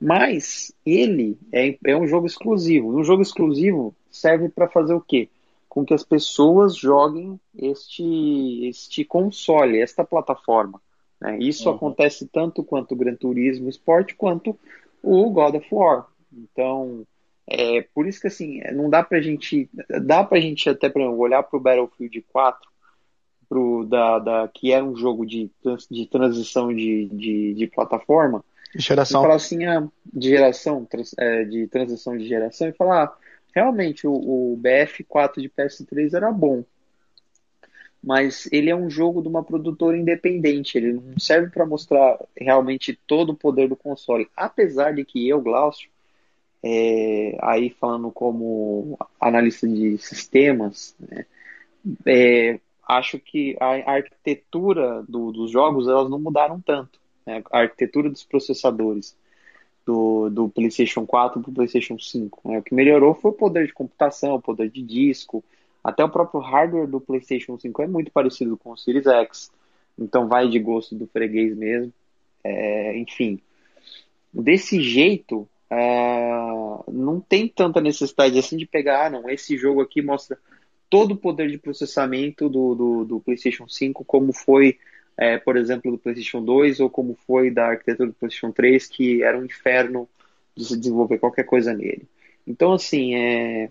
mas 0.00 0.74
ele 0.84 1.38
é, 1.52 1.78
é 1.84 1.96
um 1.96 2.08
jogo 2.08 2.26
exclusivo. 2.26 2.98
Um 2.98 3.04
jogo 3.04 3.22
exclusivo 3.22 3.94
serve 4.10 4.48
para 4.48 4.68
fazer 4.68 4.92
o 4.92 5.00
quê? 5.00 5.28
Com 5.68 5.86
que 5.86 5.94
as 5.94 6.02
pessoas 6.02 6.76
joguem 6.76 7.38
este, 7.56 8.66
este 8.66 9.04
console, 9.04 9.80
esta 9.80 10.04
plataforma. 10.04 10.82
Né? 11.20 11.38
Isso 11.40 11.68
uhum. 11.70 11.76
acontece 11.76 12.26
tanto 12.26 12.64
quanto 12.64 12.92
o 12.92 12.96
Gran 12.96 13.14
Turismo 13.14 13.68
Sport 13.68 14.14
quanto 14.16 14.58
o 15.02 15.30
God 15.30 15.54
of 15.54 15.66
War. 15.70 16.06
Então, 16.32 17.06
é, 17.48 17.82
por 17.94 18.06
isso 18.06 18.20
que 18.20 18.26
assim, 18.26 18.60
não 18.72 18.90
dá 18.90 19.02
pra 19.04 19.20
gente. 19.20 19.70
Dá 20.02 20.24
pra 20.24 20.40
gente 20.40 20.68
até 20.68 20.88
pra 20.88 21.08
olhar 21.08 21.42
pro 21.44 21.60
Battlefield 21.60 22.24
4, 22.32 22.68
pro, 23.48 23.84
da, 23.84 24.18
da, 24.18 24.48
que 24.52 24.72
era 24.72 24.84
um 24.84 24.96
jogo 24.96 25.24
de, 25.24 25.50
de 25.90 26.06
transição 26.06 26.74
de, 26.74 27.06
de, 27.06 27.54
de 27.54 27.66
plataforma. 27.68 28.44
Geração. 28.74 29.20
E 29.20 29.24
falar 29.24 29.36
assim, 29.36 29.64
ah, 29.64 29.88
de 30.12 30.28
geração, 30.28 30.86
é, 31.18 31.44
de 31.44 31.66
transição 31.68 32.16
de 32.16 32.26
geração, 32.26 32.68
e 32.68 32.72
falar, 32.72 33.04
ah, 33.04 33.16
realmente 33.54 34.06
o, 34.06 34.12
o 34.12 34.60
BF4 34.60 35.40
de 35.40 35.48
PS3 35.48 36.14
era 36.14 36.32
bom. 36.32 36.64
Mas 38.02 38.48
ele 38.52 38.70
é 38.70 38.76
um 38.76 38.90
jogo 38.90 39.22
de 39.22 39.28
uma 39.28 39.42
produtora 39.42 39.96
independente, 39.96 40.76
ele 40.76 40.92
não 40.92 41.18
serve 41.18 41.50
para 41.50 41.64
mostrar 41.64 42.18
realmente 42.36 42.98
todo 43.06 43.30
o 43.30 43.36
poder 43.36 43.68
do 43.68 43.76
console. 43.76 44.28
Apesar 44.36 44.92
de 44.92 45.04
que 45.04 45.26
eu, 45.26 45.40
Glaucio, 45.40 45.88
é, 46.62 47.36
aí 47.40 47.70
falando 47.70 48.10
como 48.10 48.98
analista 49.20 49.66
de 49.68 49.98
sistemas, 49.98 50.96
né, 50.98 51.26
é, 52.06 52.58
acho 52.88 53.18
que 53.18 53.56
a 53.60 53.92
arquitetura 53.92 55.02
do, 55.08 55.32
dos 55.32 55.50
jogos 55.50 55.88
elas 55.88 56.10
não 56.10 56.18
mudaram 56.18 56.60
tanto. 56.60 56.98
Né? 57.24 57.42
A 57.50 57.60
arquitetura 57.60 58.08
dos 58.08 58.24
processadores 58.24 59.16
do, 59.84 60.28
do 60.30 60.48
PlayStation 60.48 61.06
4 61.06 61.40
para 61.40 61.50
o 61.50 61.54
PlayStation 61.54 61.98
5. 61.98 62.40
Né? 62.44 62.58
O 62.58 62.62
que 62.62 62.74
melhorou 62.74 63.14
foi 63.14 63.30
o 63.30 63.34
poder 63.34 63.66
de 63.66 63.72
computação, 63.72 64.34
o 64.34 64.42
poder 64.42 64.70
de 64.70 64.82
disco, 64.82 65.44
até 65.82 66.04
o 66.04 66.08
próprio 66.08 66.40
hardware 66.40 66.88
do 66.88 67.00
PlayStation 67.00 67.58
5 67.58 67.82
é 67.82 67.86
muito 67.86 68.10
parecido 68.10 68.56
com 68.56 68.72
o 68.72 68.76
Series 68.76 69.06
X, 69.06 69.52
então 69.96 70.26
vai 70.26 70.48
de 70.48 70.58
gosto 70.58 70.96
do 70.96 71.06
freguês 71.06 71.56
mesmo. 71.56 71.92
É, 72.42 72.98
enfim, 72.98 73.40
desse 74.32 74.82
jeito, 74.82 75.48
é, 75.70 76.30
não 76.88 77.20
tem 77.20 77.48
tanta 77.48 77.80
necessidade 77.80 78.38
assim 78.38 78.56
de 78.56 78.66
pegar, 78.66 79.06
ah, 79.06 79.10
não, 79.10 79.28
esse 79.28 79.56
jogo 79.56 79.80
aqui 79.80 80.00
mostra 80.00 80.38
todo 80.88 81.12
o 81.12 81.16
poder 81.16 81.50
de 81.50 81.58
processamento 81.58 82.48
do, 82.48 82.74
do, 82.74 83.04
do 83.04 83.20
PlayStation 83.20 83.68
5, 83.68 84.04
como 84.04 84.32
foi, 84.32 84.78
é, 85.16 85.36
por 85.38 85.56
exemplo, 85.56 85.90
do 85.90 85.98
PlayStation 85.98 86.42
2 86.42 86.80
ou 86.80 86.88
como 86.88 87.18
foi 87.26 87.50
da 87.50 87.68
arquitetura 87.68 88.08
do 88.08 88.14
PlayStation 88.14 88.52
3, 88.52 88.86
que 88.86 89.22
era 89.22 89.38
um 89.38 89.44
inferno 89.44 90.08
de 90.56 90.64
se 90.64 90.76
desenvolver 90.76 91.18
qualquer 91.18 91.44
coisa 91.44 91.72
nele. 91.72 92.08
Então, 92.46 92.72
assim, 92.72 93.14
é, 93.16 93.70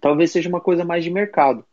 talvez 0.00 0.30
seja 0.30 0.48
uma 0.48 0.60
coisa 0.60 0.84
mais 0.84 1.02
de 1.02 1.10
mercado. 1.10 1.64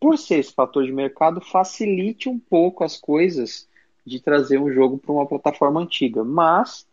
Por 0.00 0.18
ser 0.18 0.40
esse 0.40 0.52
fator 0.52 0.84
de 0.84 0.92
mercado, 0.92 1.40
facilite 1.40 2.28
um 2.28 2.38
pouco 2.38 2.82
as 2.82 2.96
coisas 2.96 3.68
de 4.04 4.20
trazer 4.20 4.58
um 4.58 4.72
jogo 4.72 4.98
para 4.98 5.12
uma 5.12 5.26
plataforma 5.26 5.80
antiga. 5.80 6.24
Mas 6.24 6.84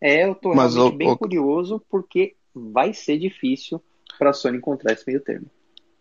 é, 0.00 0.24
eu 0.24 0.32
estou 0.32 0.52
realmente 0.52 0.94
o, 0.94 0.96
bem 0.96 1.10
o... 1.10 1.18
curioso 1.18 1.82
porque 1.90 2.36
vai 2.54 2.92
ser 2.92 3.18
difícil 3.18 3.82
para 4.18 4.30
a 4.30 4.32
Sony 4.32 4.58
encontrar 4.58 4.92
esse 4.92 5.04
meio 5.06 5.20
termo. 5.20 5.46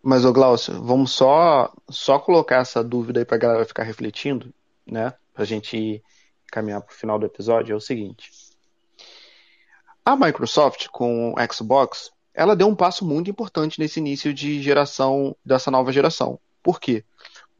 Mas, 0.01 0.23
ô 0.23 0.31
Glaucio, 0.31 0.81
vamos 0.81 1.11
só, 1.11 1.73
só 1.89 2.19
colocar 2.19 2.57
essa 2.57 2.83
dúvida 2.83 3.19
aí 3.19 3.25
pra 3.25 3.37
galera 3.37 3.65
ficar 3.65 3.83
refletindo, 3.83 4.53
né? 4.85 5.13
Pra 5.33 5.43
gente 5.43 6.01
caminhar 6.51 6.81
pro 6.81 6.95
final 6.95 7.19
do 7.19 7.25
episódio, 7.25 7.73
é 7.73 7.75
o 7.75 7.81
seguinte. 7.81 8.31
A 10.05 10.15
Microsoft, 10.15 10.87
com 10.87 11.33
o 11.33 11.53
Xbox, 11.53 12.11
ela 12.33 12.55
deu 12.55 12.67
um 12.67 12.75
passo 12.75 13.03
muito 13.03 13.29
importante 13.29 13.79
nesse 13.79 13.99
início 13.99 14.33
de 14.33 14.61
geração, 14.61 15.35
dessa 15.43 15.69
nova 15.69 15.91
geração. 15.91 16.39
Por 16.63 16.79
quê? 16.79 17.03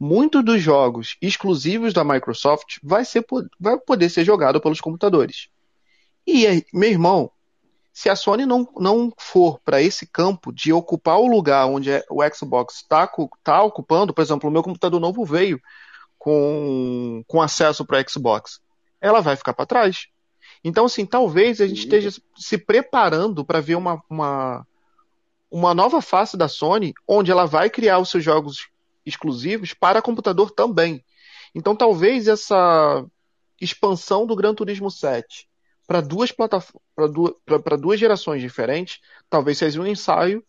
Muitos 0.00 0.44
dos 0.44 0.62
jogos 0.62 1.16
exclusivos 1.20 1.92
da 1.92 2.04
Microsoft 2.04 2.78
vai, 2.82 3.04
ser, 3.04 3.26
vai 3.58 3.78
poder 3.78 4.08
ser 4.08 4.24
jogado 4.24 4.60
pelos 4.60 4.80
computadores. 4.80 5.48
E 6.30 6.46
aí, 6.46 6.62
meu 6.74 6.90
irmão, 6.90 7.30
se 7.90 8.10
a 8.10 8.14
Sony 8.14 8.44
não, 8.44 8.68
não 8.76 9.10
for 9.16 9.58
para 9.64 9.80
esse 9.80 10.06
campo 10.06 10.52
de 10.52 10.70
ocupar 10.70 11.18
o 11.18 11.26
lugar 11.26 11.66
onde 11.66 11.90
é, 11.90 12.04
o 12.10 12.20
Xbox 12.28 12.74
está 12.82 13.10
tá 13.42 13.62
ocupando, 13.62 14.12
por 14.12 14.20
exemplo, 14.20 14.50
o 14.50 14.52
meu 14.52 14.62
computador 14.62 15.00
novo 15.00 15.24
veio 15.24 15.58
com, 16.18 17.24
com 17.26 17.40
acesso 17.40 17.82
para 17.82 18.06
Xbox, 18.06 18.60
ela 19.00 19.22
vai 19.22 19.36
ficar 19.36 19.54
para 19.54 19.64
trás. 19.64 20.08
Então, 20.62 20.84
assim, 20.84 21.06
talvez 21.06 21.62
a 21.62 21.66
gente 21.66 21.78
esteja 21.78 22.10
se 22.36 22.58
preparando 22.58 23.42
para 23.42 23.62
ver 23.62 23.76
uma, 23.76 24.02
uma, 24.10 24.66
uma 25.50 25.72
nova 25.72 26.02
face 26.02 26.36
da 26.36 26.46
Sony, 26.46 26.92
onde 27.08 27.30
ela 27.30 27.46
vai 27.46 27.70
criar 27.70 28.00
os 28.00 28.10
seus 28.10 28.22
jogos 28.22 28.68
exclusivos 29.06 29.72
para 29.72 30.02
computador 30.02 30.50
também. 30.50 31.02
Então, 31.54 31.74
talvez 31.74 32.28
essa 32.28 33.02
expansão 33.58 34.26
do 34.26 34.36
Gran 34.36 34.54
Turismo 34.54 34.90
7 34.90 35.47
para 35.88 36.02
duas 36.02 36.30
plataformas, 36.30 36.82
para 37.64 37.76
duas, 37.76 37.98
gerações 37.98 38.42
diferentes, 38.42 39.00
talvez 39.30 39.56
seja 39.56 39.80
um 39.80 39.86
ensaio 39.86 40.44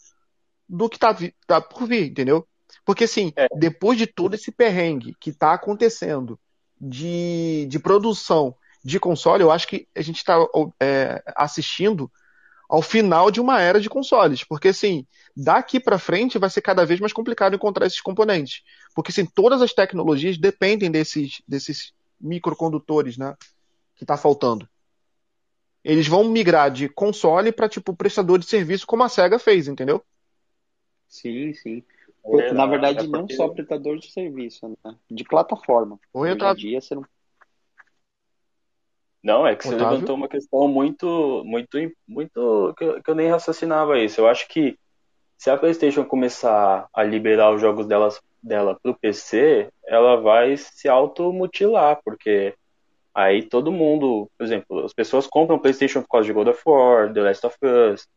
do 0.67 0.89
que 0.89 0.97
está 0.97 1.15
tá 1.47 1.61
por 1.61 1.87
vir, 1.87 2.11
entendeu? 2.11 2.45
Porque 2.85 3.05
assim, 3.05 3.31
é. 3.37 3.47
depois 3.57 3.97
de 3.97 4.05
todo 4.05 4.33
esse 4.35 4.51
perrengue 4.51 5.15
que 5.17 5.29
está 5.29 5.53
acontecendo 5.53 6.37
de, 6.79 7.65
de 7.69 7.79
produção 7.79 8.53
de 8.83 8.99
console, 8.99 9.41
eu 9.41 9.49
acho 9.49 9.65
que 9.65 9.87
a 9.95 10.01
gente 10.01 10.17
está 10.17 10.35
é, 10.77 11.23
assistindo 11.37 12.11
ao 12.67 12.81
final 12.81 13.31
de 13.31 13.39
uma 13.39 13.61
era 13.61 13.79
de 13.79 13.89
consoles, 13.89 14.43
porque 14.43 14.67
assim, 14.67 15.07
daqui 15.35 15.79
para 15.79 15.97
frente 15.97 16.37
vai 16.37 16.49
ser 16.49 16.61
cada 16.61 16.85
vez 16.85 16.99
mais 16.99 17.13
complicado 17.13 17.55
encontrar 17.55 17.87
esses 17.87 18.01
componentes, 18.01 18.61
porque 18.93 19.11
assim, 19.11 19.25
todas 19.25 19.61
as 19.61 19.73
tecnologias 19.73 20.37
dependem 20.37 20.91
desses 20.91 21.41
desses 21.47 21.93
microcondutores, 22.19 23.17
né, 23.17 23.35
que 23.95 24.03
está 24.03 24.17
faltando. 24.17 24.67
Eles 25.83 26.07
vão 26.07 26.25
migrar 26.25 26.69
de 26.69 26.89
console 26.89 27.51
para 27.51 27.69
tipo 27.69 27.95
prestador 27.95 28.39
de 28.39 28.45
serviço, 28.45 28.85
como 28.85 29.03
a 29.03 29.09
Sega 29.09 29.39
fez, 29.39 29.67
entendeu? 29.67 30.03
Sim, 31.07 31.53
sim. 31.53 31.83
É, 32.25 32.53
Na 32.53 32.65
verdade, 32.65 32.99
é 32.99 33.03
porque... 33.03 33.17
não 33.17 33.27
só 33.29 33.47
prestador 33.47 33.97
de 33.97 34.11
serviço, 34.11 34.77
né? 34.83 34.95
De 35.09 35.23
plataforma. 35.23 35.99
Oi, 36.13 36.31
Hoje 36.31 36.45
em 36.45 36.55
dia 36.55 36.81
você 36.81 36.95
não. 36.95 37.05
Não, 39.21 39.45
é 39.45 39.55
que 39.55 39.63
você 39.63 39.75
Otávio? 39.75 39.93
levantou 39.93 40.15
uma 40.15 40.29
questão 40.29 40.67
muito, 40.67 41.43
muito, 41.45 41.77
muito 42.07 42.73
que 42.77 42.83
eu, 42.83 43.03
que 43.03 43.11
eu 43.11 43.15
nem 43.15 43.29
raciocinava 43.29 43.99
isso. 43.99 44.21
Eu 44.21 44.27
acho 44.27 44.47
que 44.47 44.77
se 45.37 45.49
a 45.49 45.57
PlayStation 45.57 46.05
começar 46.05 46.87
a 46.93 47.03
liberar 47.03 47.53
os 47.53 47.61
jogos 47.61 47.85
delas, 47.85 48.21
dela 48.41 48.77
para 48.81 48.91
o 48.91 48.97
PC, 48.97 49.69
ela 49.85 50.17
vai 50.17 50.55
se 50.55 50.87
automutilar, 50.87 51.99
porque 52.03 52.53
Aí 53.19 53.43
todo 53.43 53.69
mundo, 53.69 54.31
por 54.37 54.45
exemplo, 54.45 54.85
as 54.85 54.93
pessoas 54.93 55.27
compram 55.27 55.59
PlayStation 55.59 56.01
por 56.01 56.07
causa 56.07 56.25
de 56.25 56.31
God 56.31 56.47
of 56.47 56.61
War, 56.65 57.11
The 57.11 57.19
Last 57.19 57.45
of 57.45 57.57
Us, 57.61 58.07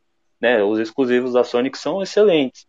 né? 0.41 0.63
Os 0.63 0.79
exclusivos 0.79 1.33
da 1.33 1.43
Sony 1.43 1.73
que 1.73 1.79
são 1.79 2.01
excelentes. 2.01 2.65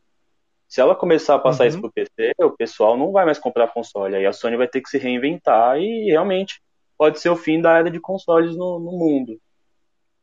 Se 0.68 0.82
ela 0.82 0.96
começar 0.96 1.36
a 1.36 1.40
passar 1.40 1.66
uhum. 1.66 1.70
isso 1.70 1.80
pro 1.80 1.92
PC, 1.92 2.34
o 2.42 2.50
pessoal 2.50 2.98
não 2.98 3.12
vai 3.12 3.24
mais 3.24 3.38
comprar 3.38 3.72
console. 3.72 4.16
Aí 4.16 4.26
a 4.26 4.34
Sony 4.34 4.58
vai 4.58 4.68
ter 4.68 4.82
que 4.82 4.90
se 4.90 4.98
reinventar 4.98 5.78
e 5.78 6.06
realmente 6.06 6.60
pode 6.98 7.20
ser 7.20 7.30
o 7.30 7.36
fim 7.36 7.62
da 7.62 7.78
era 7.78 7.92
de 7.92 8.00
consoles 8.00 8.56
no, 8.56 8.80
no 8.80 8.94
mundo. 8.94 9.40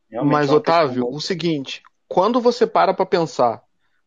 Realmente 0.09 0.33
Mas, 0.33 0.49
é 0.49 0.53
Otávio, 0.53 1.07
o 1.07 1.21
seguinte, 1.21 1.81
quando 2.09 2.41
você 2.41 2.67
para 2.67 2.93
para 2.93 3.05
pensar 3.05 3.63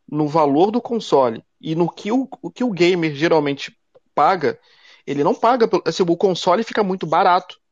no 0.07 0.29
valor 0.29 0.71
do 0.71 0.83
console 0.83 1.43
e 1.59 1.75
no 1.75 1.91
que 1.91 2.13
o, 2.13 2.29
o 2.43 2.51
que 2.51 2.65
o 2.65 2.71
gamer 2.71 3.15
geralmente 3.15 3.75
paga, 4.15 4.61
ele 5.07 5.25
não 5.25 5.35
paga, 5.35 5.67
assim, 5.87 6.03
o 6.03 6.17
console 6.19 6.63
fica 6.63 6.83
muito 6.85 7.07
barato. 7.07 7.64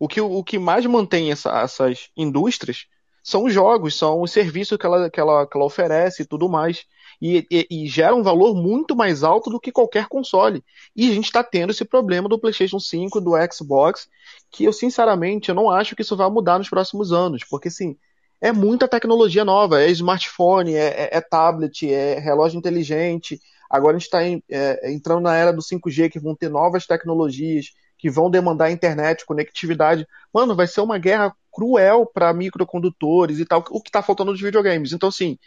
O 0.00 0.08
que, 0.08 0.20
o 0.20 0.42
que 0.42 0.58
mais 0.58 0.84
mantém 0.86 1.30
essa, 1.30 1.50
essas 1.60 2.08
indústrias 2.16 2.86
são 3.22 3.44
os 3.44 3.52
jogos, 3.52 3.98
são 3.98 4.22
os 4.22 4.32
serviços 4.32 4.78
que 4.78 4.86
ela, 4.86 5.10
que 5.10 5.20
ela, 5.20 5.46
que 5.46 5.56
ela 5.56 5.66
oferece 5.66 6.22
e 6.22 6.24
tudo 6.24 6.48
mais. 6.48 6.86
E, 7.20 7.46
e, 7.50 7.66
e, 7.70 7.86
gera 7.86 8.14
um 8.14 8.22
valor 8.22 8.54
muito 8.54 8.96
mais 8.96 9.22
alto 9.22 9.50
do 9.50 9.60
que 9.60 9.70
qualquer 9.70 10.08
console. 10.08 10.64
E 10.96 11.10
a 11.10 11.14
gente 11.14 11.26
está 11.26 11.44
tendo 11.44 11.70
esse 11.70 11.84
problema 11.84 12.30
do 12.30 12.38
PlayStation 12.38 12.80
5, 12.80 13.20
do 13.20 13.32
Xbox, 13.52 14.08
que 14.50 14.64
eu 14.64 14.72
sinceramente 14.72 15.50
eu 15.50 15.54
não 15.54 15.68
acho 15.68 15.94
que 15.94 16.00
isso 16.00 16.16
vai 16.16 16.30
mudar 16.30 16.56
nos 16.58 16.70
próximos 16.70 17.12
anos, 17.12 17.44
porque 17.44 17.68
assim 17.68 17.94
é 18.40 18.52
muita 18.52 18.88
tecnologia 18.88 19.44
nova, 19.44 19.82
é 19.82 19.90
smartphone, 19.90 20.74
é, 20.74 20.86
é, 20.86 21.18
é 21.18 21.20
tablet, 21.20 21.92
é 21.92 22.18
relógio 22.18 22.58
inteligente. 22.58 23.38
Agora 23.68 23.96
a 23.96 23.98
gente 23.98 24.06
está 24.06 24.24
é, 24.24 24.90
entrando 24.90 25.20
na 25.20 25.36
era 25.36 25.52
do 25.52 25.60
5G, 25.60 26.10
que 26.10 26.18
vão 26.18 26.34
ter 26.34 26.48
novas 26.48 26.86
tecnologias, 26.86 27.74
que 28.00 28.08
vão 28.08 28.30
demandar 28.30 28.70
internet, 28.70 29.26
conectividade. 29.26 30.06
Mano, 30.32 30.56
vai 30.56 30.66
ser 30.66 30.80
uma 30.80 30.96
guerra 30.96 31.36
cruel 31.52 32.06
para 32.06 32.32
microcondutores 32.32 33.38
e 33.38 33.44
tal, 33.44 33.62
o 33.70 33.82
que 33.82 33.90
está 33.90 34.00
faltando 34.00 34.32
nos 34.32 34.40
videogames. 34.40 34.92
Então, 34.92 35.10
assim, 35.10 35.38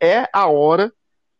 é 0.00 0.28
a 0.32 0.48
hora 0.48 0.92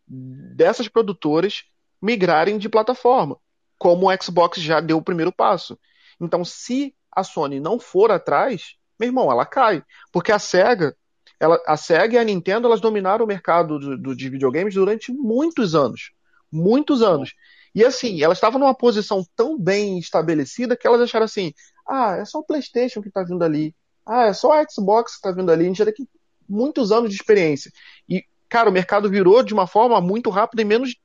dessas 0.06 0.86
produtoras 0.86 1.64
migrarem 2.00 2.56
de 2.56 2.68
plataforma, 2.68 3.36
como 3.76 4.08
o 4.08 4.22
Xbox 4.22 4.60
já 4.60 4.80
deu 4.80 4.98
o 4.98 5.02
primeiro 5.02 5.32
passo. 5.32 5.76
Então, 6.20 6.44
se 6.44 6.94
a 7.10 7.24
Sony 7.24 7.58
não 7.58 7.80
for 7.80 8.12
atrás, 8.12 8.76
meu 8.98 9.08
irmão, 9.08 9.30
ela 9.30 9.44
cai. 9.44 9.82
Porque 10.12 10.30
a 10.30 10.38
SEGA, 10.38 10.96
ela, 11.40 11.60
a 11.66 11.76
SEGA 11.76 12.14
e 12.14 12.18
a 12.18 12.24
Nintendo, 12.24 12.68
elas 12.68 12.80
dominaram 12.80 13.24
o 13.24 13.28
mercado 13.28 13.76
do, 13.76 13.98
do, 13.98 14.14
de 14.14 14.28
videogames 14.28 14.74
durante 14.74 15.10
muitos 15.10 15.74
anos. 15.74 16.12
Muitos 16.52 17.02
anos. 17.02 17.34
E 17.74 17.84
assim, 17.84 18.22
elas 18.22 18.38
estavam 18.38 18.58
numa 18.58 18.74
posição 18.74 19.24
tão 19.36 19.58
bem 19.58 19.98
estabelecida 19.98 20.76
que 20.76 20.86
elas 20.86 21.00
acharam 21.00 21.24
assim: 21.24 21.52
ah, 21.88 22.16
é 22.16 22.24
só 22.24 22.38
o 22.38 22.44
PlayStation 22.44 23.00
que 23.00 23.08
está 23.08 23.22
vindo 23.22 23.42
ali. 23.44 23.74
Ah, 24.06 24.26
é 24.26 24.32
só 24.32 24.52
a 24.52 24.64
Xbox 24.68 25.12
que 25.12 25.18
está 25.18 25.30
vindo 25.30 25.50
ali. 25.50 25.64
A 25.64 25.68
gente 25.68 25.78
já 25.78 25.84
tem 25.84 26.08
muitos 26.48 26.90
anos 26.90 27.10
de 27.10 27.16
experiência. 27.16 27.70
E, 28.08 28.24
cara, 28.48 28.68
o 28.68 28.72
mercado 28.72 29.08
virou 29.08 29.42
de 29.42 29.54
uma 29.54 29.66
forma 29.66 30.00
muito 30.00 30.30
rápida 30.30 30.62
em 30.62 30.64
menos, 30.64 30.96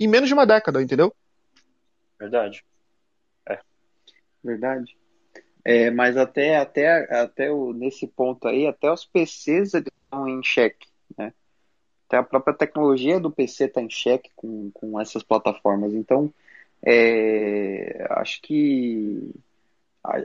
em 0.00 0.06
menos 0.06 0.28
de 0.28 0.34
uma 0.34 0.46
década, 0.46 0.80
entendeu? 0.80 1.12
Verdade. 2.18 2.64
É. 3.48 3.58
Verdade. 4.44 4.96
É, 5.64 5.90
mas 5.90 6.16
até, 6.16 6.56
até, 6.56 7.20
até 7.20 7.50
o, 7.50 7.72
nesse 7.72 8.06
ponto 8.06 8.46
aí, 8.46 8.66
até 8.66 8.90
os 8.92 9.04
PCs 9.04 9.74
estão 9.74 10.28
em 10.28 10.42
xeque? 10.42 10.91
Até 12.12 12.18
a 12.18 12.22
própria 12.22 12.52
tecnologia 12.52 13.18
do 13.18 13.30
PC 13.30 13.64
está 13.64 13.80
em 13.80 13.88
xeque 13.88 14.30
com, 14.36 14.70
com 14.74 15.00
essas 15.00 15.22
plataformas. 15.22 15.94
Então, 15.94 16.30
é, 16.84 18.06
acho 18.10 18.42
que 18.42 19.30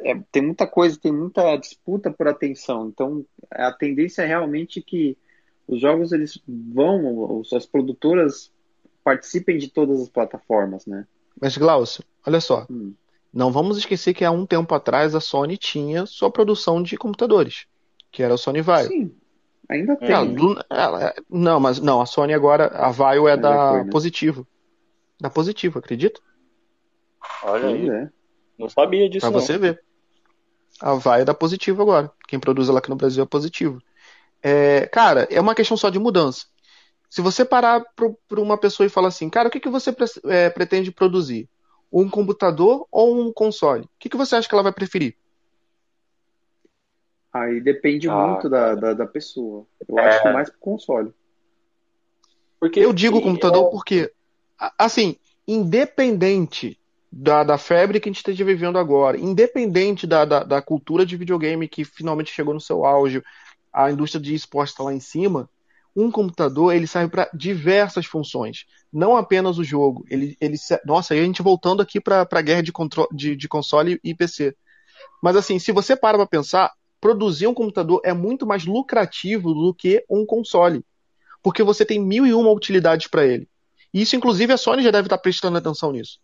é, 0.03 0.19
tem 0.29 0.41
muita 0.41 0.67
coisa, 0.67 0.99
tem 0.99 1.13
muita 1.13 1.55
disputa 1.55 2.11
por 2.11 2.27
atenção. 2.27 2.89
Então, 2.89 3.25
a 3.49 3.71
tendência 3.71 4.23
é 4.23 4.25
realmente 4.25 4.81
que 4.81 5.17
os 5.65 5.79
jogos 5.79 6.11
eles 6.11 6.37
vão, 6.45 7.41
as 7.53 7.65
produtoras 7.65 8.51
participem 9.01 9.57
de 9.57 9.69
todas 9.69 10.01
as 10.01 10.09
plataformas, 10.09 10.85
né? 10.85 11.07
Mas 11.39 11.55
Glaucio, 11.55 12.03
olha 12.25 12.41
só, 12.41 12.67
hum. 12.69 12.93
não 13.33 13.49
vamos 13.49 13.77
esquecer 13.77 14.13
que 14.13 14.25
há 14.25 14.31
um 14.31 14.45
tempo 14.45 14.75
atrás 14.75 15.15
a 15.15 15.21
Sony 15.21 15.55
tinha 15.55 16.05
sua 16.05 16.29
produção 16.29 16.83
de 16.83 16.97
computadores, 16.97 17.65
que 18.11 18.21
era 18.21 18.33
o 18.33 18.37
Sony 18.37 18.61
Vaio. 18.61 18.89
Sim, 18.89 19.15
ainda 19.69 19.95
tem. 19.95 20.09
Ela, 20.09 20.25
né? 20.25 20.61
ela, 20.69 21.13
não, 21.29 21.59
mas 21.59 21.79
não, 21.79 22.01
a 22.01 22.05
Sony 22.05 22.33
agora, 22.33 22.67
a 22.67 22.89
Vaio 22.91 23.27
é 23.27 23.35
da 23.35 23.71
foi, 23.71 23.83
né? 23.83 23.89
Positivo. 23.91 24.47
Da 25.19 25.29
Positivo, 25.29 25.79
acredita? 25.79 26.21
Olha 27.43 27.67
aí. 27.67 27.89
É. 27.89 28.09
Não 28.57 28.69
sabia 28.69 29.09
disso. 29.09 29.25
Pra 29.25 29.31
não. 29.31 29.39
você 29.39 29.57
ver. 29.57 29.83
A 30.79 30.93
Vaio 30.93 31.21
é 31.21 31.25
da 31.25 31.33
Positivo 31.33 31.81
agora. 31.81 32.11
Quem 32.27 32.39
produz 32.39 32.69
ela 32.69 32.79
aqui 32.79 32.89
no 32.89 32.95
Brasil 32.95 33.23
é 33.23 33.27
Positivo. 33.27 33.81
É, 34.41 34.87
cara, 34.87 35.27
é 35.31 35.41
uma 35.41 35.55
questão 35.55 35.75
só 35.75 35.89
de 35.89 35.99
mudança. 35.99 36.45
Se 37.09 37.21
você 37.21 37.45
parar 37.45 37.83
para 37.95 38.41
uma 38.41 38.57
pessoa 38.57 38.85
e 38.85 38.89
falar 38.89 39.07
assim, 39.07 39.29
cara, 39.29 39.47
o 39.47 39.51
que, 39.51 39.59
que 39.59 39.69
você 39.69 39.91
pre 39.91 40.05
é, 40.25 40.49
pretende 40.49 40.91
produzir? 40.91 41.49
Um 41.91 42.09
computador 42.09 42.85
ou 42.91 43.19
um 43.19 43.31
console? 43.31 43.85
O 43.85 43.89
que, 43.97 44.09
que 44.09 44.17
você 44.17 44.35
acha 44.35 44.47
que 44.47 44.53
ela 44.53 44.63
vai 44.63 44.73
preferir? 44.73 45.15
Aí 47.41 47.61
depende 47.61 48.09
ah, 48.09 48.15
muito 48.15 48.49
da, 48.49 48.75
da, 48.75 48.93
da, 48.93 49.05
pessoa. 49.05 49.65
Eu 49.87 49.99
é... 49.99 50.07
acho 50.07 50.21
que 50.21 50.29
mais 50.31 50.49
pro 50.49 50.59
console. 50.59 51.13
Porque 52.59 52.79
eu 52.79 52.93
digo 52.93 53.21
computador 53.21 53.67
é... 53.67 53.69
porque, 53.71 54.11
assim, 54.77 55.15
independente 55.47 56.79
da, 57.11 57.43
da 57.43 57.57
febre 57.57 57.99
que 57.99 58.09
a 58.09 58.11
gente 58.11 58.17
esteja 58.17 58.43
vivendo 58.43 58.77
agora, 58.77 59.17
independente 59.17 60.05
da, 60.05 60.25
da, 60.25 60.43
da 60.43 60.61
cultura 60.61 61.05
de 61.05 61.15
videogame 61.15 61.67
que 61.67 61.83
finalmente 61.83 62.31
chegou 62.31 62.53
no 62.53 62.61
seu 62.61 62.85
auge, 62.85 63.23
a 63.71 63.91
indústria 63.91 64.21
de 64.21 64.33
esporte 64.33 64.69
está 64.69 64.83
lá 64.83 64.93
em 64.93 64.99
cima, 64.99 65.49
um 65.95 66.11
computador 66.11 66.75
ele 66.75 66.85
serve 66.85 67.09
para 67.09 67.29
diversas 67.33 68.05
funções, 68.05 68.65
não 68.93 69.17
apenas 69.17 69.57
o 69.57 69.63
jogo. 69.63 70.05
Ele, 70.09 70.37
ele, 70.39 70.55
nossa, 70.85 71.13
aí 71.13 71.19
a 71.19 71.23
gente 71.23 71.41
voltando 71.41 71.81
aqui 71.81 71.99
para 71.99 72.27
a 72.29 72.41
guerra 72.41 72.61
de, 72.61 72.71
de, 73.11 73.35
de, 73.35 73.47
console 73.47 73.99
e 74.03 74.13
PC. 74.13 74.55
Mas 75.23 75.35
assim, 75.35 75.57
se 75.57 75.71
você 75.71 75.95
para 75.95 76.17
para 76.17 76.27
pensar, 76.27 76.71
produzir 77.07 77.47
um 77.47 77.53
computador 77.53 78.01
é 78.03 78.11
muito 78.11 78.45
mais 78.45 78.65
lucrativo 78.65 79.53
do 79.53 79.73
que 79.73 80.03
um 80.09 80.25
console, 80.25 80.83
porque 81.41 81.63
você 81.63 81.85
tem 81.85 81.97
mil 81.97 82.27
e 82.27 82.33
uma 82.33 82.51
utilidades 82.51 83.07
para 83.07 83.25
ele. 83.25 83.47
E 83.93 84.01
isso, 84.01 84.17
inclusive, 84.17 84.51
a 84.51 84.57
Sony 84.57 84.83
já 84.83 84.91
deve 84.91 85.05
estar 85.05 85.15
tá 85.15 85.21
prestando 85.21 85.57
atenção 85.57 85.93
nisso. 85.93 86.19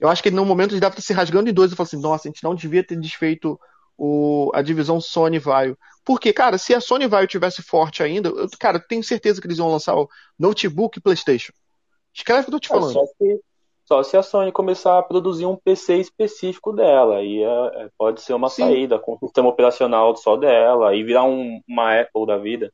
Eu 0.00 0.08
acho 0.08 0.20
que 0.20 0.32
no 0.32 0.44
momento 0.44 0.72
eles 0.72 0.80
devem 0.80 0.90
estar 0.90 1.02
tá 1.02 1.06
se 1.06 1.12
rasgando 1.12 1.48
em 1.48 1.52
dois 1.52 1.70
e 1.70 1.76
falando 1.76 1.86
assim: 1.86 2.00
nossa, 2.00 2.26
a 2.26 2.32
gente 2.32 2.42
não 2.42 2.52
devia 2.52 2.82
ter 2.82 2.98
desfeito 2.98 3.60
o, 3.96 4.50
a 4.52 4.60
divisão 4.60 5.00
Sony 5.00 5.38
Vaio. 5.38 5.78
Porque, 6.04 6.32
cara, 6.32 6.58
se 6.58 6.74
a 6.74 6.80
Sony 6.80 7.06
Vaio 7.06 7.28
tivesse 7.28 7.62
forte 7.62 8.02
ainda, 8.02 8.28
eu, 8.30 8.48
cara, 8.58 8.80
tenho 8.80 9.04
certeza 9.04 9.40
que 9.40 9.46
eles 9.46 9.58
iam 9.58 9.70
lançar 9.70 9.94
o 9.94 10.08
notebook 10.36 10.98
e 10.98 11.00
PlayStation. 11.00 11.52
Escreve 12.12 12.40
o 12.40 12.44
que 12.46 12.48
eu 12.50 12.54
tô 12.54 12.58
te 12.58 12.72
é, 12.72 12.74
falando. 12.74 12.92
Só, 12.92 13.06
se, 13.06 13.40
só 13.92 14.02
se 14.02 14.16
a 14.16 14.22
Sony 14.22 14.50
começar 14.50 14.98
a 14.98 15.02
produzir 15.02 15.44
um 15.44 15.54
PC 15.54 15.98
específico 15.98 16.72
dela, 16.72 17.18
aí 17.18 17.42
é, 17.42 17.84
é, 17.84 17.90
pode 17.98 18.22
ser 18.22 18.32
uma 18.32 18.48
Sim. 18.48 18.62
saída 18.62 18.98
com 18.98 19.12
o 19.12 19.18
sistema 19.18 19.50
operacional 19.50 20.16
só 20.16 20.34
dela, 20.34 20.96
e 20.96 21.04
virar 21.04 21.24
um, 21.24 21.60
uma 21.68 22.00
Apple 22.00 22.24
da 22.26 22.38
vida. 22.38 22.72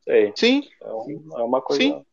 Sei. 0.00 0.32
Sim. 0.34 0.62
É, 0.80 0.90
um, 0.90 1.28
é 1.36 1.42
uma 1.42 1.60
coisa. 1.60 1.82
Sim. 1.82 2.06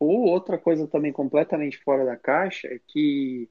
Ou 0.00 0.28
outra 0.28 0.56
coisa 0.56 0.86
também 0.86 1.12
completamente 1.12 1.76
fora 1.84 2.06
da 2.06 2.16
caixa 2.16 2.68
é 2.68 2.80
que 2.88 3.50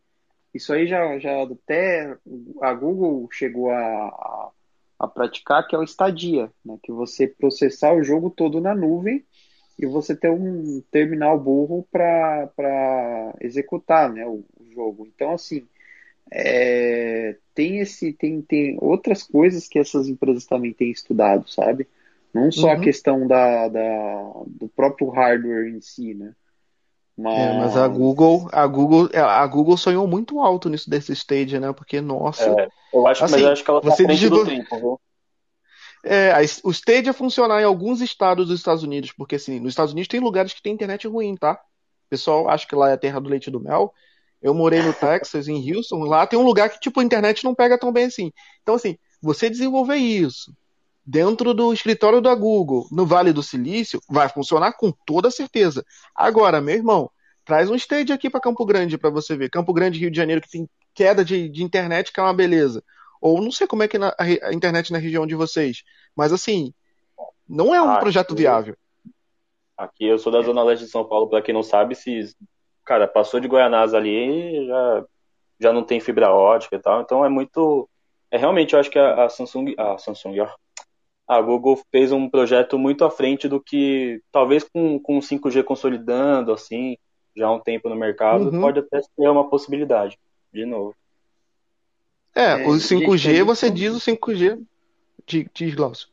isso 0.52 0.74
aí 0.74 0.88
já, 0.88 1.20
já 1.20 1.44
até 1.44 2.18
a 2.62 2.74
Google 2.74 3.28
chegou 3.32 3.70
a, 3.70 4.08
a, 4.08 4.52
a 4.98 5.08
praticar, 5.08 5.68
que 5.68 5.76
é 5.76 5.80
o 5.80 5.84
Stadia, 5.84 6.52
né? 6.66 6.80
que 6.82 6.92
você 6.92 7.28
processar 7.28 7.94
o 7.94 8.04
jogo 8.04 8.32
todo 8.32 8.60
na 8.60 8.74
nuvem 8.74 9.24
e 9.78 9.86
você 9.86 10.16
ter 10.16 10.30
um 10.30 10.82
terminal 10.90 11.40
burro 11.40 11.86
para 11.92 13.34
executar 13.42 14.12
né, 14.12 14.26
o, 14.26 14.44
o, 14.60 14.74
jogo. 14.74 15.08
Então, 15.14 15.32
assim, 15.34 15.68
é, 16.32 17.36
tem 17.54 17.80
esse 17.80 18.14
tem, 18.14 18.42
tem 18.42 18.78
outras 18.82 19.24
coisas 19.24 19.68
que 19.68 19.80
essas 19.80 20.08
empresas 20.08 20.46
também 20.46 20.74
têm 20.74 20.92
estudado, 20.92 21.50
sabe? 21.50 21.88
Não 22.34 22.52
só 22.52 22.68
uhum. 22.68 22.74
a 22.74 22.80
questão 22.80 23.28
da, 23.28 23.70
da, 23.70 24.32
do 24.48 24.68
próprio 24.68 25.10
hardware 25.10 25.68
em 25.68 25.82
si, 25.82 26.14
né? 26.14 26.34
Mas... 27.18 27.40
É, 27.40 27.58
mas 27.58 27.78
a 27.78 27.88
Google, 27.88 28.50
a 28.52 28.68
Google, 28.68 29.10
é, 29.14 29.20
a 29.20 29.48
Google 29.48 29.78
sonhou 29.78 30.06
muito 30.06 30.42
alto 30.42 30.70
nisso 30.70 30.90
desse 30.90 31.14
stage, 31.14 31.58
né? 31.60 31.72
Porque, 31.72 32.02
nossa. 32.02 32.44
É, 32.44 32.68
eu 32.94 33.08
acho, 33.08 33.24
assim, 33.24 33.34
mas 33.36 33.42
eu 33.42 33.52
acho 33.52 33.64
que 33.64 33.70
ela 33.70 33.82
tá 33.82 33.90
você 33.90 34.04
frente 34.04 34.30
do 34.30 34.46
tempo, 34.46 34.78
viu? 34.78 35.00
É, 36.08 36.34
o 36.64 36.70
Stadia 36.72 37.14
funcionar 37.14 37.62
em 37.62 37.66
alguns 37.66 38.00
estados 38.00 38.48
dos 38.48 38.60
Estados 38.60 38.84
Unidos, 38.84 39.12
porque 39.12 39.36
assim, 39.36 39.60
nos 39.60 39.70
Estados 39.70 39.92
Unidos 39.92 40.08
tem 40.08 40.20
lugares 40.20 40.54
que 40.54 40.62
tem 40.62 40.74
internet 40.74 41.08
ruim, 41.08 41.36
tá? 41.36 41.54
O 41.54 42.10
pessoal 42.10 42.48
acha 42.48 42.68
que 42.68 42.76
lá 42.76 42.92
é 42.92 42.94
a 42.94 42.98
terra 42.98 43.20
do 43.20 43.28
leite 43.28 43.50
do 43.50 43.60
mel. 43.60 43.92
Eu 44.40 44.54
morei 44.54 44.84
no 44.84 44.94
Texas, 44.94 45.48
em 45.48 45.74
Houston, 45.74 46.04
lá 46.04 46.28
tem 46.28 46.38
um 46.38 46.46
lugar 46.46 46.70
que 46.70 46.80
tipo 46.80 47.00
a 47.00 47.04
internet 47.04 47.44
não 47.44 47.56
pega 47.56 47.80
tão 47.80 47.92
bem 47.92 48.06
assim. 48.06 48.32
Então 48.62 48.76
assim, 48.76 48.98
você 49.20 49.50
desenvolver 49.50 49.96
isso 49.96 50.54
dentro 51.04 51.54
do 51.56 51.74
escritório 51.74 52.22
da 52.22 52.36
Google, 52.36 52.88
no 52.92 53.06
Vale 53.06 53.34
do 53.34 53.42
Silício, 53.42 54.00
vai 54.08 54.30
funcionar 54.30 54.74
com 54.74 54.92
toda 55.06 55.32
certeza. 55.32 55.84
Agora, 56.16 56.62
meu 56.62 56.76
irmão, 56.76 57.10
traz 57.44 57.70
um 57.70 57.76
stage 57.76 58.14
aqui 58.14 58.30
para 58.30 58.40
Campo 58.40 58.66
Grande 58.66 58.98
para 58.98 59.10
você 59.10 59.36
ver. 59.36 59.50
Campo 59.50 59.74
Grande, 59.74 60.00
Rio 60.00 60.12
de 60.12 60.18
Janeiro, 60.18 60.42
que 60.42 60.50
tem 60.50 60.70
queda 60.94 61.26
de, 61.26 61.50
de 61.50 61.64
internet, 61.64 62.12
que 62.12 62.20
é 62.20 62.24
uma 62.24 62.34
beleza. 62.34 62.84
Ou 63.22 63.42
não 63.42 63.52
sei 63.52 63.68
como 63.68 63.84
é 63.84 63.88
que 63.88 63.98
é 63.98 64.00
na, 64.00 64.10
a, 64.10 64.48
a, 64.50 64.54
internet 64.54 64.92
na 64.92 64.98
região 64.98 65.26
de 65.26 65.36
vocês, 65.36 65.84
mas 66.16 66.32
assim, 66.32 66.74
não 67.48 67.74
é 67.74 67.82
um 67.82 67.92
aqui, 67.92 68.02
projeto 68.02 68.36
viável. 68.36 68.76
Aqui 69.78 70.06
eu 70.06 70.18
sou 70.18 70.32
da 70.32 70.42
Zona 70.42 70.64
Leste 70.64 70.86
de 70.86 70.92
São 70.92 71.06
Paulo, 71.06 71.28
para 71.28 71.42
quem 71.42 71.54
não 71.54 71.64
sabe, 71.64 71.96
se 71.96 72.36
cara 72.84 73.08
passou 73.08 73.40
de 73.40 73.48
Goianás 73.48 73.94
ali, 73.94 74.66
já 74.68 75.06
já 75.60 75.74
não 75.74 75.84
tem 75.84 76.02
fibra 76.02 76.32
ótica 76.32 76.76
e 76.76 76.80
tal, 76.80 77.02
então 77.02 77.24
é 77.24 77.30
muito 77.30 77.90
é 78.30 78.38
realmente 78.38 78.74
eu 78.74 78.80
acho 78.80 78.92
que 78.92 79.00
a, 79.00 79.24
a 79.24 79.30
Samsung, 79.30 79.74
a 79.78 79.98
Samsung, 79.98 80.42
ó, 80.42 80.50
a 81.28 81.42
Google 81.42 81.80
fez 81.92 82.12
um 82.12 82.30
projeto 82.30 82.78
muito 82.78 83.04
à 83.04 83.10
frente 83.10 83.48
do 83.48 83.60
que, 83.60 84.22
talvez 84.32 84.64
com, 84.64 85.00
com 85.00 85.18
o 85.18 85.22
5G 85.22 85.64
consolidando, 85.64 86.52
assim, 86.52 86.98
já 87.36 87.48
há 87.48 87.52
um 87.52 87.60
tempo 87.60 87.90
no 87.90 87.96
mercado, 87.96 88.50
uhum. 88.50 88.62
pode 88.62 88.80
até 88.80 89.02
ser 89.02 89.30
uma 89.30 89.50
possibilidade, 89.50 90.18
de 90.54 90.66
novo. 90.66 90.96
É, 92.36 92.64
é 92.64 92.68
o 92.68 92.72
5G, 92.72 93.44
você 93.44 93.72
diz 93.72 93.96
o 93.96 94.00
5G, 94.00 94.62
diz 95.54 95.74
Glaucio. 95.74 96.10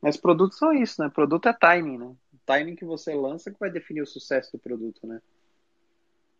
Mas 0.00 0.18
produtos 0.18 0.58
são 0.58 0.70
isso, 0.70 1.02
né? 1.02 1.08
Produto 1.08 1.48
é 1.48 1.52
timing, 1.54 1.96
né? 1.96 2.04
O 2.04 2.38
timing 2.44 2.76
que 2.76 2.84
você 2.84 3.14
lança 3.14 3.50
que 3.50 3.58
vai 3.58 3.70
definir 3.70 4.02
o 4.02 4.06
sucesso 4.06 4.52
do 4.52 4.58
produto, 4.58 5.06
né? 5.06 5.18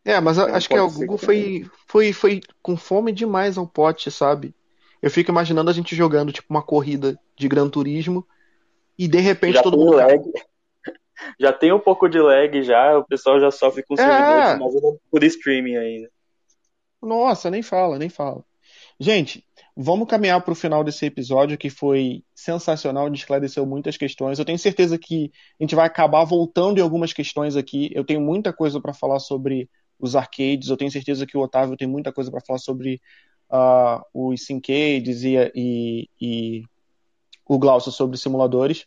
É, 0.04 0.20
mas 0.20 0.36
então, 0.36 0.54
acho 0.54 0.68
que 0.68 0.76
a 0.76 0.82
Google 0.82 1.16
foi, 1.16 1.66
foi, 1.86 2.12
foi 2.12 2.42
com 2.60 2.76
fome 2.76 3.10
demais 3.10 3.56
ao 3.56 3.66
pote, 3.66 4.10
sabe? 4.10 4.54
Eu 5.00 5.10
fico 5.10 5.30
imaginando 5.30 5.70
a 5.70 5.72
gente 5.72 5.96
jogando 5.96 6.30
tipo 6.30 6.48
uma 6.50 6.62
corrida 6.62 7.18
de 7.34 7.48
Gran 7.48 7.70
Turismo 7.70 8.26
e 8.98 9.08
de 9.08 9.18
repente 9.18 9.54
já 9.54 9.62
todo 9.62 9.78
mundo. 9.78 9.96
Lag. 9.96 10.22
Já 11.38 11.52
tem 11.52 11.72
um 11.72 11.78
pouco 11.78 12.08
de 12.08 12.18
lag 12.18 12.62
já, 12.62 12.98
o 12.98 13.04
pessoal 13.04 13.40
já 13.40 13.50
sofre 13.50 13.82
com 13.84 13.94
é. 13.94 13.96
servidores, 13.96 14.58
mas 14.58 15.00
por 15.10 15.24
streaming 15.24 15.76
ainda. 15.76 16.10
Nossa, 17.00 17.50
nem 17.50 17.62
fala, 17.62 17.98
nem 17.98 18.08
fala. 18.08 18.44
Gente, 18.98 19.44
vamos 19.76 20.08
caminhar 20.08 20.40
para 20.42 20.52
o 20.52 20.54
final 20.54 20.84
desse 20.84 21.04
episódio 21.04 21.58
que 21.58 21.68
foi 21.68 22.22
sensacional, 22.34 23.12
esclareceu 23.12 23.66
muitas 23.66 23.96
questões. 23.96 24.38
Eu 24.38 24.44
tenho 24.44 24.58
certeza 24.58 24.96
que 24.96 25.32
a 25.60 25.64
gente 25.64 25.74
vai 25.74 25.86
acabar 25.86 26.24
voltando 26.24 26.78
em 26.78 26.82
algumas 26.82 27.12
questões 27.12 27.56
aqui. 27.56 27.90
Eu 27.92 28.04
tenho 28.04 28.20
muita 28.20 28.52
coisa 28.52 28.80
para 28.80 28.92
falar 28.92 29.18
sobre 29.18 29.68
os 29.98 30.14
arcades. 30.14 30.68
Eu 30.68 30.76
tenho 30.76 30.90
certeza 30.90 31.26
que 31.26 31.36
o 31.36 31.40
Otávio 31.40 31.76
tem 31.76 31.88
muita 31.88 32.12
coisa 32.12 32.30
para 32.30 32.40
falar 32.40 32.58
sobre 32.58 33.00
uh, 33.50 34.00
os 34.12 34.44
Syncades 34.44 35.24
e, 35.24 35.36
e, 35.54 36.08
e 36.20 36.62
o 37.46 37.58
Glaucio 37.58 37.90
sobre 37.90 38.16
simuladores. 38.16 38.84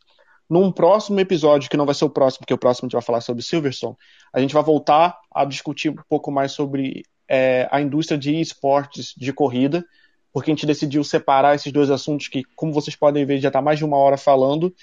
Num 0.49 0.71
próximo 0.71 1.19
episódio, 1.19 1.69
que 1.69 1.75
não 1.75 1.85
vai 1.85 1.93
ser 1.93 2.05
o 2.05 2.09
próximo, 2.09 2.39
porque 2.39 2.53
o 2.53 2.57
próximo 2.57 2.85
a 2.85 2.87
gente 2.87 2.93
vai 2.93 3.01
falar 3.01 3.19
sobre 3.19 3.43
Silverstone, 3.43 3.97
a 4.31 4.39
gente 4.39 4.53
vai 4.53 4.63
voltar 4.63 5.19
a 5.29 5.43
discutir 5.43 5.89
um 5.89 5.95
pouco 6.07 6.31
mais 6.31 6.53
sobre 6.53 7.03
é, 7.27 7.67
a 7.71 7.81
indústria 7.81 8.17
de 8.17 8.39
esportes 8.39 9.13
de 9.17 9.33
corrida, 9.33 9.85
porque 10.31 10.51
a 10.51 10.53
gente 10.53 10.65
decidiu 10.65 11.03
separar 11.03 11.55
esses 11.55 11.71
dois 11.71 11.89
assuntos 11.89 12.27
que, 12.27 12.43
como 12.55 12.73
vocês 12.73 12.95
podem 12.95 13.25
ver, 13.25 13.39
já 13.39 13.49
está 13.49 13.61
mais 13.61 13.79
de 13.79 13.85
uma 13.85 13.97
hora 13.97 14.17
falando, 14.17 14.73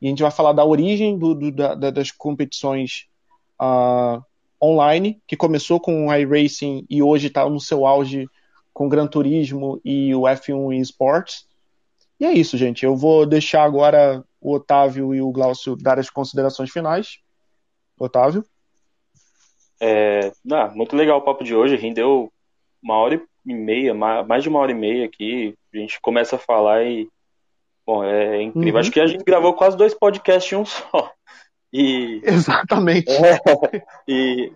e 0.00 0.06
a 0.06 0.08
gente 0.08 0.22
vai 0.22 0.30
falar 0.30 0.52
da 0.52 0.64
origem 0.64 1.18
do, 1.18 1.34
do, 1.34 1.52
da, 1.52 1.74
das 1.74 2.10
competições 2.10 3.06
uh, 3.60 4.22
online, 4.62 5.20
que 5.26 5.36
começou 5.36 5.78
com 5.78 6.06
o 6.06 6.14
iRacing 6.14 6.86
e 6.88 7.02
hoje 7.02 7.26
está 7.26 7.48
no 7.48 7.60
seu 7.60 7.86
auge 7.86 8.26
com 8.72 8.88
Gran 8.88 9.06
Turismo 9.06 9.80
e 9.84 10.14
o 10.14 10.22
F1 10.22 10.80
Esports. 10.80 11.46
E 12.18 12.24
é 12.24 12.32
isso, 12.32 12.56
gente. 12.56 12.84
Eu 12.84 12.96
vou 12.96 13.26
deixar 13.26 13.64
agora 13.64 14.24
o 14.40 14.54
Otávio 14.54 15.14
e 15.14 15.20
o 15.20 15.30
Glaucio 15.30 15.76
dar 15.76 15.98
as 15.98 16.08
considerações 16.08 16.70
finais. 16.70 17.18
Otávio? 17.98 18.44
É, 19.80 20.32
ah, 20.52 20.68
muito 20.68 20.94
legal 20.94 21.18
o 21.18 21.22
papo 21.22 21.42
de 21.42 21.54
hoje. 21.54 21.76
Rendeu 21.76 22.30
uma 22.82 22.96
hora 22.96 23.20
e 23.46 23.54
meia, 23.54 23.94
mais 23.94 24.42
de 24.42 24.48
uma 24.48 24.58
hora 24.58 24.72
e 24.72 24.74
meia 24.74 25.06
aqui. 25.06 25.54
A 25.74 25.78
gente 25.78 26.00
começa 26.00 26.36
a 26.36 26.38
falar 26.38 26.84
e 26.84 27.08
Bom, 27.90 28.04
é 28.04 28.40
incrível. 28.40 28.74
Uhum. 28.74 28.78
Acho 28.78 28.92
que 28.92 29.00
a 29.00 29.06
gente 29.08 29.24
gravou 29.24 29.52
quase 29.52 29.76
dois 29.76 29.92
podcasts 29.92 30.52
em 30.52 30.56
um 30.56 30.64
só. 30.64 31.12
E... 31.72 32.20
Exatamente. 32.24 33.08
É, 33.12 33.38
e, 34.08 34.52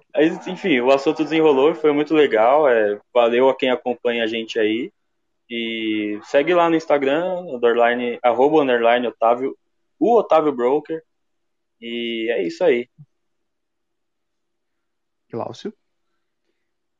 enfim, 0.48 0.80
o 0.80 0.90
assunto 0.90 1.22
desenrolou 1.22 1.70
e 1.70 1.76
foi 1.76 1.92
muito 1.92 2.12
legal. 2.12 2.68
É, 2.68 2.98
valeu 3.14 3.48
a 3.48 3.56
quem 3.56 3.70
acompanha 3.70 4.24
a 4.24 4.26
gente 4.26 4.58
aí. 4.58 4.90
E 5.48 6.18
segue 6.24 6.52
lá 6.52 6.68
no 6.68 6.74
Instagram, 6.74 7.38
underline, 7.54 8.18
arroba 8.20 8.62
underline 8.62 9.06
Otávio, 9.06 9.56
o 9.96 10.18
Otávio 10.18 10.50
Broker. 10.50 11.04
E 11.80 12.28
é 12.32 12.42
isso 12.42 12.64
aí. 12.64 12.88
Glaucio? 15.34 15.74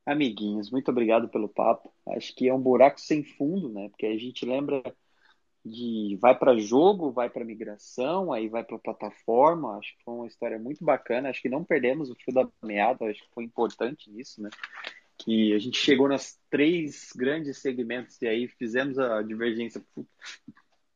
Amiguinhos, 0.05 0.70
muito 0.70 0.90
obrigado 0.90 1.28
pelo 1.28 1.48
papo. 1.48 1.94
Acho 2.09 2.35
que 2.35 2.48
é 2.48 2.52
um 2.52 2.61
buraco 2.61 3.01
sem 3.01 3.24
fundo, 3.24 3.70
né? 3.70 3.89
Porque 3.89 4.05
a 4.05 4.19
gente 4.19 4.44
lembra 4.44 4.82
de 5.65 6.19
vai 6.20 6.39
para 6.39 6.59
jogo, 6.59 7.11
vai 7.11 7.31
para 7.31 7.44
migração, 7.44 8.31
aí 8.31 8.48
vai 8.48 8.62
para 8.62 8.78
plataforma. 8.78 9.78
Acho 9.78 9.97
que 9.97 10.05
foi 10.05 10.15
uma 10.15 10.27
história 10.27 10.59
muito 10.59 10.85
bacana. 10.85 11.31
Acho 11.31 11.40
que 11.40 11.48
não 11.48 11.65
perdemos 11.65 12.11
o 12.11 12.15
fio 12.16 12.35
da 12.35 12.47
meada. 12.62 13.06
Acho 13.06 13.23
que 13.23 13.35
foi 13.35 13.44
importante 13.44 14.11
nisso, 14.11 14.43
né? 14.43 14.51
Que 15.16 15.55
a 15.55 15.59
gente 15.59 15.78
chegou 15.78 16.06
nas 16.06 16.39
três 16.51 17.12
grandes 17.16 17.59
segmentos 17.59 18.20
e 18.20 18.27
aí 18.27 18.47
fizemos 18.47 18.98
a 18.98 19.23
divergência. 19.23 19.82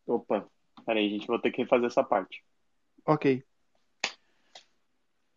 Opa, 0.06 0.46
peraí, 0.84 1.08
gente, 1.08 1.26
vou 1.26 1.38
ter 1.38 1.50
que 1.50 1.64
fazer 1.64 1.86
essa 1.86 2.04
parte. 2.04 2.44
Ok. 3.06 3.42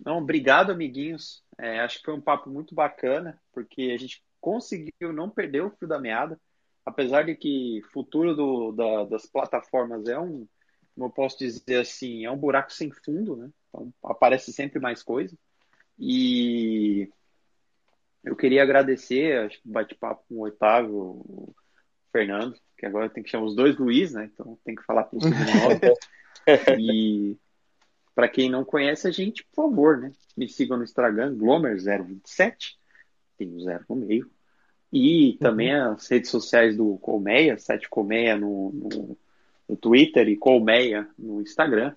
Não, 0.04 0.18
obrigado, 0.18 0.72
amiguinhos. 0.72 1.44
É, 1.62 1.80
acho 1.80 2.00
que 2.00 2.06
foi 2.06 2.14
um 2.14 2.22
papo 2.22 2.50
muito 2.50 2.74
bacana, 2.74 3.40
porque 3.54 3.92
a 3.94 3.98
gente 3.98 4.24
conseguiu 4.40 5.14
não 5.14 5.30
perder 5.30 5.62
o 5.62 5.70
fio 5.70 5.88
da 5.88 6.00
meada 6.00 6.40
apesar 6.86 7.24
de 7.24 7.36
que 7.36 7.82
futuro 7.92 8.36
do, 8.36 8.72
da, 8.72 9.04
das 9.06 9.26
plataformas 9.26 10.08
é 10.08 10.20
um, 10.20 10.48
como 10.94 11.08
eu 11.08 11.10
posso 11.10 11.38
dizer 11.38 11.80
assim, 11.80 12.26
é 12.26 12.32
um 12.32 12.38
buraco 12.38 12.74
sem 12.74 12.92
fundo, 12.92 13.36
né? 13.36 13.50
Então 13.70 13.94
aparece 14.04 14.52
sempre 14.52 14.80
mais 14.80 15.02
coisa. 15.04 15.36
E 15.98 17.10
eu 18.24 18.36
queria 18.36 18.64
agradecer, 18.64 19.46
acho 19.46 19.62
que 19.62 19.70
bate-papo 19.70 20.24
com 20.28 20.36
o 20.36 20.46
Otávio, 20.46 20.96
o 20.96 21.56
Fernando, 22.12 22.58
que 22.78 22.86
agora 22.86 23.10
tem 23.10 23.24
que 23.24 23.30
chamar 23.30 23.46
os 23.46 23.56
dois 23.56 23.78
Luiz, 23.78 24.14
né? 24.14 24.30
Então 24.34 24.58
tem 24.66 24.76
que 24.76 24.84
falar 24.84 25.04
por 25.04 25.22
sobrenome. 25.22 25.80
e 26.80 27.38
para 28.14 28.28
quem 28.28 28.50
não 28.50 28.64
conhece 28.64 29.08
a 29.08 29.12
gente, 29.12 29.46
por 29.46 29.70
favor, 29.70 29.98
né? 29.98 30.12
Me 30.36 30.48
sigam 30.48 30.78
no 30.78 30.84
Instagram, 30.84 31.36
Glomer027, 31.36 32.76
tem 33.38 33.56
o 33.56 33.62
zero 33.62 33.86
no 33.90 33.96
meio. 33.96 34.30
E 34.92 35.38
também 35.40 35.74
uhum. 35.74 35.94
as 35.94 36.08
redes 36.08 36.30
sociais 36.30 36.76
do 36.76 36.98
Colmeia, 36.98 37.58
Sete 37.58 37.90
Colmeia 37.90 38.36
no, 38.36 38.72
no, 38.74 39.18
no, 39.70 39.78
Twitter 39.78 40.28
e 40.28 40.36
Colmeia 40.36 41.08
no 41.18 41.42
Instagram. 41.42 41.94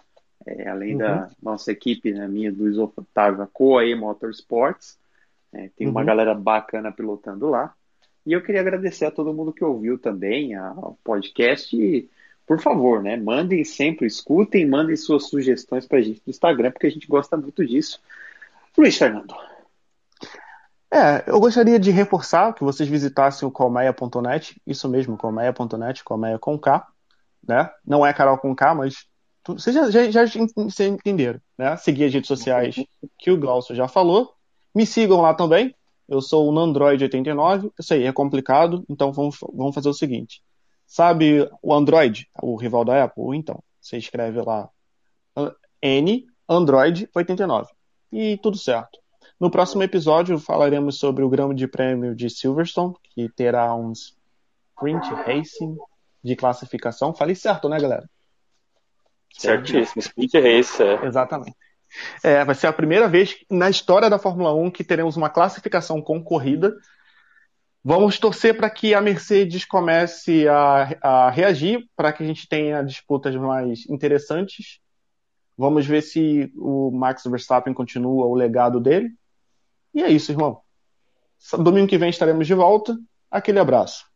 É, 0.47 0.69
além 0.69 0.93
uhum. 0.93 0.99
da 0.99 1.31
nossa 1.43 1.73
equipe, 1.73 2.13
né, 2.13 2.29
minha 2.29 2.53
do 2.53 2.69
Isotávio, 2.69 3.43
a 3.43 3.47
Coae 3.47 3.95
Motorsports. 3.95 4.99
É, 5.53 5.71
tem 5.77 5.89
uma 5.89 6.01
uhum. 6.01 6.07
galera 6.07 6.35
bacana 6.35 6.93
pilotando 6.93 7.49
lá. 7.49 7.75
E 8.25 8.33
eu 8.33 8.43
queria 8.43 8.61
agradecer 8.61 9.05
a 9.07 9.11
todo 9.11 9.35
mundo 9.35 9.53
que 9.53 9.65
ouviu 9.65 9.99
também 9.99 10.55
ao 10.55 10.99
podcast. 11.03 11.77
E, 11.77 12.09
por 12.47 12.61
favor, 12.61 13.03
né, 13.03 13.17
mandem 13.17 13.65
sempre, 13.65 14.07
escutem, 14.07 14.69
mandem 14.69 14.97
suas 14.97 15.29
sugestões 15.29 15.87
para 15.87 15.99
a 15.99 16.03
gente 16.03 16.23
no 16.27 16.31
Instagram, 16.31 16.71
porque 16.71 16.87
a 16.87 16.91
gente 16.91 17.07
gosta 17.07 17.37
muito 17.37 17.65
disso. 17.67 18.01
Luiz 18.77 18.97
Fernando. 18.97 19.35
É, 20.93 21.25
eu 21.27 21.41
gostaria 21.41 21.79
de 21.79 21.91
reforçar 21.91 22.53
que 22.55 22.63
vocês 22.63 22.89
visitassem 22.89 23.49
o 23.49 23.51
colmeia.net, 23.51 24.61
isso 24.67 24.89
mesmo, 24.89 25.17
colmeia.net, 25.17 26.05
colmeia 26.05 26.39
com 26.39 26.59
K, 26.59 26.87
né? 27.47 27.69
Não 27.85 28.07
é 28.07 28.13
Carol 28.13 28.39
com 28.39 28.55
K, 28.55 28.75
mas 28.75 29.07
vocês 29.47 29.75
já, 29.75 30.11
já, 30.11 30.25
já 30.25 30.41
entenderam, 30.87 31.41
né? 31.59 31.77
Seguir 31.77 32.05
as 32.05 32.15
redes 32.15 32.29
sociais 32.29 32.77
que 33.19 33.31
o 33.31 33.39
Glaucio 33.39 33.75
já 33.75 33.89
falou. 33.89 34.35
Me 34.75 34.87
sigam 34.87 35.21
lá 35.21 35.35
também. 35.35 35.75
Eu 36.09 36.21
sou 36.21 36.51
o 36.51 36.59
Android 36.59 37.03
89. 37.03 37.71
Eu 37.77 37.85
sei, 37.85 38.07
é 38.07 38.13
complicado, 38.13 38.85
então 38.89 39.13
vamos, 39.13 39.39
vamos 39.53 39.75
fazer 39.75 39.89
o 39.89 39.95
seguinte. 39.95 40.43
Sabe 40.87 41.49
o 41.63 41.75
Android, 41.75 42.29
o 42.43 42.57
rival 42.57 42.85
da 42.85 43.05
Apple? 43.05 43.37
Então, 43.37 43.63
você 43.81 43.97
escreve 43.97 44.41
lá 44.41 44.69
N 45.83 46.27
Android 46.49 47.09
89 47.15 47.71
e 48.13 48.39
tudo 48.39 48.57
certo. 48.57 48.99
No 49.41 49.51
próximo 49.51 49.83
episódio 49.83 50.39
falaremos 50.39 50.99
sobre 50.99 51.25
o 51.25 51.29
grande 51.29 51.57
de 51.57 51.67
prêmio 51.67 52.15
de 52.15 52.31
Silverstone, 52.31 52.95
que 53.15 53.29
terá 53.29 53.75
uns 53.75 54.17
sprint 54.75 55.09
racing 55.27 55.77
de 56.23 56.37
classificação. 56.37 57.15
Falei 57.15 57.35
certo, 57.35 57.69
né, 57.69 57.79
galera? 57.79 58.09
Certíssimo, 59.33 60.01
sprint 60.01 60.39
race. 60.39 60.83
É. 60.83 61.05
Exatamente. 61.05 61.57
É, 62.23 62.45
vai 62.45 62.55
ser 62.55 62.67
a 62.67 62.73
primeira 62.73 63.09
vez 63.09 63.37
na 63.51 63.71
história 63.71 64.11
da 64.11 64.19
Fórmula 64.19 64.55
1 64.55 64.71
que 64.71 64.85
teremos 64.85 65.17
uma 65.17 65.31
classificação 65.31 66.01
concorrida. 66.01 66.75
Vamos 67.87 68.19
torcer 68.19 68.57
para 68.57 68.71
que 68.71 68.95
a 68.95 69.01
Mercedes 69.03 69.67
comece 69.67 70.49
a, 70.49 70.97
a 71.03 71.31
reagir, 71.31 71.87
para 71.95 72.15
que 72.15 72.23
a 72.23 72.27
gente 72.27 72.49
tenha 72.49 72.83
disputas 72.83 73.37
mais 73.37 73.87
interessantes. 73.91 74.81
Vamos 75.57 75.85
ver 75.85 76.01
se 76.01 76.51
o 76.57 76.91
Max 76.91 77.25
Verstappen 77.27 77.75
continua 77.75 78.25
o 78.25 78.35
legado 78.35 78.81
dele. 78.81 79.11
E 79.93 80.03
é 80.03 80.09
isso, 80.11 80.33
irmão. 80.33 80.63
Domingo 81.59 81.87
que 81.87 81.99
vem 81.99 82.09
estaremos 82.09 82.47
de 82.47 82.55
volta. 82.55 82.97
Aquele 83.31 83.59
abraço. 83.59 84.07